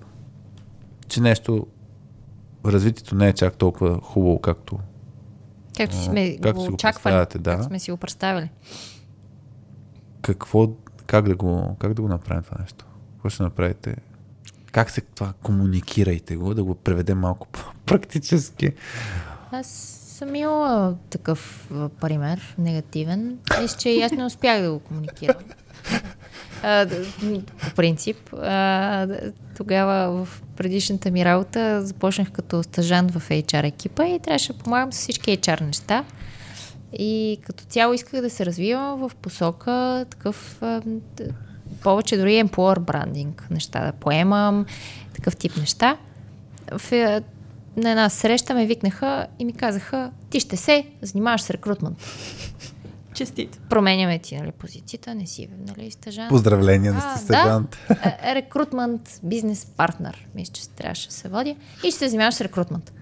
че 1.09 1.21
нещо, 1.21 1.67
развитието 2.67 3.15
не 3.15 3.29
е 3.29 3.33
чак 3.33 3.57
толкова 3.57 4.01
хубаво, 4.03 4.41
както 4.41 4.79
Както 5.79 5.97
си 5.97 6.03
А, 6.03 6.05
сме 6.11 6.39
както 6.43 6.61
го 6.61 6.67
очаквали. 6.75 7.15
да. 7.15 7.51
Както 7.51 7.65
сме 7.65 7.79
си 7.79 7.91
го 7.91 7.97
представили. 7.97 8.51
какво, 10.23 10.69
как 11.07 11.29
да 11.29 11.37
го, 11.37 11.77
как 11.79 11.95
да 11.95 12.03
го 12.03 12.09
направим 12.09 12.43
това 12.43 12.57
нещо? 12.61 12.87
Какво 13.13 13.29
ще 13.29 13.43
направите? 13.43 13.97
Как 14.73 14.91
се 14.91 15.01
това 15.01 15.33
комуникирайте 15.43 16.37
го, 16.37 16.55
да 16.55 16.65
го 16.65 16.75
преведем 16.75 17.19
малко 17.19 17.47
по-практически? 17.53 18.73
Аз 19.53 19.67
съм 20.19 20.35
имала 20.35 20.97
такъв 21.11 21.71
пример, 22.01 22.55
негативен. 22.59 23.39
Мисля, 23.61 23.79
че 23.79 23.91
и 23.91 24.03
аз 24.03 24.13
не 24.13 24.25
успях 24.25 24.63
да 24.63 24.73
го 24.73 24.79
комуникирам. 24.79 25.37
По 27.61 27.75
принцип. 27.77 28.17
Тогава 29.57 30.25
в 30.25 30.43
предишната 30.57 31.11
ми 31.11 31.25
работа 31.25 31.87
започнах 31.87 32.31
като 32.31 32.63
стажант 32.63 33.11
в 33.11 33.29
HR 33.29 33.67
екипа 33.67 34.05
и 34.05 34.19
трябваше 34.19 34.53
да 34.53 34.59
помагам 34.59 34.93
с 34.93 34.99
всички 34.99 35.39
HR 35.39 35.61
неща. 35.61 36.05
И 36.93 37.39
като 37.47 37.65
цяло 37.65 37.95
исках 37.95 38.21
да 38.21 38.31
се 38.31 38.47
развивам 38.47 39.09
в 39.09 39.15
посока 39.15 40.07
такъв 40.11 40.63
повече 41.83 42.17
дори 42.17 42.45
employer 42.45 42.79
branding 42.79 43.51
неща 43.51 43.87
да 43.87 43.93
поемам, 43.93 44.67
такъв 45.15 45.37
тип 45.37 45.57
неща. 45.57 45.97
В, 46.79 46.93
е, 46.93 47.23
на 47.77 47.91
една 47.91 48.09
среща 48.09 48.55
ме 48.55 48.67
викнаха 48.67 49.27
и 49.39 49.45
ми 49.45 49.53
казаха, 49.53 50.11
ти 50.31 50.41
ще 50.41 50.57
се 50.57 50.87
занимаваш 51.03 51.41
с 51.41 51.51
рекрутмент. 51.51 51.99
Честит. 53.19 53.61
Променяме 53.69 54.19
ти 54.19 54.37
нали, 54.37 54.53
позицията, 54.53 55.15
не 55.15 55.27
си 55.27 55.49
нали, 55.67 55.91
стажант. 55.91 56.29
Поздравления, 56.29 56.93
не 56.93 56.99
А, 56.99 57.17
сте 57.17 57.25
стажант. 57.25 57.77
Да, 57.89 58.17
Е, 58.23 58.35
рекрутмент, 58.35 59.21
бизнес 59.23 59.67
партнер, 59.67 60.29
мисля, 60.35 60.53
че 60.53 60.69
трябваше 60.69 61.09
да 61.09 61.15
се 61.15 61.29
водя. 61.29 61.57
И 61.85 61.91
ще 61.91 61.99
се 61.99 62.09
занимаваш 62.09 62.35
с 62.35 62.41
рекрутмент. 62.41 62.93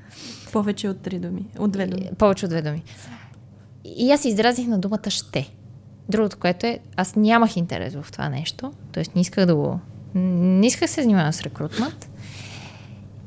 Повече 0.53 0.89
от 0.89 1.01
три 1.01 1.19
думи. 1.19 1.47
От 1.59 1.71
две 1.71 1.87
думи. 1.87 2.11
Повече 2.19 2.47
от 2.47 2.51
две 2.51 2.63
думи. 2.63 2.83
И 3.85 4.13
аз 4.13 4.25
изразих 4.25 4.67
на 4.67 4.79
думата 4.79 5.11
ще. 5.11 5.51
Другото, 6.09 6.37
което 6.37 6.67
е, 6.67 6.79
аз 6.97 7.17
нямах 7.17 7.57
интерес 7.57 7.95
в 7.95 8.07
това 8.13 8.29
нещо, 8.29 8.73
т.е. 8.93 9.05
не 9.15 9.21
исках 9.21 9.47
да 9.47 9.57
го... 9.57 9.81
Не 10.15 10.67
исках 10.67 10.91
се 10.91 11.03
занимавам 11.03 11.33
с 11.33 11.43
рекрутмент. 11.43 12.09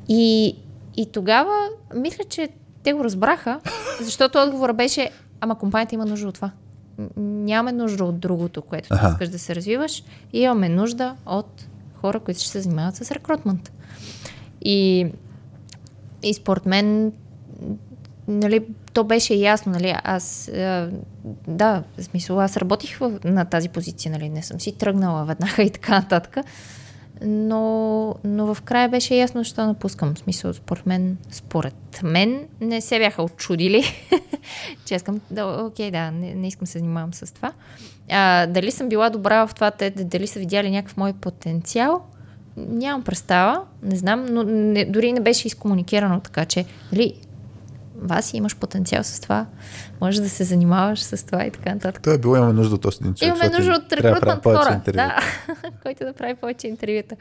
И, 0.08 0.56
и 0.96 1.12
тогава, 1.12 1.68
мисля, 1.94 2.24
че 2.24 2.48
те 2.82 2.92
го 2.92 3.04
разбраха, 3.04 3.60
защото 4.00 4.38
отговорът 4.38 4.76
беше, 4.76 5.10
ама 5.40 5.58
компанията 5.58 5.94
има 5.94 6.06
нужда 6.06 6.28
от 6.28 6.34
това. 6.34 6.50
Нямаме 7.16 7.72
нужда 7.72 8.04
от 8.04 8.20
другото, 8.20 8.62
което 8.62 8.88
ти 8.88 9.06
искаш 9.10 9.28
да 9.28 9.38
се 9.38 9.54
развиваш. 9.54 10.02
И 10.32 10.40
имаме 10.40 10.68
нужда 10.68 11.16
от 11.26 11.66
хора, 11.94 12.20
които 12.20 12.40
ще 12.40 12.48
се 12.48 12.60
занимават 12.60 12.96
с 12.96 13.10
рекрутмент. 13.10 13.72
И, 14.62 15.06
и 16.22 16.34
според 16.34 16.66
мен 16.66 17.12
нали, 18.28 18.66
то 18.92 19.04
беше 19.04 19.34
ясно, 19.34 19.72
нали, 19.72 19.94
аз, 20.04 20.48
а, 20.48 20.90
да, 21.48 21.82
в 21.98 22.04
смисъл, 22.04 22.40
аз 22.40 22.56
работих 22.56 22.98
в, 22.98 23.18
на 23.24 23.44
тази 23.44 23.68
позиция, 23.68 24.12
нали, 24.12 24.28
не 24.28 24.42
съм 24.42 24.60
си 24.60 24.72
тръгнала 24.72 25.24
веднага 25.24 25.62
и 25.62 25.70
така 25.70 26.00
нататък, 26.00 26.36
но, 27.22 28.14
но 28.24 28.54
в 28.54 28.62
края 28.62 28.88
беше 28.88 29.14
ясно, 29.14 29.40
защо 29.40 29.66
напускам. 29.66 30.14
В 30.14 30.18
смисъл, 30.18 30.52
според 30.52 30.86
мен, 30.86 31.16
според 31.30 32.00
мен 32.02 32.48
не 32.60 32.80
се 32.80 32.98
бяха 32.98 33.22
очудили, 33.22 33.84
че 34.84 34.94
искам, 34.94 35.20
да, 35.30 35.46
окей, 35.46 35.90
да, 35.90 36.10
не, 36.10 36.34
не 36.34 36.48
искам 36.48 36.66
се 36.66 36.78
занимавам 36.78 37.14
с 37.14 37.34
това. 37.34 37.52
А, 38.10 38.46
дали 38.46 38.70
съм 38.70 38.88
била 38.88 39.10
добра 39.10 39.46
в 39.46 39.54
това, 39.54 39.70
те, 39.70 39.90
дали 39.90 40.26
са 40.26 40.38
видяли 40.38 40.70
някакъв 40.70 40.96
мой 40.96 41.12
потенциал, 41.12 42.02
нямам 42.56 43.02
представа, 43.04 43.62
не 43.82 43.96
знам, 43.96 44.26
но 44.30 44.42
не, 44.42 44.84
дори 44.84 45.12
не 45.12 45.20
беше 45.20 45.46
изкомуникирано 45.46 46.20
така, 46.20 46.44
че 46.44 46.64
нали, 48.00 48.08
Васи, 48.08 48.36
имаш 48.36 48.56
потенциал 48.56 49.04
с 49.04 49.20
това, 49.20 49.46
можеш 50.00 50.20
да 50.20 50.28
се 50.28 50.44
занимаваш 50.44 51.00
с 51.00 51.26
това 51.26 51.46
и 51.46 51.50
така 51.50 51.74
нататък. 51.74 52.02
Той 52.02 52.14
е 52.14 52.18
било, 52.18 52.36
имаме 52.36 52.52
нужда 52.52 52.74
от 52.74 52.94
един 53.00 53.14
човек. 53.14 53.34
Имаме 53.34 53.56
нужда 53.56 53.72
от 53.72 53.88
да 53.88 53.96
рекрутмент 53.96 54.42
повече 54.42 54.64
хора, 54.64 54.82
да, 54.86 55.16
който 55.82 56.04
да 56.04 56.12
прави 56.12 56.34
повече 56.34 56.68
интервюта. 56.68 57.16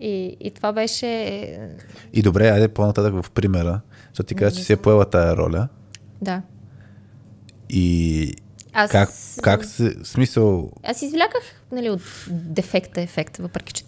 И, 0.00 0.36
и 0.40 0.50
това 0.50 0.72
беше... 0.72 1.06
И 2.12 2.22
добре, 2.22 2.48
айде 2.48 2.68
по-нататък 2.68 3.22
в 3.22 3.30
примера, 3.30 3.80
защото 4.08 4.26
ти 4.26 4.34
казваш, 4.34 4.58
че 4.58 4.64
си 4.64 4.72
е 4.72 4.76
поела 4.76 5.04
тая 5.04 5.36
роля. 5.36 5.68
Да. 6.22 6.42
И 7.70 8.34
Аз, 8.72 8.90
как, 8.90 9.08
как 9.42 9.64
се, 9.64 9.94
смисъл, 10.04 10.70
аз 10.82 11.02
извляках 11.02 11.42
нали, 11.72 11.90
от 11.90 12.00
дефекта 12.28 13.00
ефект, 13.00 13.36
въпреки 13.36 13.72
че 13.72 13.84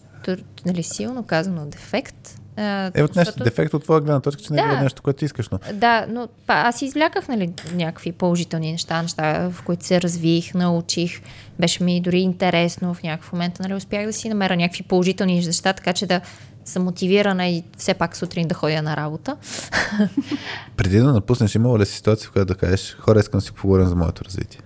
нали, 0.67 0.83
силно 0.83 1.23
казано 1.23 1.67
дефект, 1.67 2.36
А, 2.57 2.91
Е, 2.95 3.03
от 3.03 3.17
нещо, 3.17 3.25
защото- 3.31 3.45
дефект 3.45 3.75
от 3.75 3.83
твоя 3.83 4.01
гледна 4.01 4.21
точка, 4.21 4.43
че 4.43 4.53
не 4.53 4.63
Да. 4.63 4.73
е 4.73 4.83
нещо, 4.83 5.03
което 5.03 5.25
искаш, 5.25 5.49
но 5.49 5.59
Да, 5.73 6.07
но 6.09 6.29
аз 6.49 6.83
извляках 6.83 7.29
нали, 7.29 7.53
някакви 7.75 8.13
положителни 8.13 8.73
неща, 8.73 9.03
неща, 9.03 9.51
в 9.51 9.63
които 9.63 9.85
се 9.85 10.01
развих, 10.03 10.55
научих. 10.55 11.21
Беше 11.61 11.85
ми 11.85 12.01
дори 12.01 12.19
интересно 12.19 12.95
в 12.95 13.03
някакъв 13.03 13.33
момент. 13.33 13.61
Нали, 13.61 13.75
успях 13.75 14.07
да 14.07 14.13
си 14.13 14.29
намеря 14.29 14.57
някакви 14.57 14.83
положителни 14.83 15.35
неща, 15.37 15.73
така 15.73 15.93
че 15.93 16.07
да 16.07 16.21
съм 16.65 16.85
мотивирана 16.85 17.47
и 17.47 17.65
все 17.79 17.95
пак 17.95 18.17
сутрин 18.17 18.49
да 18.49 18.55
ходя 18.55 18.83
на 18.83 18.97
работа. 18.97 19.37
преди 20.77 20.99
да 20.99 21.13
напуснеш, 21.13 21.55
имала 21.55 21.79
ли 21.79 21.87
си 21.87 21.95
ситуация, 21.95 22.29
в 22.29 22.33
която 22.33 22.47
да 22.47 22.59
кажеш, 22.59 22.97
хора, 23.01 23.21
искам 23.21 23.39
да 23.39 23.45
си 23.45 23.53
поговорим 23.53 23.87
за 23.87 23.97
моето 23.97 24.25
развитие? 24.25 24.61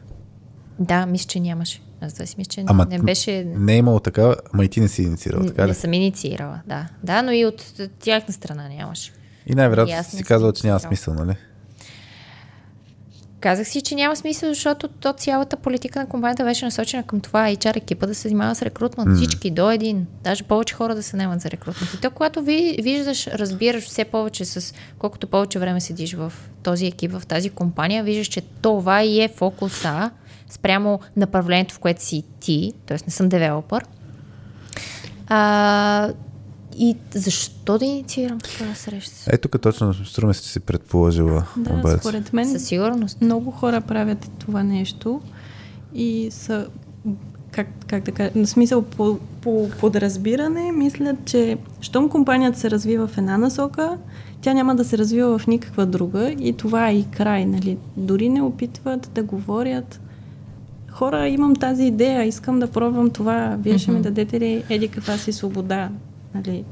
Да, 0.78 1.06
мисля, 1.06 1.28
че 1.28 1.40
нямаше. 1.40 1.80
Аз 2.00 2.12
да 2.12 2.26
си 2.26 2.34
мисля, 2.38 2.50
че 2.50 2.64
Ама 2.66 2.86
не 2.90 2.98
беше... 2.98 3.44
Не 3.44 3.74
е 3.74 3.76
имало 3.76 4.00
такава, 4.00 4.36
ама 4.52 4.64
и 4.64 4.68
ти 4.68 4.80
не 4.80 4.88
си 4.88 5.02
инициирал, 5.02 5.46
така 5.46 5.62
Не 5.62 5.68
ли? 5.68 5.74
съм 5.74 5.92
инициирала, 5.92 6.60
да. 6.66 6.86
Да, 7.02 7.22
но 7.22 7.32
и 7.32 7.44
от 7.44 7.72
тяхна 8.00 8.34
страна 8.34 8.68
нямаше. 8.68 9.12
И 9.46 9.54
най-вероятно 9.54 10.04
си 10.04 10.16
не 10.16 10.18
си 10.18 10.24
казал, 10.24 10.48
съм 10.48 10.54
че 10.54 10.66
няма 10.66 10.74
инициирала. 10.74 10.96
смисъл, 10.96 11.14
нали? 11.14 11.36
Казах 13.40 13.68
си, 13.68 13.80
че 13.80 13.94
няма 13.94 14.16
смисъл, 14.16 14.48
защото 14.48 14.88
то 14.88 15.12
цялата 15.12 15.56
политика 15.56 15.98
на 15.98 16.06
компанията 16.06 16.44
беше 16.44 16.64
насочена 16.64 17.02
към 17.02 17.20
това 17.20 17.48
HR 17.48 17.76
екипа 17.76 18.06
да 18.06 18.14
се 18.14 18.28
занимава 18.28 18.54
с 18.54 18.62
рекрутмент. 18.62 19.10
Mm. 19.10 19.16
Всички 19.16 19.50
до 19.50 19.70
един. 19.70 20.06
Даже 20.24 20.44
повече 20.44 20.74
хора 20.74 20.94
да 20.94 21.02
се 21.02 21.16
наемат 21.16 21.40
за 21.40 21.50
рекрутмент. 21.50 21.94
И 21.94 22.00
то, 22.00 22.10
когато 22.10 22.42
ви, 22.42 22.78
виждаш, 22.82 23.26
разбираш 23.26 23.84
все 23.84 24.04
повече 24.04 24.44
с 24.44 24.74
колкото 24.98 25.26
повече 25.26 25.58
време 25.58 25.80
седиш 25.80 26.14
в 26.14 26.32
този 26.62 26.86
екип, 26.86 27.12
в 27.12 27.26
тази 27.26 27.50
компания, 27.50 28.04
виждаш, 28.04 28.26
че 28.26 28.40
това 28.40 29.02
и 29.02 29.22
е 29.22 29.28
фокуса 29.28 30.10
спрямо 30.50 31.00
направлението, 31.16 31.74
в 31.74 31.78
което 31.78 32.04
си 32.04 32.24
ти, 32.40 32.72
т.е. 32.86 32.96
не 33.06 33.12
съм 33.12 33.28
девелопър. 33.28 33.84
А, 35.26 36.12
и 36.78 36.96
защо 37.14 37.78
да 37.78 37.84
инициирам 37.84 38.38
такава 38.40 38.74
среща? 38.74 39.14
Ето 39.26 39.48
тук 39.48 39.62
точно 39.62 39.94
струва 39.94 40.34
се, 40.34 40.42
че 40.42 40.48
си 40.48 40.60
предположила. 40.60 41.44
Да, 41.56 41.72
обаче. 41.74 41.98
според 41.98 42.32
мен 42.32 42.50
Със 42.50 42.64
сигурност. 42.64 43.20
много 43.20 43.50
хора 43.50 43.80
правят 43.80 44.30
това 44.38 44.62
нещо 44.62 45.20
и 45.94 46.28
са, 46.30 46.66
как, 47.50 47.66
как 47.86 48.04
да 48.04 48.12
кажа, 48.12 48.30
на 48.34 48.46
смисъл 48.46 48.82
по, 48.82 49.18
по 49.40 49.70
подразбиране, 49.80 50.72
мислят, 50.72 51.16
че 51.24 51.58
щом 51.80 52.08
компанията 52.08 52.58
се 52.58 52.70
развива 52.70 53.06
в 53.06 53.18
една 53.18 53.38
насока, 53.38 53.98
тя 54.40 54.52
няма 54.52 54.76
да 54.76 54.84
се 54.84 54.98
развива 54.98 55.38
в 55.38 55.46
никаква 55.46 55.86
друга 55.86 56.30
и 56.30 56.52
това 56.52 56.88
е 56.88 56.96
и 56.96 57.04
край, 57.04 57.46
нали? 57.46 57.78
Дори 57.96 58.28
не 58.28 58.42
опитват 58.42 59.10
да 59.14 59.22
говорят 59.22 60.00
хора, 61.00 61.28
имам 61.28 61.56
тази 61.56 61.84
идея, 61.84 62.24
искам 62.24 62.60
да 62.60 62.66
пробвам 62.66 63.10
това, 63.10 63.56
вие 63.58 63.78
ще 63.78 63.90
ми 63.90 64.02
дадете 64.02 64.40
ли 64.40 64.64
еди 64.68 64.88
каква 64.88 65.16
си 65.16 65.32
свобода, 65.32 65.88
нали? 66.34 66.64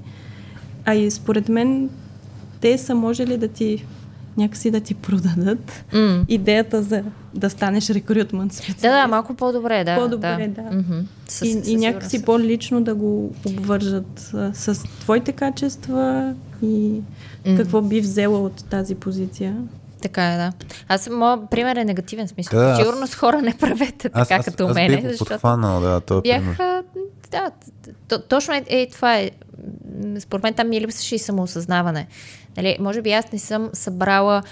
А 0.84 0.94
и 0.94 1.10
според 1.10 1.48
мен 1.48 1.90
те 2.60 2.78
са 2.78 2.94
можели 2.94 3.36
да 3.36 3.48
ти 3.48 3.84
някакси 4.36 4.70
да 4.70 4.80
ти 4.80 4.94
продадат 4.94 5.84
М. 5.92 6.24
идеята 6.28 6.82
за 6.82 7.02
да 7.34 7.50
станеш 7.50 7.90
рекрутмент 7.90 8.52
специалист. 8.52 8.82
Да, 8.82 8.90
да, 8.92 9.06
малко 9.06 9.34
по-добре, 9.34 9.84
да. 9.84 9.96
По-добре, 9.96 10.50
да. 10.50 10.76
Мгм. 10.76 10.98
Със- 11.28 11.48
и, 11.48 11.52
със 11.52 11.68
и 11.68 11.76
някакси 11.76 12.24
по-лично 12.24 12.80
да 12.80 12.94
го 12.94 13.32
обвържат 13.46 14.30
а, 14.34 14.50
с 14.54 14.74
твоите 15.00 15.32
качества 15.32 16.34
и 16.62 17.00
Мгм. 17.46 17.56
какво 17.56 17.82
би 17.82 18.00
взела 18.00 18.38
от 18.38 18.64
тази 18.64 18.94
позиция. 18.94 19.56
Така 20.02 20.24
е, 20.24 20.36
да. 20.36 20.52
Аз, 20.88 21.08
моят 21.08 21.40
пример 21.50 21.76
е 21.76 21.84
негативен 21.84 22.28
смисъл. 22.28 22.60
Да, 22.60 22.66
аз- 22.66 22.78
Сигурно 22.78 23.06
с 23.06 23.14
хора 23.14 23.42
не 23.42 23.54
правете 23.54 24.08
така 24.08 24.20
аз, 24.30 24.44
като 24.44 24.66
аз 24.66 24.74
мене, 24.74 24.88
бих 24.88 25.04
го 25.04 25.08
защото 25.08 25.28
подхванал, 25.30 25.80
да, 25.80 26.00
този 26.00 26.22
пример. 26.22 26.40
бях... 26.40 26.60
а, 26.60 26.82
Да, 27.30 27.50
т- 28.08 28.22
точно 28.22 28.54
е, 28.54 28.64
е, 28.68 28.88
това 28.88 29.16
е. 29.16 29.30
Според 30.20 30.42
мен 30.42 30.54
там 30.54 30.68
ми 30.68 30.80
липсваше 30.80 31.14
и 31.14 31.18
самоосъзнаване. 31.18 32.06
Нали, 32.56 32.76
може 32.80 33.02
би 33.02 33.12
аз 33.12 33.32
не 33.32 33.38
съм 33.38 33.70
събрала 33.72 34.42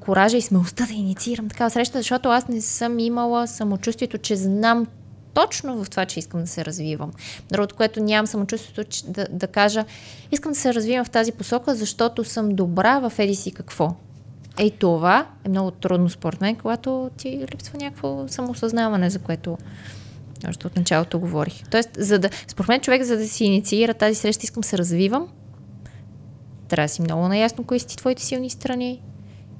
коража 0.00 0.36
и 0.36 0.42
смелостта 0.42 0.86
да 0.86 0.92
инициирам 0.92 1.48
такава 1.48 1.70
среща, 1.70 1.98
защото 1.98 2.28
аз 2.28 2.48
не 2.48 2.60
съм 2.60 2.98
имала 2.98 3.46
самочувствието, 3.46 4.18
че 4.18 4.36
знам 4.36 4.86
точно 5.34 5.84
в 5.84 5.90
това, 5.90 6.04
че 6.04 6.18
искам 6.18 6.40
да 6.40 6.46
се 6.46 6.64
развивам. 6.64 7.10
Другото, 7.50 7.74
което 7.74 8.02
нямам 8.02 8.26
самочувствието 8.26 8.84
че, 8.84 9.04
да, 9.04 9.26
да 9.30 9.46
кажа, 9.46 9.84
искам 10.32 10.52
да 10.52 10.58
се 10.58 10.74
развивам 10.74 11.04
в 11.04 11.10
тази 11.10 11.32
посока, 11.32 11.74
защото 11.74 12.24
съм 12.24 12.48
добра 12.48 12.98
в 13.00 13.18
еди 13.18 13.34
си 13.34 13.52
какво. 13.52 13.94
Ей 14.58 14.70
това 14.70 15.26
е 15.44 15.48
много 15.48 15.70
трудно 15.70 16.10
според 16.10 16.40
мен, 16.40 16.56
когато 16.56 17.10
ти 17.16 17.46
липсва 17.52 17.78
някакво 17.78 18.28
самоосъзнаване, 18.28 19.10
за 19.10 19.18
което 19.18 19.58
още 20.48 20.66
от 20.66 20.76
началото 20.76 21.18
говорих. 21.18 21.62
Тоест, 21.70 21.90
за 21.98 22.18
да, 22.18 22.30
според 22.48 22.68
мен 22.68 22.80
човек, 22.80 23.02
за 23.02 23.16
да 23.16 23.28
си 23.28 23.44
инициира 23.44 23.94
тази 23.94 24.14
среща, 24.14 24.44
искам 24.44 24.64
се 24.64 24.78
развивам, 24.78 25.28
трябва 26.68 26.84
да 26.84 26.88
си 26.88 27.02
много 27.02 27.28
наясно 27.28 27.64
кои 27.64 27.78
са 27.78 27.86
ти 27.86 27.96
твоите 27.96 28.22
силни 28.22 28.50
страни 28.50 29.02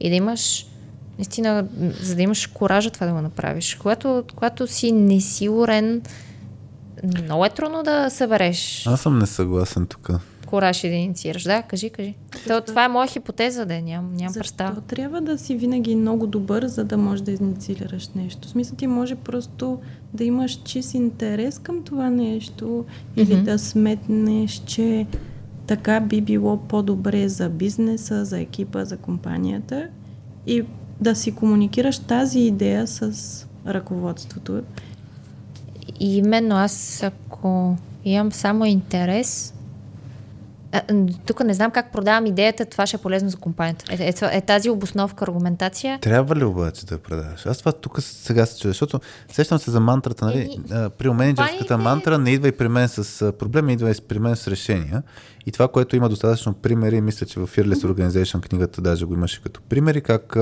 и 0.01 0.11
да 0.11 0.15
имаш 0.15 0.67
наистина, 1.19 1.67
за 2.01 2.17
да 2.17 2.23
имаш 2.23 2.47
коража 2.47 2.91
това 2.91 3.07
да 3.07 3.13
го 3.13 3.21
направиш. 3.21 3.75
Когато, 3.75 4.25
когато 4.35 4.67
си 4.67 4.93
несигурен, 4.93 6.03
много 7.23 7.45
е 7.45 7.51
трудно 7.51 7.83
да 7.83 8.11
събереш 8.11 8.87
Аз 8.87 9.01
съм 9.01 9.19
несъгласен 9.19 9.87
тук. 9.87 10.11
Кораж 10.55 10.85
и 10.85 10.89
да 10.89 10.95
инициираш. 10.95 11.43
Да, 11.43 11.63
кажи, 11.63 11.91
кажи. 11.91 12.15
То, 12.47 12.61
това 12.61 12.85
е 12.85 12.89
моя 12.89 13.09
хипотеза, 13.09 13.65
да, 13.65 13.83
нямам, 13.83 14.15
нямам 14.15 14.35
представа. 14.35 14.81
Трябва 14.81 15.21
да 15.21 15.39
си 15.39 15.57
винаги 15.57 15.97
много 15.97 16.27
добър, 16.27 16.67
за 16.67 16.85
да 16.85 16.97
можеш 16.97 17.21
да 17.21 17.33
инициираш 17.33 18.09
нещо? 18.09 18.49
В 18.49 18.51
смисъл 18.51 18.77
ти 18.77 18.87
може 18.87 19.15
просто 19.15 19.79
да 20.13 20.25
имаш 20.25 20.53
чист 20.65 20.95
интерес 20.95 21.59
към 21.59 21.83
това 21.83 22.11
нещо 22.11 22.85
или 23.17 23.35
Мгм. 23.35 23.45
да 23.45 23.59
сметнеш, 23.59 24.63
че 24.67 25.07
така 25.67 26.01
би 26.01 26.21
било 26.21 26.57
по-добре 26.57 27.29
за 27.29 27.49
бизнеса, 27.49 28.25
за 28.25 28.41
екипа, 28.41 28.85
за 28.85 28.97
компанията 28.97 29.89
и 30.47 30.63
да 31.01 31.15
си 31.15 31.35
комуникираш 31.35 31.99
тази 31.99 32.41
идея 32.41 32.87
с 32.87 33.47
ръководството. 33.67 34.63
И 36.01 36.17
именно 36.17 36.57
аз, 36.57 37.03
ако 37.03 37.77
имам 38.05 38.33
само 38.33 38.65
интерес, 38.65 39.54
а, 40.75 40.83
тук 41.27 41.45
не 41.45 41.55
знам 41.55 41.71
как 41.71 41.93
продавам 41.93 42.27
идеята, 42.27 42.65
това 42.65 42.87
ще 42.87 42.97
е 42.97 43.01
полезно 43.01 43.29
за 43.29 43.37
компанията. 43.37 43.85
Е, 43.91 44.09
е, 44.09 44.37
е 44.37 44.41
тази 44.41 44.71
обосновка, 44.71 45.25
аргументация. 45.25 45.99
Трябва 46.01 46.37
ли 46.37 46.45
обаче 46.45 46.87
да 46.87 46.95
я 46.95 46.99
предаваш? 46.99 47.47
Аз 47.47 47.59
това 47.59 47.73
тук 47.73 48.03
сега 48.03 48.47
се 48.47 48.61
чуя, 48.61 48.71
защото 48.71 49.01
сещам 49.33 49.59
се 49.59 49.71
за 49.71 49.81
мантрата, 49.81 50.25
нали? 50.25 50.59
А, 50.71 50.91
При 50.91 51.11
менеджерската 51.11 51.79
мантра 51.79 52.19
не 52.19 52.31
идва 52.31 52.49
и 52.49 52.53
при 52.53 52.69
мен 52.69 52.89
с 52.89 53.33
проблеми, 53.33 53.73
идва 53.73 53.91
и 53.91 53.95
при 54.09 54.19
мен 54.19 54.37
с 54.37 54.49
решения. 54.49 55.03
И 55.47 55.53
това, 55.53 55.69
което 55.69 55.97
има 55.97 56.09
достатъчно 56.09 56.55
примери, 56.55 57.01
мисля, 57.01 57.27
че 57.27 57.41
в 57.41 57.47
Fearless 57.47 57.87
Organization 57.87 58.49
книгата 58.49 58.81
даже 58.81 59.05
го 59.05 59.15
имаше 59.15 59.43
като 59.43 59.61
примери, 59.63 60.01
как 60.01 60.37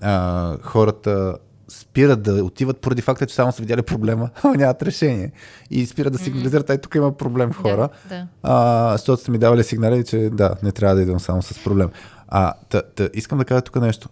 а, 0.00 0.56
хората 0.62 1.34
спират 1.70 2.22
да 2.22 2.44
отиват 2.44 2.78
поради 2.80 3.02
факта, 3.02 3.26
че 3.26 3.34
само 3.34 3.52
са 3.52 3.62
видяли 3.62 3.82
проблема, 3.82 4.30
а 4.42 4.48
нямат 4.48 4.82
решение. 4.82 5.32
И 5.70 5.86
спират 5.86 6.12
да 6.12 6.18
сигнализират, 6.18 6.70
ай 6.70 6.78
тук 6.78 6.94
има 6.94 7.16
проблем 7.16 7.52
хора. 7.52 7.88
Да, 8.08 8.16
да. 8.16 8.26
А, 8.42 8.92
защото 8.92 9.22
са 9.22 9.30
ми 9.30 9.38
давали 9.38 9.64
сигнали, 9.64 10.04
че 10.04 10.30
да, 10.32 10.54
не 10.62 10.72
трябва 10.72 10.96
да 10.96 11.02
идвам 11.02 11.20
само 11.20 11.42
с 11.42 11.64
проблем. 11.64 11.90
А, 12.28 12.54
та, 12.68 12.82
та, 12.82 13.08
искам 13.14 13.38
да 13.38 13.44
кажа 13.44 13.62
тук 13.62 13.76
нещо. 13.76 14.08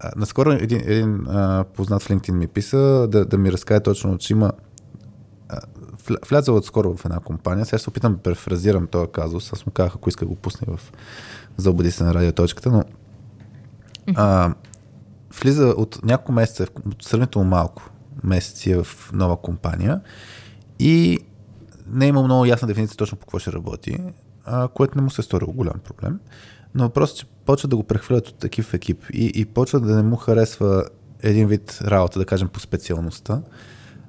А, 0.00 0.10
наскоро 0.16 0.50
един, 0.50 0.80
един 0.80 1.26
а, 1.28 1.64
познат 1.74 2.02
в 2.02 2.08
LinkedIn 2.08 2.30
ми 2.30 2.46
писа 2.46 3.08
да, 3.08 3.24
да 3.24 3.38
ми 3.38 3.52
разкаже 3.52 3.80
точно, 3.80 4.18
че 4.18 4.32
има 4.32 4.52
а, 5.48 5.60
вля- 6.08 6.28
влязъл 6.28 6.56
отскоро 6.56 6.96
в 6.96 7.04
една 7.04 7.20
компания. 7.20 7.64
Сега 7.64 7.78
ще 7.78 7.84
се 7.84 7.90
опитам 7.90 8.12
да 8.12 8.18
префразирам 8.18 8.86
този 8.86 9.10
казус. 9.12 9.52
Аз 9.52 9.66
му 9.66 9.72
казах, 9.72 9.92
ако 9.94 10.08
иска 10.08 10.26
го 10.26 10.34
пусне 10.34 10.66
в 10.76 10.92
Заобади 11.56 11.90
се 11.90 12.04
на 12.04 12.14
радиоточката, 12.14 12.70
но 12.70 12.84
а, 14.16 14.54
влиза 15.40 15.66
от 15.66 16.04
няколко 16.04 16.32
месеца, 16.32 16.66
от 16.86 17.02
сравнително 17.04 17.48
малко 17.48 17.90
месеци 18.24 18.74
в 18.74 18.86
нова 19.12 19.36
компания 19.36 20.00
и 20.78 21.18
не 21.86 22.08
е 22.08 22.12
много 22.12 22.44
ясна 22.44 22.68
дефиниция 22.68 22.96
точно 22.96 23.18
по 23.18 23.26
какво 23.26 23.38
ще 23.38 23.52
работи, 23.52 23.98
а, 24.44 24.68
което 24.68 24.98
не 24.98 25.02
му 25.02 25.10
се 25.10 25.20
е 25.20 25.24
сторило 25.24 25.52
голям 25.52 25.78
проблем. 25.84 26.20
Но 26.74 26.82
въпросът 26.84 27.16
е, 27.16 27.20
че 27.20 27.26
почва 27.46 27.68
да 27.68 27.76
го 27.76 27.84
прехвърлят 27.84 28.28
от 28.28 28.44
екип 28.44 28.74
екип 28.74 29.04
и, 29.12 29.32
и 29.34 29.44
почва 29.44 29.80
да 29.80 29.96
не 29.96 30.02
му 30.02 30.16
харесва 30.16 30.84
един 31.22 31.48
вид 31.48 31.78
работа, 31.82 32.18
да 32.18 32.24
кажем 32.24 32.48
по 32.48 32.60
специалността. 32.60 33.42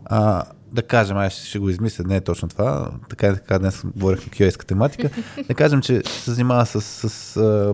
А, 0.06 0.44
да 0.72 0.84
кажем, 0.84 1.18
ай 1.18 1.30
ще 1.30 1.60
го 1.60 1.70
измисля, 1.70 2.04
не 2.04 2.16
е 2.16 2.22
точно 2.22 2.48
това, 2.48 2.92
така 3.10 3.28
и 3.28 3.34
така 3.34 3.60
днес 3.60 3.84
говорихме 3.96 4.32
QA 4.32 4.66
тематика, 4.66 5.10
да 5.48 5.54
кажем, 5.54 5.82
че 5.82 6.02
се 6.06 6.32
занимава 6.32 6.66
с, 6.66 6.82
с 6.82 7.38
а, 7.38 7.74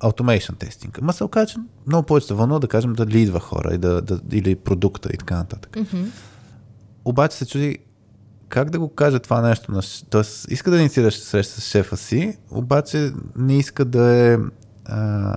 automation 0.00 0.58
тестинг. 0.58 1.02
Ма 1.02 1.12
се 1.12 1.24
оказа, 1.24 1.46
че 1.46 1.56
много 1.86 2.06
повече 2.06 2.26
се 2.26 2.34
вълнува 2.34 2.58
да 2.58 2.68
кажем 2.68 2.92
да 2.92 3.06
лидва 3.06 3.40
хора 3.40 3.74
и 3.74 3.78
да, 3.78 4.02
да, 4.02 4.20
или 4.32 4.56
продукта 4.56 5.10
и 5.14 5.16
така 5.16 5.36
нататък. 5.36 5.76
Мгм. 5.76 6.04
Обаче 7.04 7.36
се 7.36 7.46
чуди 7.46 7.78
как 8.48 8.70
да 8.70 8.78
го 8.78 8.88
каже 8.88 9.18
това 9.18 9.40
нещо. 9.40 9.72
На... 9.72 9.80
Тоест, 10.10 10.50
иска 10.50 10.70
да 10.70 10.78
инициираш 10.78 11.18
среща 11.18 11.60
с 11.60 11.64
шефа 11.64 11.96
си, 11.96 12.38
обаче 12.50 13.12
не 13.36 13.58
иска 13.58 13.84
да 13.84 14.14
е 14.14 14.38
а, 14.84 15.34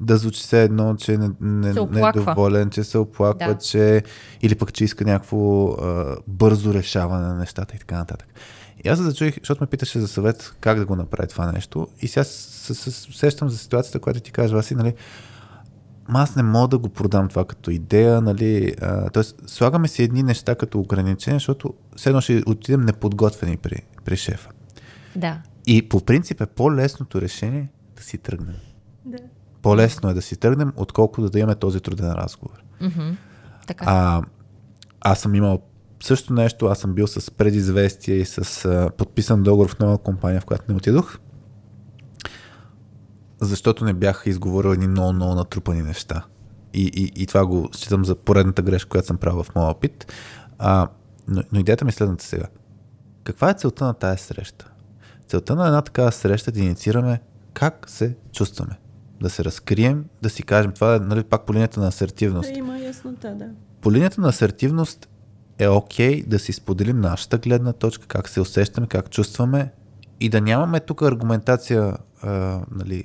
да 0.00 0.16
звучи 0.16 0.40
все 0.40 0.62
едно, 0.62 0.96
че 0.96 1.18
не, 1.18 1.30
не, 1.40 1.72
не 1.90 2.00
е 2.00 2.12
доволен, 2.12 2.70
че 2.70 2.84
се 2.84 2.98
оплаква, 2.98 3.54
Да. 3.54 3.58
че 3.58 4.02
или 4.42 4.54
пък, 4.54 4.72
че 4.72 4.84
иска 4.84 5.04
някакво 5.04 5.68
а, 5.68 6.16
бързо 6.26 6.74
решаване 6.74 7.26
на 7.26 7.34
нещата 7.34 7.76
и 7.76 7.78
така 7.78 7.96
нататък. 7.96 8.28
И 8.84 8.88
аз 8.88 8.98
се 8.98 9.04
зачуих, 9.04 9.38
защото 9.38 9.62
ме 9.62 9.66
питаше 9.66 10.00
за 10.00 10.08
съвет 10.08 10.54
как 10.60 10.78
да 10.78 10.86
го 10.86 10.96
направи 10.96 11.28
това 11.28 11.52
нещо. 11.52 11.88
И 12.00 12.08
сега 12.08 12.24
се, 12.24 12.74
се, 12.74 12.90
се 12.90 13.12
сещам 13.12 13.48
за 13.48 13.58
ситуацията, 13.58 14.00
която 14.00 14.20
ти 14.20 14.32
кажа, 14.32 14.56
Васи, 14.56 14.74
нали, 14.74 14.94
аз 16.08 16.36
не 16.36 16.42
мога 16.42 16.68
да 16.68 16.78
го 16.78 16.88
продам 16.88 17.28
това 17.28 17.44
като 17.44 17.70
идея, 17.70 18.20
нали, 18.20 18.74
а, 18.82 19.10
т.е. 19.10 19.22
слагаме 19.46 19.88
си 19.88 20.02
едни 20.02 20.22
неща 20.22 20.54
като 20.54 20.80
ограничения, 20.80 21.36
защото 21.36 21.74
все 21.96 22.08
едно 22.08 22.20
ще 22.20 22.42
отидем 22.46 22.80
неподготвени 22.80 23.56
при, 23.56 23.82
при 24.04 24.16
шефа. 24.16 24.50
Да. 25.16 25.42
И 25.66 25.88
по 25.88 26.00
принцип 26.00 26.40
е 26.40 26.46
по-лесното 26.46 27.20
решение 27.20 27.68
да 27.96 28.02
си 28.02 28.18
тръгнем. 28.18 28.56
Да. 29.04 29.18
По-лесно 29.62 30.10
е 30.10 30.14
да 30.14 30.22
си 30.22 30.36
тръгнем, 30.36 30.72
отколкото 30.76 31.30
да 31.30 31.38
имаме 31.38 31.54
този 31.54 31.80
труден 31.80 32.12
разговор. 32.12 32.62
Мгм. 32.80 33.10
Така. 33.66 33.84
А, 33.88 34.22
аз 35.00 35.20
съм 35.20 35.34
имал 35.34 35.62
също 36.02 36.32
нещо, 36.32 36.66
аз 36.66 36.78
съм 36.78 36.94
бил 36.94 37.06
с 37.06 37.30
предизвестие 37.30 38.14
и 38.14 38.24
с 38.24 38.64
а, 38.64 38.90
подписан 38.96 39.42
договор 39.42 39.68
в 39.70 39.78
нова 39.78 39.98
компания, 39.98 40.40
в 40.40 40.44
която 40.44 40.64
не 40.68 40.76
отидох, 40.76 41.18
защото 43.40 43.84
не 43.84 43.92
бях 43.92 44.22
изговорил 44.26 44.70
едни 44.70 44.86
много-много 44.86 45.34
натрупани 45.34 45.82
неща. 45.82 46.24
И, 46.74 46.90
и, 46.94 47.22
и 47.22 47.26
това 47.26 47.46
го 47.46 47.68
считам 47.72 48.04
за 48.04 48.14
поредната 48.14 48.62
грешка, 48.62 48.88
която 48.88 49.06
съм 49.06 49.16
правил 49.16 49.42
в 49.42 49.54
моя 49.54 49.68
опит. 49.68 50.12
А, 50.58 50.88
но, 51.28 51.42
но 51.52 51.60
идеята 51.60 51.84
ми 51.84 51.88
е 51.88 51.92
следната 51.92 52.24
сега. 52.24 52.46
Каква 53.24 53.50
е 53.50 53.54
целта 53.54 53.84
на 53.84 53.94
тази 53.94 54.22
среща? 54.22 54.70
Целта 55.28 55.56
на 55.56 55.66
една 55.66 55.82
такава 55.82 56.12
среща 56.12 56.50
е 56.50 56.52
да 56.52 56.60
инициираме 56.60 57.20
как 57.54 57.90
се 57.90 58.16
чувстваме. 58.32 58.78
Да 59.20 59.30
се 59.30 59.44
разкрием, 59.44 60.04
да 60.22 60.30
си 60.30 60.42
кажем, 60.42 60.72
това 60.72 60.94
е 60.94 60.98
нали, 60.98 61.24
пак 61.24 61.46
по 61.46 61.54
линията 61.54 61.80
на 61.80 61.88
асертивност 61.88 62.52
Да 62.52 62.58
има 62.58 62.78
яснота, 62.78 63.34
да. 63.34 63.48
по 63.80 63.92
линията 63.92 64.20
на 64.20 64.28
асертивност 64.28 65.08
е 65.58 65.68
окей 65.68 66.22
да 66.26 66.38
си 66.38 66.52
споделим 66.52 67.00
нашата 67.00 67.38
гледна 67.38 67.72
точка, 67.72 68.06
как 68.06 68.28
се 68.28 68.40
усещаме, 68.40 68.86
как 68.86 69.10
чувстваме 69.10 69.72
и 70.20 70.28
да 70.28 70.40
нямаме 70.40 70.80
тук 70.80 71.02
аргументация, 71.02 71.96
а, 72.22 72.60
нали, 72.70 73.04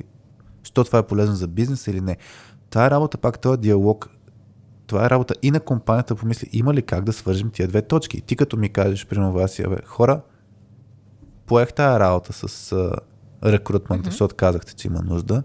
що 0.64 0.84
това 0.84 1.00
е 1.00 1.08
полезно 1.08 1.36
за 1.36 1.48
бизнеса 1.48 1.92
или 1.92 2.02
не. 2.02 2.18
Това 2.70 2.86
е 2.86 2.90
работа, 2.90 3.18
пак 3.18 3.40
този 3.40 3.62
диалог, 3.62 4.10
това 4.88 5.06
е 5.06 5.10
работа 5.10 5.36
и 5.42 5.52
на 5.52 5.60
компанията 5.60 6.16
помисли, 6.16 6.50
има 6.54 6.74
ли 6.74 6.82
как 6.82 7.04
да 7.04 7.14
свържем 7.14 7.50
тия 7.50 7.68
две 7.68 7.82
точки. 7.82 8.22
Ти 8.22 8.36
като 8.36 8.58
ми 8.58 8.70
кажеш, 8.70 9.08
примерно, 9.08 9.32
Васи, 9.32 9.64
бе, 9.64 9.78
хора, 9.86 10.22
поех 11.46 11.74
тази 11.74 12.00
работа 12.00 12.34
с 12.34 12.72
а, 12.72 12.96
рекрутмента, 13.52 14.04
mm-hmm. 14.04 14.12
защото 14.12 14.36
казахте, 14.36 14.76
че 14.76 14.88
има 14.88 15.02
нужда. 15.02 15.44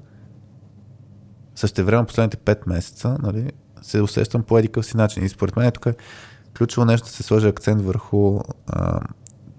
Същевременно 1.55 2.07
последните 2.07 2.37
5 2.37 2.69
месеца, 2.69 3.17
нали, 3.23 3.51
се 3.83 4.03
усещам 4.03 4.43
по 4.43 4.59
едикъв 4.59 4.87
си 4.87 4.97
начин. 4.97 5.25
И 5.25 5.29
според 5.29 5.57
мен 5.57 5.73
тук 5.73 5.87
е 5.87 5.95
ключово 6.57 6.85
нещо 6.85 7.09
се 7.09 7.23
сложи 7.23 7.49
акцент 7.49 7.83
върху 7.83 8.41
а, 8.67 9.01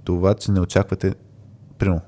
това, 0.03 0.33
че 0.33 0.51
не 0.51 0.59
очаквате, 0.59 1.15
примерно, 1.77 2.01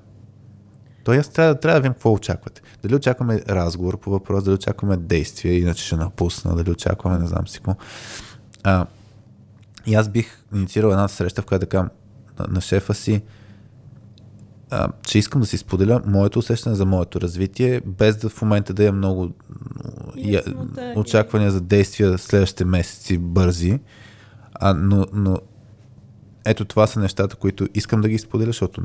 то 1.04 1.12
аз 1.12 1.30
трябва, 1.30 1.60
трябва 1.60 1.80
да 1.80 1.82
видим 1.82 1.94
какво 1.94 2.14
очаквате. 2.14 2.62
Дали 2.84 2.96
очакваме 2.96 3.42
разговор 3.50 4.00
по 4.00 4.10
въпрос, 4.10 4.44
дали 4.44 4.56
очакваме 4.56 4.98
действие, 4.98 5.54
иначе 5.54 5.86
ще 5.86 5.96
напусна, 5.96 6.56
дали 6.56 6.72
очакваме, 6.72 7.20
не 7.20 7.28
знам 7.28 7.48
си 7.48 7.58
какво. 7.58 7.76
А, 8.64 8.86
и 9.86 9.96
аз 9.96 10.10
бих 10.10 10.44
инициирал 10.56 10.90
една 10.90 11.08
среща, 11.08 11.42
в 11.42 11.46
която 11.46 11.66
да 11.66 11.70
кажа 11.70 11.90
на, 12.40 12.46
на 12.50 12.62
шефа 12.62 12.94
си, 12.94 13.22
а, 14.70 14.88
че 15.06 15.20
искам 15.20 15.42
да 15.42 15.48
си 15.48 15.58
споделя 15.58 16.02
моето 16.06 16.40
усещане 16.40 16.76
за 16.76 16.86
моето 16.86 17.22
развитие, 17.22 17.82
без 17.86 18.18
да 18.18 18.30
в 18.30 18.42
момента 18.42 18.74
да 18.74 18.84
имам 18.84 18.98
много 18.98 19.32
я, 20.18 20.44
очаквания 20.96 21.52
за 21.52 21.62
действия 21.62 22.18
следващите 22.18 22.66
месеци 22.66 23.18
бързи. 23.18 23.80
А, 24.60 24.74
но, 24.74 25.06
но 25.14 25.40
ето 26.46 26.66
това 26.66 26.88
са 26.88 27.00
нещата, 27.00 27.36
които 27.36 27.68
искам 27.74 28.02
да 28.02 28.10
ги 28.10 28.18
споделя, 28.18 28.50
защото 28.50 28.82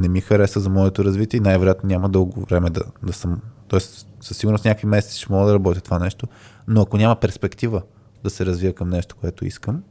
не 0.00 0.08
ми 0.08 0.20
хареса 0.20 0.60
за 0.60 0.70
моето 0.70 1.04
развитие 1.04 1.38
и 1.38 1.40
най-вероятно 1.40 1.88
няма 1.88 2.08
дълго 2.08 2.40
време 2.40 2.70
да, 2.70 2.82
да 3.02 3.12
съм. 3.12 3.40
Тоест, 3.68 4.08
със 4.20 4.36
сигурност 4.36 4.64
някакви 4.64 4.86
месеци 4.86 5.18
ще 5.18 5.32
мога 5.32 5.46
да 5.46 5.54
работя 5.54 5.80
това 5.80 5.98
нещо, 5.98 6.26
но 6.68 6.80
ако 6.80 6.96
няма 6.96 7.16
перспектива 7.16 7.82
да 8.24 8.30
се 8.30 8.46
развия 8.46 8.74
към 8.74 8.88
нещо, 8.88 9.16
което 9.20 9.44
искам, 9.44 9.82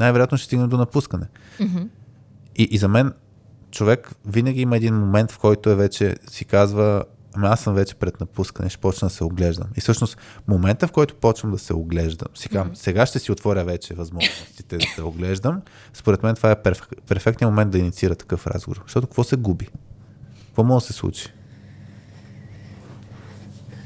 най-вероятно 0.00 0.38
ще 0.38 0.44
стигна 0.44 0.68
до 0.68 0.76
напускане. 0.76 1.26
Мгм. 1.60 1.82
И, 2.56 2.68
и 2.70 2.78
за 2.78 2.88
мен 2.88 3.12
човек 3.70 4.12
винаги 4.26 4.60
има 4.60 4.76
един 4.76 4.94
момент, 4.94 5.30
в 5.30 5.38
който 5.38 5.70
е 5.70 5.74
вече 5.74 6.16
си 6.30 6.44
казва, 6.44 7.04
ами 7.36 7.46
аз 7.46 7.60
съм 7.60 7.74
вече 7.74 7.94
пред 7.94 8.20
напускане, 8.20 8.70
ще 8.70 8.78
почна 8.78 9.08
да 9.08 9.14
се 9.14 9.24
оглеждам. 9.24 9.66
И 9.76 9.80
всъщност 9.80 10.18
момента, 10.48 10.86
в 10.86 10.92
който 10.92 11.14
почвам 11.14 11.52
да 11.52 11.58
се 11.58 11.74
оглеждам, 11.74 12.28
си 12.34 12.48
казвам, 12.48 12.76
сега 12.76 13.06
ще 13.06 13.18
си 13.18 13.32
отворя 13.32 13.64
вече 13.64 13.94
възможностите 13.94 14.76
да 14.76 14.86
се 14.94 15.02
оглеждам, 15.02 15.62
според 15.92 16.22
мен 16.22 16.34
това 16.34 16.50
е 16.50 16.62
перф... 16.62 16.82
перфектният 17.08 17.52
момент 17.52 17.70
да 17.70 17.78
инициира 17.78 18.14
такъв 18.14 18.46
разговор. 18.46 18.82
Защото 18.82 19.06
какво 19.06 19.24
се 19.24 19.36
губи? 19.36 19.68
Какво 20.46 20.64
може 20.64 20.82
да 20.82 20.86
се 20.86 20.92
случи? 20.92 21.32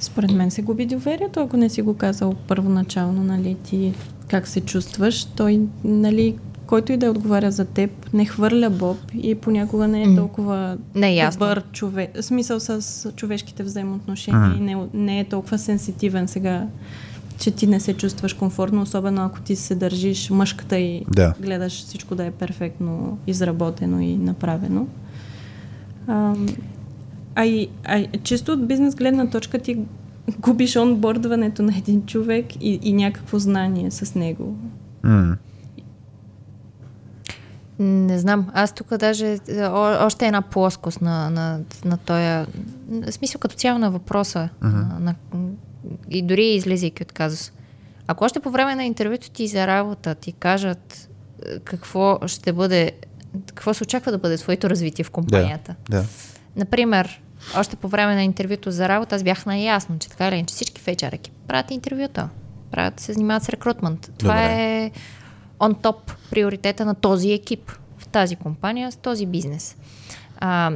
Според 0.01 0.31
мен 0.33 0.51
се 0.51 0.63
губи 0.63 0.87
доверието, 0.87 1.41
ако 1.41 1.57
не 1.57 1.69
си 1.69 1.83
го 1.83 1.97
казал 1.97 2.35
първоначално, 2.49 3.25
нали, 3.25 3.57
ти 3.65 3.95
как 4.29 4.49
се 4.49 4.61
чувстваш. 4.61 5.25
Той, 5.25 5.61
нали, 5.85 6.39
който 6.71 6.93
и 6.93 6.97
да 6.97 7.11
отговаря 7.11 7.51
за 7.51 7.65
теб, 7.65 7.91
не 8.13 8.25
хвърля 8.25 8.71
Боб 8.71 8.97
и 9.15 9.35
понякога 9.35 9.89
не 9.89 10.03
е 10.03 10.17
толкова 10.17 10.79
Не 10.95 11.09
е 11.09 11.15
ясно. 11.15 11.39
добър 11.39 11.63
човек. 11.73 12.11
В 12.17 12.23
смисъл 12.23 12.61
с 12.61 12.83
човешките 13.17 13.63
взаимоотношения 13.63 14.41
М. 14.41 14.55
и 14.57 14.61
не, 14.61 14.77
не 14.95 15.21
е 15.21 15.25
толкова 15.25 15.59
сенситивен 15.59 16.29
сега, 16.29 16.67
че 17.39 17.51
ти 17.51 17.67
не 17.67 17.81
се 17.81 17.95
чувстваш 17.95 18.35
комфортно, 18.35 18.83
особено 18.83 19.25
ако 19.25 19.41
ти 19.41 19.57
се 19.57 19.75
държиш 19.75 20.31
мъжката 20.31 20.79
и 20.79 21.05
Да. 21.09 21.35
гледаш 21.41 21.73
всичко 21.73 22.15
да 22.15 22.25
е 22.25 22.31
перфектно 22.31 23.19
изработено 23.27 24.01
и 24.01 24.17
направено. 24.17 24.87
А, 26.07 26.35
а, 27.35 27.45
и, 27.45 27.69
а 27.85 28.07
чисто 28.23 28.53
от 28.53 28.67
бизнес 28.69 28.95
гледна 28.95 29.31
точка 29.31 29.59
ти 29.59 29.79
губиш 30.39 30.77
онбордването 30.77 31.63
на 31.63 31.77
един 31.79 32.07
човек 32.07 32.47
и, 32.57 32.79
и 32.83 32.93
някакво 32.93 33.39
знание 33.39 33.91
с 33.91 34.15
него. 34.15 34.57
М- 35.03 35.37
Не 37.81 38.19
знам. 38.19 38.51
Аз 38.55 38.73
тук 38.73 38.97
даже 38.97 39.39
е, 39.49 39.63
о, 39.63 40.07
още 40.07 40.27
една 40.27 40.43
плоскост 40.43 41.01
на, 41.01 41.31
на, 41.31 41.61
на 41.85 41.97
този... 41.97 42.47
Смисъл 43.13 43.39
като 43.39 43.55
цяло 43.55 43.79
на 43.79 43.91
въпроса. 43.91 44.49
На, 44.63 44.99
на, 45.01 45.15
и 46.11 46.23
дори 46.23 46.47
излизайки 46.47 47.03
от 47.03 47.13
казус. 47.13 47.53
Ако 48.07 48.25
още 48.25 48.41
по 48.41 48.51
време 48.51 48.75
на 48.75 48.85
интервюто 48.85 49.31
ти 49.31 49.49
за 49.49 49.67
работа 49.67 50.15
ти 50.15 50.33
кажат 50.33 51.09
е, 51.47 51.59
какво 51.59 52.19
ще 52.27 52.53
бъде, 52.53 52.93
какво 53.55 53.75
се 53.75 53.83
очаква 53.83 54.13
да 54.13 54.19
бъде 54.19 54.37
твоето 54.37 54.71
развитие 54.71 55.05
в 55.05 55.11
компанията. 55.11 55.75
да. 55.91 56.05
Например, 56.57 57.21
още 57.57 57.77
по 57.77 57.89
време 57.89 58.15
на 58.15 58.23
интервюто 58.23 58.71
за 58.71 58.89
работа 58.89 59.17
аз 59.17 59.23
бях 59.23 59.47
наясно, 59.47 59.99
че 59.99 60.09
така 60.09 60.29
или 60.29 60.37
иначе 60.37 60.55
всички 60.55 60.81
в 60.81 60.87
HR 60.87 61.31
правят 61.49 61.71
интервюта, 61.71 62.29
правят, 62.71 63.01
се 63.01 63.13
занимават 63.13 63.43
с 63.43 63.49
рекрутмент. 63.49 64.11
Това 64.19 64.35
Добре. 64.35 64.85
е 64.85 64.91
он 65.61 65.75
топ 65.75 66.13
приоритета 66.31 66.85
на 66.85 66.95
този 66.95 67.33
екип 67.33 67.73
в 67.99 68.09
тази 68.09 68.37
компания, 68.37 68.93
с 68.93 68.97
този 68.97 69.27
бизнес. 69.27 69.77
А, 70.39 70.73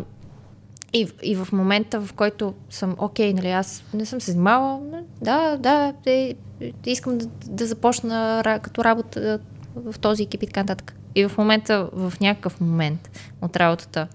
и, 0.93 1.09
и 1.23 1.37
в 1.37 1.49
момента, 1.53 2.01
в 2.01 2.13
който 2.13 2.55
съм, 2.71 2.97
окей, 2.99 3.33
нали, 3.33 3.51
аз 3.51 3.85
не 3.95 4.07
съм 4.07 4.21
се 4.21 4.31
занимавала, 4.31 4.81
да, 5.23 5.57
да, 5.57 5.95
е, 6.07 6.35
е, 6.61 6.73
искам 6.87 7.19
да, 7.19 7.27
да 7.47 7.67
започна 7.67 8.43
като 8.63 8.85
работа 8.85 9.39
в 9.77 9.99
този 9.99 10.23
екип 10.23 10.43
и 10.43 10.47
така 10.47 10.61
нататък. 10.61 10.95
И 11.15 11.27
в 11.27 11.39
момента, 11.39 11.89
в 11.93 12.13
някакъв 12.21 12.61
момент 12.61 13.11
от 13.43 13.57
работата, 13.57 14.09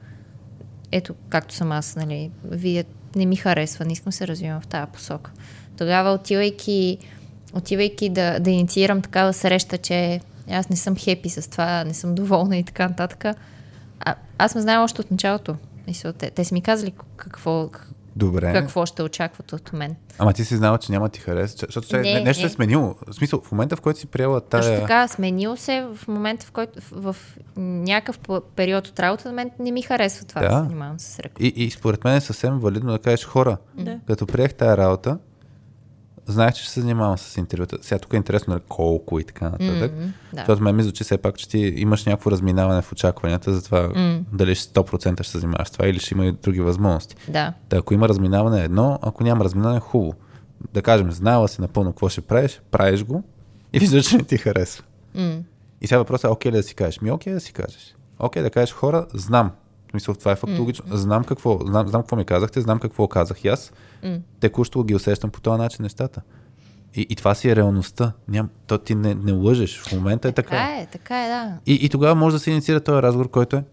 ето, 0.91 1.15
както 1.29 1.55
съм 1.55 1.71
аз, 1.71 1.95
нали, 1.95 2.31
вие 2.43 2.83
не 3.15 3.25
ми 3.25 3.35
харесва, 3.35 3.85
не 3.85 3.93
искам 3.93 4.11
се 4.11 4.27
развивам 4.27 4.61
в 4.61 4.67
тази 4.67 4.91
посока. 4.91 5.31
Тогава, 5.77 6.11
отивайки, 6.11 6.97
отивайки 7.53 8.09
да, 8.09 8.39
да 8.39 8.49
инициирам 8.49 9.01
такава 9.01 9.33
среща, 9.33 9.77
че 9.77 10.21
аз 10.51 10.69
не 10.69 10.75
съм 10.75 10.95
хепи 10.95 11.29
с 11.29 11.49
това, 11.49 11.83
не 11.83 11.93
съм 11.93 12.15
доволна 12.15 12.57
и 12.57 12.63
така 12.63 12.87
нататък, 12.87 13.25
а, 13.99 14.15
аз 14.37 14.55
ме 14.55 14.61
знам 14.61 14.83
още 14.83 15.01
от 15.01 15.11
началото. 15.11 15.55
Мисля, 15.87 16.13
те, 16.13 16.29
те 16.31 16.43
са 16.43 16.53
ми 16.53 16.61
казали 16.61 16.93
какво, 17.17 17.69
Добре. 18.15 18.53
какво 18.53 18.85
ще 18.85 19.03
очакват 19.03 19.53
от 19.53 19.73
мен. 19.73 19.95
Ама 20.17 20.33
ти 20.33 20.45
си 20.45 20.55
знала, 20.55 20.77
че 20.77 20.91
няма 20.91 21.05
да 21.05 21.11
ти 21.11 21.19
хареса. 21.19 21.57
Защото 21.65 21.95
Не, 21.97 22.13
не, 22.13 22.21
нещо 22.21 22.41
не. 22.43 22.47
е 22.47 22.49
сменило. 22.49 22.95
В 23.07 23.13
смисъл, 23.15 23.41
в 23.41 23.51
момента, 23.51 23.75
в 23.75 23.81
който 23.81 23.99
си 23.99 24.07
приела 24.07 24.41
Точно 24.41 24.69
тая... 24.71 24.81
така, 24.81 25.07
сменил 25.07 25.55
се 25.55 25.87
в 25.95 26.07
момента, 26.07 26.45
в 26.45 26.51
който 26.51 26.79
в, 26.81 27.13
в 27.13 27.15
някакъв 27.57 28.19
период 28.55 28.87
от 28.87 28.99
работа 28.99 29.27
на 29.27 29.33
мен 29.33 29.51
не 29.59 29.71
ми 29.71 29.81
харесва 29.81 30.25
това 30.25 30.41
да, 30.41 30.47
Да. 30.47 30.53
да 30.55 30.59
се 30.59 30.63
занимавам 30.63 30.99
с 30.99 31.19
ръка. 31.19 31.35
И, 31.39 31.47
и 31.47 31.71
според 31.71 32.03
мен 32.03 32.15
е 32.15 32.21
съвсем 32.21 32.59
валидно 32.59 32.91
да 32.91 32.99
кажеш 32.99 33.25
хора, 33.25 33.57
Да. 33.77 33.99
като 34.07 34.27
приех 34.27 34.53
тая 34.53 34.77
работа, 34.77 35.17
знаех, 36.31 36.53
че 36.53 36.63
ще 36.63 36.71
се 36.71 36.81
занимавам 36.81 37.17
с 37.17 37.37
интервюта. 37.37 37.77
Сега 37.81 37.99
тук 37.99 38.13
е 38.13 38.17
интересно 38.17 38.53
нали, 38.53 38.63
колко 38.69 39.19
и 39.19 39.23
така 39.23 39.45
нататък. 39.45 39.91
М, 39.97 40.03
да. 40.33 40.37
Защото 40.37 40.63
мен 40.63 40.75
ми 40.75 40.83
звучи 40.83 41.03
все 41.03 41.17
пак, 41.17 41.37
че 41.37 41.49
ти 41.49 41.57
имаш 41.57 42.05
някакво 42.05 42.31
разминаване 42.31 42.81
в 42.81 42.91
очакванията 42.91 43.53
за 43.53 43.63
това 43.63 43.89
М. 43.95 44.19
дали 44.33 44.55
ще 44.55 44.73
100% 44.73 45.23
ще 45.23 45.31
се 45.31 45.39
занимаваш 45.39 45.67
с 45.67 45.71
това 45.71 45.87
или 45.87 45.99
ще 45.99 46.13
има 46.13 46.25
и 46.25 46.31
други 46.31 46.61
възможности. 46.61 47.15
Да. 47.27 47.53
Та, 47.69 47.77
ако 47.77 47.93
има 47.93 48.09
разминаване 48.09 48.61
е 48.61 48.65
едно, 48.65 48.99
ако 49.01 49.23
няма 49.23 49.43
разминаване 49.43 49.79
хубаво. 49.79 50.13
да 50.73 50.81
кажем, 50.81 51.11
знаела 51.11 51.47
си 51.47 51.61
напълно 51.61 51.91
какво 51.91 52.09
ще 52.09 52.21
правиш, 52.21 52.61
правиш 52.71 53.03
го 53.03 53.23
и 53.73 53.79
виждаш, 53.79 54.09
че 54.09 54.17
не 54.17 54.23
ти 54.23 54.37
харесва. 54.37 54.83
М. 55.15 55.37
И 55.81 55.87
сега 55.87 55.97
въпросът 55.97 56.23
е, 56.23 56.31
окей 56.31 56.51
ли 56.51 56.55
да 56.55 56.63
си 56.63 56.75
кажеш? 56.75 57.01
Ми, 57.01 57.11
окей 57.11 57.33
да 57.33 57.39
си 57.39 57.53
кажеш. 57.53 57.95
Окей 58.19 58.43
да 58.43 58.49
кажеш, 58.49 58.73
хора, 58.73 59.05
знам. 59.13 59.51
В 59.89 59.91
смисъл, 59.91 60.15
това 60.15 60.31
е 60.31 60.35
фактологично. 60.35 60.85
Знам 60.97 61.23
какво, 61.23 61.59
знам, 61.65 61.87
знам 61.87 62.01
какво 62.01 62.15
ми 62.15 62.25
казахте, 62.25 62.61
знам 62.61 62.79
какво 62.79 63.07
казах 63.07 63.43
и 63.43 63.47
аз. 63.47 63.73
М. 64.03 64.17
Текущо 64.39 64.83
ги 64.83 64.95
усещам 64.95 65.29
по 65.29 65.41
този 65.41 65.57
начин 65.57 65.83
нещата. 65.83 66.21
И, 66.95 67.07
и 67.09 67.15
това 67.15 67.35
си 67.35 67.49
е 67.49 67.55
реалността. 67.55 68.11
Ням, 68.27 68.49
то 68.67 68.77
ти 68.77 68.95
не, 68.95 69.15
не 69.15 69.31
лъжеш. 69.31 69.79
В 69.79 69.91
момента 69.91 70.27
е 70.27 70.31
така. 70.31 70.49
Така 70.49 70.79
е, 70.79 70.85
така 70.85 71.25
е, 71.25 71.27
да. 71.27 71.57
И, 71.65 71.73
и 71.73 71.89
тогава 71.89 72.15
може 72.15 72.35
да 72.35 72.39
се 72.39 72.51
инициира 72.51 72.79
този 72.79 73.01
разговор, 73.01 73.29
който 73.29 73.55
е 73.55 73.63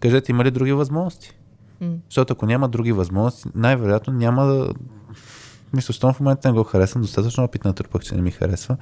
кажете, 0.00 0.32
има 0.32 0.44
ли 0.44 0.50
други 0.50 0.72
възможности? 0.72 1.38
М. 1.80 1.94
Защото 2.08 2.32
ако 2.32 2.46
няма 2.46 2.68
други 2.68 2.92
възможности, 2.92 3.48
най-вероятно 3.54 4.12
няма 4.12 4.46
да... 4.46 4.72
Мисля, 5.72 6.12
в 6.12 6.20
момента 6.20 6.48
не 6.48 6.54
го 6.54 6.64
харесвам, 6.64 7.02
достатъчно 7.02 7.44
опит 7.44 7.64
натрупах, 7.64 8.02
че 8.02 8.14
не 8.14 8.22
ми 8.22 8.30
харесва. 8.30 8.76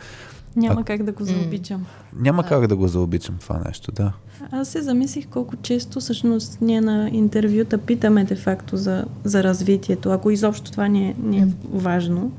Няма 0.57 0.85
как 0.85 1.03
да 1.03 1.13
го 1.13 1.25
заобичам. 1.25 1.87
Няма 2.17 2.45
как 2.45 2.67
да 2.67 2.77
го 2.77 2.89
заобичам 2.89 3.37
това 3.41 3.61
нещо, 3.67 3.93
да. 3.93 4.13
Аз 4.51 4.69
се 4.69 4.83
замислих 4.83 5.27
колко 5.29 5.57
често 5.57 6.01
всъщност 6.01 6.59
ние 6.61 6.81
на 6.81 7.11
интервюта 7.13 7.79
питаме 7.79 8.25
де-факто 8.25 8.77
за, 8.77 9.05
за 9.25 9.43
развитието, 9.43 10.11
ако 10.11 10.31
изобщо 10.31 10.73
това 10.73 10.89
ни 10.89 11.09
е, 11.09 11.15
ни 11.23 11.39
е 11.39 11.49
важно. 11.73 12.33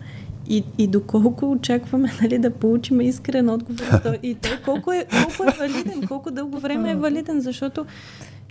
И, 0.50 0.64
и 0.78 0.88
доколко 0.88 1.52
очакваме 1.52 2.12
нали, 2.22 2.38
да 2.38 2.52
получим 2.52 3.02
искрен 3.02 3.50
отговор. 3.50 3.86
И 4.24 4.36
той 4.36 4.58
колко 4.66 4.92
е, 4.94 5.06
колко 5.12 5.52
е 5.52 5.56
валиден, 5.60 6.08
колко 6.08 6.32
дълго 6.32 6.60
време 6.60 6.92
е 6.92 6.96
валиден, 6.96 7.42
защото 7.42 7.86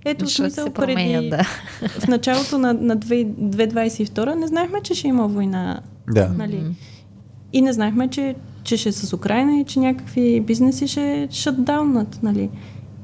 ето 0.05 0.26
смисъл 0.26 0.64
се 0.64 0.72
преди 0.72 0.94
променят, 0.94 1.30
да. 1.30 1.44
в 1.88 2.09
началото 2.09 2.59
на, 2.59 2.74
на 2.74 2.97
2 2.97 3.26
2022 3.34 4.34
не 4.34 4.47
знаехме, 4.47 4.80
че 4.82 4.94
ще 4.94 5.09
има 5.09 5.28
война. 5.28 5.80
Да. 6.10 6.28
Нали? 6.28 6.64
И 7.52 7.62
не 7.62 7.72
знаехме, 7.72 8.09
че, 8.09 8.34
че 8.66 8.76
ще 8.76 8.88
е 8.88 8.93
с 8.93 9.12
Украина 9.12 9.60
и 9.60 9.64
че 9.64 9.80
някакви 9.80 10.40
бизнеси 10.40 10.88
ще 10.88 11.28
шатдауннат. 11.30 12.18
Нали? 12.22 12.51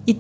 И, 0.06 0.18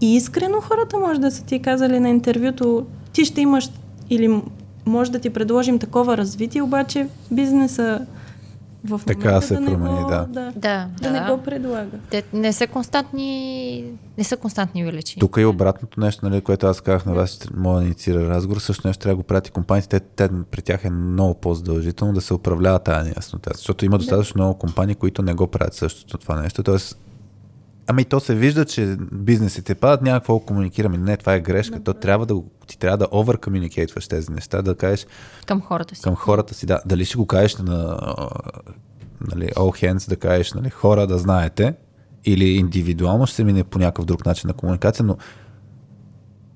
и 0.00 0.16
искрено 0.16 0.60
хората 0.60 0.98
може 0.98 1.20
да 1.20 1.30
са 1.30 1.44
ти 1.44 1.62
казали 1.62 2.00
на 2.00 2.08
интервюто, 2.08 2.86
ти 3.12 3.24
ще 3.24 3.40
имаш 3.40 3.70
или 4.10 4.40
може 4.86 5.12
да 5.12 5.18
ти 5.18 5.30
предложим 5.30 5.78
такова 5.78 6.16
развитие, 6.16 6.62
обаче 6.62 7.08
бизнеса 7.30 8.06
в 8.84 9.00
Така 9.06 9.40
се 9.40 9.54
да 9.54 9.60
не 9.60 9.66
промени, 9.66 10.02
го, 10.02 10.08
да. 10.08 10.26
да, 10.26 10.52
Да, 10.56 10.88
да, 11.02 11.10
не 11.10 11.30
го 11.30 11.42
предлага. 11.42 11.98
Те 12.10 12.22
не 12.32 12.52
са 12.52 12.66
константни, 12.66 13.84
не 14.18 14.24
са 14.24 14.36
константни 14.36 14.84
величини. 14.84 15.20
Тук 15.20 15.36
е 15.36 15.40
и 15.40 15.44
обратното 15.44 16.00
нещо, 16.00 16.28
нали, 16.28 16.40
което 16.40 16.66
аз 16.66 16.80
казах 16.80 17.06
на 17.06 17.12
вас, 17.12 17.30
че 17.30 17.48
мога 17.56 17.78
да 17.78 17.84
инициира 17.84 18.28
разговор, 18.28 18.60
също 18.60 18.88
нещо 18.88 19.02
трябва 19.02 19.12
да 19.12 19.16
го 19.16 19.22
прати 19.22 19.50
компаниите. 19.50 20.00
Те, 20.00 20.00
те, 20.00 20.28
при 20.50 20.62
тях 20.62 20.84
е 20.84 20.90
много 20.90 21.34
по-задължително 21.34 22.14
да 22.14 22.20
се 22.20 22.34
управлява 22.34 22.78
тази 22.78 23.10
неяснота, 23.10 23.50
защото 23.54 23.84
има 23.84 23.98
достатъчно 23.98 24.38
много 24.42 24.58
компании, 24.58 24.94
които 24.94 25.22
не 25.22 25.34
го 25.34 25.46
правят 25.46 25.74
същото 25.74 26.18
това 26.18 26.42
нещо. 26.42 26.62
Тоест, 26.62 26.98
ами 27.90 28.04
то 28.04 28.20
се 28.20 28.34
вижда, 28.34 28.64
че 28.64 28.96
бизнесите 29.12 29.74
падат, 29.74 30.02
няма 30.02 30.20
какво 30.20 30.38
комуникираме. 30.38 30.98
Не, 30.98 31.16
това 31.16 31.34
е 31.34 31.40
грешка. 31.40 31.82
То 31.82 31.94
трябва 31.94 32.26
да, 32.26 32.34
ти 32.66 32.78
трябва 32.78 32.98
да 32.98 33.06
over 33.06 34.08
тези 34.08 34.32
неща, 34.32 34.62
да 34.62 34.74
кажеш 34.74 35.06
Към 35.46 35.60
хората 35.60 35.94
си. 35.94 36.02
към 36.02 36.14
хората 36.14 36.54
си, 36.54 36.66
да, 36.66 36.80
дали 36.86 37.04
ще 37.04 37.16
го 37.16 37.26
кажеш 37.26 37.56
на 37.56 37.98
нали, 39.34 39.48
all 39.48 39.92
hands, 39.92 40.08
да 40.08 40.16
кажеш 40.16 40.52
нали, 40.52 40.70
хора 40.70 41.06
да 41.06 41.18
знаете, 41.18 41.74
или 42.24 42.44
индивидуално 42.44 43.26
ще 43.26 43.36
се 43.36 43.44
мине 43.44 43.64
по 43.64 43.78
някакъв 43.78 44.04
друг 44.04 44.26
начин 44.26 44.48
на 44.48 44.54
комуникация, 44.54 45.04
но 45.04 45.16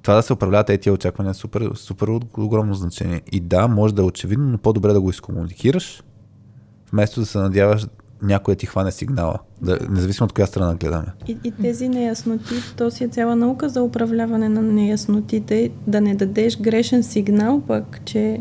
това 0.02 0.15
да 0.15 0.23
се 0.23 0.32
управляват 0.32 0.66
тези 0.66 0.78
тия 0.78 0.93
очаквания 0.93 1.31
е 1.31 1.35
супер, 1.35 1.70
супер 1.74 2.09
огромно 2.39 2.74
значение. 2.74 3.23
И 3.32 3.40
да, 3.40 3.69
може 3.69 3.94
да 3.94 4.02
е 4.02 4.05
очевидно, 4.05 4.47
но 4.47 4.59
по-добре 4.59 4.93
да 4.93 5.01
го 5.01 5.11
изкомуникираш, 5.11 6.02
вместо 6.93 7.20
да 7.20 7.27
се 7.27 7.39
надяваш 7.39 7.86
някой 8.24 8.55
да 8.55 8.59
ти 8.59 8.66
хване 8.66 8.90
сигнала, 8.90 9.38
да, 9.62 9.78
независимо 9.90 10.24
от 10.24 10.32
коя 10.32 10.46
страна 10.46 10.74
гледаме. 10.74 11.06
И, 11.28 11.38
и 11.44 11.51
тези 11.51 11.88
неясноти, 11.88 12.55
то 12.76 12.90
си 12.90 13.05
е 13.05 13.09
цяла 13.09 13.36
наука 13.36 13.68
за 13.68 13.82
управляване 13.82 14.48
на 14.48 14.62
неяснотите, 14.62 15.70
да 15.86 16.01
не 16.01 16.14
дадеш 16.14 16.60
грешен 16.60 17.02
сигнал 17.02 17.60
пък, 17.60 18.01
че 18.05 18.40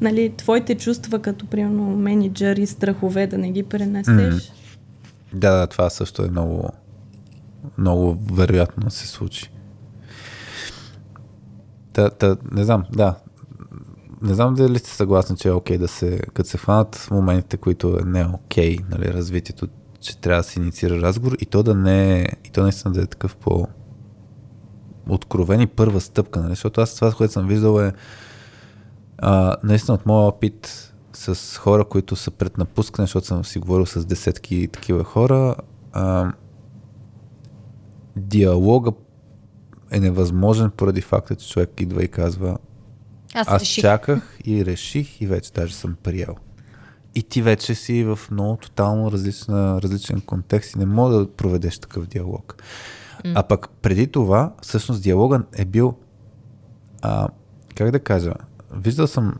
нали, 0.00 0.34
твоите 0.36 0.74
чувства 0.74 1.18
като 1.18 1.46
примерно 1.46 1.84
менеджер 1.84 2.56
и 2.56 2.66
страхове 2.66 3.26
да 3.26 3.38
не 3.38 3.50
ги 3.50 3.62
пренесеш. 3.62 4.52
Да, 5.34 5.56
да, 5.56 5.66
това 5.66 5.90
също 5.90 6.24
е 6.24 6.30
много, 6.30 6.68
много 7.78 8.16
вероятно 8.32 8.90
се 8.90 9.06
случи. 9.06 9.50
Та, 11.92 12.10
та, 12.10 12.36
не 12.52 12.64
знам, 12.64 12.84
да. 12.92 13.14
Не 14.22 14.34
знам 14.34 14.54
дали 14.54 14.78
сте 14.78 14.90
съгласни, 14.90 15.36
че 15.36 15.48
е 15.48 15.52
окей 15.52 15.78
да 15.78 15.88
се, 15.88 16.20
като 16.34 16.48
се 16.48 16.58
хванат 16.58 17.08
моментите, 17.10 17.56
които 17.56 17.98
не 18.04 18.20
е 18.20 18.26
окей, 18.26 18.76
нали, 18.90 19.04
развитието, 19.04 19.68
че 20.00 20.18
трябва 20.18 20.42
да 20.42 20.48
се 20.48 20.60
инициира 20.60 21.02
разговор 21.02 21.36
и 21.40 21.46
то 21.46 21.62
да 21.62 21.74
не 21.74 22.20
е, 22.20 22.26
и 22.44 22.50
то 22.50 22.62
наистина 22.62 22.94
да 22.94 23.02
е 23.02 23.06
такъв 23.06 23.36
по 23.36 23.66
откровен 25.08 25.60
и 25.60 25.66
първа 25.66 26.00
стъпка, 26.00 26.40
нали? 26.40 26.50
защото 26.50 26.80
аз 26.80 26.94
това, 26.94 27.12
което 27.12 27.32
съм 27.32 27.48
виждал 27.48 27.80
е 27.80 27.92
а, 29.18 29.56
наистина 29.62 29.94
от 29.94 30.06
моя 30.06 30.26
опит 30.26 30.92
с 31.12 31.58
хора, 31.58 31.84
които 31.84 32.16
са 32.16 32.30
пред 32.30 32.58
напускане, 32.58 33.06
защото 33.06 33.26
съм 33.26 33.44
си 33.44 33.58
говорил 33.58 33.86
с 33.86 34.04
десетки 34.04 34.68
такива 34.72 35.04
хора, 35.04 35.54
а, 35.92 36.32
диалога 38.16 38.92
е 39.90 40.00
невъзможен 40.00 40.70
поради 40.70 41.00
факта, 41.00 41.36
че 41.36 41.48
човек 41.48 41.80
идва 41.80 42.04
и 42.04 42.08
казва 42.08 42.58
Аз, 43.34 43.48
аз 43.48 43.62
реших. 43.62 43.82
чаках 43.82 44.38
и 44.44 44.64
реших 44.64 45.20
и 45.20 45.26
вече 45.26 45.52
даже 45.52 45.74
съм 45.74 45.96
приел. 46.02 46.36
И 47.14 47.22
ти 47.22 47.42
вече 47.42 47.74
си 47.74 48.04
в 48.04 48.18
много 48.30 48.56
тотално 48.56 49.12
различна, 49.12 49.82
различен 49.82 50.20
контекст 50.20 50.74
и 50.74 50.78
не 50.78 50.86
мога 50.86 51.16
да 51.16 51.30
проведеш 51.32 51.78
такъв 51.78 52.06
диалог. 52.06 52.62
Mm. 53.24 53.32
А 53.34 53.42
пък 53.42 53.68
преди 53.82 54.06
това, 54.06 54.52
всъщност 54.62 55.02
диалога 55.02 55.42
е 55.56 55.64
бил, 55.64 55.94
а, 57.02 57.28
как 57.74 57.90
да 57.90 58.00
кажа, 58.00 58.34
виждал 58.74 59.06
съм 59.06 59.34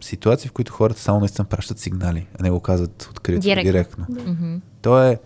ситуации, 0.00 0.48
в 0.48 0.52
които 0.52 0.72
хората 0.72 1.00
само 1.00 1.20
наистина 1.20 1.44
пращат 1.44 1.78
сигнали, 1.78 2.26
а 2.40 2.42
не 2.42 2.50
го 2.50 2.60
казват 2.60 3.08
открито, 3.10 3.40
Директно. 3.40 3.72
директно. 3.72 4.06
Мгм. 4.08 4.56
То 4.82 5.02
е, 5.02 5.18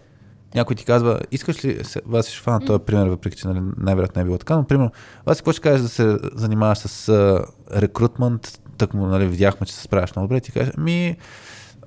някой 0.54 0.76
ти 0.76 0.84
казва, 0.84 1.20
искаш 1.30 1.64
ли, 1.64 1.80
вас 2.06 2.28
ще 2.28 2.40
фана 2.40 2.60
този 2.60 2.84
пример, 2.84 3.06
въпреки 3.06 3.36
че 3.36 3.48
нали, 3.48 3.60
най-вероятно 3.78 4.20
не 4.20 4.22
е 4.22 4.24
било 4.24 4.38
така, 4.38 4.56
но 4.56 4.64
примерно, 4.64 4.90
вас 5.26 5.38
какво 5.38 5.52
ще 5.52 5.60
кажеш 5.60 5.82
да 5.82 5.88
се 5.88 6.18
занимаваш 6.34 6.78
с 6.78 7.08
а, 7.08 7.44
рекрутмент, 7.80 8.60
так 8.78 8.94
му, 8.94 9.06
нали, 9.06 9.26
видяхме, 9.26 9.66
че 9.66 9.74
се 9.74 9.82
справяш 9.82 10.16
много 10.16 10.28
добре, 10.28 10.40
ти 10.40 10.52
кажеш, 10.52 10.74
ми, 10.78 11.16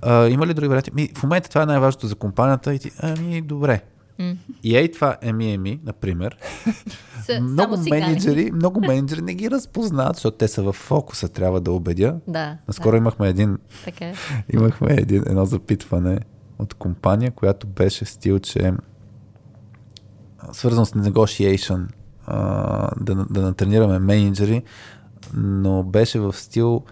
а, 0.01 0.27
има 0.27 0.47
ли 0.47 0.53
други 0.53 0.67
варианти? 0.67 0.91
Ми, 0.93 1.09
в 1.17 1.23
момента 1.23 1.49
това 1.49 1.61
е 1.61 1.65
най-важното 1.65 2.07
за 2.07 2.15
компанията 2.15 2.73
и 2.73 2.79
ти, 2.79 2.91
ами, 3.01 3.41
добре. 3.41 3.81
И 4.63 4.77
ей 4.77 4.91
това 4.91 5.17
еми 5.21 5.53
еми, 5.53 5.79
например, 5.83 6.37
много 7.41 7.77
менеджери, 7.89 8.51
много 8.51 8.79
менеджери 8.87 9.21
не 9.21 9.33
ги 9.33 9.51
разпознават, 9.51 10.15
защото 10.15 10.37
те 10.37 10.47
са 10.47 10.63
в 10.63 10.73
фокуса, 10.73 11.29
трябва 11.29 11.61
да 11.61 11.71
убедя. 11.71 12.15
Да. 12.27 12.57
Наскоро 12.67 12.95
имахме 12.95 13.29
един 13.29 13.51
да, 13.51 13.57
така 13.85 14.05
е. 14.05 14.13
Имахме 14.53 14.93
един, 14.93 15.23
едно 15.27 15.45
запитване 15.45 16.19
от 16.59 16.73
компания, 16.73 17.31
която 17.31 17.67
беше 17.67 18.05
стил, 18.05 18.39
че 18.39 18.73
свързано 20.51 20.85
с 20.85 20.91
negotiation, 20.91 21.85
а, 22.25 22.89
да, 23.01 23.15
да 23.15 23.41
натренираме 23.41 23.99
менеджери, 23.99 24.63
но 25.33 25.83
беше 25.83 26.19
в 26.19 26.33
стил, 26.33 26.83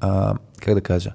а, 0.00 0.34
как 0.62 0.74
да 0.74 0.80
кажа, 0.80 1.12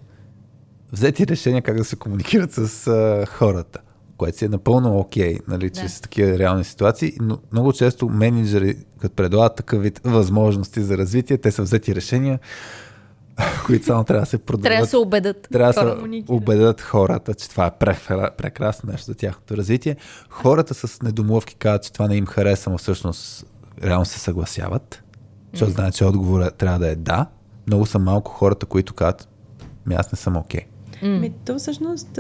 взети 0.92 1.28
решения 1.28 1.62
как 1.62 1.78
да 1.78 1.86
се 1.86 1.96
комуникират 1.96 2.52
с 2.52 2.88
а, 2.88 3.26
хората, 3.26 3.80
което 4.18 4.38
си 4.38 4.46
е 4.46 4.50
напълно 4.50 5.00
окей, 5.00 5.38
нали, 5.48 5.70
че 5.70 5.82
Да. 5.82 5.90
са 5.90 6.02
такива 6.02 6.40
реални 6.40 6.64
ситуации, 6.64 7.14
но 7.22 7.38
много 7.52 7.74
често 7.74 8.10
менеджери, 8.10 8.78
като 9.00 9.16
предлагат 9.16 9.56
такъв 9.56 9.82
вид 9.82 10.02
възможности 10.04 10.82
за 10.82 10.98
развитие, 10.98 11.38
те 11.38 11.52
са 11.52 11.62
взети 11.62 11.96
решения, 11.96 12.40
които 13.66 13.86
само 13.86 14.04
трябва 14.04 14.22
да 14.22 14.26
се 14.26 14.38
продават. 14.38 14.64
Трябва 14.64 14.86
да 14.86 14.90
се 14.90 14.98
убедат. 14.98 15.48
Трябва 15.52 15.74
да 15.74 15.98
се 16.00 16.24
убедят 16.28 16.82
хората, 16.82 17.34
че 17.34 17.50
това 17.50 17.66
е 17.66 17.72
прекрасно 18.38 18.92
нещо 18.92 19.06
за 19.06 19.16
тяхното 19.16 19.58
развитие. 19.58 19.96
Хората 20.30 20.74
с 20.74 21.02
недомлъвки 21.02 21.56
казват, 21.56 21.84
че 21.84 21.94
това 21.94 22.08
не 22.08 22.16
им 22.16 22.26
харесва, 22.26 22.72
но 22.72 22.78
всъщност 22.78 23.46
реално 23.84 24.06
се 24.06 24.20
съгласяват, 24.20 25.04
защото 25.54 25.72
знаят, 25.72 25.96
че 25.96 26.06
отговорът 26.06 26.56
трябва 26.56 26.80
да 26.80 26.88
е 26.88 26.96
да. 26.96 27.26
Много 27.68 27.86
са 27.86 28.00
малко 28.00 28.32
хората, 28.32 28.66
които 28.66 28.94
казват, 28.94 29.28
ми 29.86 29.96
аз 29.96 30.12
не 30.12 30.18
съм 30.18 30.38
окей. 30.38 30.62
М. 31.02 31.10
Ми, 31.10 31.34
то 31.46 31.60
всъщност, 31.60 32.20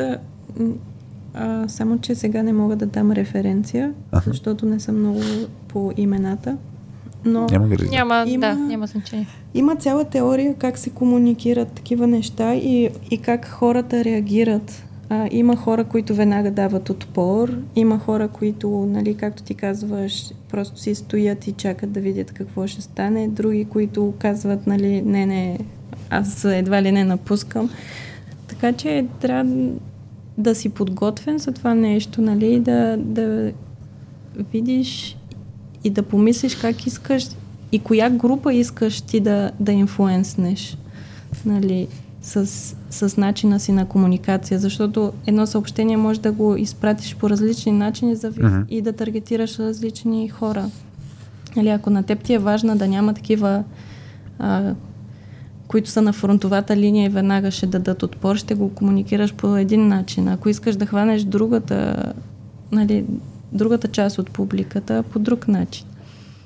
а, 1.34 1.68
само 1.68 1.99
че 1.99 2.15
сега 2.15 2.43
не 2.43 2.53
мога 2.53 2.76
да 2.76 2.85
дам 2.85 3.11
референция, 3.11 3.93
защото 4.27 4.65
не 4.65 4.80
съм 4.80 4.99
много 4.99 5.22
по 5.68 5.91
имената, 5.98 6.57
но 7.26 7.48
Няма. 7.52 7.68
Няма, 7.91 8.23
Има- 8.27 8.48
да, 8.48 8.56
няма 8.56 8.88
значение. 8.88 9.27
има 9.53 9.76
цяла 9.76 10.03
теория 10.03 10.56
как 10.56 10.77
се 10.77 10.89
комуникират 10.89 11.72
такива 11.72 12.07
неща 12.07 12.56
и, 12.56 12.89
и 13.11 13.18
как 13.18 13.48
хората 13.48 14.03
реагират. 14.03 14.84
А, 15.10 15.27
има 15.31 15.56
хора, 15.56 15.84
които 15.84 16.15
веднага 16.15 16.52
дават 16.52 16.89
отпор, 16.89 17.57
има 17.76 17.99
хора, 17.99 18.27
които, 18.27 18.69
нали, 18.69 19.15
както 19.15 19.43
ти 19.43 19.53
казваш, 19.53 20.31
просто 20.52 20.80
си 20.80 20.95
стоят 20.95 21.48
и 21.48 21.52
чакат 21.52 21.91
да 21.91 21.99
видят 21.99 22.31
какво 22.31 22.68
ще 22.68 22.81
стане, 22.81 23.27
други, 23.27 23.65
които 23.65 24.14
казват, 24.19 24.68
нали, 24.68 25.02
не, 25.02 25.26
не, 25.26 25.57
аз 26.10 26.45
едва 26.45 26.81
ли 26.81 26.91
не 26.91 27.03
напускам. 27.03 27.69
Така 28.48 28.73
че 28.73 29.06
трябва 29.19 29.69
да 30.38 30.56
си 30.56 30.69
подготвен 30.69 31.38
за 31.38 31.52
това 31.52 31.73
нещо, 31.73 32.22
нали, 32.22 32.60
да, 32.60 32.98
да 32.98 33.52
видиш 34.52 35.18
и 35.84 35.90
да 35.90 36.03
помислиш 36.03 36.56
как 36.56 36.88
искаш 36.88 37.28
и 37.72 37.80
коя 37.80 38.10
група 38.10 38.53
искаш 38.53 39.02
ти 39.02 39.20
да, 39.20 39.52
да 39.60 39.72
инфлуенснеш, 39.72 40.78
нали, 41.45 41.88
с, 42.22 42.45
с 42.90 43.18
начина 43.18 43.60
си 43.60 43.72
на 43.72 43.86
комуникация, 43.86 44.60
защото 44.60 45.14
едно 45.26 45.48
съобщение 45.48 45.98
може 45.98 46.20
да 46.20 46.32
го 46.32 46.56
изпратиш 46.56 47.16
по 47.16 47.30
различни 47.30 47.72
начини 47.72 48.16
за 48.16 48.32
uh-huh. 48.32 48.68
и 48.70 48.82
да 48.82 48.94
таргетираш 48.94 49.60
различни 49.60 50.30
хора. 50.30 50.70
Нали, 51.56 51.70
ако 51.70 51.90
на 51.90 52.03
теб 52.03 52.24
ти 52.24 52.34
е 52.34 52.40
важно 52.40 52.78
да 52.78 52.88
няма 52.88 53.14
такива 53.14 53.64
а, 54.40 54.74
които 55.68 55.90
са 55.90 56.02
на 56.02 56.14
фронтовата 56.14 56.78
линия 56.78 57.06
и 57.06 57.10
веднага 57.10 57.52
ще 57.52 57.68
дадат 57.68 58.03
отпор, 58.03 58.36
ще 58.36 58.56
го 58.56 58.70
комуникираш 58.70 59.34
по 59.34 59.56
един 59.56 59.88
начин. 59.88 60.28
Ако 60.28 60.49
искаш 60.49 60.76
да 60.76 60.86
хванеш 60.86 61.24
другата, 61.24 61.95
нали, 62.72 63.06
другата 63.52 63.88
част 63.88 64.19
от 64.19 64.32
публиката, 64.32 65.03
по 65.03 65.19
друг 65.19 65.48
начин. 65.48 65.88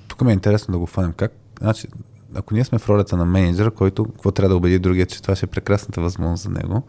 Тук 0.08 0.22
ми 0.22 0.32
е 0.32 0.34
интересно 0.34 0.72
да 0.72 0.80
го 0.80 0.86
хванем. 0.86 1.14
Как? 1.14 1.32
Значи, 1.60 1.88
ако 2.36 2.54
ние 2.54 2.64
сме 2.64 2.80
в 2.80 2.90
ролята 2.90 3.18
на 3.18 3.26
менеджера, 3.26 3.72
който 3.72 4.06
какво 4.06 4.32
трябва 4.32 4.50
да 4.50 4.56
убеди 4.56 4.80
другия, 4.80 5.06
че 5.06 5.22
това 5.22 5.36
ще 5.36 5.46
е 5.46 5.48
прекрасната 5.48 6.02
възможност 6.02 6.44
за 6.44 6.50
него, 6.50 6.84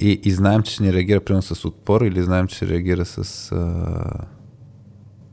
и, 0.00 0.20
и 0.24 0.30
знаем, 0.30 0.62
че 0.62 0.72
ще 0.72 0.82
ни 0.82 0.92
реагира 0.92 1.20
примерно 1.20 1.42
с 1.42 1.64
отпор 1.64 2.00
или 2.00 2.22
знаем, 2.22 2.46
че 2.46 2.56
ще 2.56 2.68
реагира 2.68 3.04
с... 3.04 3.52
А... 3.52 4.26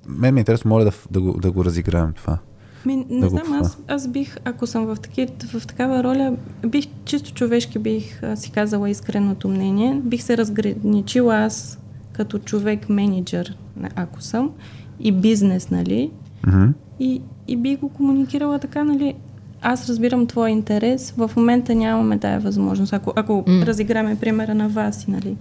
Мен 0.07 0.33
ми 0.33 0.39
е 0.39 0.41
интересно, 0.41 0.69
моля 0.69 0.83
да, 0.83 0.91
да, 1.11 1.21
го, 1.21 1.39
да 1.39 1.51
го 1.51 1.65
разиграем 1.65 2.13
това. 2.13 2.37
Ми, 2.85 3.05
не 3.09 3.19
да 3.19 3.29
знам, 3.29 3.53
аз, 3.53 3.77
аз 3.87 4.07
бих, 4.07 4.37
ако 4.45 4.67
съм 4.67 4.85
в, 4.85 4.97
таки, 5.01 5.27
в 5.53 5.67
такава 5.67 6.03
роля, 6.03 6.35
бих 6.67 6.85
чисто 7.05 7.33
човешки 7.33 7.79
бих 7.79 8.23
а, 8.23 8.35
си 8.35 8.51
казала 8.51 8.89
искреното 8.89 9.49
мнение. 9.49 10.01
Бих 10.03 10.23
се 10.23 10.37
разграничила 10.37 11.35
аз 11.35 11.79
като 12.13 12.39
човек 12.39 12.89
менеджер, 12.89 13.57
ако 13.95 14.21
съм, 14.21 14.51
и 14.99 15.11
бизнес, 15.11 15.69
нали? 15.69 16.11
Mm-hmm. 16.47 16.73
И, 16.99 17.21
и 17.47 17.57
бих 17.57 17.79
го 17.79 17.89
комуникирала 17.89 18.59
така, 18.59 18.83
нали? 18.83 19.15
Аз 19.61 19.89
разбирам 19.89 20.27
твой 20.27 20.49
интерес, 20.49 21.13
в 21.17 21.31
момента 21.35 21.75
нямаме 21.75 22.17
тая 22.17 22.39
възможност. 22.39 22.93
Ако, 22.93 23.13
ако 23.15 23.33
mm. 23.33 23.65
разиграме 23.65 24.15
примера 24.19 24.55
на 24.55 24.69
вас, 24.69 25.07
нали? 25.07 25.35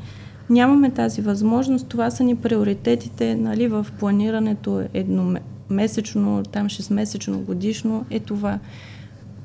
Нямаме 0.50 0.90
тази 0.90 1.20
възможност, 1.20 1.88
това 1.88 2.10
са 2.10 2.24
ни 2.24 2.36
приоритетите, 2.36 3.34
нали, 3.34 3.68
в 3.68 3.86
планирането 3.98 4.82
едно, 4.94 5.34
месечно, 5.70 6.42
там 6.52 6.66
6-месечно, 6.66 7.44
годишно, 7.44 8.04
е 8.10 8.20
това. 8.20 8.58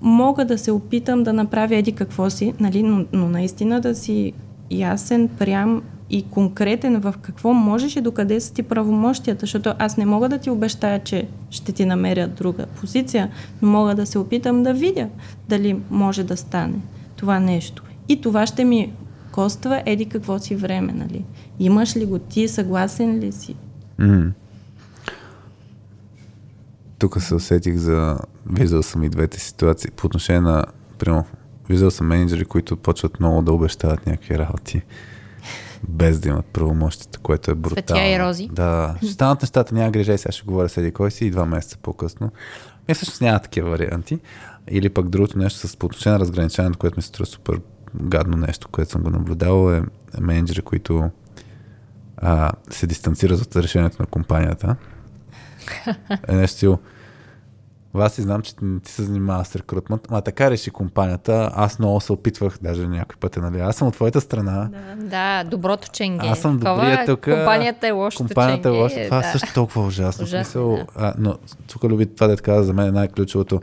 Мога 0.01 0.45
да 0.45 0.57
се 0.57 0.71
опитам 0.71 1.23
да 1.23 1.33
направя 1.33 1.75
еди 1.75 1.91
какво 1.91 2.29
си, 2.29 2.53
нали, 2.59 2.83
но, 2.83 3.05
но 3.13 3.29
наистина 3.29 3.81
да 3.81 3.95
си 3.95 4.33
ясен, 4.71 5.27
прям 5.27 5.81
и 6.09 6.23
конкретен 6.29 6.99
в 6.99 7.15
какво 7.21 7.53
можеш 7.53 7.95
и 7.95 8.01
докъде 8.01 8.39
са 8.39 8.53
ти 8.53 8.63
правомощията, 8.63 9.39
защото 9.39 9.73
аз 9.79 9.97
не 9.97 10.05
мога 10.05 10.29
да 10.29 10.37
ти 10.37 10.49
обещая, 10.49 11.03
че 11.03 11.27
ще 11.49 11.71
ти 11.71 11.85
намеря 11.85 12.27
друга 12.27 12.65
позиция, 12.65 13.31
но 13.61 13.69
мога 13.69 13.95
да 13.95 14.05
се 14.05 14.19
опитам 14.19 14.63
да 14.63 14.73
видя 14.73 15.07
дали 15.49 15.79
може 15.89 16.23
да 16.23 16.37
стане 16.37 16.79
това 17.15 17.39
нещо. 17.39 17.83
И 18.09 18.21
това 18.21 18.45
ще 18.45 18.65
ми 18.65 18.93
коства 19.31 19.83
еди 19.85 20.05
какво 20.05 20.39
си 20.39 20.55
време, 20.55 20.93
нали? 20.93 21.25
Имаш 21.59 21.97
ли 21.97 22.05
го 22.05 22.19
ти, 22.19 22.47
съгласен 22.47 23.19
ли 23.19 23.31
си? 23.31 23.55
Mm. 23.99 24.31
Тук 26.99 27.21
се 27.21 27.35
усетих 27.35 27.75
за... 27.75 28.17
Виждал 28.49 28.83
съм 28.83 29.03
и 29.03 29.09
двете 29.09 29.39
ситуации. 29.39 29.91
По 29.91 30.07
отношение 30.07 30.41
на... 30.41 30.65
Прямо, 30.97 31.23
виждал 31.69 31.91
съм 31.91 32.07
менеджери, 32.07 32.45
които 32.45 32.77
почват 32.77 33.19
много 33.19 33.41
да 33.41 33.53
обещават 33.53 34.07
някакви 34.07 34.37
работи 34.37 34.81
без 35.83 36.19
да 36.19 36.29
имат 36.29 36.45
правомощите, 36.45 37.19
което 37.23 37.51
е 37.51 37.55
брутално. 37.55 37.99
Светя 37.99 38.15
и 38.15 38.19
рози. 38.19 38.49
Да, 38.51 38.95
ще 38.97 39.11
станат 39.11 39.41
нещата, 39.41 39.75
няма 39.75 39.91
грижа, 39.91 40.17
сега 40.17 40.31
ще 40.31 40.45
говоря 40.45 40.69
седи 40.69 40.91
кой 40.91 41.11
си 41.11 41.25
и 41.25 41.31
два 41.31 41.45
месеца 41.45 41.77
по-късно. 41.77 42.31
Ми 42.87 42.93
всъщност 42.93 43.21
няма 43.21 43.39
такива 43.39 43.69
варианти. 43.69 44.19
Или 44.71 44.89
пък 44.89 45.09
другото 45.09 45.37
нещо 45.37 45.67
с 45.67 45.77
по 45.77 45.85
отношение 45.85 46.13
на 46.13 46.19
разграничаването, 46.19 46.79
което 46.79 46.97
ми 46.97 47.01
се 47.01 47.07
струва 47.07 47.25
супер 47.25 47.61
гадно 47.95 48.37
нещо, 48.37 48.67
което 48.71 48.91
съм 48.91 49.01
го 49.01 49.09
наблюдавал 49.09 49.73
е 49.73 49.81
менеджери, 50.19 50.61
които 50.61 51.09
а, 52.17 52.51
се 52.69 52.87
дистанцират 52.87 53.41
от 53.41 53.55
решението 53.55 53.97
на 53.99 54.05
компанията 54.05 54.75
е 56.27 56.35
нещо. 56.35 56.79
Вас 57.97 58.13
си 58.13 58.21
знам, 58.21 58.41
че 58.41 58.55
ти 58.83 58.91
се 58.91 59.03
занимава 59.03 59.45
с 59.45 59.55
рекрутмент, 59.55 60.01
ама 60.09 60.21
така 60.21 60.51
реши 60.51 60.71
компанията. 60.71 61.51
Аз 61.53 61.79
много 61.79 62.01
се 62.01 62.13
опитвах, 62.13 62.57
даже 62.61 62.87
някой 62.87 63.15
път, 63.19 63.37
нали? 63.37 63.59
Аз 63.59 63.75
съм 63.75 63.87
от 63.87 63.93
твоята 63.93 64.21
страна. 64.21 64.69
Да, 64.95 65.43
да 65.43 65.49
доброто 65.49 65.87
ченге. 65.91 66.27
Аз 66.27 66.39
съм 66.39 66.57
добрия 66.57 67.05
тук. 67.05 67.23
Компанията 67.23 67.87
е 67.87 67.91
лошо. 67.91 68.17
Компанията 68.17 68.69
е 68.69 68.71
лошо. 68.71 68.95
Това 69.05 69.21
да. 69.21 69.27
е 69.27 69.31
също 69.31 69.53
толкова 69.53 69.81
ужасно. 69.81 70.23
ужасно 70.23 70.45
смисъл, 70.45 70.75
да. 70.75 70.85
а, 70.95 71.13
но 71.17 71.37
тук 71.67 71.83
люби 71.83 72.05
това 72.05 72.27
да 72.27 72.35
така 72.35 72.63
за 72.63 72.73
мен 72.73 72.87
е 72.87 72.91
най-ключовото. 72.91 73.61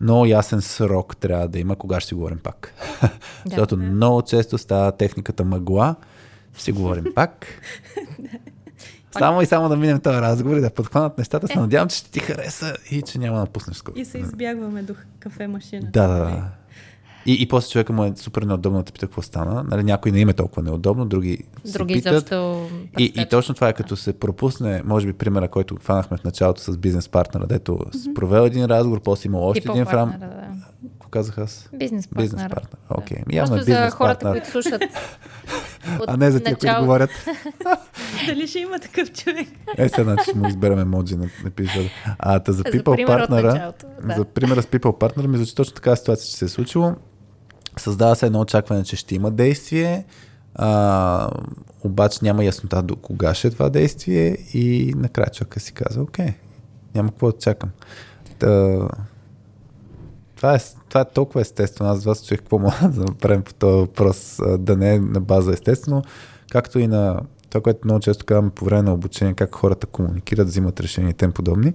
Много 0.00 0.26
ясен 0.26 0.60
срок 0.60 1.16
трябва 1.16 1.48
да 1.48 1.58
има, 1.58 1.76
кога 1.76 2.00
ще 2.00 2.08
си 2.08 2.14
говорим 2.14 2.38
пак. 2.38 2.74
Да, 3.00 3.08
Защото 3.46 3.76
много 3.76 4.22
често 4.22 4.58
става 4.58 4.92
техниката 4.92 5.44
мъгла. 5.44 5.94
Ще 6.54 6.62
си 6.62 6.72
говорим 6.72 7.04
пак. 7.14 7.46
Само 9.18 9.42
и 9.42 9.46
само 9.46 9.68
да 9.68 9.76
минем 9.76 10.00
този 10.00 10.18
разговор 10.18 10.56
и 10.56 10.60
да 10.60 10.70
подхванат 10.70 11.18
нещата. 11.18 11.46
Се 11.46 11.52
е. 11.52 11.56
надявам, 11.56 11.88
че 11.88 11.96
ще 11.96 12.10
ти 12.10 12.20
хареса 12.20 12.76
и 12.90 13.02
че 13.02 13.18
няма 13.18 13.36
да 13.36 13.40
напуснеш 13.40 13.76
скоро. 13.76 13.98
И 13.98 14.04
се 14.04 14.18
избягваме 14.18 14.82
до 14.82 14.94
кафе 15.18 15.46
машина. 15.46 15.88
Да, 15.92 16.06
да, 16.06 16.14
да. 16.18 16.42
И, 17.26 17.42
и 17.42 17.48
после 17.48 17.70
човека 17.70 17.92
му 17.92 18.04
е 18.04 18.12
супер 18.16 18.42
неудобно 18.42 18.78
да 18.78 18.84
те 18.84 18.92
пита 18.92 19.06
какво 19.06 19.22
стана. 19.22 19.64
Нали, 19.70 19.84
някой 19.84 20.12
не 20.12 20.20
им 20.20 20.28
е 20.28 20.32
толкова 20.32 20.62
неудобно, 20.62 21.06
други 21.06 21.38
Други 21.64 21.94
питат. 21.94 22.14
защо 22.14 22.68
и, 22.98 23.12
и 23.16 23.28
точно 23.28 23.54
това 23.54 23.68
е 23.68 23.72
като 23.72 23.96
се 23.96 24.12
пропусне, 24.12 24.82
може 24.84 25.06
би 25.06 25.12
примера, 25.12 25.48
който 25.48 25.76
хванахме 25.76 26.16
в 26.16 26.24
началото 26.24 26.60
с 26.60 26.76
бизнес 26.76 27.08
партнера, 27.08 27.46
дето 27.46 27.72
mm-hmm. 27.72 28.14
провел 28.14 28.42
един 28.42 28.64
разговор, 28.64 29.00
после 29.00 29.26
има 29.26 29.38
още 29.38 29.68
един 29.70 29.86
фрам. 29.86 30.14
Да 30.20 30.26
казах 31.10 31.38
аз? 31.38 31.68
Бизнес 31.74 32.08
партнер. 32.08 32.22
Бизнес 32.24 32.42
партнер. 32.42 32.80
Окей. 32.90 33.16
Okay. 33.16 33.30
Да. 33.30 33.36
Явно 33.36 33.56
Просто 33.56 33.72
за 33.72 33.90
хората, 33.90 34.20
партнер. 34.20 34.32
които 34.32 34.50
слушат. 34.50 34.82
а 36.06 36.16
не 36.16 36.30
за 36.30 36.40
тия, 36.40 36.56
които 36.56 36.80
говорят. 36.80 37.10
Дали 38.26 38.46
ще 38.46 38.58
има 38.58 38.78
такъв 38.78 39.12
човек? 39.12 39.48
е, 39.76 39.88
сега 39.88 40.04
значи 40.04 40.30
ще 40.30 40.38
му 40.38 40.48
изберем 40.48 40.78
емоджи 40.78 41.16
на 41.16 41.28
епизода. 41.46 41.88
А, 42.18 42.40
та 42.40 42.52
за 42.52 42.62
People 42.62 43.06
Partner, 43.06 43.42
да. 43.42 44.14
за 44.16 44.24
примера 44.24 44.62
с 44.62 44.66
People 44.66 44.98
Partner 44.98 45.26
ми 45.26 45.36
звучи 45.36 45.54
точно 45.54 45.74
така 45.74 45.96
ситуация, 45.96 46.26
че 46.30 46.36
се 46.36 46.44
е 46.44 46.48
случило. 46.48 46.94
Създава 47.78 48.16
се 48.16 48.26
едно 48.26 48.40
очакване, 48.40 48.84
че 48.84 48.96
ще 48.96 49.14
има 49.14 49.30
действие, 49.30 50.04
а, 50.54 51.30
обаче 51.84 52.18
няма 52.22 52.44
яснота 52.44 52.82
до 52.82 52.96
кога 52.96 53.34
ще 53.34 53.48
е 53.48 53.50
това 53.50 53.70
действие 53.70 54.36
и 54.54 54.94
накрая 54.96 55.30
човека 55.30 55.60
си 55.60 55.72
каза, 55.72 56.02
окей, 56.02 56.34
няма 56.94 57.08
какво 57.08 57.32
да 57.32 57.38
чакам. 57.38 57.70
Та, 58.38 58.78
това 60.40 60.54
е, 60.54 60.58
това 60.88 61.00
е 61.00 61.04
толкова 61.04 61.40
естествено. 61.40 61.90
Аз 61.90 62.04
вас 62.04 62.26
чух 62.26 62.38
какво 62.38 62.58
мога 62.58 62.76
да 62.88 63.00
направим 63.00 63.42
по 63.42 63.54
този 63.54 63.80
въпрос, 63.80 64.40
да 64.58 64.76
не 64.76 64.94
е 64.94 64.98
на 64.98 65.20
база 65.20 65.52
естествено, 65.52 66.02
както 66.50 66.78
и 66.78 66.86
на 66.86 67.20
това, 67.50 67.60
което 67.60 67.80
много 67.84 68.00
често 68.00 68.24
казваме 68.24 68.50
по 68.50 68.64
време 68.64 68.82
на 68.82 68.92
обучение, 68.92 69.34
как 69.34 69.54
хората 69.54 69.86
комуникират, 69.86 70.48
взимат 70.48 70.80
решения 70.80 71.10
и 71.10 71.14
тем 71.14 71.32
подобни, 71.32 71.72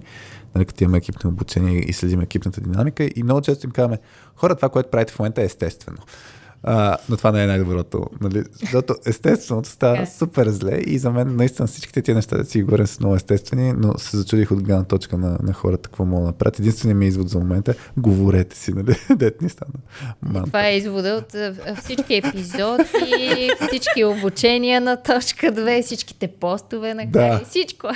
нали, 0.54 0.64
като 0.64 0.84
имаме 0.84 0.98
екипно 0.98 1.30
обучение 1.30 1.78
и 1.78 1.92
следим 1.92 2.20
екипната 2.20 2.60
динамика. 2.60 3.08
И 3.16 3.22
много 3.22 3.40
често 3.40 3.66
им 3.66 3.70
казваме, 3.70 3.98
хора, 4.36 4.54
това, 4.54 4.68
което 4.68 4.90
правите 4.90 5.12
в 5.12 5.18
момента 5.18 5.42
е 5.42 5.44
естествено. 5.44 5.98
А, 6.62 6.96
но 7.08 7.16
това 7.16 7.32
не 7.32 7.42
е 7.42 7.46
най-доброто. 7.46 8.06
Нали? 8.20 8.44
Защото 8.60 8.94
естественото 9.06 9.68
става 9.68 9.96
okay. 9.96 10.18
супер 10.18 10.48
зле 10.48 10.78
и 10.86 10.98
за 10.98 11.10
мен 11.10 11.36
наистина 11.36 11.68
всичките 11.68 12.02
тия 12.02 12.14
неща 12.14 12.36
да 12.36 12.44
си 12.44 12.62
говорим 12.62 12.86
са 12.86 12.96
много 13.00 13.16
естествени, 13.16 13.72
но 13.72 13.98
се 13.98 14.16
зачудих 14.16 14.50
от 14.50 14.62
гледна 14.62 14.84
точка 14.84 15.18
на, 15.18 15.38
на 15.42 15.52
хората 15.52 15.82
какво 15.82 16.04
мога 16.04 16.20
да 16.20 16.26
направят. 16.26 16.58
Единственият 16.58 16.98
ми 16.98 17.06
извод 17.06 17.28
за 17.28 17.38
момента 17.38 17.70
е 17.70 18.00
говорете 18.00 18.56
си, 18.56 18.72
нали? 18.72 18.96
Дет 19.16 19.42
ни 19.42 19.48
стана. 19.48 19.72
Манта. 20.22 20.46
Това 20.46 20.66
е 20.66 20.76
извода 20.76 21.24
от 21.24 21.36
всички 21.78 22.14
епизоди, 22.14 23.50
всички 23.68 24.04
обучения 24.04 24.80
на 24.80 24.96
точка 24.96 25.46
2, 25.46 25.82
всичките 25.82 26.28
постове 26.28 26.94
на 26.94 27.06
да. 27.06 27.40
всичко. 27.44 27.86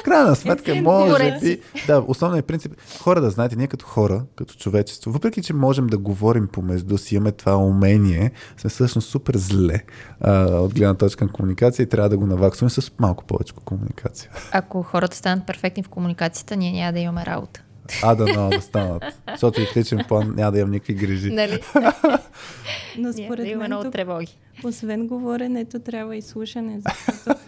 В 0.00 0.02
крайна 0.04 0.36
сметка, 0.36 0.74
може 0.74 1.38
би. 1.42 1.60
Да, 1.86 2.04
основният 2.06 2.46
принцип. 2.46 2.72
Хора 3.00 3.20
да 3.20 3.30
знаете, 3.30 3.56
ние 3.56 3.66
като 3.66 3.86
хора, 3.86 4.22
като 4.36 4.54
човечество, 4.54 5.12
въпреки 5.12 5.42
че 5.42 5.52
можем 5.54 5.86
да 5.86 5.98
говорим 5.98 6.48
помежду 6.48 6.98
си, 6.98 7.14
имаме 7.14 7.32
това 7.32 7.56
умение 7.56 8.05
ние 8.06 8.30
сме 8.56 8.70
всъщност 8.70 9.08
супер 9.08 9.36
зле 9.36 9.82
а, 10.20 10.44
от 10.44 10.74
гледна 10.74 10.94
точка 10.94 11.24
на 11.24 11.32
комуникация 11.32 11.84
и 11.84 11.88
трябва 11.88 12.08
да 12.08 12.18
го 12.18 12.26
наваксваме 12.26 12.70
с 12.70 12.92
малко 12.98 13.24
повече 13.24 13.52
комуникация. 13.64 14.30
Ако 14.52 14.82
хората 14.82 15.16
станат 15.16 15.46
перфектни 15.46 15.82
в 15.82 15.88
комуникацията, 15.88 16.56
ние 16.56 16.72
няма 16.72 16.92
да 16.92 16.98
имаме 16.98 17.26
работа. 17.26 17.62
А, 18.02 18.14
да, 18.14 18.26
но 18.34 18.50
да 18.50 18.60
станат. 18.60 19.02
Защото 19.28 19.60
и 19.60 19.66
в 19.66 19.76
личен 19.76 20.00
план 20.08 20.34
няма 20.36 20.52
да 20.52 20.58
имам 20.58 20.70
никакви 20.70 20.94
грижи. 20.94 21.30
Нали? 21.30 21.60
Но 22.98 23.12
според 23.12 23.48
да 23.48 23.56
мен 23.56 23.66
много 23.66 23.90
тревоги. 23.90 24.38
освен 24.64 25.06
говоренето, 25.06 25.78
трябва 25.78 26.16
и 26.16 26.22
слушане, 26.22 26.80
защото 26.80 27.40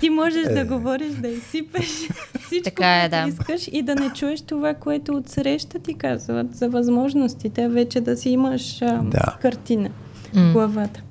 ти 0.00 0.10
можеш 0.10 0.46
Е. 0.46 0.54
да 0.54 0.64
говориш, 0.66 1.08
да 1.10 1.28
изсипеш 1.28 1.88
всичко, 2.40 2.64
Така 2.64 2.94
е, 2.94 3.08
да. 3.08 3.26
искаш 3.28 3.68
и 3.68 3.82
да 3.82 3.94
не 3.94 4.10
чуеш 4.10 4.40
това, 4.40 4.74
което 4.74 5.12
отсреща 5.14 5.78
ти 5.78 5.94
казват 5.94 6.56
за 6.56 6.68
възможностите, 6.68 7.68
вече 7.68 8.00
да 8.00 8.16
си 8.16 8.30
имаш 8.30 8.82
а, 8.82 9.00
Да. 9.04 9.36
картина 9.42 9.90
в 10.34 10.52
главата. 10.52 11.02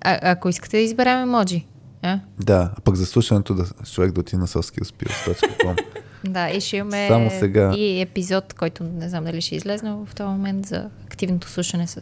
А, 0.00 0.18
ако 0.22 0.48
искате 0.48 0.76
да 0.76 0.82
изберем 0.82 1.18
емоджи. 1.20 1.66
А? 2.02 2.20
Да, 2.40 2.70
а 2.76 2.80
пък 2.80 2.94
за 2.94 3.06
слушането 3.06 3.54
да, 3.54 3.64
човек 3.84 4.12
да 4.12 4.20
отиде 4.20 4.36
на 4.36 4.46
soskillspills.com. 4.46 5.76
Да, 6.24 6.50
и 6.50 6.60
ще 6.60 6.76
имаме 6.76 7.08
Само 7.08 7.30
сега. 7.30 7.72
и 7.74 8.00
епизод, 8.00 8.54
който 8.54 8.84
не 8.84 9.08
знам 9.08 9.24
дали 9.24 9.40
ще 9.40 9.56
излезне 9.56 9.92
в 9.92 10.14
този 10.14 10.28
момент 10.28 10.66
за 10.66 10.90
активното 11.06 11.48
слушане 11.48 11.86
с, 11.86 11.96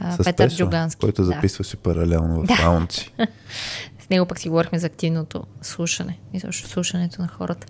а, 0.00 0.12
С 0.12 0.24
Петър 0.24 0.46
Пешо, 0.46 0.56
Джугански. 0.56 1.00
който 1.00 1.22
Да. 1.22 1.26
записваше 1.26 1.76
паралелно 1.76 2.44
в 2.46 2.60
лаунчи. 2.60 3.12
С 4.00 4.10
него 4.10 4.26
пък 4.26 4.38
си 4.38 4.48
говорихме 4.48 4.78
за 4.78 4.86
активното 4.86 5.44
слушане 5.62 6.18
и 6.32 6.40
също 6.40 6.68
слушането 6.68 7.22
на 7.22 7.28
хората. 7.28 7.66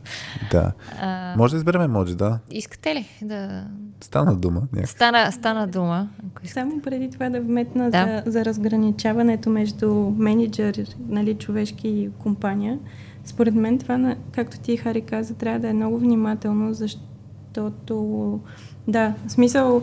Да. 0.51 0.73
А, 1.01 1.35
Може 1.37 1.51
да 1.51 1.57
изберем 1.57 1.83
емоджи, 1.83 2.15
да. 2.15 2.39
искате 2.51 2.95
ли 2.95 3.07
да... 3.23 3.65
Стана 4.01 4.37
дума. 4.37 4.63
Някак. 4.73 4.91
Стана, 4.91 5.33
стана 5.33 5.67
дума. 5.67 6.09
Само 6.45 6.81
преди 6.83 7.11
това 7.11 7.31
да 7.31 7.41
вметна 7.41 7.91
Да. 7.91 8.23
за, 8.27 8.31
за 8.31 8.45
разграничаването 8.45 9.51
между 9.51 9.95
менеджер, 10.17 10.75
нали, 11.09 11.35
човешки 11.35 11.89
и 11.89 12.11
компания. 12.19 12.79
Според 13.25 13.55
мен 13.55 13.79
това, 13.79 14.17
както 14.33 14.59
ти, 14.59 14.77
Хари, 14.77 15.01
каза, 15.01 15.35
трябва 15.35 15.59
да 15.61 15.69
е 15.69 15.73
много 15.73 15.99
внимателно, 15.99 16.75
защото, 16.75 18.41
да, 18.89 19.15
в 19.27 19.33
смисъл, 19.33 19.83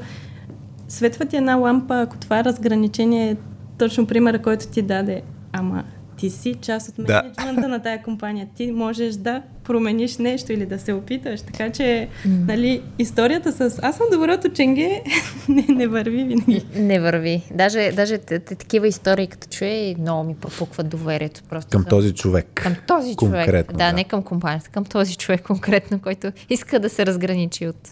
светва 0.87 1.25
ти 1.25 1.37
една 1.37 1.55
лампа, 1.55 2.01
ако 2.01 2.17
това 2.17 2.43
разграничение 2.43 3.31
е 3.31 3.37
точно 3.77 4.07
примера, 4.07 4.41
който 4.41 4.67
ти 4.67 4.81
даде, 4.81 5.21
ама 5.51 5.83
ти 6.17 6.29
си 6.29 6.55
част 6.61 6.89
от 6.89 7.05
Да. 7.05 7.21
менеджмента 7.23 7.67
на 7.67 7.79
тая 7.79 8.03
компания. 8.03 8.47
Ти 8.55 8.71
можеш 8.71 9.15
да 9.15 9.41
промениш 9.71 10.17
нещо 10.17 10.53
или 10.53 10.65
да 10.65 10.79
се 10.79 10.93
опиташ. 10.93 11.41
Така 11.41 11.69
че, 11.69 12.07
нали, 12.25 12.81
историята 12.99 13.51
с 13.51 13.79
аз 13.81 13.95
съм 13.97 14.05
доброто 14.11 14.49
ченге 14.49 15.01
не, 15.49 15.65
не 15.69 15.87
върви 15.87 16.23
винаги. 16.23 16.65
Не 16.75 16.99
върви. 16.99 17.43
Даже, 17.53 17.91
даже 17.91 18.17
т- 18.17 18.39
т- 18.39 18.55
такива 18.55 18.87
истории, 18.87 19.27
като 19.27 19.47
чуя, 19.49 19.95
много 19.97 20.23
ми 20.23 20.35
пропукват 20.35 20.89
доверието. 20.89 21.41
Просто 21.43 21.69
Към 21.69 21.81
за- 21.81 21.87
този 21.87 22.13
човек. 22.13 22.47
Към 22.53 22.75
този 22.87 23.15
човек. 23.15 23.45
Конкретно, 23.45 23.77
Да, 23.77 23.85
да. 23.85 23.93
не 23.93 24.03
към 24.03 24.23
компанията, 24.23 24.69
към 24.69 24.85
този 24.85 25.15
човек 25.15 25.41
конкретно, 25.41 25.99
който 25.99 26.31
иска 26.49 26.79
да 26.79 26.89
се 26.89 27.05
разграничи 27.05 27.67
от 27.67 27.89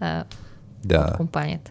а, 0.00 0.24
Да. 0.84 1.12
компанията. 1.16 1.70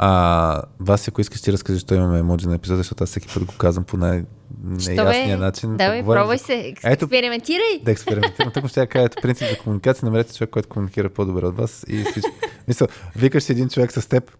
А, 0.00 0.62
Васи, 0.80 1.10
ако 1.10 1.20
искаш 1.20 1.40
ти 1.42 1.52
разкажи, 1.52 1.80
що 1.80 1.94
имаме 1.94 2.18
емоджи 2.18 2.46
на 2.46 2.54
епизода, 2.54 2.76
защото 2.76 3.04
аз 3.04 3.10
всеки 3.10 3.28
път 3.34 3.44
го 3.44 3.54
казвам 3.58 3.84
по 3.84 3.96
най-неясния 3.96 5.38
начин. 5.38 5.76
Давай, 5.76 6.00
Говорим 6.00 6.20
пробвай 6.20 6.38
се. 6.38 6.74
Ето, 6.84 7.04
Експериментирай. 7.04 7.80
да 7.82 7.90
експериментирам. 7.90 8.52
Тук 8.52 8.68
ще 8.68 8.86
кажа, 8.86 9.04
ето 9.04 9.22
принцип 9.22 9.48
за 9.48 9.58
комуникация, 9.58 10.04
намерете 10.06 10.34
човек, 10.34 10.50
който 10.50 10.68
комуникира 10.68 11.08
по-добре 11.08 11.46
от 11.46 11.56
вас. 11.56 11.84
И 11.88 12.04
всичко. 12.04 12.30
Мисля, 12.68 12.86
викаш 13.16 13.42
си 13.42 13.52
един 13.52 13.68
човек 13.68 13.92
с 13.92 14.08
теб. 14.08 14.30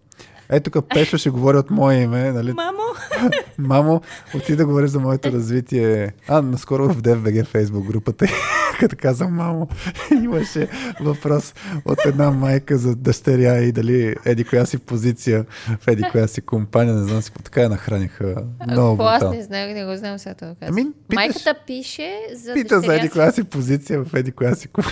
Ето 0.49 0.71
тук 0.71 0.85
Пешо 0.89 1.17
ще 1.17 1.29
говори 1.29 1.57
от 1.57 1.69
мое 1.69 1.95
име, 1.95 2.31
нали? 2.31 2.53
Мамо! 2.53 2.79
Мамо, 3.59 4.01
отида 4.35 4.57
да 4.57 4.65
говориш 4.65 4.89
за 4.89 4.99
моето 4.99 5.31
развитие. 5.31 6.11
А, 6.27 6.41
наскоро 6.41 6.89
в 6.89 6.97
DFBG 6.97 7.45
Facebook 7.45 7.83
групата, 7.83 8.25
като 8.79 8.95
казвам 8.99 9.33
мамо, 9.33 9.67
имаше 10.13 10.67
въпрос 11.01 11.53
от 11.85 12.05
една 12.05 12.31
майка 12.31 12.77
за 12.77 12.95
дъщеря 12.95 13.57
и 13.57 13.71
дали 13.71 14.15
еди 14.25 14.43
коя 14.43 14.65
си 14.65 14.77
позиция 14.77 15.45
в 15.79 15.87
еди 15.87 16.03
коя 16.03 16.27
си 16.27 16.41
компания, 16.41 16.95
не 16.95 17.03
знам 17.03 17.21
си, 17.21 17.31
така 17.33 17.61
я 17.61 17.69
нахраниха 17.69 18.35
много 18.67 18.97
Какво 18.97 19.27
аз 19.27 19.35
не 19.35 19.43
знаех, 19.43 19.73
не 19.75 19.85
го 19.85 19.97
знам 19.97 20.19
сега 20.19 20.35
това 20.35 20.55
казвам. 20.55 20.75
Ами, 20.75 20.91
питаш- 21.09 21.15
Майката 21.15 21.55
пише 21.67 22.11
за 22.35 22.53
Пита 22.53 22.79
за 22.79 22.95
еди 22.95 23.07
си. 23.07 23.11
коя 23.11 23.31
си 23.31 23.43
позиция 23.43 24.03
в 24.03 24.13
еди 24.13 24.31
коя 24.31 24.55
си 24.55 24.67
ко- 24.67 24.83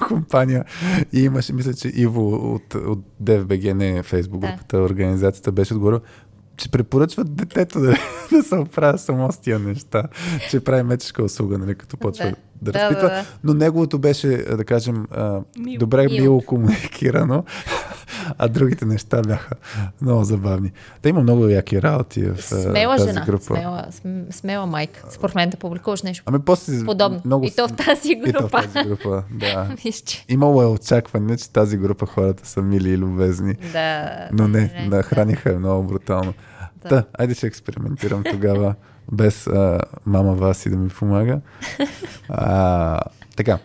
компания. 0.00 0.64
И 1.12 1.20
имаше, 1.20 1.52
мисля, 1.52 1.74
че 1.74 1.88
Иво 1.88 2.54
от, 2.54 2.74
от 2.76 2.98
DFBG, 3.22 3.72
не 3.72 4.02
Facebook 4.02 4.38
Да. 4.38 4.46
групата, 4.46 4.78
организацията, 5.04 5.52
беше 5.52 5.74
отговорил, 5.74 6.00
че 6.56 6.70
препоръчват 6.70 7.34
детето 7.34 7.80
да, 7.80 7.96
да 8.32 8.42
се 8.42 8.54
оправя 8.54 8.98
само 8.98 9.32
с 9.32 9.38
тия 9.38 9.58
неща, 9.58 10.02
че 10.50 10.60
прави 10.60 10.82
мечешка 10.82 11.24
услуга, 11.24 11.58
нали, 11.58 11.74
като 11.74 11.96
почва 11.96 12.24
да, 12.24 12.34
Да. 12.64 12.72
да 12.72 12.78
Да, 12.78 12.80
разпитва. 12.80 13.02
да, 13.02 13.14
да. 13.14 13.24
Но 13.44 13.54
неговото 13.54 13.98
беше, 13.98 14.28
да 14.28 14.64
кажем, 14.64 15.06
а, 15.10 15.40
Мило. 15.58 15.78
добре 15.78 16.02
Мило. 16.02 16.20
мило 16.20 16.40
комуникирано, 16.42 17.44
а 18.38 18.48
другите 18.48 18.84
неща 18.84 19.22
бяха 19.22 19.54
много 20.00 20.24
забавни. 20.24 20.72
Та 21.02 21.08
има 21.08 21.20
много 21.20 21.48
яки 21.48 21.82
работи 21.82 22.22
в 22.22 22.34
а, 22.38 22.42
Смела 22.42 22.96
тази 22.96 23.08
жена, 23.08 23.24
група. 23.26 23.44
смела, 23.44 23.86
см- 23.92 24.32
смела 24.32 24.66
майка. 24.66 25.02
Според 25.10 25.34
мен 25.34 25.50
да 25.50 25.56
публикуваш 25.56 26.02
нещо 26.02 26.22
Ами 26.26 26.38
после 26.40 26.84
подобно. 26.84 27.20
много... 27.24 27.44
И 27.44 27.50
то 27.50 27.68
в 27.68 27.72
тази 27.74 28.08
И 28.08 28.22
то 28.22 28.38
в 28.38 28.42
група. 28.42 28.62
тази 28.64 28.88
група, 28.88 29.22
да. 29.30 29.68
Имало 30.28 30.62
е 30.62 30.66
очакване, 30.66 31.36
че 31.36 31.50
тази 31.50 31.76
група 31.76 32.06
хората 32.06 32.48
са 32.48 32.62
мили 32.62 32.90
и 32.90 32.98
любезни. 32.98 33.54
Да. 33.72 34.10
Но 34.32 34.48
не, 34.48 34.86
да, 34.90 35.02
храниха 35.02 35.52
е 35.52 35.58
много 35.58 35.82
брутално. 35.84 36.34
Да. 36.82 36.88
Да, 36.88 37.04
айде 37.14 37.34
ще 37.34 37.46
експериментирам 37.46 38.24
тогава, 38.24 38.74
без 39.12 39.46
а, 39.46 39.80
мама 40.06 40.34
Васи 40.34 40.70
да 40.70 40.76
ми 40.76 40.88
помага. 40.88 41.40
А, 42.28 43.00
така, 43.36 43.58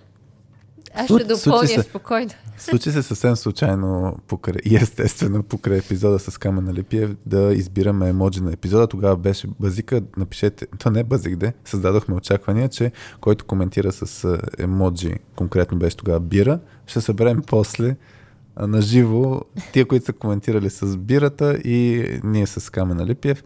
Аз 0.95 1.05
ще 1.05 1.23
допълня 1.23 1.67
се. 1.67 1.81
спокойно. 1.81 2.31
случи 2.57 2.91
се 2.91 3.03
съвсем 3.03 3.35
случайно 3.35 4.17
покрай, 4.27 4.61
и 4.65 4.75
естествено 4.75 5.43
покрай 5.43 5.77
епизода 5.77 6.19
с 6.19 6.37
Камен 6.37 6.63
Налипиев 6.65 7.15
да 7.25 7.53
избираме 7.53 8.09
емоджи 8.09 8.41
на 8.41 8.53
епизода. 8.53 8.87
Тогава 8.87 9.17
беше 9.17 9.47
базика, 9.59 10.01
напишете, 10.17 10.67
то 10.79 10.89
не 10.91 10.99
е 10.99 11.03
базик, 11.03 11.35
де, 11.35 11.53
създадохме 11.65 12.15
очаквания, 12.15 12.69
че 12.69 12.91
който 13.21 13.45
коментира 13.45 13.91
с 13.91 14.37
емоджи, 14.57 15.13
конкретно 15.35 15.79
беше 15.79 15.97
тогава 15.97 16.19
бира, 16.19 16.59
ще 16.87 17.01
съберем 17.01 17.41
после 17.47 17.95
на 18.59 18.81
живо 18.81 19.41
тия, 19.73 19.85
които 19.85 20.05
са 20.05 20.13
коментирали 20.13 20.69
с 20.69 20.97
бирата 20.97 21.53
и 21.53 22.05
ние 22.23 22.47
с 22.47 22.71
Камен 22.71 22.99
Алипиев. 22.99 23.43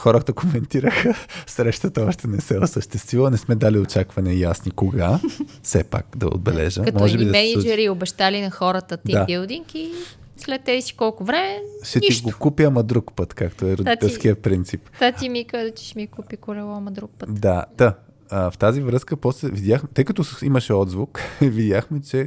Хората 0.00 0.32
коментираха, 0.32 1.14
срещата 1.46 2.02
още 2.02 2.28
не 2.28 2.40
се 2.40 2.54
е 2.54 2.58
осъществила, 2.58 3.30
не 3.30 3.36
сме 3.36 3.54
дали 3.54 3.78
очаквания 3.78 4.38
ясни 4.38 4.70
кога, 4.70 5.20
все 5.62 5.84
пак 5.84 6.06
да 6.16 6.26
отбележа. 6.26 6.84
Като 6.84 6.98
Може 6.98 7.18
би 7.18 7.22
и 7.22 7.26
да 7.26 7.32
случи. 7.32 7.46
менеджери 7.46 7.88
обещали 7.88 8.40
на 8.40 8.50
хората 8.50 8.96
Да. 8.96 9.02
тимбилдинг 9.02 9.74
и 9.74 9.92
след 10.36 10.64
тези 10.64 10.82
си 10.82 10.94
колко 10.94 11.24
време, 11.24 11.58
Ще 11.82 12.00
ти 12.00 12.06
нищо. 12.06 12.24
го 12.24 12.34
купя, 12.38 12.62
ама 12.62 12.82
друг 12.82 13.12
път, 13.16 13.34
както 13.34 13.66
е 13.66 13.76
родителския 13.76 14.34
принцип. 14.34 14.80
Тати 14.98 15.28
ми 15.28 15.44
каза, 15.44 15.70
че 15.70 15.84
ще 15.84 15.98
ми 15.98 16.06
купи 16.06 16.36
колело, 16.36 16.74
ама 16.74 16.90
друг 16.90 17.10
път. 17.18 17.34
Да, 17.34 17.64
да. 17.78 17.94
А, 18.30 18.50
в 18.50 18.58
тази 18.58 18.80
връзка 18.82 19.16
после 19.16 19.48
видяхме, 19.48 19.88
тъй 19.94 20.04
като 20.04 20.24
имаше 20.42 20.72
отзвук, 20.72 21.20
видяхме, 21.40 22.00
че 22.00 22.26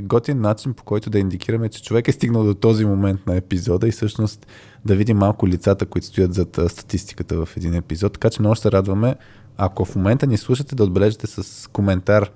готин 0.00 0.40
начин 0.40 0.74
по 0.74 0.84
който 0.84 1.10
да 1.10 1.18
индикираме, 1.18 1.68
че 1.68 1.82
човек 1.82 2.08
е 2.08 2.12
стигнал 2.12 2.44
до 2.44 2.54
този 2.54 2.84
момент 2.84 3.26
на 3.26 3.36
епизода 3.36 3.88
и 3.88 3.90
всъщност 3.90 4.46
да 4.84 4.96
видим 4.96 5.16
малко 5.16 5.48
лицата, 5.48 5.86
които 5.86 6.06
стоят 6.06 6.34
зад 6.34 6.58
статистиката 6.68 7.46
в 7.46 7.56
един 7.56 7.74
епизод. 7.74 8.12
Така 8.12 8.30
че 8.30 8.42
много 8.42 8.54
ще 8.54 8.62
се 8.62 8.72
радваме, 8.72 9.14
ако 9.56 9.84
в 9.84 9.96
момента 9.96 10.26
ни 10.26 10.36
слушате, 10.36 10.74
да 10.74 10.84
отбележите 10.84 11.26
с 11.26 11.70
коментар 11.70 12.30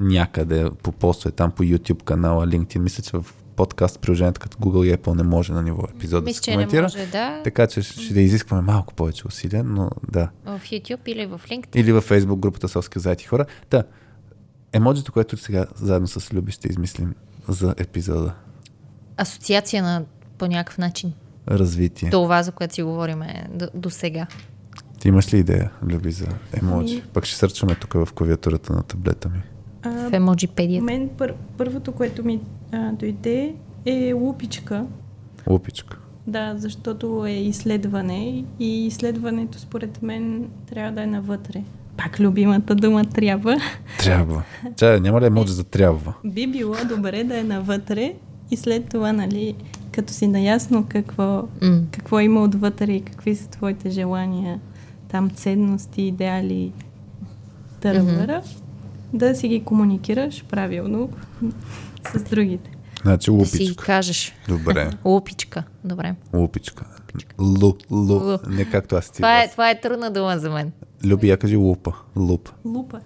някъде 0.00 0.70
по 0.82 0.92
постове 0.92 1.32
там 1.32 1.50
по 1.50 1.62
YouTube 1.62 2.02
канала, 2.02 2.46
LinkedIn. 2.46 2.78
Мисля, 2.78 3.02
че 3.02 3.10
в 3.16 3.26
подкаст 3.56 4.00
приложението 4.00 4.40
като 4.40 4.58
Google 4.58 4.86
и 4.86 4.96
Apple 4.96 5.14
не 5.14 5.22
може 5.22 5.52
на 5.52 5.62
ниво 5.62 5.82
епизод 5.96 6.24
да 6.24 6.28
Мисля, 6.28 6.36
се 6.36 6.42
че 6.42 6.50
не 6.50 6.56
коментира. 6.56 6.82
може 6.82 7.06
да. 7.06 7.40
Така 7.44 7.66
че 7.66 7.82
ще 7.82 8.14
да 8.14 8.20
изискваме 8.20 8.62
малко 8.62 8.94
повече 8.94 9.26
усилия, 9.26 9.64
но 9.64 9.90
да. 10.12 10.30
В 10.44 10.60
YouTube 10.64 11.00
или 11.06 11.26
в 11.26 11.40
LinkedIn. 11.50 11.76
Или 11.76 11.92
във 11.92 12.08
Facebook 12.10 12.36
групата 12.36 12.68
Соски 12.68 12.98
заети 12.98 13.26
хора. 13.26 13.46
Та, 13.70 13.82
емоджито, 14.72 15.12
което 15.12 15.36
сега 15.36 15.66
заедно 15.74 16.08
с 16.08 16.34
Люби 16.34 16.52
ще 16.52 16.68
измислим 16.68 17.14
за 17.48 17.74
епизода. 17.78 18.34
Асоциация 19.16 19.82
на 19.82 20.04
по 20.38 20.46
някакъв 20.46 20.78
начин. 20.78 21.12
Развитие. 21.48 22.10
Това, 22.10 22.42
за 22.42 22.52
което 22.52 22.74
си 22.74 22.82
говорим 22.82 23.22
до, 23.50 23.68
до 23.74 23.90
сега. 23.90 24.26
Ти 25.00 25.08
имаш 25.08 25.34
ли 25.34 25.38
идея, 25.38 25.70
Люби, 25.92 26.12
за 26.12 26.26
емоджи? 26.62 26.94
Ами- 26.94 27.02
Пък 27.12 27.24
ще 27.24 27.36
сърчваме 27.36 27.74
тук 27.74 27.92
в 27.92 28.08
клавиатурата 28.14 28.72
на 28.72 28.82
таблета 28.82 29.28
ми. 29.28 29.42
А, 29.82 29.90
В 30.10 30.12
емоджипедията. 30.12 30.84
мен 30.84 31.08
пър, 31.18 31.34
първото, 31.58 31.92
което 31.92 32.24
ми 32.24 32.40
а, 32.72 32.92
дойде 32.92 33.54
е 33.86 34.12
лупичка. 34.12 34.86
Лупичка. 35.48 35.98
Да, 36.26 36.54
защото 36.56 37.26
е 37.26 37.32
изследване 37.32 38.44
и 38.58 38.86
изследването 38.86 39.58
според 39.58 40.02
мен 40.02 40.50
трябва 40.66 40.92
да 40.92 41.02
е 41.02 41.06
навътре. 41.06 41.62
Пак 42.02 42.20
любимата 42.20 42.74
дума 42.74 43.04
трябва. 43.04 43.56
Трябва. 43.98 44.42
Чай, 44.76 45.00
няма 45.00 45.20
ли 45.20 45.26
емоджи 45.26 45.52
за 45.52 45.64
трябва? 45.64 46.14
Би 46.24 46.46
било 46.46 46.74
добре 46.86 47.24
да 47.24 47.38
е 47.38 47.44
навътре 47.44 48.14
и 48.50 48.56
след 48.56 48.88
това, 48.88 49.12
нали, 49.12 49.54
като 49.92 50.12
си 50.12 50.26
наясно 50.26 50.86
какво, 50.88 51.42
М. 51.62 51.80
какво 51.90 52.20
има 52.20 52.42
отвътре 52.42 52.92
и 52.92 53.00
какви 53.02 53.36
са 53.36 53.48
твоите 53.48 53.90
желания, 53.90 54.60
там 55.08 55.30
ценности, 55.30 56.02
идеали, 56.02 56.72
тървара, 57.80 58.42
да 59.12 59.34
си 59.34 59.48
ги 59.48 59.60
комуникираш 59.60 60.44
правилно 60.44 61.08
с 62.14 62.22
другите. 62.22 62.70
Значи 63.02 63.30
Да 63.30 63.46
си 63.46 63.58
лупичка. 63.58 63.84
кажеш. 63.84 64.34
Добре. 64.48 64.90
Лупичка. 65.04 65.62
Добре. 65.84 66.14
Лупичка. 66.34 66.84
Лу, 67.38 67.74
лу. 67.90 68.14
Лу. 68.14 68.38
Не 68.48 68.70
както 68.70 68.96
аз 68.96 69.10
ти. 69.10 69.16
Това 69.16 69.42
е, 69.42 69.50
това 69.50 69.70
е 69.70 69.80
трудна 69.80 70.10
дума 70.10 70.38
за 70.38 70.50
мен. 70.50 70.72
Люби, 71.04 71.28
я 71.28 71.36
кажи 71.36 71.56
лупа. 71.56 71.92
Луп. 72.16 72.48
Лупа. 72.64 73.00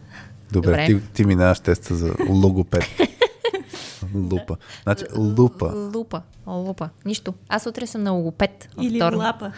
Добре, 0.53 0.71
Добре. 0.71 0.87
Ти, 0.87 1.01
ти 1.13 1.25
минаваш 1.25 1.61
теста 1.61 1.95
за 1.95 2.15
логопед. 2.29 2.85
Лупа. 4.15 4.57
Значи 4.83 5.05
лупа. 5.17 5.91
Лупа. 5.95 6.23
Лупа. 6.47 6.89
Нищо. 7.05 7.35
Аз 7.49 7.67
утре 7.67 7.87
съм 7.87 8.03
на 8.03 8.11
логопед. 8.11 8.69
Или 8.81 8.99
вторник. 8.99 9.19
лапа. 9.19 9.53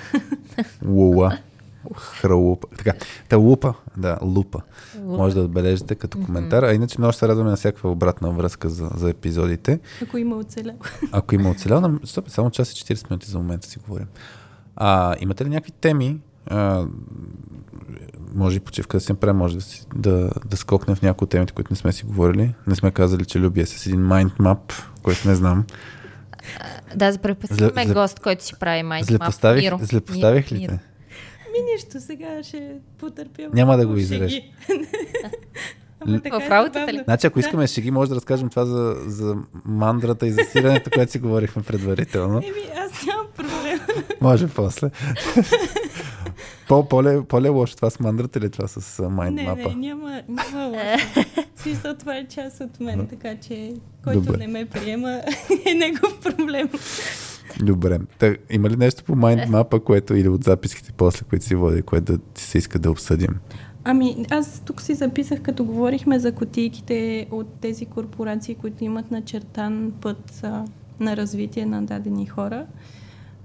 Лула. 0.84 1.38
Хралупа. 1.96 2.66
Така. 2.76 2.92
Та 3.28 3.36
лупа. 3.36 3.74
Да, 3.96 4.18
лупа. 4.22 4.60
Може 5.02 5.34
да 5.34 5.40
отбележите 5.42 5.94
като 5.94 6.18
коментар. 6.20 6.62
А 6.62 6.74
иначе 6.74 6.98
много 6.98 7.12
ще 7.12 7.18
се 7.18 7.28
радваме 7.28 7.50
на 7.50 7.56
всякаква 7.56 7.90
обратна 7.90 8.30
връзка 8.30 8.68
за, 8.68 8.90
за 8.94 9.10
епизодите. 9.10 9.80
Ако 10.02 10.18
има 10.18 10.36
оцелял. 10.36 10.74
Ако 11.12 11.34
има 11.34 11.50
оцелял, 11.50 11.80
нам- 11.80 12.00
стоп, 12.04 12.30
само 12.30 12.50
час 12.50 12.72
и 12.72 12.94
40 12.94 13.10
минути 13.10 13.30
за 13.30 13.38
момента 13.38 13.68
си 13.68 13.78
говорим. 13.78 14.06
А, 14.76 15.14
имате 15.20 15.44
ли 15.44 15.48
някакви 15.48 15.72
теми? 15.72 16.20
А, 16.46 16.86
може 18.34 18.56
и 18.56 18.60
почивка 18.60 18.96
да 18.96 19.00
си 19.00 19.12
направим, 19.12 19.36
може 19.36 19.54
да, 19.54 19.60
си, 19.60 19.86
да, 19.96 20.30
да 20.46 20.56
скокнем 20.56 20.96
в 20.96 21.02
някои 21.02 21.24
от 21.24 21.30
темите, 21.30 21.52
които 21.52 21.72
не 21.72 21.76
сме 21.76 21.92
си 21.92 22.04
говорили. 22.04 22.54
Не 22.66 22.74
сме 22.74 22.90
казали, 22.90 23.24
че 23.24 23.40
люби 23.40 23.60
е 23.60 23.66
с 23.66 23.86
един 23.86 24.00
mind 24.00 24.30
map, 24.30 24.58
който 25.02 25.28
не 25.28 25.34
знам. 25.34 25.64
Да, 26.96 27.12
за 27.12 27.18
първи 27.18 27.34
път 27.34 27.50
Зле- 27.50 27.62
имаме 27.62 27.86
зле- 27.86 27.94
гост, 27.94 28.20
който 28.20 28.44
си 28.44 28.54
прави 28.60 28.82
майка. 28.82 29.06
Злепоставих, 29.06 29.74
злепоставих 29.82 30.52
ли 30.52 30.66
те? 30.68 30.78
Ми 31.52 31.72
нищо, 31.72 32.00
сега 32.00 32.42
ще 32.42 32.72
потърпя. 32.98 33.48
Няма 33.52 33.76
да 33.76 33.86
го 33.86 33.96
изрежеш. 33.96 34.42
Ама 36.00 36.20
така 36.20 36.38
В 36.38 36.46
е 36.46 36.50
работата 36.50 36.78
забавно. 36.78 37.00
ли? 37.00 37.04
Значи, 37.04 37.26
ако 37.26 37.38
искаме 37.38 37.66
шеги, 37.66 37.90
може 37.90 38.08
да 38.08 38.16
разкажем 38.16 38.48
това 38.48 38.64
за, 38.64 38.96
за 39.06 39.36
мандрата 39.64 40.26
и 40.26 40.32
за 40.32 40.40
сирането, 40.52 40.90
което 40.94 41.12
си 41.12 41.18
говорихме 41.18 41.62
предварително. 41.62 42.38
Еми, 42.38 42.70
аз 42.76 43.06
нямам 43.06 43.26
проблем. 43.36 43.80
Може 44.20 44.48
после. 44.48 44.90
По, 46.68 46.88
по-ле, 46.88 47.24
по-ле 47.24 47.48
лошо 47.48 47.76
това 47.76 47.90
с 47.90 48.00
мандрата 48.00 48.38
или 48.38 48.50
това 48.50 48.68
с 48.68 49.02
mind 49.02 49.30
не, 49.30 49.42
не, 49.42 49.74
няма, 49.74 50.22
няма 50.28 50.66
лошо. 50.66 51.30
Смисъл, 51.56 51.94
това 51.94 52.16
е 52.16 52.26
част 52.28 52.60
от 52.60 52.80
мен, 52.80 53.06
така 53.06 53.36
че 53.40 53.74
който 54.04 54.20
Добре. 54.20 54.36
не 54.36 54.46
ме 54.46 54.66
приема 54.66 55.10
е 55.66 55.74
негов 55.74 56.20
проблем. 56.20 56.68
Добре. 57.62 57.98
Та, 58.18 58.34
има 58.50 58.70
ли 58.70 58.76
нещо 58.76 59.04
по 59.04 59.12
mind 59.12 59.48
mapа, 59.48 59.80
което 59.80 60.16
или 60.16 60.28
от 60.28 60.44
записките 60.44 60.92
после, 60.96 61.24
които 61.28 61.44
си 61.44 61.54
води, 61.54 61.82
което 61.82 62.12
да 62.12 62.18
ти 62.18 62.42
се 62.42 62.58
иска 62.58 62.78
да 62.78 62.90
обсъдим? 62.90 63.38
Ами, 63.84 64.26
аз 64.30 64.60
тук 64.60 64.82
си 64.82 64.94
записах, 64.94 65.42
като 65.42 65.64
говорихме 65.64 66.18
за 66.18 66.32
котийките 66.32 67.26
от 67.30 67.46
тези 67.60 67.86
корпорации, 67.86 68.54
които 68.54 68.84
имат 68.84 69.10
начертан 69.10 69.92
път 70.00 70.40
а, 70.42 70.64
на 71.00 71.16
развитие 71.16 71.66
на 71.66 71.82
дадени 71.82 72.26
хора. 72.26 72.66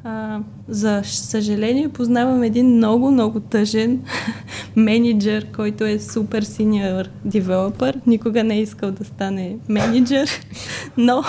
А, 0.03 0.39
за 0.67 1.01
съжаление, 1.03 1.89
познавам 1.89 2.43
един 2.43 2.75
много, 2.75 3.11
много 3.11 3.39
тъжен 3.39 4.01
менеджер, 4.75 5.51
който 5.51 5.85
е 5.85 5.99
супер 5.99 6.41
синьор 6.41 7.05
девелопър. 7.25 8.01
Никога 8.07 8.43
не 8.43 8.55
е 8.55 8.61
искал 8.61 8.91
да 8.91 9.05
стане 9.05 9.57
менеджер, 9.69 10.30
но 10.97 11.23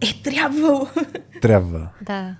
е 0.00 0.22
трябвало. 0.24 0.86
Трябва. 1.42 1.88
Да. 2.02 2.34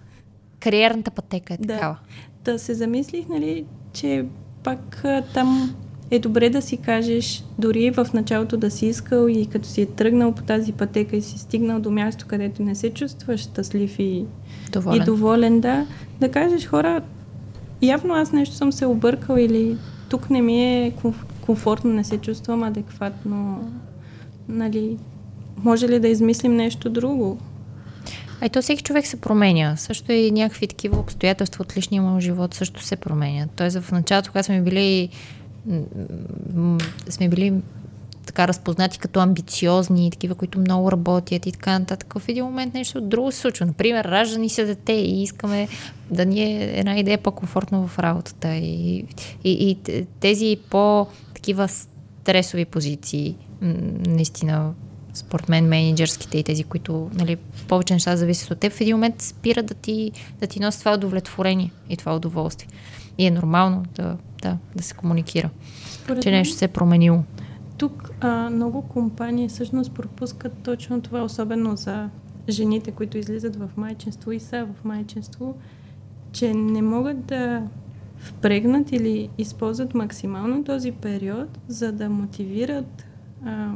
Кариерната 0.60 1.10
пътека 1.10 1.54
е 1.54 1.56
Да. 1.56 1.74
такава. 1.74 1.96
Да 2.44 2.58
се 2.58 2.74
замислих, 2.74 3.28
нали, 3.28 3.64
че 3.92 4.24
пак 4.62 5.04
там 5.34 5.74
е 6.10 6.18
добре 6.18 6.50
да 6.50 6.62
си 6.62 6.76
кажеш, 6.76 7.44
дори 7.58 7.90
в 7.90 8.06
началото 8.14 8.56
да 8.56 8.70
си 8.70 8.86
искал 8.86 9.28
и 9.28 9.46
като 9.46 9.68
си 9.68 9.82
е 9.82 9.86
тръгнал 9.86 10.32
по 10.32 10.42
тази 10.42 10.72
пътека 10.72 11.16
и 11.16 11.22
си 11.22 11.38
стигнал 11.38 11.80
до 11.80 11.90
място, 11.90 12.24
където 12.28 12.62
не 12.62 12.74
се 12.74 12.90
чувстваш 12.90 13.40
щастлив 13.40 13.98
и 13.98 14.24
Доволен. 14.72 15.02
и 15.02 15.04
доволен, 15.04 15.60
да, 15.60 15.86
да 16.20 16.30
кажеш 16.30 16.66
хора, 16.66 17.02
явно 17.82 18.14
аз 18.14 18.32
нещо 18.32 18.54
съм 18.54 18.72
се 18.72 18.86
объркал 18.86 19.36
или 19.36 19.76
тук 20.08 20.30
не 20.30 20.42
ми 20.42 20.64
е 20.76 20.92
комф- 20.92 21.14
комфортно, 21.40 21.92
не 21.92 22.04
се 22.04 22.18
чувствам 22.18 22.62
адекватно, 22.62 23.70
нали, 24.48 24.96
може 25.56 25.88
ли 25.88 26.00
да 26.00 26.08
измислим 26.08 26.56
нещо 26.56 26.90
друго? 26.90 27.38
А 28.40 28.46
и 28.46 28.60
всеки 28.60 28.82
човек 28.82 29.06
се 29.06 29.20
променя. 29.20 29.76
Също 29.76 30.12
и 30.12 30.30
някакви 30.30 30.66
такива 30.66 31.00
обстоятелства 31.00 31.62
от 31.62 31.76
личния 31.76 32.02
му 32.02 32.20
живот 32.20 32.54
също 32.54 32.82
се 32.82 32.96
променят. 32.96 33.50
Тоест 33.56 33.80
в 33.80 33.92
началото, 33.92 34.30
когато 34.30 34.46
сме 34.46 34.60
били 34.60 35.08
сме 37.08 37.28
били 37.28 37.54
така 38.26 38.48
разпознати 38.48 38.98
като 38.98 39.20
амбициозни, 39.20 40.10
такива, 40.10 40.34
които 40.34 40.60
много 40.60 40.92
работят 40.92 41.46
и 41.46 41.52
така 41.52 41.78
нататък. 41.78 42.14
В 42.18 42.28
един 42.28 42.44
момент 42.44 42.74
нещо 42.74 43.00
друго 43.00 43.32
се 43.32 43.38
случва. 43.38 43.66
Например, 43.66 44.04
ражда 44.04 44.38
ни 44.38 44.48
се 44.48 44.64
дете 44.64 44.92
и 44.92 45.22
искаме 45.22 45.68
да 46.10 46.24
ни 46.24 46.42
е 46.42 46.78
една 46.78 46.98
идея 46.98 47.18
по-комфортно 47.18 47.88
в 47.88 47.98
работата. 47.98 48.54
И, 48.54 48.98
и, 49.44 49.68
и 49.70 49.76
тези 50.20 50.56
по-такива 50.70 51.68
стресови 51.68 52.64
позиции, 52.64 53.36
наистина, 54.06 54.72
според 55.20 55.48
мен, 55.48 55.68
менеджерските 55.68 56.38
и 56.38 56.42
тези, 56.42 56.64
които 56.64 57.10
нали, 57.14 57.36
повече 57.68 57.94
неща 57.94 58.16
зависят 58.16 58.50
от 58.50 58.58
теб, 58.58 58.72
в 58.72 58.80
един 58.80 58.96
момент 58.96 59.22
спира 59.22 59.62
да 59.62 59.74
ти, 59.74 60.12
да 60.40 60.46
ти 60.46 60.60
носи 60.60 60.78
това 60.78 60.94
удовлетворение 60.94 61.70
и 61.90 61.96
това 61.96 62.16
удоволствие. 62.16 62.68
И 63.18 63.26
е 63.26 63.30
нормално 63.30 63.84
да, 63.94 64.16
да, 64.42 64.58
да 64.76 64.82
се 64.82 64.94
комуникира, 64.94 65.50
Според 65.90 66.22
че 66.22 66.30
нещо 66.30 66.56
се 66.56 66.64
е 66.64 66.68
променило. 66.68 67.22
Тук 67.78 68.10
а, 68.20 68.50
много 68.50 68.82
компании 68.82 69.48
всъщност 69.48 69.92
пропускат 69.92 70.52
точно 70.62 71.00
това, 71.00 71.22
особено 71.22 71.76
за 71.76 72.08
жените, 72.48 72.90
които 72.90 73.18
излизат 73.18 73.56
в 73.56 73.70
майчинство 73.76 74.32
и 74.32 74.40
са 74.40 74.66
в 74.66 74.84
майчинство, 74.84 75.54
че 76.32 76.54
не 76.54 76.82
могат 76.82 77.26
да 77.26 77.62
впрегнат 78.18 78.92
или 78.92 79.28
използват 79.38 79.94
максимално 79.94 80.64
този 80.64 80.92
период, 80.92 81.58
за 81.68 81.92
да 81.92 82.10
мотивират 82.10 83.06
а, 83.44 83.72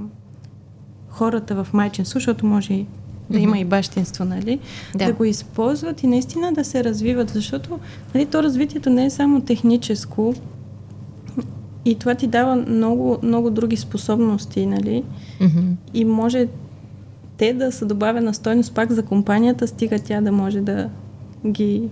хората 1.15 1.65
в 1.65 1.73
майчинство, 1.73 2.17
защото 2.17 2.47
може 2.47 2.73
и 2.73 2.87
да 3.31 3.39
има 3.39 3.59
и 3.59 3.65
бащинство, 3.65 4.25
нали? 4.25 4.59
Да. 4.95 5.07
Да. 5.07 5.13
го 5.13 5.25
използват 5.25 6.03
и 6.03 6.07
наистина 6.07 6.53
да 6.53 6.65
се 6.65 6.85
развиват, 6.85 7.31
защото 7.31 7.79
нали, 8.15 8.27
то 8.27 8.43
развитието 8.43 8.91
не 8.91 9.05
е 9.05 9.11
само 9.11 9.41
техническо, 9.41 10.35
и 11.85 11.95
това 11.95 12.15
ти 12.15 12.27
дава 12.27 12.57
много, 12.57 13.19
много 13.23 13.51
други 13.51 13.77
способности, 13.77 14.67
нали? 14.67 15.05
Мгм. 15.41 15.73
И 15.95 16.05
може 16.05 16.47
те 17.37 17.53
да 17.53 17.73
са 17.73 17.87
добавена 17.87 18.35
стойност 18.35 18.75
пак 18.75 18.93
за 18.93 19.03
компанията, 19.03 19.69
стига 19.69 19.99
тя 19.99 20.21
да 20.21 20.33
може 20.33 20.61
да 20.61 20.91
ги 21.47 21.89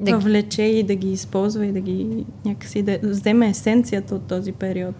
Да 0.00 0.12
въвлече 0.12 0.62
и 0.62 0.82
да 0.82 0.94
ги 0.94 1.12
използва 1.12 1.66
и 1.66 1.72
да 1.72 1.80
ги 1.80 2.26
някакси 2.44 2.82
да 2.82 2.98
вземе 3.02 3.48
есенцията 3.48 4.14
от 4.14 4.22
този 4.22 4.52
период. 4.52 4.94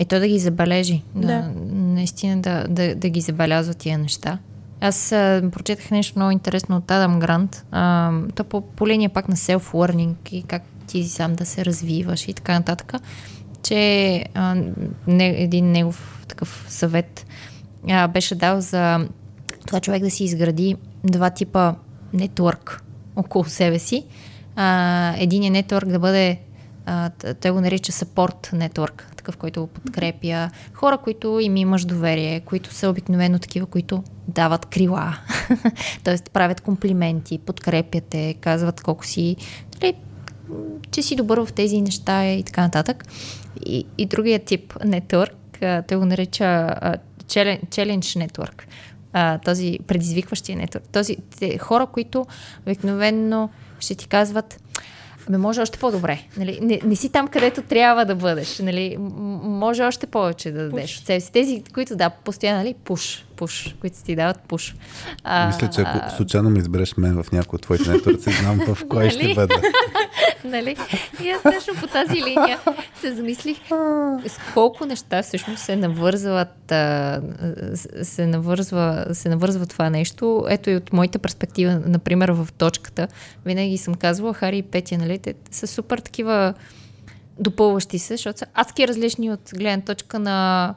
Е 0.00 0.04
то 0.04 0.20
да 0.20 0.28
ги 0.28 0.38
забележи. 0.38 1.02
Да. 1.14 1.26
Да. 1.26 1.50
Наистина 1.72 2.42
да, 2.42 2.66
да, 2.68 2.94
да 2.94 3.08
ги 3.08 3.20
забелязва 3.20 3.74
тия 3.74 3.98
неща. 3.98 4.38
Аз 4.80 5.12
а, 5.12 5.42
прочетах 5.52 5.90
нещо 5.90 6.18
много 6.18 6.30
интересно 6.30 6.76
от 6.76 6.90
Адам 6.90 7.18
Грант. 7.18 7.64
А, 7.70 8.12
то 8.34 8.44
по, 8.44 8.60
по 8.60 8.88
линия 8.88 9.10
пак 9.10 9.28
на 9.28 9.36
self-learning 9.36 10.14
и 10.32 10.42
как 10.42 10.62
ти 10.86 11.04
сам 11.04 11.34
да 11.34 11.46
се 11.46 11.64
развиваш 11.64 12.28
и 12.28 12.34
така 12.34 12.52
нататък, 12.52 12.94
че 13.62 14.24
а, 14.34 14.56
не, 15.06 15.28
един 15.28 15.72
негов 15.72 16.24
такъв 16.28 16.66
съвет 16.68 17.26
а, 17.88 18.08
беше 18.08 18.34
дал 18.34 18.60
за 18.60 19.08
това 19.66 19.80
човек 19.80 20.02
да 20.02 20.10
си 20.10 20.24
изгради 20.24 20.76
два 21.04 21.30
типа 21.30 21.74
нетворк 22.12 22.82
около 23.16 23.44
себе 23.44 23.78
си. 23.78 24.04
А, 24.56 25.14
единият 25.18 25.52
нетворк 25.52 25.88
да 25.88 25.98
бъде, 25.98 26.38
а, 26.86 27.10
той 27.40 27.50
го 27.50 27.60
нарича 27.60 27.92
support 27.92 28.52
нетворк, 28.52 29.06
такъв, 29.30 29.36
който 29.36 29.66
подкрепя 29.66 30.50
хора, 30.74 30.98
които 30.98 31.40
им 31.40 31.56
имаш 31.56 31.84
доверие, 31.84 32.40
които 32.40 32.74
са 32.74 32.90
обикновено 32.90 33.38
такива, 33.38 33.66
които 33.66 34.02
дават 34.28 34.66
крила, 34.66 35.16
т.е. 36.04 36.16
правят 36.32 36.60
комплименти, 36.60 37.38
подкрепят 37.38 38.04
те, 38.04 38.34
казват 38.40 38.80
колко 38.80 39.06
си, 39.06 39.36
м, 39.82 39.92
че 40.90 41.02
си 41.02 41.16
добър 41.16 41.38
в 41.38 41.52
тези 41.52 41.80
неща 41.80 42.26
и 42.26 42.42
така 42.42 42.62
нататък. 42.62 43.04
И, 43.66 43.86
и 43.98 44.06
другия 44.06 44.38
тип 44.38 44.74
нетворк, 44.84 45.58
той 45.88 45.96
го 45.96 46.04
нарича 46.04 46.44
а, 46.44 46.96
челен- 47.26 47.62
challenge 47.68 48.26
network. 48.26 48.62
А, 49.12 49.38
този 49.38 49.78
предизвикващия 49.86 50.58
нетворк. 50.58 50.84
Този, 50.92 51.16
те, 51.38 51.58
хора, 51.58 51.86
които 51.86 52.26
обикновенно 52.66 53.50
ще 53.80 53.94
ти 53.94 54.08
казват 54.08 54.60
Абе, 55.28 55.38
може 55.38 55.60
още 55.60 55.78
по-добре. 55.78 56.22
Нали? 56.36 56.58
Не, 56.62 56.80
не 56.84 56.96
си 56.96 57.12
там, 57.12 57.28
където 57.28 57.62
трябва 57.62 58.04
да 58.04 58.14
бъдеш. 58.14 58.58
Нали? 58.58 58.96
Може 59.42 59.82
още 59.82 60.06
повече 60.06 60.50
да 60.50 60.68
дадеш 60.68 60.98
от 60.98 61.06
себе 61.06 61.20
си. 61.20 61.32
Тези, 61.32 61.62
които 61.74 61.96
да, 61.96 62.10
постоянно, 62.10 62.58
нали? 62.58 62.74
Пуш, 62.84 63.24
пуш, 63.36 63.74
които 63.80 63.96
ти 64.04 64.16
дават 64.16 64.40
пуш. 64.48 64.74
А, 65.24 65.46
Мисля, 65.46 65.70
че 65.70 65.80
ако 65.80 66.16
случайно 66.16 66.50
ми 66.50 66.58
избереш 66.58 66.96
мен 66.96 67.22
в 67.22 67.32
някой 67.32 67.56
от 67.56 67.62
твоите 67.62 67.90
нетворци, 67.90 68.30
знам 68.30 68.60
в 68.66 68.78
кой 68.88 69.04
нали? 69.04 69.10
ще 69.10 69.34
бъда. 69.34 69.54
нали? 70.44 70.76
И 71.22 71.30
аз 71.30 71.42
точно 71.42 71.80
по 71.80 71.86
тази 71.86 72.16
линия 72.16 72.58
се 73.00 73.14
замислих 73.14 73.58
с 74.26 74.38
колко 74.54 74.86
неща 74.86 75.22
всъщност 75.22 75.62
се 75.62 75.76
навързват, 75.76 76.72
се 78.02 78.26
навързва, 78.26 79.06
се 79.12 79.28
навързва 79.28 79.66
това 79.66 79.90
нещо. 79.90 80.46
Ето 80.48 80.70
и 80.70 80.76
от 80.76 80.92
моята 80.92 81.18
перспектива, 81.18 81.80
например, 81.86 82.28
в 82.28 82.48
точката, 82.58 83.08
винаги 83.44 83.78
съм 83.78 83.94
казвала, 83.94 84.34
Хари 84.34 84.58
и 84.58 84.62
Петя, 84.62 84.98
нали, 84.98 85.18
те 85.18 85.34
са 85.50 85.66
супер 85.66 85.98
такива 85.98 86.54
допълващи 87.38 87.98
се, 87.98 88.14
защото 88.14 88.38
са 88.38 88.46
адски 88.54 88.88
различни 88.88 89.30
от 89.30 89.50
гледна 89.56 89.84
точка 89.84 90.18
на 90.18 90.74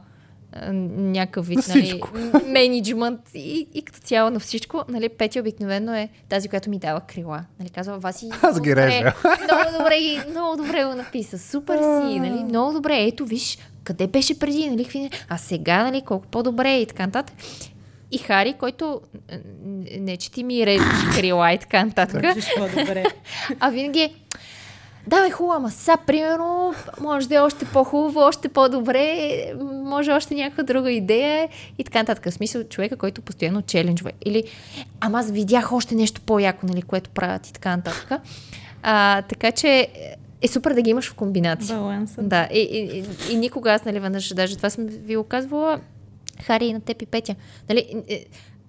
някакъв 0.72 1.48
вид 1.48 1.60
нали, 1.68 2.02
менеджмент 2.48 3.20
и, 3.34 3.68
и 3.74 3.82
като 3.82 4.00
цяло 4.00 4.30
на 4.30 4.40
всичко. 4.40 4.84
Нали, 4.90 5.10
Петя 5.10 5.40
обикновено 5.40 5.96
е 5.96 6.10
тази, 6.30 6.50
която 6.50 6.70
ми 6.70 6.80
дава 6.80 7.02
крила. 7.02 7.46
Нали, 7.60 7.70
казва, 7.70 8.00
Васи, 8.00 8.30
Аз 8.42 8.62
ги 8.62 8.76
режа. 8.76 9.14
Много 9.44 9.78
добре, 9.78 10.26
много 10.30 10.58
добре 10.58 10.84
го 10.84 10.96
написа. 10.96 11.40
Супер 11.40 11.78
си, 11.78 12.20
нали, 12.20 12.44
много 12.44 12.74
добре. 12.74 13.04
Ето, 13.04 13.26
виж, 13.26 13.58
къде 13.84 14.08
беше 14.08 14.40
преди, 14.40 14.70
нали, 14.70 15.10
а 15.30 15.38
сега, 15.38 15.84
нали, 15.84 16.02
колко 16.02 16.28
по-добре 16.28 16.78
и 16.78 16.86
така 16.86 17.06
нататък. 17.06 17.36
И 18.12 18.18
Хари, 18.18 18.54
който 18.54 19.02
не 20.00 20.18
че 20.18 20.32
ти 20.32 20.44
ми 20.44 20.66
режеш 20.66 20.88
крила 21.16 21.54
и 21.54 21.58
така 21.58 21.86
нататък. 21.86 22.24
а 23.60 23.70
винаги 23.70 24.00
е, 24.00 24.14
да, 25.08 25.22
бе, 25.22 25.32
хубаво, 25.32 25.58
ама 25.58 25.72
сега, 25.72 25.98
примерно, 25.98 26.74
може 27.02 27.30
да 27.30 27.36
е 27.36 27.40
още 27.40 27.66
по-хубаво, 27.66 28.20
още 28.20 28.50
по-добре, 28.50 29.54
може 29.86 30.12
още 30.12 30.36
някаква 30.36 30.64
друга 30.64 30.92
идея 30.92 31.50
и 31.78 31.84
така 31.84 32.00
нататък. 32.00 32.26
В 32.26 32.34
смисъл, 32.34 32.64
човека, 32.64 32.98
който 32.98 33.22
постоянно 33.22 33.62
челенджва. 33.62 34.12
Или, 34.26 34.44
ама 35.00 35.20
аз 35.20 35.32
видях 35.32 35.72
още 35.72 35.96
нещо 35.96 36.22
по-яко, 36.22 36.66
нали, 36.66 36.82
което 36.82 37.10
правят 37.10 37.48
и 37.48 37.54
така 37.54 37.76
нататък. 37.76 38.12
А, 38.84 39.22
така 39.22 39.52
че 39.52 39.88
е 40.42 40.48
супер 40.48 40.74
да 40.74 40.82
ги 40.82 40.90
имаш 40.90 41.10
в 41.10 41.14
комбинация. 41.14 41.78
Баланса. 41.78 42.22
Да, 42.22 42.48
и, 42.54 42.60
и, 42.60 43.00
и, 43.00 43.34
и 43.34 43.36
никога 43.36 43.72
аз, 43.72 43.86
нали, 43.86 44.00
веднъж, 44.00 44.34
даже 44.34 44.58
това 44.58 44.70
съм 44.70 44.86
ви 44.88 45.18
оказвала, 45.18 45.80
Хари 46.44 46.66
и 46.66 46.74
на 46.74 46.82
теб 46.82 47.02
и 47.02 47.06
Петя. 47.06 47.36
Нали, 47.70 48.04
е, 48.10 48.26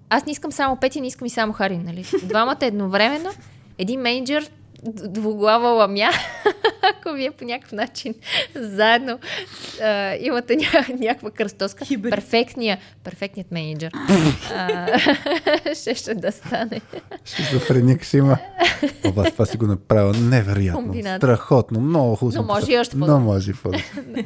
аз 0.09 0.25
не 0.25 0.31
искам 0.31 0.51
само 0.51 0.75
Петя, 0.75 0.99
не 0.99 1.07
искам 1.07 1.25
и 1.25 1.29
само 1.29 1.53
Хари. 1.53 1.77
Нали? 1.77 2.05
Двамата 2.23 2.57
едновременно, 2.61 3.29
един 3.77 4.01
менеджер, 4.01 4.49
двуглава 4.85 5.69
ламя, 5.69 6.09
ако 6.81 7.13
вие 7.13 7.31
по 7.31 7.45
някакъв 7.45 7.71
начин 7.71 8.13
заедно 8.55 9.19
а, 9.81 10.15
имате 10.21 10.55
ня, 10.55 10.85
някаква 10.99 11.31
кръстоска, 11.31 11.85
Хибрид. 11.85 12.11
перфектния, 12.11 12.77
перфектният 13.03 13.51
менеджер 13.51 13.91
ще, 15.73 15.95
ще 15.95 16.15
да 16.15 16.31
стане. 16.31 16.81
Шизофреник 17.25 18.03
ще 18.03 18.17
има. 18.17 18.37
Оба, 19.05 19.23
това 19.23 19.45
си 19.45 19.57
го 19.57 19.67
направя 19.67 20.13
невероятно. 20.13 20.81
Комбинация. 20.81 21.17
Страхотно, 21.17 21.79
много 21.79 22.15
хубаво. 22.15 22.37
Но 22.37 22.43
може 22.43 22.71
и 22.71 22.77
още 22.79 22.99
по 22.99 23.05
Но 23.07 23.19
може 23.19 23.51
и 23.51 23.53
по 23.53 23.71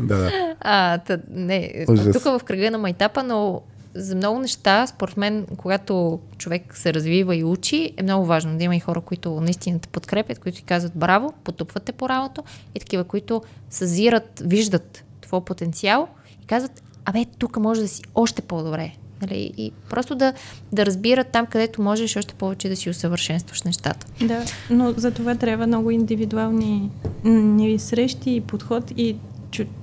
да, 0.01 0.17
да. 0.17 0.55
А, 0.59 0.97
тъ, 0.97 1.19
не, 1.29 1.85
тук 2.13 2.23
в 2.23 2.41
кръга 2.45 2.71
на 2.71 2.77
майтапа, 2.77 3.23
но 3.23 3.61
за 3.99 4.15
много 4.15 4.39
неща, 4.39 4.87
според 4.87 5.17
мен, 5.17 5.47
когато 5.57 6.19
човек 6.37 6.77
се 6.77 6.93
развива 6.93 7.35
и 7.35 7.43
учи, 7.43 7.93
е 7.97 8.03
много 8.03 8.25
важно 8.25 8.57
да 8.57 8.63
има 8.63 8.75
и 8.75 8.79
хора, 8.79 9.01
които 9.01 9.41
наистина 9.41 9.79
те 9.79 9.87
подкрепят, 9.87 10.39
които 10.39 10.57
ти 10.57 10.63
казват 10.63 10.95
браво, 10.95 11.33
потупвате 11.43 11.91
по 11.91 12.09
работа 12.09 12.43
и 12.75 12.79
такива, 12.79 13.03
които 13.03 13.41
съзират, 13.69 14.43
виждат 14.45 15.03
твой 15.21 15.41
потенциал 15.41 16.07
и 16.43 16.45
казват, 16.45 16.83
абе, 17.05 17.25
тук 17.37 17.57
може 17.57 17.81
да 17.81 17.87
си 17.87 18.01
още 18.15 18.41
по-добре. 18.41 18.91
Нали? 19.21 19.53
И 19.57 19.71
просто 19.89 20.15
да, 20.15 20.33
да 20.71 20.85
разбират 20.85 21.27
там, 21.27 21.45
където 21.45 21.81
можеш 21.81 22.17
още 22.17 22.33
повече 22.33 22.69
да 22.69 22.75
си 22.75 22.89
усъвършенстваш 22.89 23.63
нещата. 23.63 24.07
Да, 24.21 24.45
но 24.69 24.93
за 24.97 25.11
това 25.11 25.35
трябва 25.35 25.67
много 25.67 25.91
индивидуални 25.91 26.91
ни 27.23 27.79
срещи 27.79 28.35
и 28.35 28.41
подход 28.41 28.91
и 28.97 29.15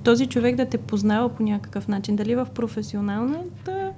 този 0.03 0.27
човек 0.27 0.55
да 0.55 0.65
те 0.65 0.77
познава 0.77 1.29
по 1.29 1.43
някакъв 1.43 1.87
начин. 1.87 2.15
Дали 2.15 2.35
в 2.35 2.47
професионалната 2.55 3.91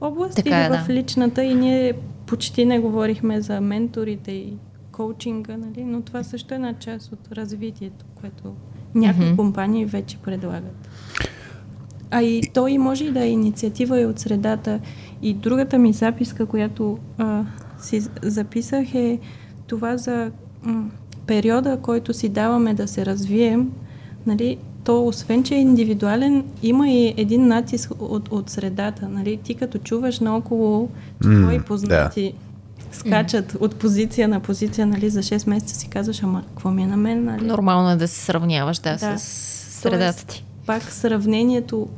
област 0.00 0.36
така 0.36 0.66
или 0.66 0.74
е, 0.74 0.78
в 0.78 0.86
да. 0.86 0.92
личната. 0.92 1.44
И 1.44 1.54
ние 1.54 1.92
почти 2.26 2.64
не 2.64 2.78
говорихме 2.78 3.40
за 3.40 3.60
менторите 3.60 4.32
и 4.32 4.56
коучинга, 4.92 5.56
нали? 5.56 5.84
но 5.84 6.02
това 6.02 6.22
също 6.22 6.54
е 6.54 6.56
една 6.56 6.74
част 6.74 7.12
от 7.12 7.32
развитието, 7.32 8.04
което 8.20 8.54
някои 8.94 9.24
mm-hmm. 9.24 9.36
компании 9.36 9.84
вече 9.84 10.18
предлагат. 10.18 10.88
А 12.10 12.22
и 12.22 12.42
той 12.54 12.78
може 12.78 13.04
и 13.04 13.10
да 13.10 13.24
е 13.24 13.30
инициатива 13.30 14.00
и 14.00 14.06
от 14.06 14.18
средата. 14.18 14.80
И 15.22 15.34
другата 15.34 15.78
ми 15.78 15.92
записка, 15.92 16.46
която 16.46 16.98
а, 17.18 17.44
си 17.80 18.00
записах 18.22 18.94
е 18.94 19.18
това 19.66 19.96
за 19.96 20.30
м- 20.62 20.90
периода, 21.26 21.78
който 21.82 22.14
си 22.14 22.28
даваме 22.28 22.74
да 22.74 22.88
се 22.88 23.06
развием, 23.06 23.72
нали, 24.26 24.58
то 24.88 25.06
освен, 25.06 25.44
че 25.44 25.54
е 25.54 25.58
индивидуален, 25.58 26.44
има 26.62 26.88
и 26.88 27.14
един 27.16 27.46
натиск 27.46 27.90
от, 27.98 28.28
от 28.32 28.50
средата. 28.50 29.08
Нали? 29.08 29.36
Ти 29.36 29.54
като 29.54 29.78
чуваш 29.78 30.20
наоколо, 30.20 30.88
че 31.22 31.28
mm, 31.28 31.42
твои 31.42 31.60
познати 31.60 32.34
да. 32.78 32.96
скачат 32.96 33.52
mm. 33.52 33.60
от 33.60 33.76
позиция 33.76 34.28
на 34.28 34.40
позиция, 34.40 34.86
нали, 34.86 35.10
за 35.10 35.22
6 35.22 35.48
месеца 35.48 35.74
си 35.74 35.88
казваш, 35.88 36.22
ама 36.22 36.42
какво 36.48 36.70
ми 36.70 36.82
е 36.82 36.86
на 36.86 36.96
мен? 36.96 37.24
Нали? 37.24 37.46
Нормално 37.46 37.90
е 37.90 37.96
да 37.96 38.08
се 38.08 38.20
сравняваш, 38.20 38.78
да, 38.78 38.96
да. 38.96 39.18
с 39.18 39.22
средата 39.80 40.26
ти. 40.26 40.44
Пак 40.66 40.82
сравнението, 40.82 41.88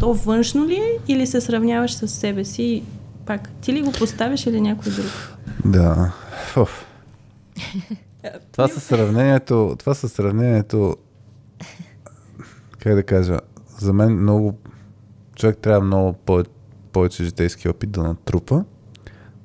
то 0.00 0.14
външно 0.14 0.66
ли 0.66 0.74
е 0.74 0.98
или 1.08 1.26
се 1.26 1.40
сравняваш 1.40 1.94
с 1.94 2.08
себе 2.08 2.44
си? 2.44 2.82
Пак, 3.26 3.48
ти 3.60 3.72
ли 3.72 3.82
го 3.82 3.92
поставяш 3.92 4.46
или 4.46 4.60
някой 4.60 4.92
друг? 4.92 5.36
Да. 5.64 6.12
Фуф. 6.46 6.86
това 8.52 8.68
със 8.68 8.82
сравнението, 8.84 9.76
това 9.78 9.94
със 9.94 10.12
сравнението 10.12 10.96
как 12.84 12.94
да 12.94 13.02
кажа, 13.02 13.38
за 13.78 13.92
мен 13.92 14.22
много, 14.22 14.58
човек 15.36 15.58
трябва 15.58 15.80
много 15.80 16.12
повече, 16.12 16.50
повече 16.92 17.24
житейски 17.24 17.68
опит 17.68 17.90
да 17.90 18.02
натрупа, 18.02 18.64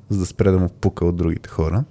за 0.10 0.20
да 0.20 0.26
спре 0.26 0.52
да 0.52 0.60
му 0.60 0.70
пука 0.70 1.06
от 1.06 1.16
другите 1.16 1.50
хора. 1.50 1.84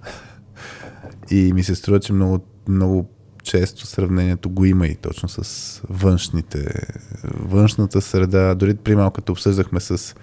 И 1.31 1.53
ми 1.53 1.63
се 1.63 1.75
струва, 1.75 1.99
че 1.99 2.13
много, 2.13 2.39
много 2.67 3.09
често 3.43 3.85
сравнението 3.85 4.49
го 4.49 4.65
има 4.65 4.87
и 4.87 4.95
точно 4.95 5.29
с 5.29 5.81
външните, 5.89 6.87
външната 7.33 8.01
среда. 8.01 8.55
Дори 8.55 8.75
при 8.75 8.95
малко 8.95 9.13
като 9.13 9.31
обсъждахме 9.31 9.79
с 9.79 10.15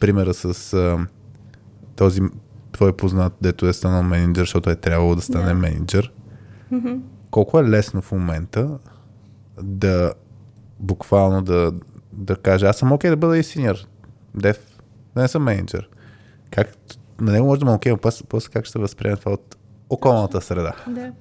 примера 0.00 0.34
с 0.34 0.74
а, 0.74 1.06
този 1.96 2.20
твой 2.72 2.92
познат, 2.96 3.32
дето 3.42 3.66
е 3.66 3.72
станал 3.72 4.02
менеджер, 4.02 4.42
защото 4.42 4.70
е 4.70 4.76
трябвало 4.76 5.14
да 5.14 5.22
стане 5.22 5.52
yeah. 5.52 5.60
менеджер. 5.60 6.12
Mm-hmm. 6.72 7.00
Колко 7.30 7.60
е 7.60 7.68
лесно 7.68 8.02
в 8.02 8.12
момента 8.12 8.78
да 9.62 10.12
буквално 10.80 11.42
да, 11.42 11.72
да 12.12 12.36
каже, 12.36 12.66
аз 12.66 12.76
съм 12.76 12.92
окей 12.92 13.08
okay 13.08 13.12
да 13.12 13.16
бъда 13.16 13.38
и 13.38 13.42
синьор, 13.42 13.76
дев, 14.34 14.58
да 15.14 15.22
не 15.22 15.28
съм 15.28 15.42
менеджер. 15.42 15.88
Как, 16.50 16.76
на 17.20 17.32
него 17.32 17.46
може 17.46 17.60
да 17.60 17.66
му 17.66 17.74
окей, 17.74 17.92
okay, 17.92 18.00
после, 18.00 18.24
после 18.28 18.52
как 18.52 18.64
ще 18.64 18.72
се 18.72 18.78
възприеме 18.78 19.16
това 19.16 19.32
от 19.32 19.56
околната 19.90 20.40
среда. 20.40 20.72
Да. 20.88 21.12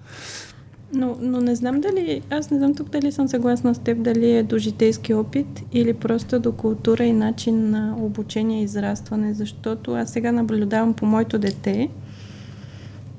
Но, 0.94 1.18
но 1.22 1.42
не 1.42 1.56
знам 1.56 1.82
дали, 1.82 2.22
аз 2.30 2.52
не 2.52 2.58
знам 2.58 2.76
тук 2.76 2.90
дали 2.90 3.12
съм 3.12 3.28
съгласна 3.28 3.76
с 3.76 3.80
теб, 3.80 4.02
дали 4.02 4.32
е 4.32 4.44
до 4.44 4.58
житейски 4.58 5.14
опит 5.14 5.64
или 5.72 5.94
просто 5.94 6.40
до 6.40 6.52
култура 6.52 7.04
и 7.04 7.14
начин 7.14 7.70
на 7.70 7.96
обучение 7.98 8.60
и 8.62 8.64
израстване, 8.64 9.34
защото 9.34 9.94
аз 9.94 10.10
сега 10.10 10.32
наблюдавам 10.32 10.94
по 10.94 11.06
моето 11.06 11.40
дете 11.40 11.90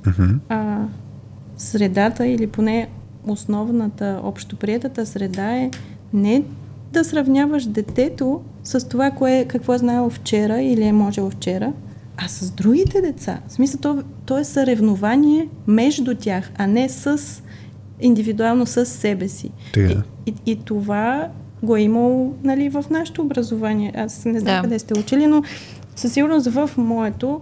mm-hmm. 0.03 0.39
а, 0.49 0.87
средата 1.57 2.27
или 2.27 2.47
поне 2.47 2.89
основната 3.27 4.21
общоприетата 4.23 5.07
среда 5.07 5.57
е 5.57 5.71
не 6.13 6.43
да 6.93 7.05
сравняваш 7.05 7.65
детето 7.65 8.41
с 8.65 8.89
това, 8.89 9.11
кое, 9.11 9.45
какво 9.49 9.75
е 9.75 9.79
знаел 9.79 10.11
вчера 10.11 10.63
или 10.63 10.83
е 10.83 10.93
можел 10.93 11.31
вчера, 11.31 11.73
а 12.17 12.29
с 12.29 12.51
другите 12.51 13.01
деца. 13.01 13.41
В 13.49 13.53
смисъл, 13.53 13.81
то, 13.81 14.03
то 14.27 14.39
е 14.39 14.45
съревнование 14.45 15.49
между 15.67 16.15
тях, 16.15 16.51
а 16.57 16.67
не 16.67 16.89
с 16.89 17.43
индивидуално 18.01 18.67
с 18.67 18.87
себе 18.87 19.29
си. 19.29 19.51
И, 20.27 20.33
и, 20.47 20.53
и 20.53 20.57
това 20.57 21.29
го 21.63 21.77
е 21.77 21.81
имало 21.81 22.35
нали, 22.45 22.69
в 22.69 22.85
нашето 22.91 23.23
образование. 23.23 23.93
Аз 23.97 24.25
не 24.25 24.41
знам 24.41 24.57
да. 24.57 24.63
къде 24.63 24.79
сте 24.79 24.99
учили, 24.99 25.27
но 25.27 25.43
със 25.97 26.13
сигурност 26.13 26.47
в 26.47 26.71
моето 26.77 27.41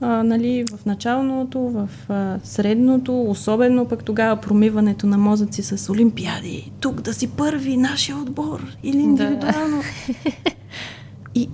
а, 0.00 0.22
нали, 0.22 0.64
в 0.76 0.86
началното, 0.86 1.60
в 1.60 1.88
а, 2.08 2.38
средното, 2.44 3.22
особено 3.22 3.88
пък 3.88 4.04
тогава 4.04 4.36
промиването 4.36 5.06
на 5.06 5.18
мозъци 5.18 5.62
с 5.62 5.92
олимпиади. 5.92 6.72
Тук 6.80 7.00
да 7.00 7.14
си 7.14 7.28
първи, 7.28 7.76
нашия 7.76 8.16
отбор 8.16 8.76
или 8.82 8.98
индивидуално. 8.98 9.76
Да. 9.76 10.12
И, 11.34 11.48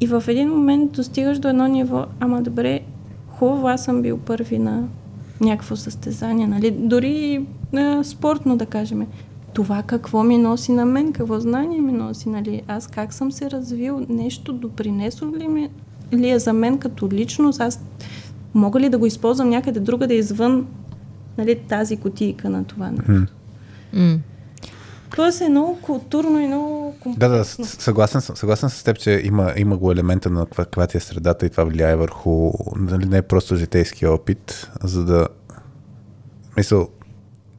и 0.00 0.06
в 0.06 0.24
един 0.28 0.48
момент 0.48 0.92
достигаш 0.92 1.38
до 1.38 1.48
едно 1.48 1.66
ниво, 1.66 2.06
ама 2.20 2.42
добре, 2.42 2.80
хубаво, 3.28 3.68
аз 3.68 3.84
съм 3.84 4.02
бил 4.02 4.18
първи 4.18 4.58
на 4.58 4.82
някакво 5.40 5.76
състезание, 5.76 6.46
нали? 6.46 6.70
Дори 6.70 7.46
а, 7.74 8.04
спортно 8.04 8.56
да 8.56 8.66
кажем. 8.66 9.06
Това 9.52 9.82
какво 9.82 10.22
ми 10.22 10.38
носи 10.38 10.72
на 10.72 10.84
мен, 10.84 11.12
какво 11.12 11.40
знание 11.40 11.80
ми 11.80 11.92
носи, 11.92 12.28
нали? 12.28 12.62
Аз 12.68 12.86
как 12.86 13.12
съм 13.12 13.32
се 13.32 13.50
развил, 13.50 14.06
нещо 14.08 14.52
допринесо 14.52 15.32
ли 15.36 15.48
ми 15.48 15.68
ли 16.12 16.30
е 16.30 16.38
за 16.38 16.52
мен 16.52 16.78
като 16.78 17.08
личност? 17.08 17.60
Аз 17.60 17.80
мога 18.54 18.80
ли 18.80 18.88
да 18.88 18.98
го 18.98 19.06
използвам 19.06 19.48
някъде 19.48 19.80
друга 19.80 20.06
да 20.06 20.14
извън 20.14 20.66
нали, 21.38 21.58
тази 21.58 21.96
котийка 21.96 22.50
на 22.50 22.64
това 22.64 22.90
нещо? 22.90 23.10
М. 23.12 23.26
М. 23.94 24.18
Тоест 25.16 25.40
е 25.40 25.48
много 25.48 25.78
културно 25.82 26.40
и 26.40 26.46
много 26.46 26.94
Да, 27.06 27.28
да, 27.28 27.36
комплексно. 27.36 27.64
с- 27.64 27.68
съгласен, 27.70 28.20
съм- 28.20 28.36
съгласен 28.36 28.70
с 28.70 28.82
теб, 28.82 28.98
че 28.98 29.20
има, 29.24 29.52
има 29.56 29.76
го 29.76 29.92
елемента 29.92 30.30
на 30.30 30.46
каква, 30.46 30.86
ти 30.86 30.96
е 30.96 31.00
средата 31.00 31.46
и 31.46 31.50
това 31.50 31.64
влияе 31.64 31.96
върху 31.96 32.52
нали, 32.76 33.06
не 33.06 33.22
просто 33.22 33.56
житейски 33.56 34.06
опит, 34.06 34.70
за 34.82 35.04
да 35.04 35.28
мисъл, 36.56 36.88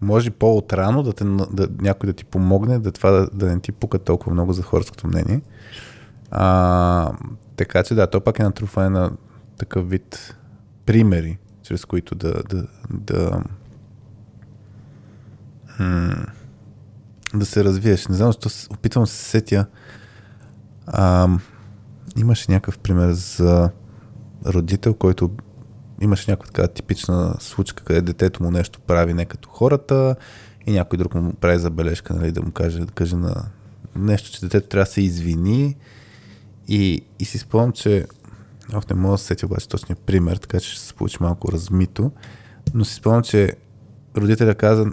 може 0.01 0.30
по-отрано 0.31 1.03
да, 1.03 1.13
те, 1.13 1.23
да, 1.51 1.67
някой 1.81 2.07
да 2.07 2.13
ти 2.13 2.26
помогне, 2.26 2.80
да 2.80 2.91
това 2.91 3.11
да, 3.11 3.27
да 3.34 3.45
не 3.45 3.59
ти 3.59 3.72
пука 3.72 3.99
толкова 3.99 4.34
много 4.34 4.53
за 4.53 4.61
хорското 4.61 5.07
мнение. 5.07 5.41
А, 6.31 7.11
така 7.56 7.84
че 7.84 7.95
да, 7.95 8.07
то 8.07 8.22
пак 8.22 8.40
е 8.40 8.44
натрупване 8.44 8.90
на 8.90 9.11
такъв 9.57 9.90
вид 9.90 10.36
примери, 10.86 11.38
чрез 11.64 11.86
които 11.86 12.15
да, 12.15 12.34
да, 12.49 12.68
да, 12.90 13.44
да 17.34 17.45
се 17.45 17.64
развиеш. 17.64 18.07
Не 18.07 18.15
знам, 18.15 18.27
защо 18.30 18.49
с- 18.49 18.68
опитвам 18.72 19.07
се 19.07 19.15
сетя. 19.15 19.65
А, 20.88 21.30
имаше 22.18 22.52
някакъв 22.52 22.80
пример 22.80 23.11
за 23.11 23.69
родител, 24.45 24.94
който 24.94 25.32
имаше 26.02 26.32
някаква 26.32 26.52
така 26.52 26.68
типична 26.68 27.36
случка, 27.40 27.84
къде 27.84 28.02
детето 28.02 28.44
му 28.44 28.52
нещо 28.52 28.80
прави 28.80 29.14
не 29.14 29.26
като 29.26 29.49
хората 29.49 30.15
и 30.68 30.72
някой 30.72 30.98
друг 30.98 31.15
му 31.15 31.34
прави 31.34 31.60
забележка, 31.60 32.14
нали, 32.14 32.32
да 32.32 32.41
му 32.41 32.52
каже, 32.52 32.80
да 32.80 32.91
каже 32.91 33.15
на 33.15 33.45
нещо, 33.95 34.32
че 34.32 34.41
детето 34.41 34.68
трябва 34.68 34.86
да 34.86 34.91
се 34.91 35.02
извини 35.02 35.76
и, 36.68 37.02
и 37.20 37.26
си 37.26 37.38
спомням, 37.38 37.72
че 37.72 38.06
Ох, 38.74 38.90
не 38.90 38.96
мога 38.96 39.14
да 39.14 39.18
се 39.18 39.26
сетя 39.26 39.46
обаче 39.46 39.70
точния 39.70 39.96
пример, 39.96 40.38
така 40.38 40.60
че 40.60 40.70
ще 40.70 40.82
се 40.82 40.94
получи 40.94 41.18
малко 41.20 41.52
размито, 41.52 42.12
но 42.74 42.86
си 42.86 42.94
спомням, 42.94 43.24
че 43.24 43.54
родителя 44.18 44.56
каза, 44.56 44.86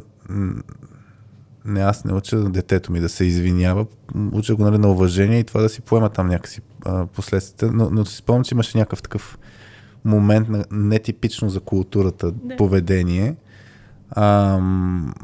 не, 1.64 1.80
аз 1.80 2.04
не 2.04 2.12
уча 2.12 2.44
детето 2.44 2.92
ми 2.92 3.00
да 3.00 3.08
се 3.08 3.24
извинява, 3.24 3.86
уча 4.32 4.56
го 4.56 4.62
нали, 4.62 4.78
на 4.78 4.88
уважение 4.88 5.38
и 5.38 5.44
това 5.44 5.60
да 5.60 5.68
си 5.68 5.80
поема 5.80 6.08
там 6.08 6.28
някакси 6.28 6.60
а, 6.84 7.06
последствията, 7.06 7.72
но, 7.72 7.90
но 7.90 8.04
си 8.04 8.16
спомням, 8.16 8.44
че 8.44 8.54
имаше 8.54 8.78
някакъв 8.78 9.02
такъв 9.02 9.38
момент 10.04 10.48
на 10.48 10.64
нетипично 10.70 11.50
за 11.50 11.60
културата 11.60 12.32
Да. 12.32 12.56
поведение. 12.56 13.36
Ам, 14.16 15.14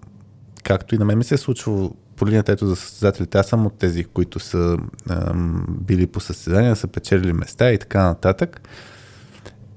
както 0.65 0.95
и 0.95 0.99
на 0.99 1.05
мен 1.05 1.19
ми 1.19 1.25
се 1.25 1.35
е 1.35 1.39
случвало 1.39 1.95
по 2.19 2.27
линията 2.27 2.53
ето 2.53 2.67
за 2.67 2.77
състезателите. 2.77 3.39
Аз 3.39 3.47
съм 3.47 3.67
от 3.67 3.79
тези, 3.79 4.05
които 4.05 4.41
са 4.41 4.79
ам, 5.11 5.67
били 5.81 6.07
по 6.07 6.21
състезания, 6.21 6.77
са 6.77 6.87
печелили 6.89 7.33
места 7.33 7.73
и 7.73 7.79
така 7.79 8.03
нататък. 8.03 8.69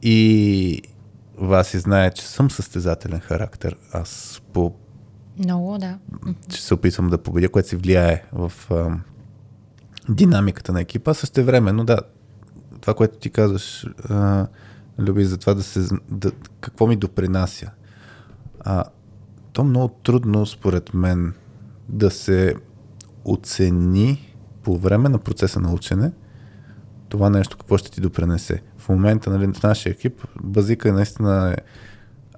И 0.02 0.82
Васи 1.38 1.80
знае, 1.80 2.12
че 2.12 2.28
съм 2.28 2.52
състезателен 2.52 3.20
характер. 3.20 3.76
Аз 3.94 4.42
по 4.54 4.74
Много, 5.40 5.78
да. 5.78 5.98
че 6.50 6.62
се 6.62 6.74
опитвам 6.74 7.10
да 7.10 7.18
победя, 7.18 7.50
което 7.50 7.70
си 7.70 7.76
влияе 7.76 8.24
в 8.34 8.52
а, 8.70 8.98
динамиката 10.10 10.74
на 10.74 10.82
екипа. 10.82 11.14
Също 11.14 11.44
време, 11.44 11.84
да, 11.84 11.98
това, 12.82 12.94
което 12.94 13.18
ти 13.18 13.30
казваш, 13.30 13.88
а, 14.10 14.48
Люби, 15.00 15.26
за 15.26 15.38
това 15.38 15.54
да 15.54 15.64
се... 15.64 15.96
Да, 16.10 16.32
какво 16.62 16.88
ми 16.88 16.96
допринася? 16.96 17.72
А, 18.60 18.84
то 19.54 19.64
много 19.64 19.88
трудно, 20.04 20.46
според 20.46 20.94
мен, 20.94 21.34
да 21.90 22.12
се 22.12 22.56
оцени 23.26 24.36
по 24.64 24.78
време 24.78 25.10
на 25.10 25.18
процеса 25.18 25.60
на 25.60 25.74
учене 25.74 26.12
това 27.12 27.30
нещо 27.30 27.58
какво 27.58 27.78
ще 27.78 27.92
ти 27.92 28.02
допренесе. 28.02 28.62
В 28.78 28.90
момента, 28.90 29.30
нали, 29.30 29.54
в 29.54 29.64
нашия 29.64 29.92
екип, 29.92 30.28
базика 30.44 30.94
наистина 30.94 31.56
е, 31.58 31.62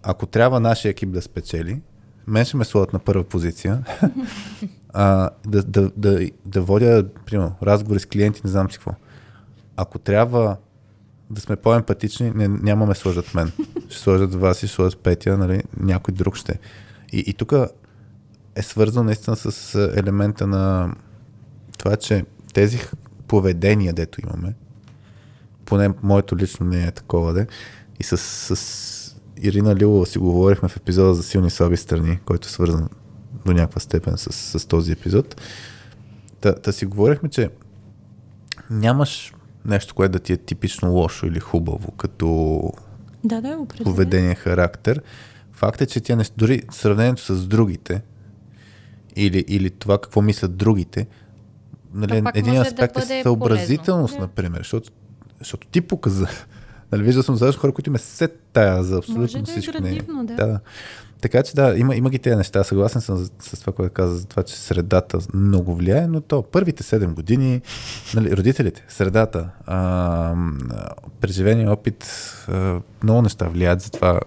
ако 0.04 0.26
трябва 0.26 0.60
нашия 0.60 0.90
екип 0.90 1.10
да 1.10 1.22
спечели, 1.22 1.82
мен 2.28 2.46
ще 2.46 2.58
ме 2.58 2.66
сложат 2.66 2.94
на 2.94 3.00
първа 3.00 3.24
позиция, 3.24 3.84
а, 4.94 5.30
да, 5.48 5.64
да, 5.64 5.92
да, 5.98 6.30
да 6.46 6.62
водя, 6.62 7.06
примерно, 7.26 7.56
разговори 7.64 8.00
с 8.00 8.06
клиенти, 8.06 8.42
не 8.44 8.50
знам 8.50 8.72
си 8.72 8.78
какво. 8.78 8.92
Ако 9.78 10.00
трябва 10.00 10.58
да 11.30 11.42
сме 11.42 11.56
по-емпатични, 11.56 12.32
не, 12.36 12.48
няма 12.48 12.86
ме 12.86 12.96
сложат 12.96 13.34
мен. 13.34 13.52
Ще 13.90 14.00
сложат 14.00 14.36
вас 14.36 14.64
и 14.64 14.68
ще 14.68 14.76
сложат 14.76 15.00
Петя, 15.00 15.38
нали, 15.38 15.64
някой 15.80 16.14
друг 16.14 16.36
ще. 16.36 16.60
И, 17.12 17.24
и 17.28 17.34
тук 17.34 17.54
е 18.56 18.62
свързано 18.62 19.04
наистина 19.04 19.36
с 19.36 19.76
а, 19.76 19.94
елемента 19.96 20.48
на 20.48 20.94
това, 21.78 21.96
че 21.96 22.26
тези 22.54 22.80
поведения, 23.28 23.94
дето 23.94 24.22
имаме, 24.22 24.54
поне 25.66 25.90
моето 26.04 26.38
лично 26.38 26.66
не 26.66 26.84
е 26.84 26.92
такова, 26.92 27.34
де, 27.34 27.48
и 28.00 28.04
с, 28.04 28.18
с 28.18 29.16
Ирина 29.42 29.76
Лилова 29.76 30.06
си 30.06 30.20
говорихме 30.20 30.70
в 30.70 30.78
епизода 30.78 31.16
за 31.16 31.24
силни 31.24 31.48
и 31.48 31.50
слаби 31.50 31.78
страни, 31.78 32.20
който 32.26 32.48
е 32.48 32.52
свързан 32.52 32.90
до 33.46 33.54
някаква 33.54 33.80
степен 33.80 34.18
с, 34.18 34.60
с 34.60 34.68
този 34.68 34.92
епизод. 34.92 35.42
Та, 36.42 36.56
та 36.56 36.72
си 36.72 36.86
говорихме, 36.86 37.30
че 37.30 37.50
нямаш 38.70 39.34
нещо, 39.66 39.96
което 39.96 40.12
да 40.12 40.20
ти 40.20 40.34
е 40.34 40.38
типично 40.38 40.92
лошо 40.92 41.26
или 41.26 41.40
хубаво, 41.40 41.92
като 41.92 42.72
Да, 43.24 43.42
да, 43.42 43.58
поведение, 43.84 44.36
характер. 44.36 45.02
Факт 45.52 45.82
е, 45.82 45.86
че 45.86 46.02
тя 46.02 46.16
не, 46.16 46.24
дори 46.38 46.62
сравнението 46.72 47.22
с 47.22 47.48
другите 47.48 48.02
или, 49.16 49.46
или 49.48 49.70
това 49.70 50.02
какво 50.02 50.22
мислят 50.22 50.58
другите, 50.58 51.08
нали, 51.94 52.24
един 52.34 52.54
да 52.54 52.62
аспект 52.62 52.94
бъде 52.94 53.20
е 53.20 53.24
съобразителност, 53.24 54.12
полезно. 54.14 54.22
например, 54.22 54.58
защото, 54.58 54.92
защото 55.40 55.68
ти 55.68 55.82
показа. 55.82 56.28
Нали, 56.92 57.04
виждал 57.04 57.24
съм 57.24 57.36
за 57.36 57.54
хора, 57.54 57.72
които 57.72 57.92
ме 57.92 57.98
се 57.98 58.28
тая 58.28 58.84
за 58.84 58.98
абсолютно 58.98 59.22
Може 59.22 59.38
да 59.38 59.52
е 59.52 59.62
всичко. 59.62 59.82
градивно, 59.82 60.26
да. 60.26 60.36
да. 60.36 60.60
Така 61.24 61.44
че 61.44 61.56
да, 61.56 61.76
има, 61.78 61.96
има 61.96 62.10
ги 62.10 62.20
тези 62.20 62.36
неща. 62.36 62.64
Съгласен 62.64 63.02
съм 63.02 63.18
с, 63.18 63.32
с 63.40 63.60
това, 63.60 63.74
което 63.74 63.94
каза, 63.94 64.16
за 64.16 64.26
това, 64.26 64.44
че 64.44 64.56
средата 64.56 65.20
много 65.34 65.76
влияе, 65.76 66.08
но 66.08 66.22
то 66.22 66.44
първите 66.44 66.84
7 66.84 67.14
години, 67.14 67.62
нали, 68.16 68.38
родителите, 68.38 68.86
средата, 68.88 69.50
а, 69.66 70.36
преживения 71.22 71.72
опит, 71.72 72.06
а, 72.48 72.82
много 73.04 73.22
неща 73.22 73.48
влияят 73.48 73.82
за 73.82 73.92
това 73.92 74.20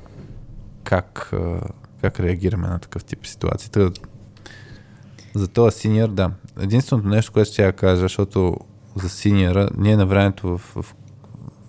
как, 0.85 1.31
а, 1.33 1.61
как 2.03 2.21
реагираме 2.21 2.69
на 2.69 2.79
такъв 2.79 3.05
тип 3.05 3.27
ситуации. 3.27 3.71
Та, 3.71 3.91
за 5.37 5.49
този 5.49 5.79
синьор, 5.79 6.09
да. 6.09 6.31
Единственото 6.61 7.09
нещо, 7.09 7.33
което 7.33 7.51
ще 7.51 7.63
я 7.63 7.73
кажа, 7.73 8.01
защото 8.01 8.57
за 8.97 9.09
синьора, 9.09 9.69
ние 9.77 9.97
на 9.97 10.07
времето 10.07 10.59
в, 10.59 10.83
в 10.83 10.95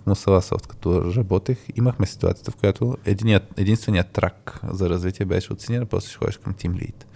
Мусала 0.06 0.42
Софт, 0.42 0.66
като 0.66 1.14
работех, 1.16 1.58
имахме 1.76 2.06
ситуацията, 2.06 2.50
в 2.50 2.56
която 2.56 2.96
единият, 3.04 3.42
единственият 3.56 4.10
трак 4.10 4.60
за 4.72 4.90
развитие 4.90 5.26
беше 5.26 5.52
от 5.52 5.60
синьора, 5.60 5.86
после 5.86 6.08
ще 6.08 6.18
ходиш 6.18 6.36
към 6.36 6.54
тим 6.54 6.74
лид. 6.74 7.06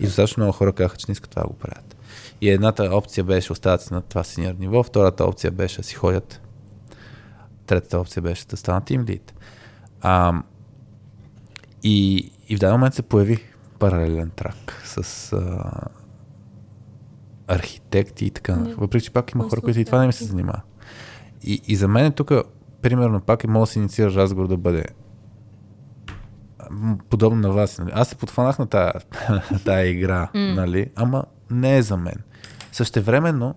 И 0.00 0.04
достатъчно 0.04 0.40
много 0.40 0.56
хора 0.56 0.72
казаха, 0.72 0.96
че 0.96 1.06
не 1.08 1.12
искат 1.12 1.30
това 1.30 1.42
да 1.42 1.48
го 1.48 1.54
правят. 1.54 1.96
И 2.40 2.50
едната 2.50 2.84
опция 2.92 3.24
беше 3.24 3.52
остават 3.52 3.82
си 3.82 3.94
на 3.94 4.02
това 4.02 4.24
синьор 4.24 4.54
ниво, 4.54 4.82
втората 4.82 5.24
опция 5.24 5.50
беше 5.50 5.76
да 5.76 5.82
си 5.82 5.94
ходят. 5.94 6.40
Третата 7.66 7.98
опция 7.98 8.22
беше 8.22 8.46
да 8.46 8.56
станат 8.56 8.84
тим 8.84 9.04
лид. 9.04 9.34
А, 10.00 10.42
и, 11.82 12.30
и 12.48 12.56
в 12.56 12.58
даден 12.58 12.74
момент 12.74 12.94
се 12.94 13.02
появи 13.02 13.44
паралелен 13.78 14.30
трак 14.30 14.82
с 14.84 15.32
а, 15.32 15.70
архитекти 17.48 18.24
и 18.24 18.30
така. 18.30 18.56
Не. 18.56 18.74
Въпреки, 18.74 19.04
че 19.04 19.12
пак 19.12 19.32
има 19.32 19.48
хора, 19.48 19.60
които 19.60 19.80
и 19.80 19.84
това 19.84 20.00
не 20.00 20.06
ми 20.06 20.12
се 20.12 20.24
занимава. 20.24 20.60
И, 21.42 21.60
и 21.66 21.76
за 21.76 21.88
мен 21.88 22.12
тук, 22.12 22.32
примерно, 22.82 23.20
пак 23.20 23.44
е 23.44 23.46
мога 23.46 23.62
да 23.62 23.66
се 23.66 23.78
инициира 23.78 24.14
разговор 24.14 24.48
да 24.48 24.56
бъде 24.56 24.84
подобно 27.10 27.40
на 27.40 27.52
вас. 27.52 27.78
Нали? 27.78 27.90
Аз 27.94 28.08
се 28.08 28.16
подфанах 28.16 28.58
на 28.58 28.66
тая, 28.66 28.92
тая 29.64 29.88
игра, 29.88 30.28
нали? 30.34 30.90
ама 30.96 31.24
не 31.50 31.76
е 31.76 31.82
за 31.82 31.96
мен. 31.96 32.16
Същевременно, 32.72 33.54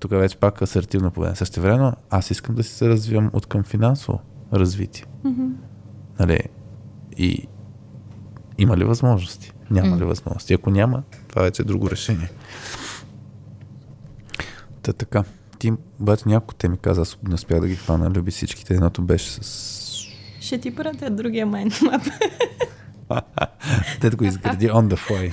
тук 0.00 0.10
вече 0.10 0.36
пак 0.36 0.62
асертивно 0.62 1.10
поведение, 1.10 1.36
същевременно 1.36 1.92
аз 2.10 2.30
искам 2.30 2.54
да 2.54 2.64
се 2.64 2.88
развивам 2.88 3.30
от 3.32 3.46
към 3.46 3.62
финансово 3.62 4.20
развитие. 4.52 5.04
Нали? 6.20 6.40
И 7.16 7.46
има 8.58 8.76
ли 8.76 8.84
възможности? 8.84 9.52
Няма 9.70 9.96
ли 9.96 10.04
възможности? 10.04 10.54
Ако 10.54 10.70
няма, 10.70 11.02
това 11.28 11.42
вече 11.42 11.62
е 11.62 11.64
друго 11.64 11.90
решение. 11.90 12.30
Та 14.82 14.92
така. 14.92 15.24
Ти 15.58 15.72
обаче 16.00 16.22
няколко 16.26 16.54
теми 16.54 16.78
каза, 16.78 17.00
аз 17.00 17.18
не 17.28 17.34
успях 17.34 17.60
да 17.60 17.68
ги 17.68 17.76
хвана. 17.76 18.10
Люби 18.10 18.30
всичките. 18.30 18.74
Едното 18.74 19.02
беше 19.02 19.30
с... 19.30 20.06
Ще 20.40 20.58
ти 20.58 20.74
пратя 20.74 21.10
другия 21.10 21.46
майндмап. 21.46 22.02
Те 24.00 24.10
да 24.10 24.16
го 24.16 24.24
изгради 24.24 24.70
on 24.70 24.94
the 24.94 25.08
fly. 25.08 25.32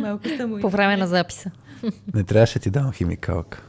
Малко 0.00 0.24
само. 0.36 0.60
По 0.60 0.70
време 0.70 0.96
на 0.96 1.06
записа. 1.06 1.50
Не 2.14 2.24
трябваше 2.24 2.58
ти 2.58 2.70
давам 2.70 2.92
химикалка. 2.92 3.62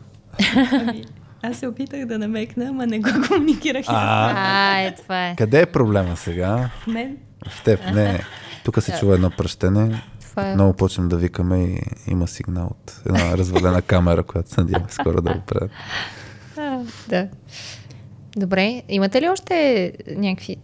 Ами, 0.72 1.06
аз 1.42 1.58
се 1.58 1.68
опитах 1.68 2.06
да 2.06 2.20
намекна, 2.20 2.66
ама 2.66 2.88
не 2.88 3.00
го 3.00 3.10
комуникирах. 3.28 3.86
А, 3.88 4.34
А, 4.36 4.82
е, 4.82 4.96
това 4.96 5.28
е. 5.28 5.36
къде 5.36 5.62
е 5.62 5.66
проблема 5.66 6.18
сега? 6.18 6.70
В 6.84 6.88
мен 6.88 7.18
В 7.50 7.64
теб. 7.64 7.80
Не. 7.94 8.24
Тук 8.66 8.84
се 8.84 9.00
чува 9.00 9.16
едно 9.16 9.30
пръщене. 9.30 10.02
Това 10.30 10.50
е... 10.50 10.56
Много 10.56 10.74
почнем 10.74 11.10
да 11.10 11.18
викаме 11.18 11.64
и 11.64 11.82
има 12.08 12.28
сигнал 12.28 12.68
от 12.68 13.02
една 13.06 13.38
развалена 13.38 13.82
камера, 13.82 14.24
която 14.24 14.50
се 14.50 14.62
надяваме 14.62 14.90
скоро 14.90 15.22
да 15.22 15.32
оправят. 15.32 15.72
Да. 17.10 17.28
Добре, 18.38 18.84
имате 18.90 19.22
ли 19.22 19.30
още 19.30 19.94
някакви... 20.16 20.58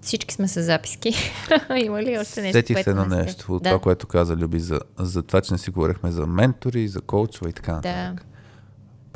Всички 0.00 0.34
сме 0.34 0.48
с 0.48 0.62
записки. 0.62 1.12
Има 1.84 2.02
ли 2.02 2.18
още 2.18 2.42
нещо? 2.42 2.58
Сетих 2.58 2.82
се 2.82 2.90
едно 2.90 3.04
нещо 3.04 3.54
от 3.54 3.62
да. 3.62 3.70
това, 3.70 3.80
което 3.80 4.06
каза 4.06 4.36
Люби 4.36 4.60
за, 4.60 4.80
за 4.98 5.22
това, 5.22 5.40
че 5.40 5.54
не 5.54 5.58
си 5.58 5.70
говорихме 5.70 6.10
за 6.10 6.26
ментори, 6.26 6.88
за 6.88 7.00
коучове 7.00 7.50
и 7.50 7.52
така 7.52 7.72
Да. 7.72 8.14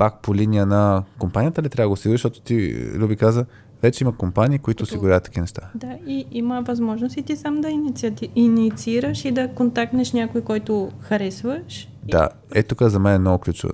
Пак 0.01 0.21
по 0.21 0.35
линия 0.35 0.65
на 0.65 1.03
компанията 1.19 1.61
ли 1.61 1.69
трябва 1.69 1.85
да 1.85 1.89
го 1.89 1.93
осигуриш, 1.93 2.21
защото 2.21 2.41
ти, 2.41 2.75
Люби 2.95 3.15
каза, 3.15 3.45
вече 3.81 4.03
има 4.03 4.17
компании, 4.17 4.59
които 4.59 4.83
осигуряват 4.83 5.23
такива 5.23 5.41
неща. 5.41 5.69
Да, 5.75 5.97
и 6.07 6.25
има 6.31 6.61
възможност 6.61 7.17
и 7.17 7.21
ти 7.21 7.35
сам 7.35 7.61
да 7.61 7.69
инициати... 7.69 8.29
инициираш 8.35 9.25
и 9.25 9.31
да 9.31 9.47
контактнеш 9.47 10.13
някой, 10.13 10.41
който 10.41 10.91
харесваш. 10.99 11.89
Да, 12.03 12.29
ето 12.53 12.75
тук 12.75 12.87
за 12.87 12.99
мен 12.99 13.15
е 13.15 13.19
много 13.19 13.39
ключово 13.39 13.73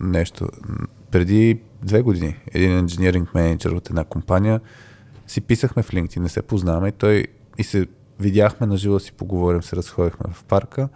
нещо. 0.00 0.48
Преди 1.10 1.60
две 1.82 2.02
години 2.02 2.36
един 2.52 2.78
инженеринг 2.78 3.34
менеджер 3.34 3.70
от 3.70 3.90
една 3.90 4.04
компания 4.04 4.60
си 5.26 5.40
писахме 5.40 5.82
в 5.82 5.90
LinkedIn, 5.90 6.18
не 6.18 6.28
се 6.28 6.42
познаваме 6.42 6.88
и 6.88 6.92
той 6.92 7.24
и 7.58 7.64
се 7.64 7.86
видяхме 8.20 8.66
на 8.66 8.76
живо, 8.76 8.98
си 8.98 9.12
поговорим, 9.12 9.62
се 9.62 9.76
разходихме 9.76 10.32
в 10.32 10.44
парка. 10.44 10.88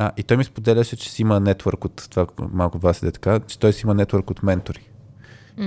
А, 0.00 0.10
и 0.16 0.22
той 0.22 0.36
ми 0.36 0.44
споделяше, 0.44 0.96
че 0.96 1.10
си 1.10 1.22
има 1.22 1.40
нетворк 1.40 1.84
от 1.84 2.06
това, 2.10 2.26
малко 2.52 2.78
вас 2.78 3.02
е 3.02 3.12
така, 3.12 3.40
че 3.40 3.58
той 3.58 3.72
си 3.72 3.82
има 3.84 3.94
нетворк 3.94 4.30
от 4.30 4.42
ментори. 4.42 4.90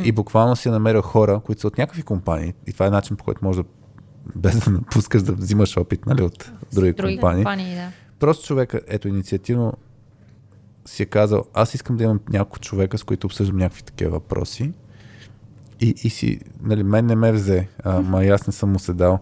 И 0.03 0.11
буквално 0.11 0.55
си 0.55 0.67
е 0.67 0.71
намерил 0.71 1.01
хора, 1.01 1.41
които 1.45 1.61
са 1.61 1.67
от 1.67 1.77
някакви 1.77 2.03
компании. 2.03 2.53
И 2.67 2.73
това 2.73 2.85
е 2.85 2.89
начин, 2.89 3.15
по 3.15 3.23
който 3.23 3.39
може 3.43 3.61
да, 3.61 3.67
без 4.35 4.59
да 4.59 4.71
напускаш, 4.71 5.21
да 5.21 5.33
взимаш 5.33 5.77
опит 5.77 6.05
нали, 6.05 6.21
от 6.21 6.51
други, 6.73 6.93
Други 6.93 7.15
компании. 7.15 7.43
компании, 7.43 7.75
да. 7.75 7.91
Просто 8.19 8.45
човека, 8.45 8.81
ето 8.87 9.07
инициативно 9.07 9.73
си 10.85 11.03
е 11.03 11.05
казал, 11.05 11.45
аз 11.53 11.73
искам 11.73 11.97
да 11.97 12.03
имам 12.03 12.19
няколко 12.29 12.59
човека, 12.59 12.97
с 12.97 13.03
които 13.03 13.27
обсъждам 13.27 13.57
някакви 13.57 13.83
такива 13.83 14.11
въпроси. 14.11 14.73
И, 15.81 15.93
и 16.03 16.09
си, 16.09 16.39
нали, 16.61 16.83
мен 16.83 17.05
не 17.05 17.15
ме 17.15 17.31
взе, 17.31 17.67
а, 17.83 18.01
ма 18.01 18.25
и 18.25 18.29
аз 18.29 18.47
не 18.47 18.53
съм 18.53 18.71
му 18.71 18.79
се 18.79 18.93
дал, 18.93 19.19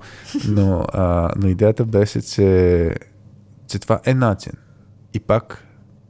но, 0.47 0.85
а, 0.93 1.29
но 1.37 1.47
идеята 1.47 1.85
беше, 1.85 2.21
че, 2.21 2.95
че 3.67 3.79
това 3.79 3.99
е 4.05 4.13
начин. 4.13 4.53
И 5.13 5.19
пак, 5.19 5.67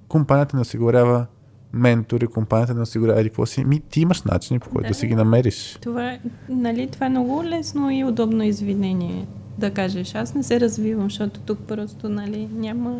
компанията 0.08 0.56
не 0.56 0.62
осигурява 0.62 1.26
ментори, 1.74 2.28
компанията 2.28 2.74
не 2.74 2.82
осигурява 2.82 3.20
еди 3.20 3.30
какво 3.30 3.46
си. 3.46 3.66
Ми, 3.66 3.80
ти 3.80 4.02
имаш 4.02 4.24
начини, 4.24 4.60
по 4.60 4.70
който 4.70 4.84
да. 4.84 4.88
Да. 4.88 4.94
си 4.94 5.08
ги 5.08 5.16
намериш. 5.16 5.78
Това, 5.82 6.12
е- 6.12 6.20
нали, 6.50 6.88
това 6.88 7.06
е 7.06 7.10
много 7.10 7.44
лесно 7.44 7.92
и 7.92 8.04
удобно 8.04 8.44
извинение 8.44 9.28
да 9.58 9.72
кажеш. 9.72 10.16
Аз 10.16 10.34
не 10.34 10.44
се 10.44 10.60
развивам, 10.60 11.04
защото 11.04 11.40
тук 11.40 11.60
просто 11.60 12.10
нали, 12.10 12.50
няма, 12.54 13.00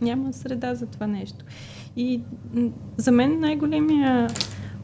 няма 0.00 0.32
среда 0.32 0.74
за 0.74 0.86
това 0.86 1.06
нещо. 1.06 1.44
И 1.96 2.20
за 2.96 3.12
мен 3.12 3.40
най-големия 3.40 4.28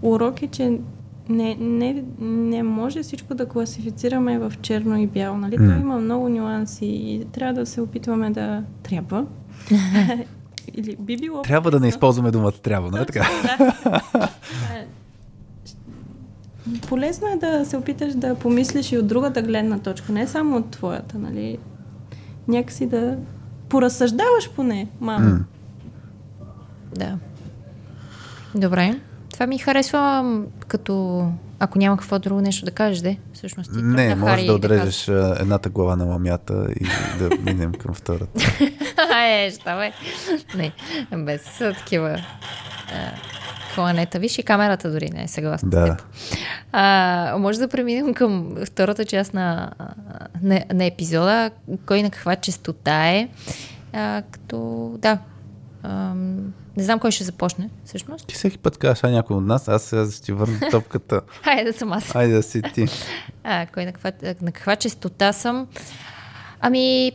урок 0.03 0.43
е, 0.43 0.47
че 0.47 0.79
не, 1.29 1.57
не, 1.61 2.05
не 2.21 2.63
може 2.63 3.03
всичко 3.03 3.35
да 3.35 3.47
класифицираме 3.47 4.39
в 4.39 4.53
черно 4.63 4.99
и 4.99 5.07
бяло. 5.07 5.37
Нали? 5.37 5.59
М. 5.59 5.67
Той 5.67 5.81
има 5.81 5.99
много 5.99 6.29
нюанси 6.29 6.87
и 6.87 7.27
трябва 7.33 7.55
да 7.55 7.67
се 7.67 7.81
опитваме 7.81 8.31
да 8.31 8.65
трябва. 8.83 9.27
Или 10.75 10.97
би 10.97 11.17
било. 11.17 11.43
Трябва 11.43 11.71
да 11.71 11.81
не 11.81 11.89
използваме 11.89 12.31
думата 12.31 12.53
трябва, 12.53 12.91
нали 12.91 13.07
така? 13.07 13.29
Е, 14.75 14.87
Полезно 16.89 17.29
е 17.29 17.37
да 17.37 17.65
се 17.67 17.77
опиташ 17.77 18.15
да 18.15 18.35
помислиш 18.35 18.93
и 18.93 18.99
от 18.99 19.07
другата 19.07 19.43
гледна 19.43 19.79
точка, 19.79 20.13
не 20.13 20.27
само 20.27 20.57
от 20.57 20.71
твоята, 20.71 21.19
нали? 21.19 21.59
Някакси 22.49 22.87
да 22.87 23.17
поразсъждаваш 23.69 24.51
поне, 24.57 24.89
мамо. 25.01 25.29
М. 25.29 25.45
Да. 26.95 27.19
Добре. 28.55 29.01
Това 29.33 29.47
ми 29.47 29.59
харесва 29.59 30.35
като... 30.69 31.27
Ако 31.63 31.79
няма 31.79 31.97
какво 31.97 32.19
друго 32.19 32.41
нещо 32.41 32.65
да 32.65 32.71
кажеш, 32.71 32.99
де? 32.99 33.19
Всъщност 33.33 33.73
ти 33.73 33.79
Не, 33.83 34.09
тръгна, 34.09 34.17
може 34.17 34.35
Хари, 34.35 34.47
да 34.47 34.55
отрежеш 34.55 35.09
а, 35.09 35.37
едната 35.41 35.69
глава 35.71 35.97
на 35.97 36.05
ламята 36.05 36.67
и 36.81 36.85
да 37.19 37.37
минем 37.37 37.73
към 37.73 37.95
втората. 37.95 38.41
е, 39.27 39.51
що 39.51 39.77
бе? 39.77 39.93
Не, 40.55 40.73
без 41.25 41.43
такива 41.59 42.21
кланета. 43.75 44.19
Виж 44.19 44.39
и 44.39 44.43
камерата 44.43 44.91
дори 44.91 45.11
не 45.11 45.23
е 45.23 45.29
съгласна 45.29 45.71
Да. 45.71 45.97
А, 46.73 47.37
може 47.39 47.59
да 47.59 47.69
преминем 47.69 48.15
към 48.15 48.57
втората 48.67 49.05
част 49.05 49.35
на, 49.35 49.71
на, 50.43 50.65
на 50.73 50.85
епизода. 50.85 51.51
Кой 51.87 52.03
на 52.03 52.11
каква 52.11 52.37
частота 52.37 53.09
е. 53.09 53.29
А, 53.93 54.23
като, 54.31 54.91
да, 54.99 55.19
ам, 55.83 56.53
не 56.81 56.85
знам 56.85 56.99
кой 56.99 57.11
ще 57.11 57.25
започне, 57.25 57.71
всъщност. 57.85 58.27
Ти 58.27 58.35
всеки 58.35 58.59
път 58.59 58.79
казваш, 58.79 59.05
а 59.05 59.11
някой 59.11 59.37
от 59.37 59.45
нас, 59.45 59.69
аз 59.69 59.83
сега 59.83 60.11
ще 60.11 60.23
ти 60.23 60.33
върна 60.33 60.61
топката. 60.71 61.21
Хайде 61.43 61.73
да 61.73 61.79
съм 61.79 61.93
аз. 61.93 62.15
Айде 62.15 62.35
да 62.35 62.43
си 62.43 62.63
ти. 62.75 62.87
А, 63.45 63.67
кой 63.67 63.85
на 63.85 63.93
каква, 63.93 64.13
на 64.41 64.53
каква 64.53 64.77
частота 64.77 65.33
съм? 65.33 65.67
Ами, 66.61 67.13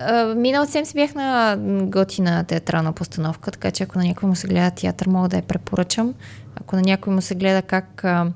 а, 0.00 0.34
миналата 0.34 0.72
седмица 0.72 0.92
бях 0.94 1.14
на 1.14 1.56
готина 1.86 2.44
театрална 2.44 2.92
постановка, 2.92 3.50
така 3.50 3.70
че 3.70 3.82
ако 3.82 3.98
на 3.98 4.04
някой 4.04 4.28
му 4.28 4.36
се 4.36 4.48
гледа 4.48 4.70
театър, 4.70 5.06
мога 5.06 5.28
да 5.28 5.36
я 5.36 5.42
препоръчам. 5.42 6.14
Ако 6.54 6.76
на 6.76 6.82
някой 6.82 7.14
му 7.14 7.22
се 7.22 7.34
гледа 7.34 7.62
как 7.62 8.04
а, 8.04 8.32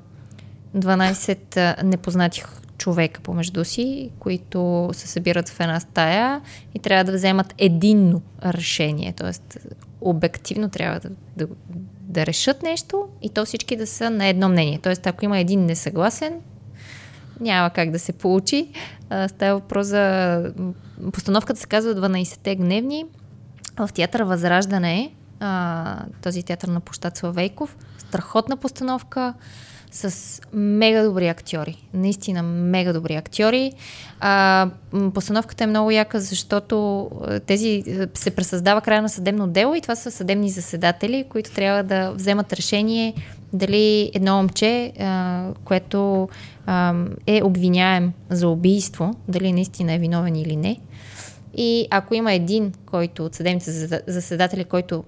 12 0.77 1.57
а, 1.57 1.83
непознати 1.83 2.43
човека 2.77 3.21
помежду 3.21 3.65
си, 3.65 4.11
които 4.19 4.89
се 4.93 5.07
събират 5.07 5.49
в 5.49 5.59
една 5.59 5.79
стая 5.79 6.41
и 6.75 6.79
трябва 6.79 7.03
да 7.03 7.11
вземат 7.11 7.53
единно 7.57 8.21
решение, 8.45 9.13
т.е. 9.13 9.31
обективно 10.05 10.69
трябва 10.69 10.99
да, 10.99 11.09
да, 11.37 11.47
да 12.01 12.25
решат 12.25 12.63
нещо 12.63 13.07
и 13.21 13.29
то 13.29 13.45
всички 13.45 13.75
да 13.75 13.87
са 13.87 14.09
на 14.09 14.25
едно 14.25 14.49
мнение. 14.49 14.79
Т.е. 14.79 14.93
ако 15.05 15.25
има 15.25 15.39
един 15.39 15.65
несъгласен, 15.65 16.41
няма 17.39 17.69
как 17.69 17.91
да 17.91 17.99
се 17.99 18.13
получи. 18.13 18.69
А, 19.09 19.27
Става 19.27 19.59
въпрос 19.59 19.87
за... 19.87 20.53
Постановката 21.13 21.59
се 21.59 21.67
казва 21.67 21.95
12-те 21.95 22.55
гневни. 22.55 23.05
В 23.77 23.89
театър 23.93 24.21
Възраждане, 24.21 25.11
а, 25.39 26.05
този 26.23 26.43
театър 26.43 26.67
на 26.67 26.79
площад 26.79 27.17
Славейков. 27.17 27.77
Страхотна 27.97 28.57
постановка 28.57 29.33
с 29.95 30.41
мега 30.53 31.03
добри 31.03 31.27
актьори. 31.27 31.87
Наистина 31.93 32.43
мега 32.43 32.93
добри 32.93 33.15
актьори. 33.15 33.71
А, 34.19 34.69
постановката 35.13 35.63
е 35.63 35.67
много 35.67 35.91
яка, 35.91 36.19
защото 36.19 37.09
тези 37.45 37.83
се 38.13 38.31
пресъздава 38.31 38.81
края 38.81 39.01
на 39.01 39.09
съдебно 39.09 39.47
дело 39.47 39.75
и 39.75 39.81
това 39.81 39.95
са 39.95 40.11
съдебни 40.11 40.49
заседатели, 40.49 41.25
които 41.29 41.51
трябва 41.51 41.83
да 41.83 42.11
вземат 42.11 42.53
решение 42.53 43.13
дали 43.53 44.11
едно 44.13 44.37
момче, 44.37 44.93
а, 44.99 45.45
което 45.63 46.29
а, 46.65 46.93
е 47.27 47.43
обвиняем 47.43 48.13
за 48.29 48.49
убийство, 48.49 49.13
дали 49.27 49.53
наистина 49.53 49.93
е 49.93 49.99
виновен 49.99 50.35
или 50.35 50.55
не. 50.55 50.79
И 51.57 51.87
ако 51.91 52.15
има 52.15 52.33
един, 52.33 52.73
който 52.85 53.25
от 53.25 53.35
съдебните 53.35 53.71
заседатели, 54.07 54.63
който 54.63 55.03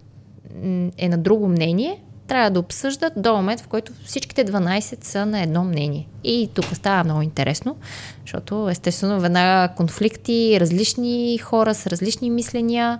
е 0.97 1.09
на 1.09 1.17
друго 1.17 1.47
мнение, 1.47 2.01
трябва 2.27 2.49
да 2.49 2.59
обсъждат 2.59 3.13
до 3.17 3.35
момент, 3.35 3.61
в 3.61 3.67
който 3.67 3.91
всичките 4.05 4.45
12 4.45 5.03
са 5.03 5.25
на 5.25 5.41
едно 5.41 5.63
мнение. 5.63 6.07
И 6.23 6.49
тук 6.53 6.65
става 6.73 7.03
много 7.03 7.21
интересно, 7.21 7.77
защото 8.21 8.69
естествено 8.69 9.19
веднага 9.19 9.73
конфликти, 9.73 10.57
различни 10.59 11.37
хора 11.37 11.75
с 11.75 11.87
различни 11.87 12.29
мисления. 12.29 12.99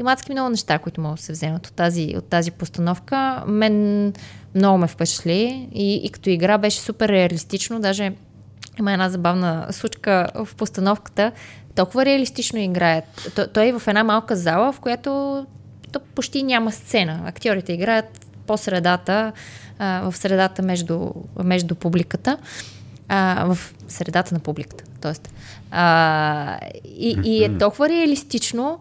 Има 0.00 0.12
адски 0.12 0.32
много 0.32 0.50
неща, 0.50 0.78
които 0.78 1.00
могат 1.00 1.16
да 1.16 1.22
се 1.22 1.32
вземат 1.32 1.66
от 1.66 1.72
тази, 1.72 2.14
от 2.18 2.24
тази 2.24 2.50
постановка. 2.50 3.44
Мен 3.46 4.12
много 4.54 4.78
ме 4.78 4.86
впечатли 4.86 5.68
и, 5.74 5.94
и 5.94 6.10
като 6.10 6.30
игра 6.30 6.58
беше 6.58 6.80
супер 6.80 7.08
реалистично, 7.08 7.80
даже 7.80 8.12
има 8.78 8.92
една 8.92 9.08
забавна 9.08 9.66
случка 9.70 10.28
в 10.34 10.54
постановката. 10.56 11.32
Толкова 11.74 12.04
реалистично 12.04 12.58
играят. 12.58 13.38
Той 13.52 13.66
е 13.66 13.72
в 13.72 13.82
една 13.88 14.04
малка 14.04 14.36
зала, 14.36 14.72
в 14.72 14.80
която 14.80 15.46
то 15.92 16.00
почти 16.14 16.42
няма 16.42 16.72
сцена. 16.72 17.22
Актьорите 17.26 17.72
играят 17.72 18.27
по 18.48 18.56
средата, 18.56 19.32
в 19.80 20.14
средата 20.16 20.62
между, 20.62 21.10
между 21.44 21.74
публиката. 21.74 22.38
В 23.44 23.58
средата 23.88 24.34
на 24.34 24.40
публиката. 24.40 24.84
Тоест. 25.00 25.28
А, 25.70 26.58
и, 26.84 27.18
и 27.24 27.44
е 27.44 27.58
толкова 27.58 27.88
реалистично, 27.88 28.80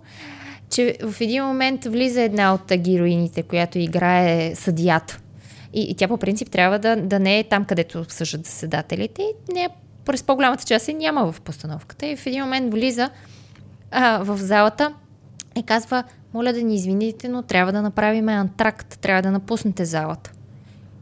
че 0.69 0.97
в 1.03 1.21
един 1.21 1.45
момент 1.45 1.85
влиза 1.85 2.21
една 2.21 2.53
от 2.53 2.71
героините, 2.77 3.43
която 3.43 3.79
играе 3.79 4.55
съдията. 4.55 5.19
И, 5.73 5.81
и 5.81 5.95
тя 5.95 6.07
по 6.07 6.17
принцип 6.17 6.49
трябва 6.49 6.79
да, 6.79 6.95
да 6.95 7.19
не 7.19 7.39
е 7.39 7.43
там, 7.43 7.65
където 7.65 7.99
обсъждат 7.99 8.45
заседателите. 8.45 9.21
И 9.21 9.53
не, 9.53 9.69
през 10.05 10.23
по-голямата 10.23 10.63
част 10.63 10.85
се 10.85 10.93
няма 10.93 11.31
в 11.31 11.41
постановката. 11.41 12.07
И 12.07 12.15
в 12.15 12.25
един 12.25 12.43
момент 12.43 12.73
влиза 12.73 13.09
а, 13.91 14.23
в 14.23 14.37
залата 14.37 14.93
и 15.55 15.63
казва, 15.63 16.03
моля 16.33 16.53
да 16.53 16.63
ни 16.63 16.75
извините, 16.75 17.29
но 17.29 17.41
трябва 17.41 17.71
да 17.71 17.81
направим 17.81 18.29
антракт, 18.29 18.99
трябва 18.99 19.21
да 19.21 19.31
напуснете 19.31 19.85
залата. 19.85 20.31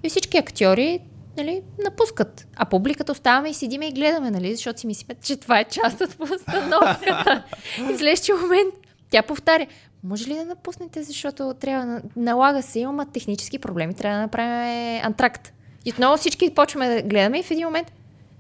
И 0.03 0.09
всички 0.09 0.37
актьори 0.37 0.99
нали, 1.37 1.61
напускат. 1.83 2.47
А 2.55 2.65
публиката 2.65 3.11
оставаме 3.11 3.49
и 3.49 3.53
седиме 3.53 3.87
и 3.87 3.91
гледаме, 3.91 4.31
нали, 4.31 4.55
защото 4.55 4.79
си 4.79 4.87
мислим, 4.87 5.17
че 5.23 5.37
това 5.37 5.59
е 5.59 5.63
част 5.63 6.01
от 6.01 6.17
постановката. 6.17 7.43
и 7.89 7.93
в 7.93 7.97
следващия 7.97 8.35
момент 8.35 8.73
Тя 9.09 9.21
повтаря, 9.21 9.67
може 10.03 10.27
ли 10.27 10.35
да 10.35 10.45
напуснете, 10.45 11.03
защото 11.03 11.53
трябва 11.59 12.01
налага 12.15 12.61
се, 12.61 12.79
имаме 12.79 13.05
технически 13.05 13.59
проблеми, 13.59 13.93
трябва 13.93 14.17
да 14.17 14.21
направим 14.21 15.01
антракт. 15.03 15.53
И 15.85 15.91
отново 15.91 16.17
всички 16.17 16.53
почваме 16.53 16.95
да 16.95 17.01
гледаме 17.01 17.39
и 17.39 17.43
в 17.43 17.51
един 17.51 17.65
момент 17.65 17.91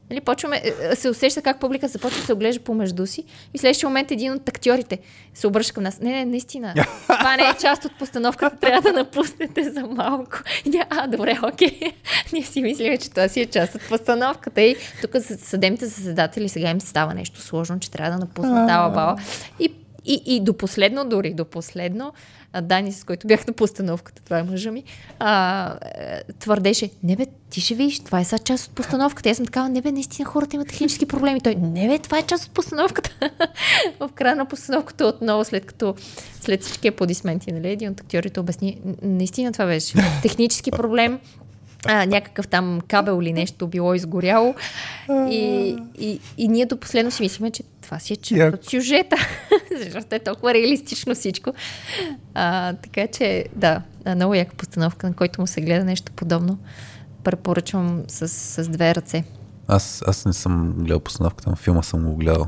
Нали, 0.09 0.21
почваме, 0.21 0.61
е, 0.91 0.95
се 0.95 1.09
усеща 1.09 1.41
как 1.41 1.59
публика 1.59 1.87
започва 1.87 2.19
да 2.19 2.25
се 2.25 2.33
оглежда 2.33 2.63
помежду 2.63 3.07
си 3.07 3.23
и 3.53 3.57
в 3.57 3.61
следващия 3.61 3.89
момент 3.89 4.11
един 4.11 4.33
от 4.33 4.49
актьорите 4.49 4.99
се 5.33 5.47
обръща 5.47 5.73
към 5.73 5.83
нас. 5.83 5.99
Не, 5.99 6.11
не, 6.11 6.25
наистина. 6.25 6.73
Това 7.03 7.37
не 7.37 7.43
е 7.43 7.53
част 7.61 7.85
от 7.85 7.97
постановката, 7.99 8.55
трябва 8.55 8.81
да 8.81 8.93
напуснете 8.93 9.71
за 9.71 9.87
малко. 9.87 10.37
И 10.65 10.69
ние, 10.69 10.85
а, 10.89 11.07
добре, 11.07 11.39
окей. 11.43 11.79
Ние 12.33 12.43
си 12.43 12.61
мислиме, 12.61 12.97
че 12.97 13.09
това 13.09 13.27
си 13.27 13.41
е 13.41 13.45
част 13.45 13.75
от 13.75 13.81
постановката. 13.89 14.61
И 14.61 14.75
тук 15.01 15.11
съдемите 15.39 15.85
заседатели 15.85 16.49
сега 16.49 16.69
им 16.69 16.81
става 16.81 17.13
нещо 17.13 17.41
сложно, 17.41 17.79
че 17.79 17.91
трябва 17.91 18.11
да 18.11 18.17
напуснат 18.17 18.67
тала 18.67 18.89
бала. 18.89 19.17
И 19.59 19.73
и, 20.05 20.21
и 20.25 20.39
до 20.39 20.53
последно, 20.53 21.05
дори 21.05 21.33
до 21.33 21.45
последно, 21.45 22.13
Дани, 22.61 22.91
с 22.91 23.03
който 23.03 23.27
бях 23.27 23.47
на 23.47 23.53
постановката, 23.53 24.21
това 24.23 24.39
е 24.39 24.43
мъжа 24.43 24.71
ми, 24.71 24.83
а, 25.19 25.73
е, 25.95 26.21
твърдеше, 26.39 26.89
не 27.03 27.15
бе, 27.15 27.25
ти 27.49 27.61
ще 27.61 27.75
видиш, 27.75 27.99
това 27.99 28.19
е 28.19 28.25
сега 28.25 28.39
част 28.39 28.67
от 28.67 28.75
постановката. 28.75 29.29
Аз 29.29 29.37
съм 29.37 29.45
такава, 29.45 29.69
не 29.69 29.81
бе, 29.81 29.91
наистина 29.91 30.25
хората 30.25 30.55
имат 30.55 30.67
технически 30.67 31.05
проблеми. 31.05 31.41
Той, 31.41 31.55
не 31.55 31.87
бе, 31.87 31.99
това 31.99 32.17
е 32.19 32.23
част 32.23 32.45
от 32.45 32.51
постановката. 32.51 33.11
в 33.99 34.09
края 34.15 34.35
на 34.35 34.45
постановката 34.45 35.05
отново, 35.05 35.43
след 35.43 35.65
като 35.65 35.95
след 36.41 36.63
всички 36.63 36.87
аплодисменти, 36.87 37.51
нали, 37.51 37.69
един 37.69 37.89
от 37.89 37.99
актьорите 37.99 38.39
обясни, 38.39 38.81
наистина 39.01 39.51
това 39.51 39.65
беше 39.65 39.93
технически 40.21 40.71
проблем, 40.71 41.19
а, 41.85 42.05
някакъв 42.05 42.47
там 42.47 42.81
кабел 42.87 43.19
или 43.21 43.33
нещо 43.33 43.67
било 43.67 43.93
изгоряло. 43.93 44.55
И, 45.09 45.75
и, 45.97 46.19
и 46.37 46.47
ние 46.47 46.65
до 46.65 46.77
последно 46.77 47.11
си 47.11 47.21
мислиме, 47.21 47.51
че 47.51 47.63
това 47.81 47.99
си 47.99 48.13
е 48.13 48.15
част 48.15 48.55
от 48.55 48.65
сюжета, 48.65 49.15
защото 49.83 50.15
е 50.15 50.19
толкова 50.19 50.53
реалистично 50.53 51.15
всичко. 51.15 51.51
А, 52.33 52.73
така 52.73 53.07
че, 53.07 53.45
да, 53.55 53.81
много 54.15 54.33
яка 54.33 54.55
постановка, 54.55 55.07
на 55.07 55.13
който 55.13 55.41
му 55.41 55.47
се 55.47 55.61
гледа 55.61 55.85
нещо 55.85 56.11
подобно. 56.11 56.57
Препоръчвам 57.23 58.03
с, 58.07 58.27
с 58.27 58.69
две 58.69 58.95
ръце. 58.95 59.23
Аз, 59.67 60.03
аз 60.07 60.25
не 60.25 60.33
съм 60.33 60.73
гледал 60.77 60.99
постановката, 60.99 61.49
но 61.49 61.55
филма 61.55 61.83
съм 61.83 62.03
го 62.03 62.15
гледал. 62.15 62.47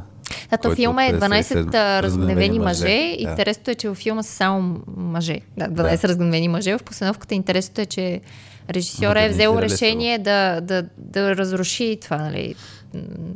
Да, 0.49 0.57
то 0.57 0.75
филма 0.75 1.05
е 1.05 1.13
12 1.13 2.01
разгневени 2.01 2.59
мъже. 2.59 2.83
мъже. 2.83 3.15
Да. 3.23 3.29
Интересното 3.29 3.71
е, 3.71 3.75
че 3.75 3.89
във 3.89 3.97
филма 3.97 4.23
са 4.23 4.31
само 4.31 4.79
мъже. 4.97 5.39
Да, 5.57 5.65
12 5.65 6.01
да. 6.01 6.07
разгневени 6.07 6.47
мъже. 6.47 6.77
В 6.77 6.83
постановката 6.83 7.35
интересното 7.35 7.81
е, 7.81 7.85
че 7.85 8.21
режисьора 8.69 9.21
е 9.21 9.29
взел 9.29 9.57
решение 9.61 10.19
да, 10.19 10.61
да, 10.61 10.85
да 10.97 11.35
разруши 11.35 11.97
това, 12.01 12.17
нали, 12.17 12.55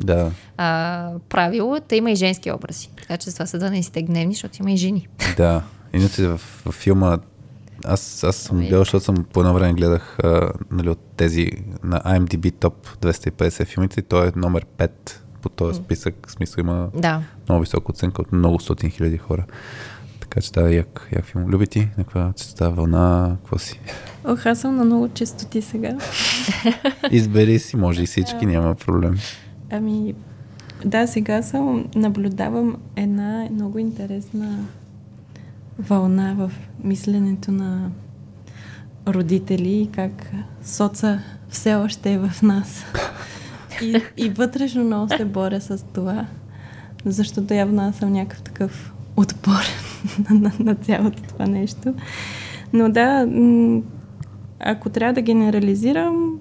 да. 0.03 0.31
а, 0.57 1.11
правило. 1.29 1.79
Та 1.87 1.95
има 1.95 2.11
и 2.11 2.15
женски 2.15 2.51
образи. 2.51 2.89
Така 2.97 3.17
че 3.17 3.31
това 3.31 3.45
са 3.45 3.59
да 3.59 3.69
не 3.69 3.83
сте 3.83 4.01
гневни, 4.01 4.33
защото 4.33 4.57
има 4.59 4.71
и 4.71 4.77
жени. 4.77 5.07
Да. 5.37 5.63
Иначе 5.93 6.27
в, 6.27 6.41
в 6.65 6.71
филма 6.71 7.17
аз, 7.85 8.23
аз 8.23 8.35
съм 8.35 8.59
гледал, 8.59 8.79
защото 8.79 9.05
съм 9.05 9.25
по 9.33 9.39
едно 9.39 9.53
време 9.53 9.73
гледах 9.73 10.17
а, 10.23 10.51
нали, 10.71 10.89
от 10.89 10.99
тези 11.17 11.51
на 11.83 11.99
IMDb 11.99 12.53
топ 12.59 12.87
250 13.01 13.65
филмите 13.65 13.99
и 13.99 14.03
той 14.03 14.27
е 14.27 14.31
номер 14.35 14.65
5 14.77 14.89
по 15.41 15.49
този 15.49 15.79
списък. 15.79 16.27
В 16.27 16.31
смисъл 16.31 16.61
има 16.61 16.89
да. 16.95 17.21
много 17.49 17.61
висока 17.61 17.91
оценка 17.91 18.21
от 18.21 18.31
много 18.31 18.59
стотин 18.59 18.89
хиляди 18.89 19.17
хора. 19.17 19.45
Така 20.31 20.41
че 20.41 20.51
да, 20.51 20.61
як, 20.61 21.09
як 21.11 21.25
филм. 21.25 21.49
Люби 21.49 21.67
ти? 21.67 21.79
На 21.79 22.03
каква 22.03 22.33
чистота, 22.35 22.69
вълна, 22.69 23.37
какво 23.41 23.57
си? 23.57 23.79
Ох, 24.25 24.45
аз 24.45 24.59
съм 24.59 24.75
на 24.75 24.85
много 24.85 25.09
чистоти 25.09 25.61
сега. 25.61 25.97
Избери 27.11 27.59
си, 27.59 27.77
може 27.77 28.03
и 28.03 28.05
всички, 28.05 28.45
няма 28.45 28.75
проблем. 28.75 29.17
Ами, 29.71 30.15
да, 30.85 31.07
сега 31.07 31.41
съм, 31.41 31.85
наблюдавам 31.95 32.77
една 32.95 33.47
много 33.51 33.79
интересна 33.79 34.65
вълна 35.79 36.35
в 36.37 36.51
мисленето 36.83 37.51
на 37.51 37.91
родители 39.07 39.81
и 39.81 39.89
как 39.91 40.31
соца 40.63 41.19
все 41.49 41.75
още 41.75 42.13
е 42.13 42.19
в 42.19 42.41
нас. 42.41 42.85
И, 43.81 44.01
и 44.17 44.29
вътрешно 44.29 44.83
много 44.83 45.17
се 45.17 45.25
боря 45.25 45.61
с 45.61 45.85
това, 45.93 46.27
защото 47.05 47.53
явно 47.53 47.81
аз 47.81 47.95
съм 47.95 48.11
някакъв 48.11 48.41
такъв 48.41 48.93
отпор 49.17 49.61
на, 50.29 50.39
на, 50.39 50.51
на 50.59 50.75
цялото 50.75 51.23
това 51.23 51.47
нещо. 51.47 51.93
Но 52.73 52.89
да, 52.89 53.27
ако 54.59 54.89
трябва 54.89 55.13
да 55.13 55.21
генерализирам, 55.21 56.39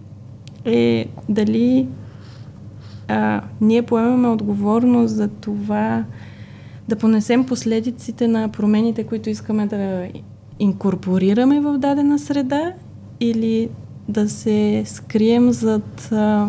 е 0.65 1.07
дали 1.29 1.89
а, 3.09 3.41
ние 3.61 3.83
поемаме 3.83 4.29
отговорност 4.29 5.15
за 5.15 5.29
това 5.29 6.05
да 6.89 6.97
понесем 6.97 7.47
последиците 7.47 8.29
на 8.29 8.49
промените, 8.49 9.05
които 9.05 9.31
искаме 9.31 9.67
да 9.67 10.09
инкорпорираме 10.59 11.61
в 11.61 11.79
дадена 11.79 12.19
среда 12.19 12.73
или 13.21 13.69
да 14.09 14.29
се 14.29 14.83
скрием 14.87 15.53
зад 15.53 16.13
а, 16.13 16.49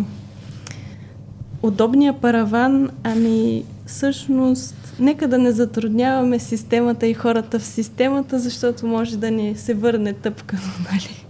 удобния 1.64 2.14
параван, 2.14 2.90
ами 3.04 3.64
всъщност 3.92 4.96
нека 5.00 5.28
да 5.28 5.38
не 5.38 5.52
затрудняваме 5.52 6.40
системата 6.40 7.08
и 7.08 7.14
хората 7.14 7.60
в 7.60 7.64
системата, 7.64 8.40
защото 8.40 8.88
може 8.88 9.18
да 9.18 9.32
ни 9.32 9.56
се 9.56 9.74
върне 9.74 10.14
тъпкано, 10.14 10.72
нали? 10.92 11.26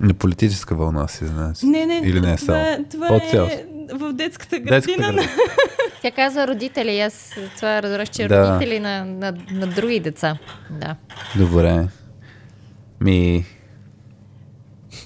Не 0.00 0.14
политическа 0.14 0.74
вълна 0.74 1.08
си, 1.08 1.26
знаеш. 1.26 1.62
Не, 1.62 1.86
не. 1.86 2.00
Или 2.04 2.20
не 2.20 2.32
е 2.32 2.38
само? 2.38 2.84
Това, 2.90 3.20
това 3.20 3.44
е 3.44 3.64
в 3.92 4.12
детската 4.12 4.58
градина. 4.58 4.76
Детската 4.76 5.02
градина. 5.02 5.22
Тя 6.02 6.10
каза 6.10 6.48
родители. 6.48 7.00
Аз 7.00 7.34
това 7.56 7.82
разбрах, 7.82 8.10
че 8.10 8.28
да. 8.28 8.52
родители 8.52 8.80
на, 8.80 9.04
на, 9.04 9.34
на 9.52 9.66
други 9.66 10.00
деца. 10.00 10.38
Да. 10.70 10.96
Добре. 11.36 11.88
Ми... 13.00 13.44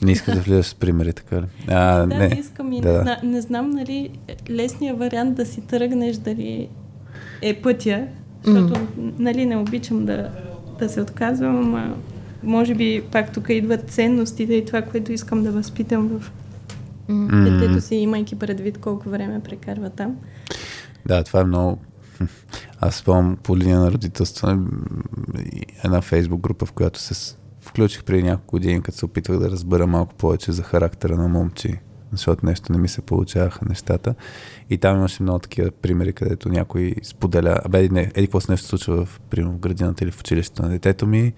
Не 0.03 0.13
искаш 0.13 0.35
да 0.35 0.41
влизаш 0.41 0.67
с 0.67 0.75
примери, 0.75 1.13
така 1.13 1.37
ли? 1.37 1.47
А, 1.69 1.99
да, 1.99 2.07
не. 2.07 2.29
не 2.29 2.35
искам 2.41 2.73
и 2.73 2.81
да. 2.81 2.93
не, 2.93 3.03
зна, 3.03 3.19
не 3.23 3.41
знам, 3.41 3.71
нали, 3.71 4.11
лесният 4.51 4.99
вариант 4.99 5.35
да 5.35 5.47
си 5.47 5.61
тръгнеш 5.61 6.17
дали 6.17 6.69
е 7.43 7.55
пътя, 7.63 8.07
защото, 8.45 8.81
mm. 8.81 9.13
нали, 9.19 9.47
не 9.47 9.57
обичам 9.57 10.05
да, 10.07 10.31
да 10.79 10.89
се 10.89 11.01
отказвам, 11.01 11.75
а 11.75 11.95
може 12.43 12.75
би 12.75 13.03
пак 13.13 13.33
тук 13.33 13.47
идват 13.49 13.91
ценностите 13.91 14.55
и 14.55 14.65
това, 14.65 14.83
което 14.83 15.13
искам 15.13 15.43
да 15.43 15.53
възпитам 15.53 16.09
в 16.09 16.33
mm. 17.11 17.61
детето 17.61 17.81
си, 17.81 17.95
имайки 17.95 18.39
предвид 18.39 18.79
колко 18.79 19.09
време 19.09 19.41
прекарва 19.45 19.91
там. 19.91 20.17
Да, 21.07 21.25
това 21.25 21.41
е 21.41 21.45
много... 21.45 21.79
Аз 22.81 22.95
спомням 22.95 23.37
по 23.43 23.57
линия 23.57 23.79
на 23.79 23.93
родителство 23.93 24.49
една 25.85 26.01
фейсбук 26.01 26.41
група, 26.41 26.67
в 26.67 26.73
която 26.73 27.01
се 27.01 27.37
включих 27.61 28.05
преди 28.05 28.23
няколко 28.23 28.57
години, 28.57 28.83
като 28.83 28.99
се 28.99 29.05
опитвах 29.05 29.39
да 29.39 29.51
разбера 29.51 29.87
малко 29.87 30.15
повече 30.15 30.53
за 30.53 30.63
характера 30.63 31.17
на 31.17 31.29
момчи, 31.29 31.79
защото 32.13 32.47
нещо 32.47 32.73
не 32.73 32.79
ми 32.79 32.89
се 32.89 33.03
получаваха 33.03 33.61
нещата. 33.69 34.15
И 34.71 34.79
там 34.79 34.97
имаше 34.97 35.23
много 35.23 35.39
такива 35.39 35.71
примери, 35.71 36.13
където 36.13 36.49
някой 36.49 36.95
споделя, 37.03 37.59
абе, 37.65 37.89
не, 37.89 38.01
еди 38.01 38.27
какво 38.27 38.41
се 38.41 38.53
нещо 38.53 38.67
случва 38.67 39.05
в, 39.05 39.21
примерно, 39.31 39.55
в 39.55 39.59
градината 39.59 40.05
или 40.05 40.11
в 40.11 40.21
училището 40.21 40.63
на 40.63 40.69
детето 40.69 41.07
ми, 41.07 41.33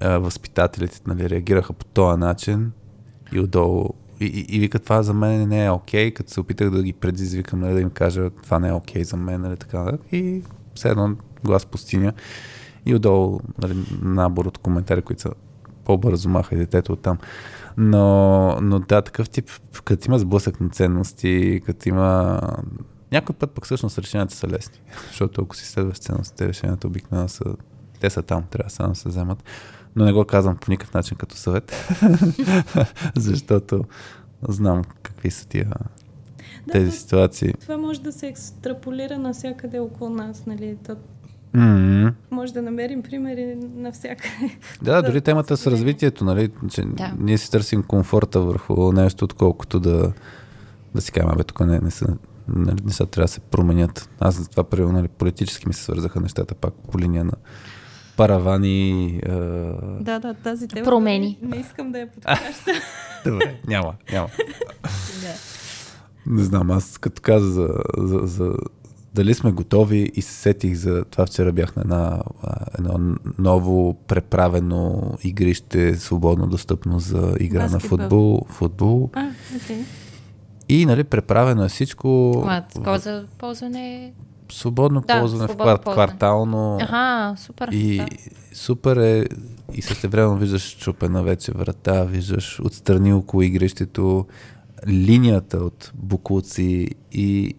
а, 0.00 0.18
възпитателите 0.18 1.00
нали, 1.06 1.30
реагираха 1.30 1.72
по 1.72 1.84
този 1.84 2.20
начин 2.20 2.72
и 3.32 3.40
отдолу 3.40 3.88
и, 4.20 4.26
и, 4.26 4.56
и 4.56 4.60
вика, 4.60 4.78
това 4.78 5.02
за 5.02 5.14
мен 5.14 5.48
не 5.48 5.64
е 5.64 5.70
окей, 5.70 6.10
като 6.10 6.32
се 6.32 6.40
опитах 6.40 6.70
да 6.70 6.82
ги 6.82 6.92
предизвикам, 6.92 7.60
нали, 7.60 7.74
да 7.74 7.80
им 7.80 7.90
кажа, 7.90 8.30
това 8.30 8.58
не 8.58 8.68
е 8.68 8.72
окей 8.72 9.04
за 9.04 9.16
мен, 9.16 9.40
нали, 9.40 9.56
така. 9.56 9.92
И 10.12 10.42
все 10.74 10.88
едно 10.88 11.16
глас 11.44 11.66
пустиня. 11.66 12.12
И 12.86 12.94
отдолу 12.94 13.40
нали, 13.62 13.74
набор 14.02 14.46
от 14.46 14.58
коментари, 14.58 15.02
които 15.02 15.22
са 15.22 15.30
по-бързо 15.84 16.28
маха 16.28 16.56
детето 16.56 16.92
от 16.92 17.00
там. 17.00 17.18
Но, 17.76 18.58
но 18.60 18.78
да, 18.78 19.02
такъв 19.02 19.30
тип, 19.30 19.50
като 19.84 20.08
има 20.08 20.18
сблъсък 20.18 20.60
на 20.60 20.68
ценности, 20.68 21.62
като 21.66 21.88
има... 21.88 22.40
Някой 23.12 23.36
път 23.36 23.50
пък 23.50 23.64
всъщност 23.64 23.98
решенията 23.98 24.34
са 24.34 24.48
лесни, 24.48 24.80
защото 25.08 25.42
ако 25.42 25.56
си 25.56 25.66
следваш 25.66 25.98
ценностите, 25.98 26.48
решенията 26.48 26.86
обикновено 26.86 27.28
са... 27.28 27.44
Те 28.00 28.10
са 28.10 28.22
там, 28.22 28.44
трябва 28.50 28.70
само 28.70 28.88
да 28.88 28.94
се 28.94 29.08
вземат 29.08 29.44
но 29.96 30.04
не 30.04 30.12
го 30.12 30.24
казвам 30.24 30.56
по 30.56 30.70
никакъв 30.70 30.94
начин 30.94 31.16
като 31.16 31.36
съвет, 31.36 31.94
защото 33.16 33.84
знам 34.48 34.82
какви 35.02 35.30
са 35.30 35.48
тия 35.48 35.64
да, 36.66 36.72
тези 36.72 36.90
ситуации. 36.90 37.52
Това 37.60 37.76
може 37.76 38.00
да 38.00 38.12
се 38.12 38.26
екстраполира 38.26 39.18
навсякъде 39.18 39.78
около 39.78 40.10
нас, 40.10 40.46
нали? 40.46 40.76
То... 40.86 40.96
Mm-hmm. 41.54 42.12
Може 42.30 42.52
да 42.52 42.62
намерим 42.62 43.02
примери 43.02 43.56
навсякъде. 43.76 44.58
Да, 44.82 45.02
дори 45.06 45.20
темата 45.20 45.56
с 45.56 45.66
развитието, 45.66 46.24
нали? 46.24 46.50
Че 46.70 46.82
да. 46.82 47.12
ние 47.18 47.38
си 47.38 47.50
търсим 47.50 47.82
комфорта 47.82 48.40
върху 48.40 48.92
нещо, 48.92 49.24
отколкото 49.24 49.80
да, 49.80 50.12
да 50.94 51.00
си 51.00 51.12
кажем, 51.12 51.30
абе, 51.30 51.44
тук 51.44 51.60
не, 51.60 51.78
не 51.78 51.90
са 51.90 52.16
нали, 52.48 52.76
нещата 52.84 53.10
трябва 53.10 53.24
да 53.24 53.32
се 53.32 53.40
променят. 53.40 54.10
Аз 54.20 54.34
за 54.34 54.48
това, 54.48 54.64
примерно, 54.64 54.92
нали, 54.92 55.08
политически 55.08 55.68
ми 55.68 55.74
се 55.74 55.82
свързаха 55.82 56.20
нещата 56.20 56.54
пак 56.54 56.74
по 56.74 56.98
линия 56.98 57.24
на 57.24 57.32
паравани. 58.16 59.20
А... 59.26 59.32
Да, 60.00 60.18
да, 60.18 60.34
тази 60.34 60.68
тема. 60.68 60.84
Промени. 60.84 61.38
Не, 61.42 61.48
не 61.48 61.56
искам 61.56 61.92
да 61.92 61.98
я 61.98 62.10
подхваща. 62.10 62.72
Добре, 63.26 63.60
няма, 63.66 63.94
няма. 64.12 64.28
Не 66.26 66.42
знам, 66.42 66.70
аз 66.70 66.98
като 66.98 67.22
каза 67.22 67.46
за, 67.46 67.68
за, 67.96 68.20
за 68.22 68.54
дали 69.14 69.34
сме 69.34 69.52
готови 69.52 70.10
и 70.14 70.22
се 70.22 70.32
сетих 70.32 70.74
за 70.74 71.04
това 71.04 71.26
вчера 71.26 71.52
бях 71.52 71.76
на 71.76 71.82
една, 71.82 72.22
едно 72.78 73.16
ново 73.38 73.94
преправено 73.94 75.12
игрище, 75.24 75.96
свободно 75.96 76.46
достъпно 76.46 76.98
за 76.98 77.34
игра 77.40 77.62
Баскетбол. 77.62 77.98
на 77.98 78.08
футбол. 78.08 78.46
футбол. 78.48 79.10
А, 79.12 79.30
окей. 79.56 79.84
И 80.68 80.86
нали, 80.86 81.04
преправено 81.04 81.64
е 81.64 81.68
всичко. 81.68 82.32
Такова 82.74 82.98
за 82.98 83.24
ползване. 83.38 84.12
Свободно 84.52 85.04
Да, 85.08 85.20
ползване 85.20 85.44
в 85.46 85.50
свободно 85.50 85.64
квар, 85.64 85.82
ползване. 85.82 86.06
квартално. 86.06 86.78
Аха, 86.80 87.34
супер. 87.38 87.68
И 87.72 87.96
да. 87.96 88.06
супер 88.54 88.96
е 88.96 89.26
и 89.74 89.82
същевременно 89.82 90.36
виждаш 90.36 90.76
чупена 90.76 91.22
вече 91.22 91.52
врата, 91.52 92.04
виждаш 92.04 92.60
отстрани 92.60 93.12
около 93.12 93.42
игрището 93.42 94.26
линията 94.88 95.58
от 95.58 95.92
буклуци 95.94 96.90
и, 97.12 97.54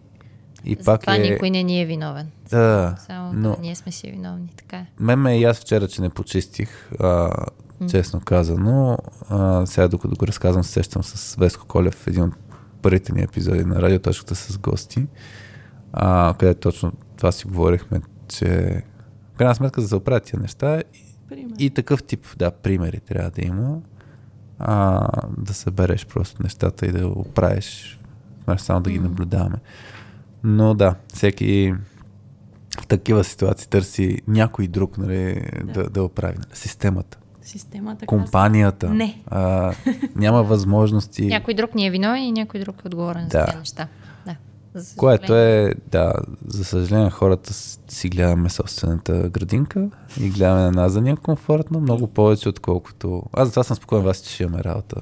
и 0.66 0.74
За 0.74 0.84
пак 0.84 1.00
това 1.00 1.16
е... 1.16 1.18
никой 1.18 1.50
не 1.50 1.62
ни 1.62 1.82
е 1.82 1.86
виновен. 1.86 2.30
Да, 2.50 2.96
Само 3.06 3.32
но- 3.32 3.50
да, 3.50 3.56
ние 3.60 3.74
сме 3.74 3.92
си 3.92 4.10
виновни, 4.10 4.48
така 4.56 4.76
е. 4.76 4.86
Мен 5.00 5.18
ме 5.18 5.38
и 5.38 5.44
аз 5.44 5.60
вчера, 5.60 5.88
че 5.88 6.02
не 6.02 6.10
почистих, 6.10 6.90
а, 7.00 7.30
честно 7.90 8.20
казано. 8.20 8.98
А, 9.28 9.66
сега, 9.66 9.88
докато 9.88 10.16
го 10.16 10.26
разказвам, 10.26 10.64
се 10.64 10.72
сещам 10.72 11.04
с 11.04 11.34
Веско 11.34 11.66
Колев 11.66 11.94
в 11.94 12.06
един 12.06 12.22
от 12.22 12.34
първите 12.82 13.12
ни 13.12 13.22
епизоди 13.22 13.64
на 13.64 13.82
радиоточката 13.82 14.34
с 14.34 14.58
гости, 14.58 15.06
а, 15.92 16.34
където 16.38 16.60
точно 16.60 16.92
това 17.16 17.32
си 17.32 17.46
говорихме, 17.46 18.00
че 18.28 18.82
в 19.34 19.38
крайна 19.38 19.54
сметка 19.54 19.80
за 19.80 19.84
да 19.84 19.88
се 19.88 19.96
оправят 19.96 20.24
тия 20.24 20.40
неща 20.40 20.82
Пример. 21.28 21.50
и 21.58 21.70
такъв 21.70 22.02
тип, 22.02 22.26
да, 22.36 22.50
примери 22.50 23.00
трябва 23.00 23.30
да 23.30 23.42
има, 23.42 23.78
а, 24.58 25.08
да 25.38 25.54
събереш 25.54 26.06
просто 26.06 26.42
нещата 26.42 26.86
и 26.86 26.92
да 26.92 27.08
го 27.08 27.20
оправиш, 27.20 28.00
само 28.56 28.80
да 28.80 28.90
ги 28.90 28.98
наблюдаваме. 28.98 29.56
Но 30.44 30.74
да, 30.74 30.94
всеки 31.14 31.74
в 32.80 32.86
такива 32.86 33.24
ситуации 33.24 33.68
търси 33.68 34.18
някой 34.28 34.68
друг 34.68 34.98
нали, 34.98 35.42
да. 35.64 35.72
да, 35.72 35.90
да 35.90 36.02
оправи. 36.02 36.34
Нали, 36.34 36.48
системата, 36.52 37.18
Системата 37.42 38.06
компанията. 38.06 38.90
Не. 38.90 39.22
А, 39.26 39.72
няма 40.16 40.42
възможности. 40.42 41.26
Някой 41.26 41.54
друг 41.54 41.74
ни 41.74 41.86
е 41.86 41.90
виновен 41.90 42.22
и 42.22 42.32
някой 42.32 42.60
друг 42.60 42.76
е 42.84 42.86
отговорен 42.86 43.28
Да. 43.30 43.38
за 43.38 43.46
тези 43.46 43.58
неща. 43.58 43.88
Да. 44.26 44.36
За 44.74 44.96
Което 44.96 45.34
е, 45.34 45.74
да, 45.90 46.12
за 46.46 46.64
съжаление, 46.64 47.10
хората 47.10 47.52
си 47.88 48.08
гледаме 48.08 48.48
собствената 48.50 49.28
градинка 49.28 49.88
и 50.20 50.30
гледаме 50.30 50.60
на 50.60 50.70
нас 50.70 50.92
за 50.92 51.00
ни 51.00 51.10
е 51.10 51.16
комфортно, 51.16 51.80
много 51.80 52.06
повече, 52.06 52.48
отколкото... 52.48 53.22
Аз 53.32 53.48
затова 53.48 53.62
съм 53.62 53.76
спокоен, 53.76 54.02
вас, 54.02 54.18
че 54.18 54.34
ще 54.34 54.42
имаме 54.42 54.64
работа. 54.64 55.00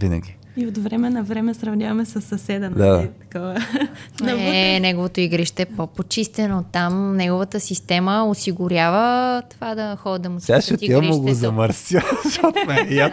Винаги. 0.00 0.36
И 0.56 0.66
от 0.66 0.78
време 0.78 1.10
на 1.10 1.22
време 1.22 1.54
сравняваме 1.54 2.04
с 2.04 2.20
съседа. 2.20 2.70
Да. 2.70 2.86
Нали? 2.86 3.10
Такова. 3.20 3.56
Не, 4.22 4.80
неговото 4.80 5.20
игрище 5.20 5.62
е 5.62 5.66
по-почистено. 5.66 6.64
Там 6.72 7.16
неговата 7.16 7.60
система 7.60 8.26
осигурява 8.28 9.42
това 9.50 9.74
да 9.74 9.96
ходят 9.96 10.22
да 10.22 10.30
му 10.30 10.40
Сега 10.40 10.60
ще 10.60 10.76
ти 10.76 10.94
му 10.94 11.20
го 11.20 11.32
замърся, 11.32 12.00
защото 12.24 12.58
ме 12.66 12.86
е 12.88 12.94
яд. 12.94 13.12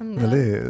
Да, 0.00 0.04
Нали, 0.04 0.50
да. 0.50 0.56
е, 0.56 0.60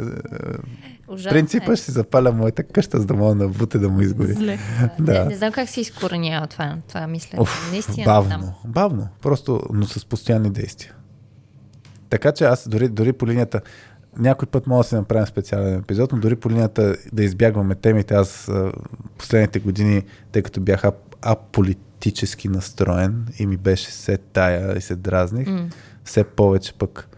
Ужасно 1.07 1.29
принципа 1.29 1.73
е. 1.73 1.75
ще 1.75 1.85
си 1.85 1.91
запаля 1.91 2.31
моята 2.31 2.63
къща, 2.63 2.99
за 2.99 3.05
да 3.05 3.13
мога 3.13 3.35
да 3.35 3.47
буте 3.47 3.79
да 3.79 3.89
му 3.89 4.01
изгори. 4.01 4.33
Зле. 4.33 4.59
Не, 4.99 5.13
Да. 5.13 5.25
не 5.25 5.35
знам 5.35 5.51
как 5.51 5.69
се 5.69 5.81
изкоренява 5.81 6.47
това, 6.47 6.75
това 6.87 7.07
мисля. 7.07 7.41
Уф, 7.41 7.69
Наистина 7.71 8.05
бавно, 8.05 8.29
там. 8.29 8.51
бавно, 8.65 9.07
просто, 9.21 9.61
но 9.73 9.85
с 9.85 10.05
постоянни 10.05 10.49
действия. 10.49 10.93
Така 12.09 12.31
че 12.31 12.43
аз 12.43 12.67
дори, 12.69 12.89
дори 12.89 13.13
по 13.13 13.27
линията, 13.27 13.61
някой 14.17 14.47
път 14.47 14.67
мога 14.67 14.79
да 14.79 14.87
си 14.87 14.95
направим 14.95 15.27
специален 15.27 15.75
епизод, 15.75 16.11
но 16.11 16.17
дори 16.17 16.35
по 16.35 16.49
линията 16.49 16.95
да 17.13 17.23
избягваме 17.23 17.75
темите, 17.75 18.13
аз 18.13 18.51
последните 19.17 19.59
години, 19.59 20.01
тъй 20.31 20.41
като 20.41 20.61
бях 20.61 20.85
ап, 20.85 20.95
аполитически 21.21 22.47
настроен 22.47 23.27
и 23.39 23.45
ми 23.45 23.57
беше 23.57 23.91
се 23.91 24.17
тая 24.17 24.77
и 24.77 24.81
се 24.81 24.95
дразних, 24.95 25.47
М. 25.47 25.69
все 26.03 26.23
повече 26.23 26.73
пък 26.73 27.09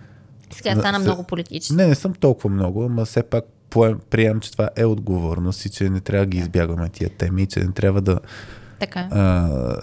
Сега 0.51 0.75
стана 0.75 0.97
се- 0.97 1.03
много 1.03 1.23
политически. 1.23 1.75
Не, 1.75 1.87
не 1.87 1.95
съм 1.95 2.13
толкова 2.13 2.49
много, 2.49 2.83
ама 2.83 3.05
все 3.05 3.23
пак 3.23 3.45
поем, 3.69 3.99
приемам, 4.09 4.39
че 4.39 4.51
това 4.51 4.69
е 4.75 4.85
отговорност 4.85 5.65
и 5.65 5.69
че 5.69 5.89
не 5.89 5.99
трябва 5.99 6.25
да 6.25 6.29
ги 6.29 6.37
избягваме 6.37 6.89
тия 6.89 7.09
теми, 7.09 7.47
че 7.47 7.59
не 7.59 7.71
трябва 7.71 8.01
да 8.01 8.19
Така. 8.79 8.99
е. 8.99 9.07
а, 9.11 9.75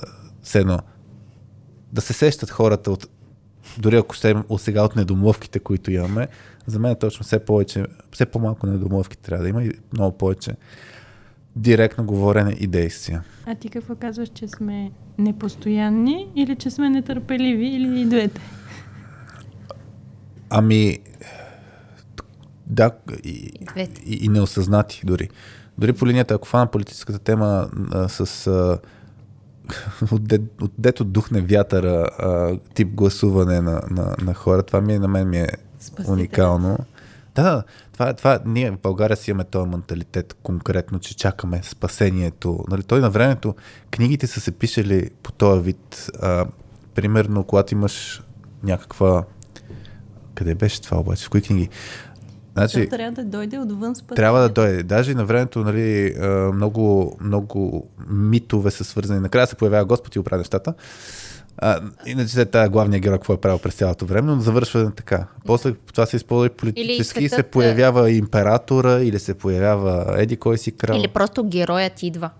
все 0.42 0.58
едно, 0.58 0.78
да 1.92 2.00
се 2.00 2.12
сещат 2.12 2.50
хората 2.50 2.90
от 2.90 3.06
дори 3.78 3.96
ако 3.96 4.14
ще 4.14 4.34
от 4.48 4.60
сега 4.60 4.82
от 4.82 4.96
недомлъвките, 4.96 5.58
които 5.58 5.90
имаме, 5.90 6.28
за 6.66 6.78
мен 6.78 6.90
е 6.90 6.98
точно 6.98 7.24
все 7.24 7.38
повече, 7.38 7.84
все 8.12 8.26
по-малко 8.26 8.66
недомлъвки 8.66 9.18
трябва 9.18 9.42
да 9.42 9.48
има 9.48 9.64
и 9.64 9.72
много 9.92 10.18
повече 10.18 10.52
директно 11.56 12.04
говорене 12.04 12.56
и 12.60 12.66
действия. 12.66 13.22
А 13.46 13.54
ти 13.54 13.68
какво 13.68 13.94
казваш, 13.94 14.28
че 14.28 14.48
сме 14.48 14.90
непостоянни 15.18 16.28
или 16.36 16.56
че 16.56 16.70
сме 16.70 16.90
нетърпеливи 16.90 17.66
или 17.66 18.00
и 18.00 18.04
двете? 18.04 18.40
Ами, 20.50 20.98
да, 22.66 22.90
и, 23.24 23.52
и, 24.06 24.18
и 24.22 24.28
неосъзнати 24.28 25.02
дори. 25.04 25.28
Дори 25.78 25.92
по 25.92 26.06
линията, 26.06 26.34
ако 26.34 26.48
фана 26.48 26.66
политическата 26.66 27.18
тема 27.18 27.68
а, 27.92 28.08
с 28.08 28.46
а, 28.46 28.78
отде, 30.12 30.40
отдето 30.62 31.04
духне 31.04 31.40
вятъра 31.40 32.06
а, 32.18 32.58
тип 32.74 32.88
гласуване 32.88 33.60
на, 33.60 33.82
на, 33.90 34.14
на 34.22 34.34
хора, 34.34 34.62
това 34.62 34.80
ми 34.80 34.94
е, 34.94 34.98
на 34.98 35.08
мен 35.08 35.28
ми 35.28 35.38
е 35.38 35.48
Спасителен. 35.78 36.12
уникално. 36.12 36.78
Да, 37.34 37.42
да, 37.42 37.62
това, 37.92 38.12
това, 38.12 38.38
ние 38.46 38.70
в 38.70 38.78
България 38.82 39.16
си 39.16 39.30
имаме 39.30 39.44
този 39.44 39.68
менталитет 39.68 40.36
конкретно, 40.42 40.98
че 40.98 41.16
чакаме 41.16 41.60
спасението. 41.62 42.64
Нали, 42.70 42.82
той 42.82 43.00
на 43.00 43.10
времето, 43.10 43.54
книгите 43.90 44.26
са 44.26 44.40
се 44.40 44.50
пишели 44.50 45.10
по 45.22 45.32
този 45.32 45.62
вид. 45.62 46.10
А, 46.22 46.46
примерно, 46.94 47.44
когато 47.44 47.74
имаш 47.74 48.22
някаква... 48.62 49.24
Къде 50.34 50.54
беше 50.54 50.82
това 50.82 50.98
обаче? 50.98 51.26
В 51.26 51.30
кои 51.30 51.42
книги? 51.42 51.68
Значи, 52.56 52.76
Значи, 52.76 52.88
трябва 52.88 53.22
да 53.22 53.24
дойде 53.24 53.58
отвън 53.58 53.94
с 53.94 54.02
път. 54.02 54.16
трябва 54.16 54.40
да 54.40 54.48
дойде. 54.48 54.82
Даже 54.82 55.14
на 55.14 55.24
времето, 55.24 55.64
нали, 55.64 56.14
много, 56.54 57.16
много 57.20 57.88
митове 58.10 58.70
са 58.70 58.84
свързани. 58.84 59.20
Накрая 59.20 59.46
се 59.46 59.54
появява 59.54 59.84
Господ 59.84 60.14
и 60.14 60.18
оправя 60.18 60.38
нещата. 60.38 60.74
А, 61.58 61.80
иначе 62.06 62.44
тази 62.44 62.70
главния 62.70 63.00
герой, 63.00 63.18
какво 63.18 63.32
е 63.32 63.36
правил 63.36 63.58
през 63.58 63.74
цялото 63.74 64.06
време, 64.06 64.34
но 64.34 64.40
завършва 64.40 64.90
така. 64.90 65.26
После 65.46 65.72
това 65.72 66.06
се 66.06 66.16
използва 66.16 66.46
и 66.46 66.50
политически, 66.50 67.18
Или 67.18 67.28
се 67.28 67.34
светът, 67.34 67.50
появява 67.50 68.10
императора, 68.10 69.00
или 69.02 69.18
се 69.18 69.34
появява 69.34 70.14
еди 70.18 70.36
кой 70.36 70.58
си 70.58 70.72
крал. 70.72 70.96
Или 70.96 71.08
просто 71.08 71.44
героят 71.44 72.02
идва. 72.02 72.30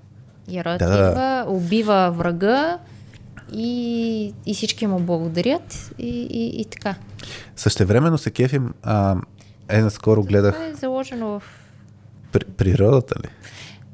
Героят 0.51 0.79
да. 0.79 0.85
идва, 0.85 1.45
убива 1.49 2.15
врага 2.17 2.79
и, 3.53 4.35
и 4.47 4.55
всички 4.55 4.87
му 4.87 5.01
благодарят 5.01 5.91
и, 5.99 6.29
и, 6.31 6.61
и 6.61 6.65
така. 6.65 6.95
Същевременно 7.57 8.19
се 8.19 8.31
кефим, 8.31 8.75
а, 8.83 9.17
е, 9.69 9.81
наскоро 9.83 10.23
гледах 10.23 10.55
Това 10.55 10.67
е 10.67 10.75
заложено 10.75 11.27
в... 11.41 11.43
при, 12.33 12.45
природата 12.45 13.15
ли? 13.25 13.29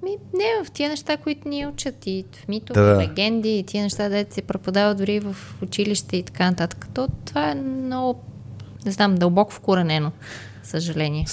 Ми, 0.02 0.16
не, 0.34 0.64
в 0.64 0.70
тия 0.70 0.88
неща, 0.88 1.16
които 1.16 1.48
ни 1.48 1.66
учат 1.66 2.06
и 2.06 2.24
в 2.44 2.48
митове, 2.48 2.80
Да, 2.80 2.86
да. 2.86 2.94
да. 2.94 3.00
легенди, 3.02 3.58
и 3.58 3.62
тия 3.62 3.82
неща, 3.82 4.08
дете 4.08 4.34
се 4.34 4.42
преподават 4.42 4.98
дори 4.98 5.20
в 5.20 5.36
училище 5.62 6.16
и 6.16 6.22
така 6.22 6.50
нататък. 6.50 6.86
То, 6.94 7.08
това 7.24 7.50
е 7.50 7.54
много, 7.54 8.24
не 8.86 8.92
знам, 8.92 9.14
дълбоко 9.14 9.52
вкоренено, 9.52 10.12
съжаление. 10.62 11.26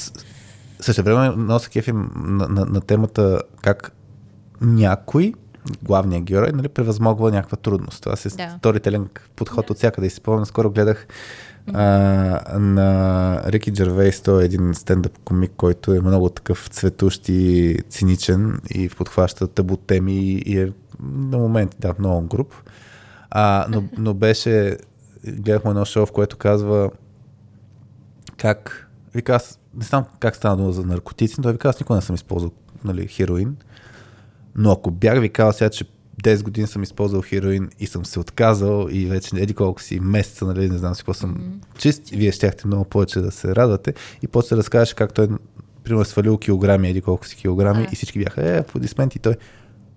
Също 0.79 1.03
време 1.03 1.29
много 1.29 1.59
се 1.59 1.69
кефим 1.69 2.09
на, 2.15 2.47
на, 2.47 2.65
на 2.65 2.81
темата 2.81 3.41
как 3.61 3.95
някой, 4.61 5.33
главният 5.83 6.23
герой, 6.23 6.51
нали, 6.53 6.67
превъзмогва 6.67 7.31
някаква 7.31 7.57
трудност. 7.57 8.03
Това 8.03 8.15
си 8.15 8.29
Да. 8.37 8.55
сторителинг 8.59 9.29
подход 9.35 9.65
да. 9.65 9.73
от 9.73 9.77
всякъде. 9.77 10.07
И 10.07 10.09
си 10.09 10.15
спомням, 10.15 10.45
скоро 10.45 10.71
гледах 10.71 11.07
а, 11.73 12.59
на 12.59 13.41
Рики 13.45 13.73
Джервейс, 13.73 14.21
той 14.21 14.41
е 14.41 14.45
един 14.45 14.73
стендъп 14.73 15.19
комик, 15.19 15.51
който 15.57 15.93
е 15.93 16.01
много 16.01 16.29
такъв 16.29 16.67
цветущ 16.71 17.29
и 17.29 17.77
циничен 17.89 18.61
и 18.69 18.89
подхваща 18.89 19.47
табу 19.47 19.77
теми 19.77 20.15
и 20.45 20.59
е 20.59 20.71
на 21.03 21.37
моменти, 21.37 21.77
да, 21.79 21.93
много 21.99 22.27
груп. 22.27 22.53
А, 23.31 23.65
но, 23.69 23.83
но 23.97 24.13
беше, 24.13 24.77
гледахме 25.27 25.69
едно 25.69 25.85
шоу, 25.85 26.05
в 26.05 26.11
което 26.11 26.37
казва 26.37 26.91
как, 28.37 28.89
вика 29.15 29.35
аз, 29.35 29.59
не 29.75 29.85
знам 29.85 30.05
как 30.19 30.35
стана 30.35 30.57
дума 30.57 30.71
за 30.71 30.85
наркотици, 30.85 31.35
но 31.37 31.43
той 31.43 31.51
вика 31.51 31.69
аз 31.69 31.79
никога 31.79 31.95
не 31.95 32.01
съм 32.01 32.15
използвал 32.15 32.51
нали, 32.83 33.07
хероин, 33.07 33.57
но 34.55 34.71
ако 34.71 34.91
бях 34.91 35.19
ви 35.19 35.29
казал 35.29 35.53
сега, 35.53 35.69
че 35.69 35.85
10 36.23 36.43
години 36.43 36.67
съм 36.67 36.83
използвал 36.83 37.21
хероин 37.21 37.69
и 37.79 37.87
съм 37.87 38.05
се 38.05 38.19
отказал 38.19 38.87
и 38.91 39.05
вече 39.05 39.29
еди 39.35 39.53
колко 39.53 39.81
си 39.81 39.99
месеца, 39.99 40.45
нали, 40.45 40.69
не 40.69 40.77
знам 40.77 40.95
си 40.95 41.01
какво 41.01 41.13
съм 41.13 41.35
mm-hmm. 41.35 41.77
чист, 41.77 42.11
и 42.11 42.17
вие 42.17 42.31
щяхте 42.31 42.67
много 42.67 42.85
повече 42.85 43.19
да 43.19 43.31
се 43.31 43.55
радвате 43.55 43.93
и 44.21 44.27
после 44.27 44.55
разкажеш 44.55 44.93
как 44.93 45.13
той 45.13 45.27
примерно 45.83 46.01
е 46.01 46.05
свалил 46.05 46.37
килограми, 46.37 46.89
еди 46.89 47.01
колко 47.01 47.27
си 47.27 47.35
килограми 47.35 47.83
А. 47.83 47.89
и 47.91 47.95
всички 47.95 48.19
бяха, 48.19 48.55
е, 48.55 48.57
аплодисменти 48.57 49.17
и 49.17 49.21
той, 49.21 49.35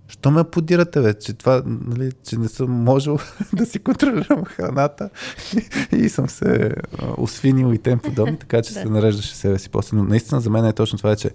Що 0.08 0.30
ме 0.30 0.44
подирате, 0.44 1.00
бе? 1.00 1.14
Че, 1.14 1.32
това, 1.32 1.62
нали, 1.66 2.12
че 2.24 2.38
не 2.38 2.48
съм 2.48 2.70
можел 2.70 3.18
да 3.52 3.66
си 3.66 3.78
контролирам 3.78 4.44
храната 4.44 5.10
и 5.92 6.08
съм 6.08 6.28
се 6.28 6.74
освинил 7.16 7.74
и 7.74 7.78
тем 7.78 7.98
подобни, 7.98 8.38
така 8.38 8.62
че 8.62 8.72
Да. 8.74 8.80
се 8.80 8.88
нареждаше 8.88 9.36
себе 9.36 9.58
си 9.58 9.68
после. 9.68 9.96
Но 9.96 10.04
наистина 10.04 10.40
за 10.40 10.50
мен 10.50 10.64
е 10.64 10.72
точно 10.72 10.98
това, 10.98 11.16
че 11.16 11.30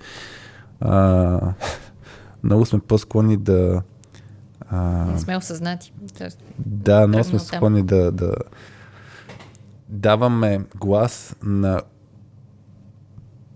а, 0.80 1.40
много 2.44 2.66
сме 2.66 2.80
по-склонни 2.80 3.38
да 3.38 3.82
А, 4.70 5.06
Не 5.06 5.20
сме 5.20 5.38
осъзнати. 5.38 5.94
Тоест, 6.18 6.44
да, 6.58 7.08
но 7.08 7.24
сме 7.24 7.40
склонни 7.40 7.84
да, 7.84 8.12
да 8.12 8.34
даваме 9.90 10.66
глас 10.76 11.36
на 11.44 11.82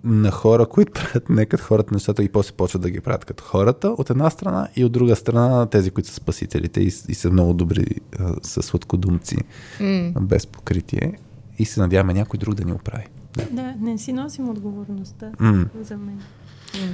на 0.04 0.32
хора, 0.32 0.66
които 0.66 0.92
правят 0.94 1.30
не 1.30 1.46
като 1.46 1.64
хората 1.64 1.94
нещата 1.94 2.24
и 2.24 2.30
после 2.30 2.52
почват 2.52 2.82
да 2.82 2.90
ги 2.90 3.02
правят 3.02 3.26
като 3.26 3.44
хората, 3.44 3.90
от 3.90 4.10
една 4.10 4.30
страна 4.30 4.68
и 4.76 4.86
от 4.86 4.92
друга 4.92 5.16
страна 5.16 5.48
на 5.48 5.66
тези, 5.66 5.92
които 5.92 6.10
са 6.10 6.16
спасителите 6.16 6.82
и, 6.82 6.86
и 6.86 7.14
са 7.14 7.32
много 7.32 7.54
добри 7.54 7.86
а, 8.20 8.34
са 8.42 8.62
сладкодумци, 8.62 9.38
м- 9.80 10.12
без 10.22 10.48
покритие 10.48 11.14
и 11.60 11.66
се 11.66 11.80
надяваме 11.80 12.14
някой 12.14 12.38
друг 12.38 12.56
да 12.56 12.66
ни 12.66 12.74
оправи. 12.74 13.06
Да, 13.52 13.74
не 13.80 13.98
си 13.98 14.14
носим 14.14 14.50
отговорността 14.50 15.32
М. 15.40 15.66
за 15.82 15.98
мен. 15.98 16.16
м- 16.76 16.88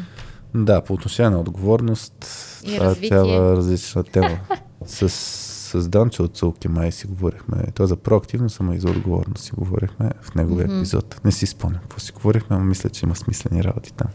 Да, 0.55 0.81
по 0.81 0.93
отношение 0.93 1.29
на 1.29 1.39
отговорност, 1.39 2.25
И 2.63 2.77
това 2.77 2.91
е 2.91 3.07
цяла 3.07 3.55
различна 3.55 4.03
тема. 4.03 4.39
с, 4.85 5.09
с 5.09 5.89
Данчо 5.89 6.23
от 6.23 6.35
Цулки 6.35 6.67
май 6.67 6.91
си 6.91 7.07
говорихме. 7.07 7.63
Той 7.75 7.87
за 7.87 7.95
проактивност, 7.95 8.57
ама 8.59 8.75
и 8.75 8.79
за 8.79 8.89
отговорност 8.89 9.43
си 9.43 9.51
говорихме 9.51 10.09
в 10.21 10.35
неговия 10.35 10.67
Мгм. 10.67 10.77
епизод. 10.77 11.21
Не 11.25 11.31
си 11.31 11.45
спомням 11.45 11.81
какво 11.81 11.99
си 11.99 12.11
говорихме, 12.11 12.57
но 12.57 12.63
мисля, 12.63 12.89
че 12.89 13.05
има 13.05 13.15
смислени 13.15 13.63
работи 13.63 13.93
там. 13.93 14.07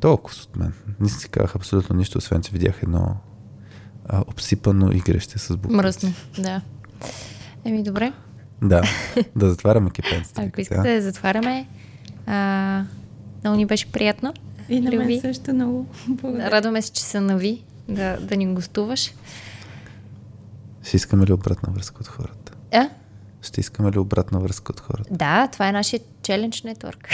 Толкова 0.00 0.36
от 0.42 0.56
мен. 0.56 0.72
Не 1.00 1.08
си 1.08 1.28
казах 1.28 1.56
абсолютно 1.56 1.96
нищо, 1.96 2.18
освен 2.18 2.42
че 2.42 2.52
видях 2.52 2.82
едно 2.82 3.16
а, 4.06 4.20
обсипано 4.20 4.92
игреще 4.92 5.38
с 5.38 5.56
букви. 5.56 5.76
мръсно. 5.76 6.12
Да. 6.38 6.60
Еми, 7.64 7.82
добре. 7.82 8.12
Да, 8.62 8.82
да 9.36 9.50
затваряме 9.50 9.90
кипенцата. 9.90 10.42
Ако 10.42 10.60
искате 10.60 10.94
да 10.94 11.02
затваряме, 11.02 11.66
а, 12.26 12.84
много 13.44 13.56
ни 13.56 13.66
беше 13.66 13.92
приятно. 13.92 14.32
И 14.68 14.80
на 14.80 14.90
мен 14.90 15.02
Люби. 15.02 15.20
също 15.20 15.54
много 15.54 15.86
благодаря. 16.08 16.50
Радваме 16.50 16.82
се, 16.82 16.92
че 16.92 17.02
се 17.02 17.20
нави 17.20 17.64
да, 17.88 18.16
да 18.20 18.36
ни 18.36 18.54
гостуваш. 18.54 19.14
Ще 20.82 20.96
искаме 20.96 21.26
ли 21.26 21.32
обратна 21.32 21.72
връзка 21.72 22.00
от 22.00 22.08
хората? 22.08 22.52
А? 22.72 22.88
Ще 23.42 23.60
искаме 23.60 23.92
ли 23.92 23.98
обратна 23.98 24.40
връзка 24.40 24.72
от 24.72 24.80
хората? 24.80 25.14
Да, 25.14 25.48
това 25.52 25.68
е 25.68 25.72
нашия 25.72 26.00
челендж 26.22 26.62
нетворк. 26.62 27.08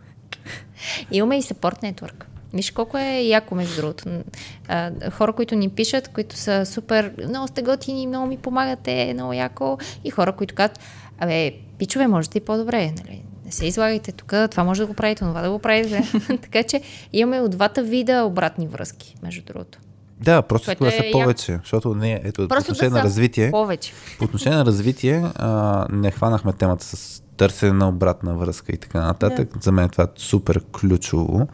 Имаме 1.10 1.38
и 1.38 1.42
support 1.42 1.82
нетворк. 1.82 2.26
Виж 2.54 2.70
колко 2.70 2.98
е 2.98 3.20
яко, 3.20 3.54
между 3.54 3.80
другото. 3.80 4.22
А, 4.68 5.10
хора, 5.10 5.32
които 5.32 5.54
ни 5.54 5.68
пишат, 5.68 6.08
които 6.08 6.36
са 6.36 6.66
супер, 6.66 7.12
много 7.28 7.48
сте 7.48 7.62
готини, 7.62 8.06
много 8.06 8.26
ми 8.26 8.36
помагате, 8.36 9.14
много 9.14 9.32
яко. 9.32 9.78
И 10.04 10.10
хора, 10.10 10.32
които 10.32 10.54
казват, 10.54 10.78
абе, 11.18 11.52
пичове, 11.78 12.06
можете 12.06 12.38
и 12.38 12.40
по-добре, 12.40 12.92
нали? 13.04 13.22
Не 13.46 13.52
се 13.52 13.66
излагайте 13.66 14.12
тук, 14.12 14.34
това 14.50 14.64
може 14.64 14.80
да 14.80 14.86
го 14.86 14.94
правите, 14.94 15.18
това 15.18 15.42
да 15.42 15.50
го 15.50 15.58
правите. 15.58 16.02
така 16.42 16.62
че 16.62 16.80
имаме 17.12 17.40
от 17.40 17.50
двата 17.50 17.82
вида 17.82 18.22
обратни 18.22 18.66
връзки, 18.66 19.14
между 19.22 19.44
другото. 19.44 19.78
Да, 20.20 20.42
просто 20.42 20.70
искам 20.70 20.86
да 20.86 20.90
са 20.90 21.04
е 21.04 21.06
яко. 21.06 21.18
повече, 21.18 21.58
защото 21.62 21.94
не, 21.94 22.20
ето, 22.24 22.48
по 22.48 22.54
отношение 22.58 22.90
да 22.90 22.96
на 22.96 23.00
са 23.00 23.06
развитие, 23.06 23.50
повече. 23.50 23.92
по 24.18 24.24
отношение 24.24 24.58
на 24.58 24.64
развитие, 24.64 25.24
а, 25.34 25.86
не 25.90 26.10
хванахме 26.10 26.52
темата 26.52 26.84
с 26.84 27.22
търсене 27.36 27.72
на 27.72 27.88
обратна 27.88 28.34
връзка 28.34 28.72
и 28.72 28.76
така 28.76 29.00
нататък. 29.00 29.48
Да. 29.54 29.60
За 29.62 29.72
мен 29.72 29.88
това 29.88 30.04
е 30.04 30.06
супер 30.16 30.60
ключово, 30.80 31.48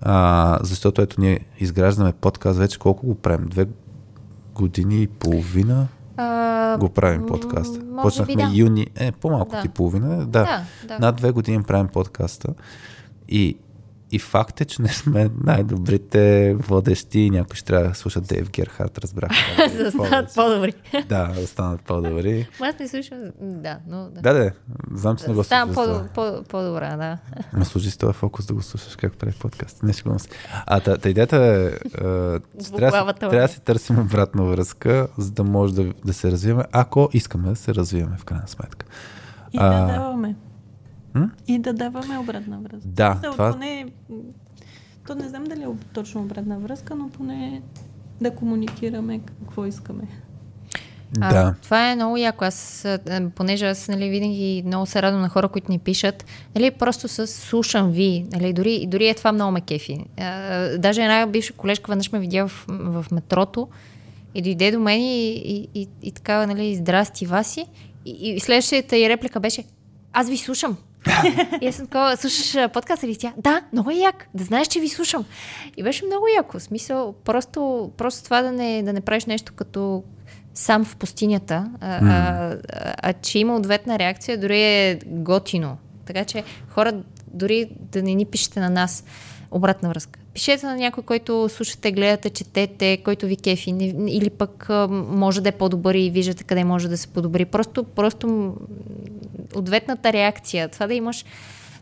а, 0.00 0.58
защото 0.62 1.02
ето 1.02 1.20
ние 1.20 1.40
изграждаме 1.58 2.12
подкаст 2.12 2.58
вече 2.58 2.78
колко 2.78 3.06
го 3.06 3.14
правим? 3.14 3.46
Две 3.48 3.66
години 4.54 5.02
и 5.02 5.06
половина 5.06 5.88
А, 6.16 6.76
го 6.78 6.88
правим 6.88 7.26
подкаста. 7.26 7.80
Почнахме 8.02 8.36
би 8.36 8.42
да. 8.42 8.50
юни, 8.54 8.86
е, 8.96 9.12
по-малко 9.12 9.50
Да. 9.50 9.58
от 9.58 9.64
и 9.64 9.68
половина. 9.68 10.16
Да. 10.16 10.26
Да, 10.26 10.62
да. 10.88 10.98
Над 10.98 11.16
две 11.16 11.30
години 11.32 11.62
правим 11.62 11.88
подкаста. 11.88 12.54
И, 13.28 13.56
и 14.12 14.18
факт 14.18 14.60
е, 14.60 14.64
че 14.64 14.82
не 14.82 14.88
сме 14.88 15.30
най-добрите 15.44 16.54
водещи 16.54 17.30
някой 17.30 17.56
ще 17.56 17.66
трябва 17.66 17.88
да 17.88 17.94
слушат 17.94 18.26
Дейв 18.26 18.50
Герхард, 18.50 18.98
разбрах. 18.98 19.30
За 19.76 19.84
да 19.84 19.90
станат 19.90 20.34
по-добри. 20.34 20.72
Да, 21.08 21.26
да 21.26 21.46
станат 21.46 21.80
по-добри. 21.80 22.48
Аз 22.60 22.78
не 22.78 22.88
слушам. 22.88 23.18
Да, 23.40 23.78
но 23.88 24.08
да. 24.08 24.20
Да, 24.20 24.32
да, 24.32 24.50
знам, 24.94 25.16
че 25.16 25.28
не 25.28 25.34
го 25.34 25.44
Ставам 25.44 25.74
това. 25.74 26.04
по, 26.14 26.44
по-добра, 26.48 26.96
да. 26.96 27.18
Ме 27.58 27.64
служи 27.64 27.90
с 27.90 27.96
този 27.96 28.12
фокус 28.12 28.46
да 28.46 28.54
го 28.54 28.62
слушаш 28.62 28.96
как 28.96 29.16
прави 29.16 29.34
подкаст. 29.40 29.82
Не 29.82 29.92
шегувам 29.92 30.18
се. 30.18 30.28
А 30.66 30.80
та, 30.80 30.98
та 30.98 31.08
идеята 31.08 31.36
е, 31.36 31.66
е, 31.66 32.70
трябва, 32.76 33.04
да 33.04 33.28
трябва 33.28 33.48
се 33.48 33.60
търсим 33.60 33.98
обратна 33.98 34.44
връзка, 34.44 35.08
за 35.18 35.30
да 35.30 35.44
може 35.44 35.74
да, 35.74 35.92
да 36.04 36.12
се 36.12 36.30
развиваме, 36.30 36.64
ако 36.72 37.08
искаме 37.12 37.48
да 37.48 37.56
се 37.56 37.74
развиваме 37.74 38.16
в 38.18 38.24
крайна 38.24 38.48
сметка. 38.48 38.86
И 39.52 39.58
да 39.58 39.86
даваме. 39.86 40.36
М? 41.14 41.30
И 41.46 41.58
да 41.58 41.72
даваме 41.72 42.18
обратна 42.18 42.58
връзка. 42.58 42.88
Да, 42.88 43.14
Мисъл, 43.14 43.32
това- 43.32 43.52
Поне, 43.52 43.86
то 45.06 45.14
не 45.14 45.28
знам 45.28 45.44
дали 45.44 45.62
е 45.62 45.66
точно 45.92 46.20
обратна 46.20 46.58
връзка, 46.58 46.94
но 46.94 47.08
поне 47.08 47.62
да 48.20 48.30
комуникираме 48.30 49.20
какво 49.20 49.66
искаме. 49.66 50.02
А, 51.20 51.32
Да. 51.34 51.54
Това 51.62 51.90
е 51.90 51.94
много 51.94 52.16
яко. 52.16 52.44
Аз, 52.44 52.86
понеже 53.34 53.66
аз 53.66 53.88
нали, 53.88 54.08
винаги 54.10 54.62
много 54.66 54.86
се 54.86 55.02
радвам 55.02 55.22
на 55.22 55.28
хора, 55.28 55.48
които 55.48 55.72
ни 55.72 55.78
пишат, 55.78 56.24
нали, 56.54 56.70
просто 56.70 57.08
с 57.08 57.26
слушам 57.26 57.90
ви. 57.90 58.26
Нали, 58.32 58.52
дори, 58.52 58.86
дори 58.88 59.08
е 59.08 59.14
това 59.14 59.32
много 59.32 59.52
ме 59.52 59.60
кефи. 59.60 60.04
А, 60.18 60.68
даже 60.78 61.02
една 61.02 61.26
бивша 61.26 61.52
колежка 61.52 61.92
веднъж 61.92 62.12
ме 62.12 62.18
видя 62.18 62.48
в, 62.48 62.64
в 62.68 63.06
метрото 63.12 63.68
и 64.34 64.42
дойде 64.42 64.70
до 64.70 64.78
мен 64.80 65.00
и, 65.00 65.28
и, 65.30 65.68
и, 65.74 65.88
и 66.02 66.12
така, 66.12 66.46
нали, 66.46 66.76
здрасти, 66.76 67.26
Васи. 67.26 67.66
И, 68.06 68.10
и 68.10 68.40
следващата 68.40 68.98
и 68.98 69.08
реплика 69.08 69.40
беше, 69.40 69.64
аз 70.12 70.28
ви 70.28 70.36
слушам. 70.36 70.76
И 71.60 71.68
аз 71.68 71.74
съм 71.74 71.86
такова, 71.86 72.16
слушаш 72.16 72.72
подкаст 72.72 73.02
или 73.02 73.16
тя? 73.16 73.32
Да, 73.36 73.62
много 73.72 73.90
е 73.90 73.94
як. 73.94 74.26
Да 74.34 74.44
знаеш, 74.44 74.68
че 74.68 74.80
ви 74.80 74.88
слушам. 74.88 75.24
И 75.76 75.82
беше 75.82 76.06
много 76.06 76.26
яко. 76.36 76.58
В 76.58 76.62
смисъл, 76.62 77.14
просто, 77.24 77.90
просто 77.96 78.24
това 78.24 78.42
да 78.42 78.52
не, 78.52 78.82
да 78.82 78.92
не 78.92 79.00
правиш 79.00 79.24
нещо 79.24 79.52
като 79.56 80.04
сам 80.54 80.84
в 80.84 80.96
пустинята, 80.96 81.70
а, 81.80 81.96
а, 81.96 82.56
а, 82.72 82.94
а 83.02 83.12
че 83.12 83.38
има 83.38 83.56
ответна 83.56 83.98
реакция, 83.98 84.40
дори 84.40 84.62
е 84.62 84.98
готино. 85.06 85.76
Така 86.06 86.24
че 86.24 86.44
хора, 86.68 86.92
дори 87.26 87.68
да 87.80 88.02
не 88.02 88.14
ни 88.14 88.24
пишете 88.24 88.60
на 88.60 88.70
нас 88.70 89.04
обратна 89.52 89.88
връзка. 89.88 90.20
Пишете 90.34 90.66
на 90.66 90.76
някой, 90.76 91.02
който 91.02 91.48
слушате, 91.48 91.92
гледате, 91.92 92.30
четете, 92.30 92.96
който 93.04 93.26
ви 93.26 93.36
кефи, 93.36 93.72
не, 93.72 93.84
или 94.08 94.30
пък 94.30 94.66
може 94.90 95.40
да 95.40 95.48
е 95.48 95.52
по-добър 95.52 95.94
и 95.94 96.10
виждате 96.10 96.44
къде 96.44 96.64
може 96.64 96.88
да 96.88 96.96
се 96.96 97.08
подобри. 97.08 97.44
Просто, 97.44 97.84
просто 97.84 98.54
ответната 99.54 100.12
реакция, 100.12 100.68
това 100.68 100.86
да 100.86 100.94
имаш 100.94 101.24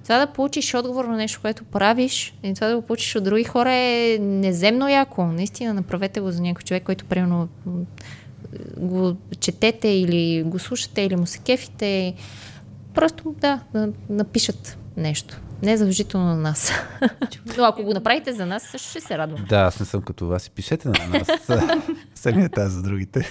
това 0.04 0.18
да 0.18 0.26
получиш 0.26 0.74
отговор 0.74 1.04
на 1.04 1.16
нещо, 1.16 1.40
което 1.42 1.64
правиш 1.64 2.34
и 2.42 2.54
това 2.54 2.68
да 2.68 2.76
го 2.76 2.82
получиш 2.82 3.16
от 3.16 3.24
други 3.24 3.44
хора 3.44 3.72
е 3.72 4.18
неземно 4.20 4.88
яко. 4.88 5.26
Наистина 5.26 5.74
направете 5.74 6.20
го 6.20 6.30
за 6.30 6.42
някой 6.42 6.62
човек, 6.62 6.82
който 6.82 7.04
примерно 7.04 7.48
го 8.76 9.16
четете 9.40 9.88
или 9.88 10.42
го 10.42 10.58
слушате 10.58 11.02
или 11.02 11.16
му 11.16 11.26
се 11.26 11.38
кефите. 11.38 12.14
Просто 12.94 13.34
да, 13.40 13.60
да 13.72 13.88
напишат 14.08 14.78
нещо. 14.96 15.40
Не 15.62 15.72
е 15.72 15.76
задължително 15.76 16.26
на 16.26 16.36
нас. 16.36 16.72
Но 17.58 17.64
ако 17.64 17.82
го 17.82 17.92
направите 17.94 18.32
за 18.32 18.46
нас, 18.46 18.62
също 18.62 18.90
ще 18.90 19.00
се 19.00 19.18
радвам. 19.18 19.44
Да, 19.48 19.56
аз 19.56 19.80
не 19.80 19.86
съм 19.86 20.02
като 20.02 20.26
вас 20.26 20.46
и 20.46 20.50
пишете 20.50 20.88
на 20.88 20.94
нас. 21.08 21.28
Самият 22.14 22.52
тази 22.52 22.74
за 22.74 22.82
другите. 22.82 23.28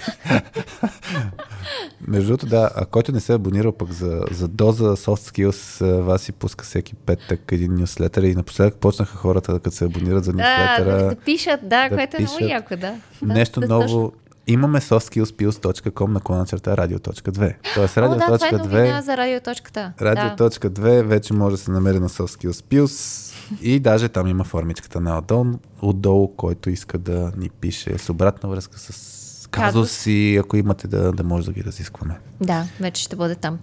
Между 2.08 2.26
другото, 2.26 2.46
да, 2.46 2.70
а 2.76 2.86
който 2.86 3.12
не 3.12 3.20
се 3.20 3.32
е 3.32 3.36
абонирал 3.36 3.72
пък 3.72 3.92
за, 3.92 4.22
за 4.30 4.48
доза 4.48 4.84
soft 4.84 5.30
skills, 5.32 6.00
вас 6.00 6.28
и 6.28 6.32
пуска 6.32 6.64
всеки 6.64 6.94
петък 6.94 7.52
един 7.52 7.74
нюслетър 7.74 8.22
и 8.22 8.34
напоследък 8.34 8.74
почнаха 8.74 9.16
хората, 9.16 9.52
като 9.52 9.70
се 9.70 9.84
абонират 9.84 10.24
за 10.24 10.32
Да, 10.32 10.38
нюслетъра. 10.38 10.98
да, 10.98 11.08
да 11.08 11.16
пишат, 11.16 11.60
да, 11.62 11.88
да 11.88 11.96
което 11.96 12.16
е 12.16 12.20
много 12.20 12.36
пишат. 12.38 12.50
яко, 12.50 12.76
да. 12.76 12.94
да 13.22 13.34
Нещо 13.34 13.60
да, 13.60 13.66
ново. 13.68 13.82
точно. 13.82 14.12
Имаме 14.46 14.80
softskillspills.com 14.80 16.06
на 16.06 16.20
клона 16.20 16.46
черта 16.46 16.76
radio.2. 16.76 17.54
Тоест 17.74 17.96
О, 17.96 18.00
да, 18.00 18.08
това 18.08 18.48
е 18.48 18.52
новина 18.52 18.68
radio.2 18.68 19.00
за 19.00 19.16
радиоточката. 19.16 19.92
Да. 19.98 20.04
Радио.2 20.04 21.02
вече 21.02 21.34
може 21.34 21.56
да 21.56 21.62
се 21.62 21.70
намери 21.70 21.98
на 21.98 22.08
Soft 22.08 22.46
Skills 22.46 22.50
Pills 22.50 23.34
и 23.60 23.80
даже 23.80 24.08
там 24.08 24.26
има 24.26 24.44
формичката 24.44 25.00
на 25.00 25.18
отдолу, 25.18 25.46
отдолу, 25.82 26.36
който 26.36 26.70
иска 26.70 26.98
да 26.98 27.32
ни 27.36 27.50
пише 27.50 27.98
с 27.98 28.10
обратна 28.10 28.48
връзка 28.48 28.78
с 28.78 29.48
казуси, 29.50 30.36
ако 30.36 30.56
имате 30.56 30.88
да, 30.88 31.12
да 31.12 31.24
може 31.24 31.46
да 31.46 31.52
ги 31.52 31.64
разискваме. 31.64 32.18
да, 32.40 32.66
вече 32.80 33.02
ще 33.02 33.16
бъде 33.16 33.34
там. 33.34 33.58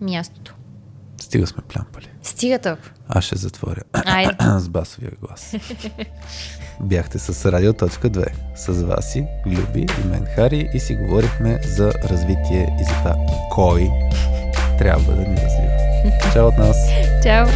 Мястото. 0.00 0.54
Стига 1.20 1.46
сме 1.46 1.62
плямпали. 1.62 2.09
Стига 2.22 2.58
толкова. 2.58 2.90
Аз 3.08 3.24
ще 3.24 3.36
затворя 3.36 3.82
Айде. 3.92 4.36
с 4.58 4.68
басовия 4.68 5.10
глас. 5.22 5.54
Бяхте 6.80 7.18
с 7.18 7.52
Радио.2 7.52 8.26
с 8.56 8.82
Васи, 8.82 9.26
Люби 9.46 9.86
и 10.04 10.08
мен 10.08 10.26
Хари 10.36 10.68
и 10.74 10.80
си 10.80 10.94
говорихме 10.94 11.60
за 11.64 11.92
развитие 12.04 12.76
и 12.80 12.84
за 12.84 12.90
това 12.90 13.16
кой 13.50 13.90
трябва 14.78 15.12
да 15.14 15.20
ни 15.20 15.36
развива. 15.36 16.32
Чао 16.32 16.46
от 16.46 16.58
нас! 16.58 16.76
Чао! 17.22 17.46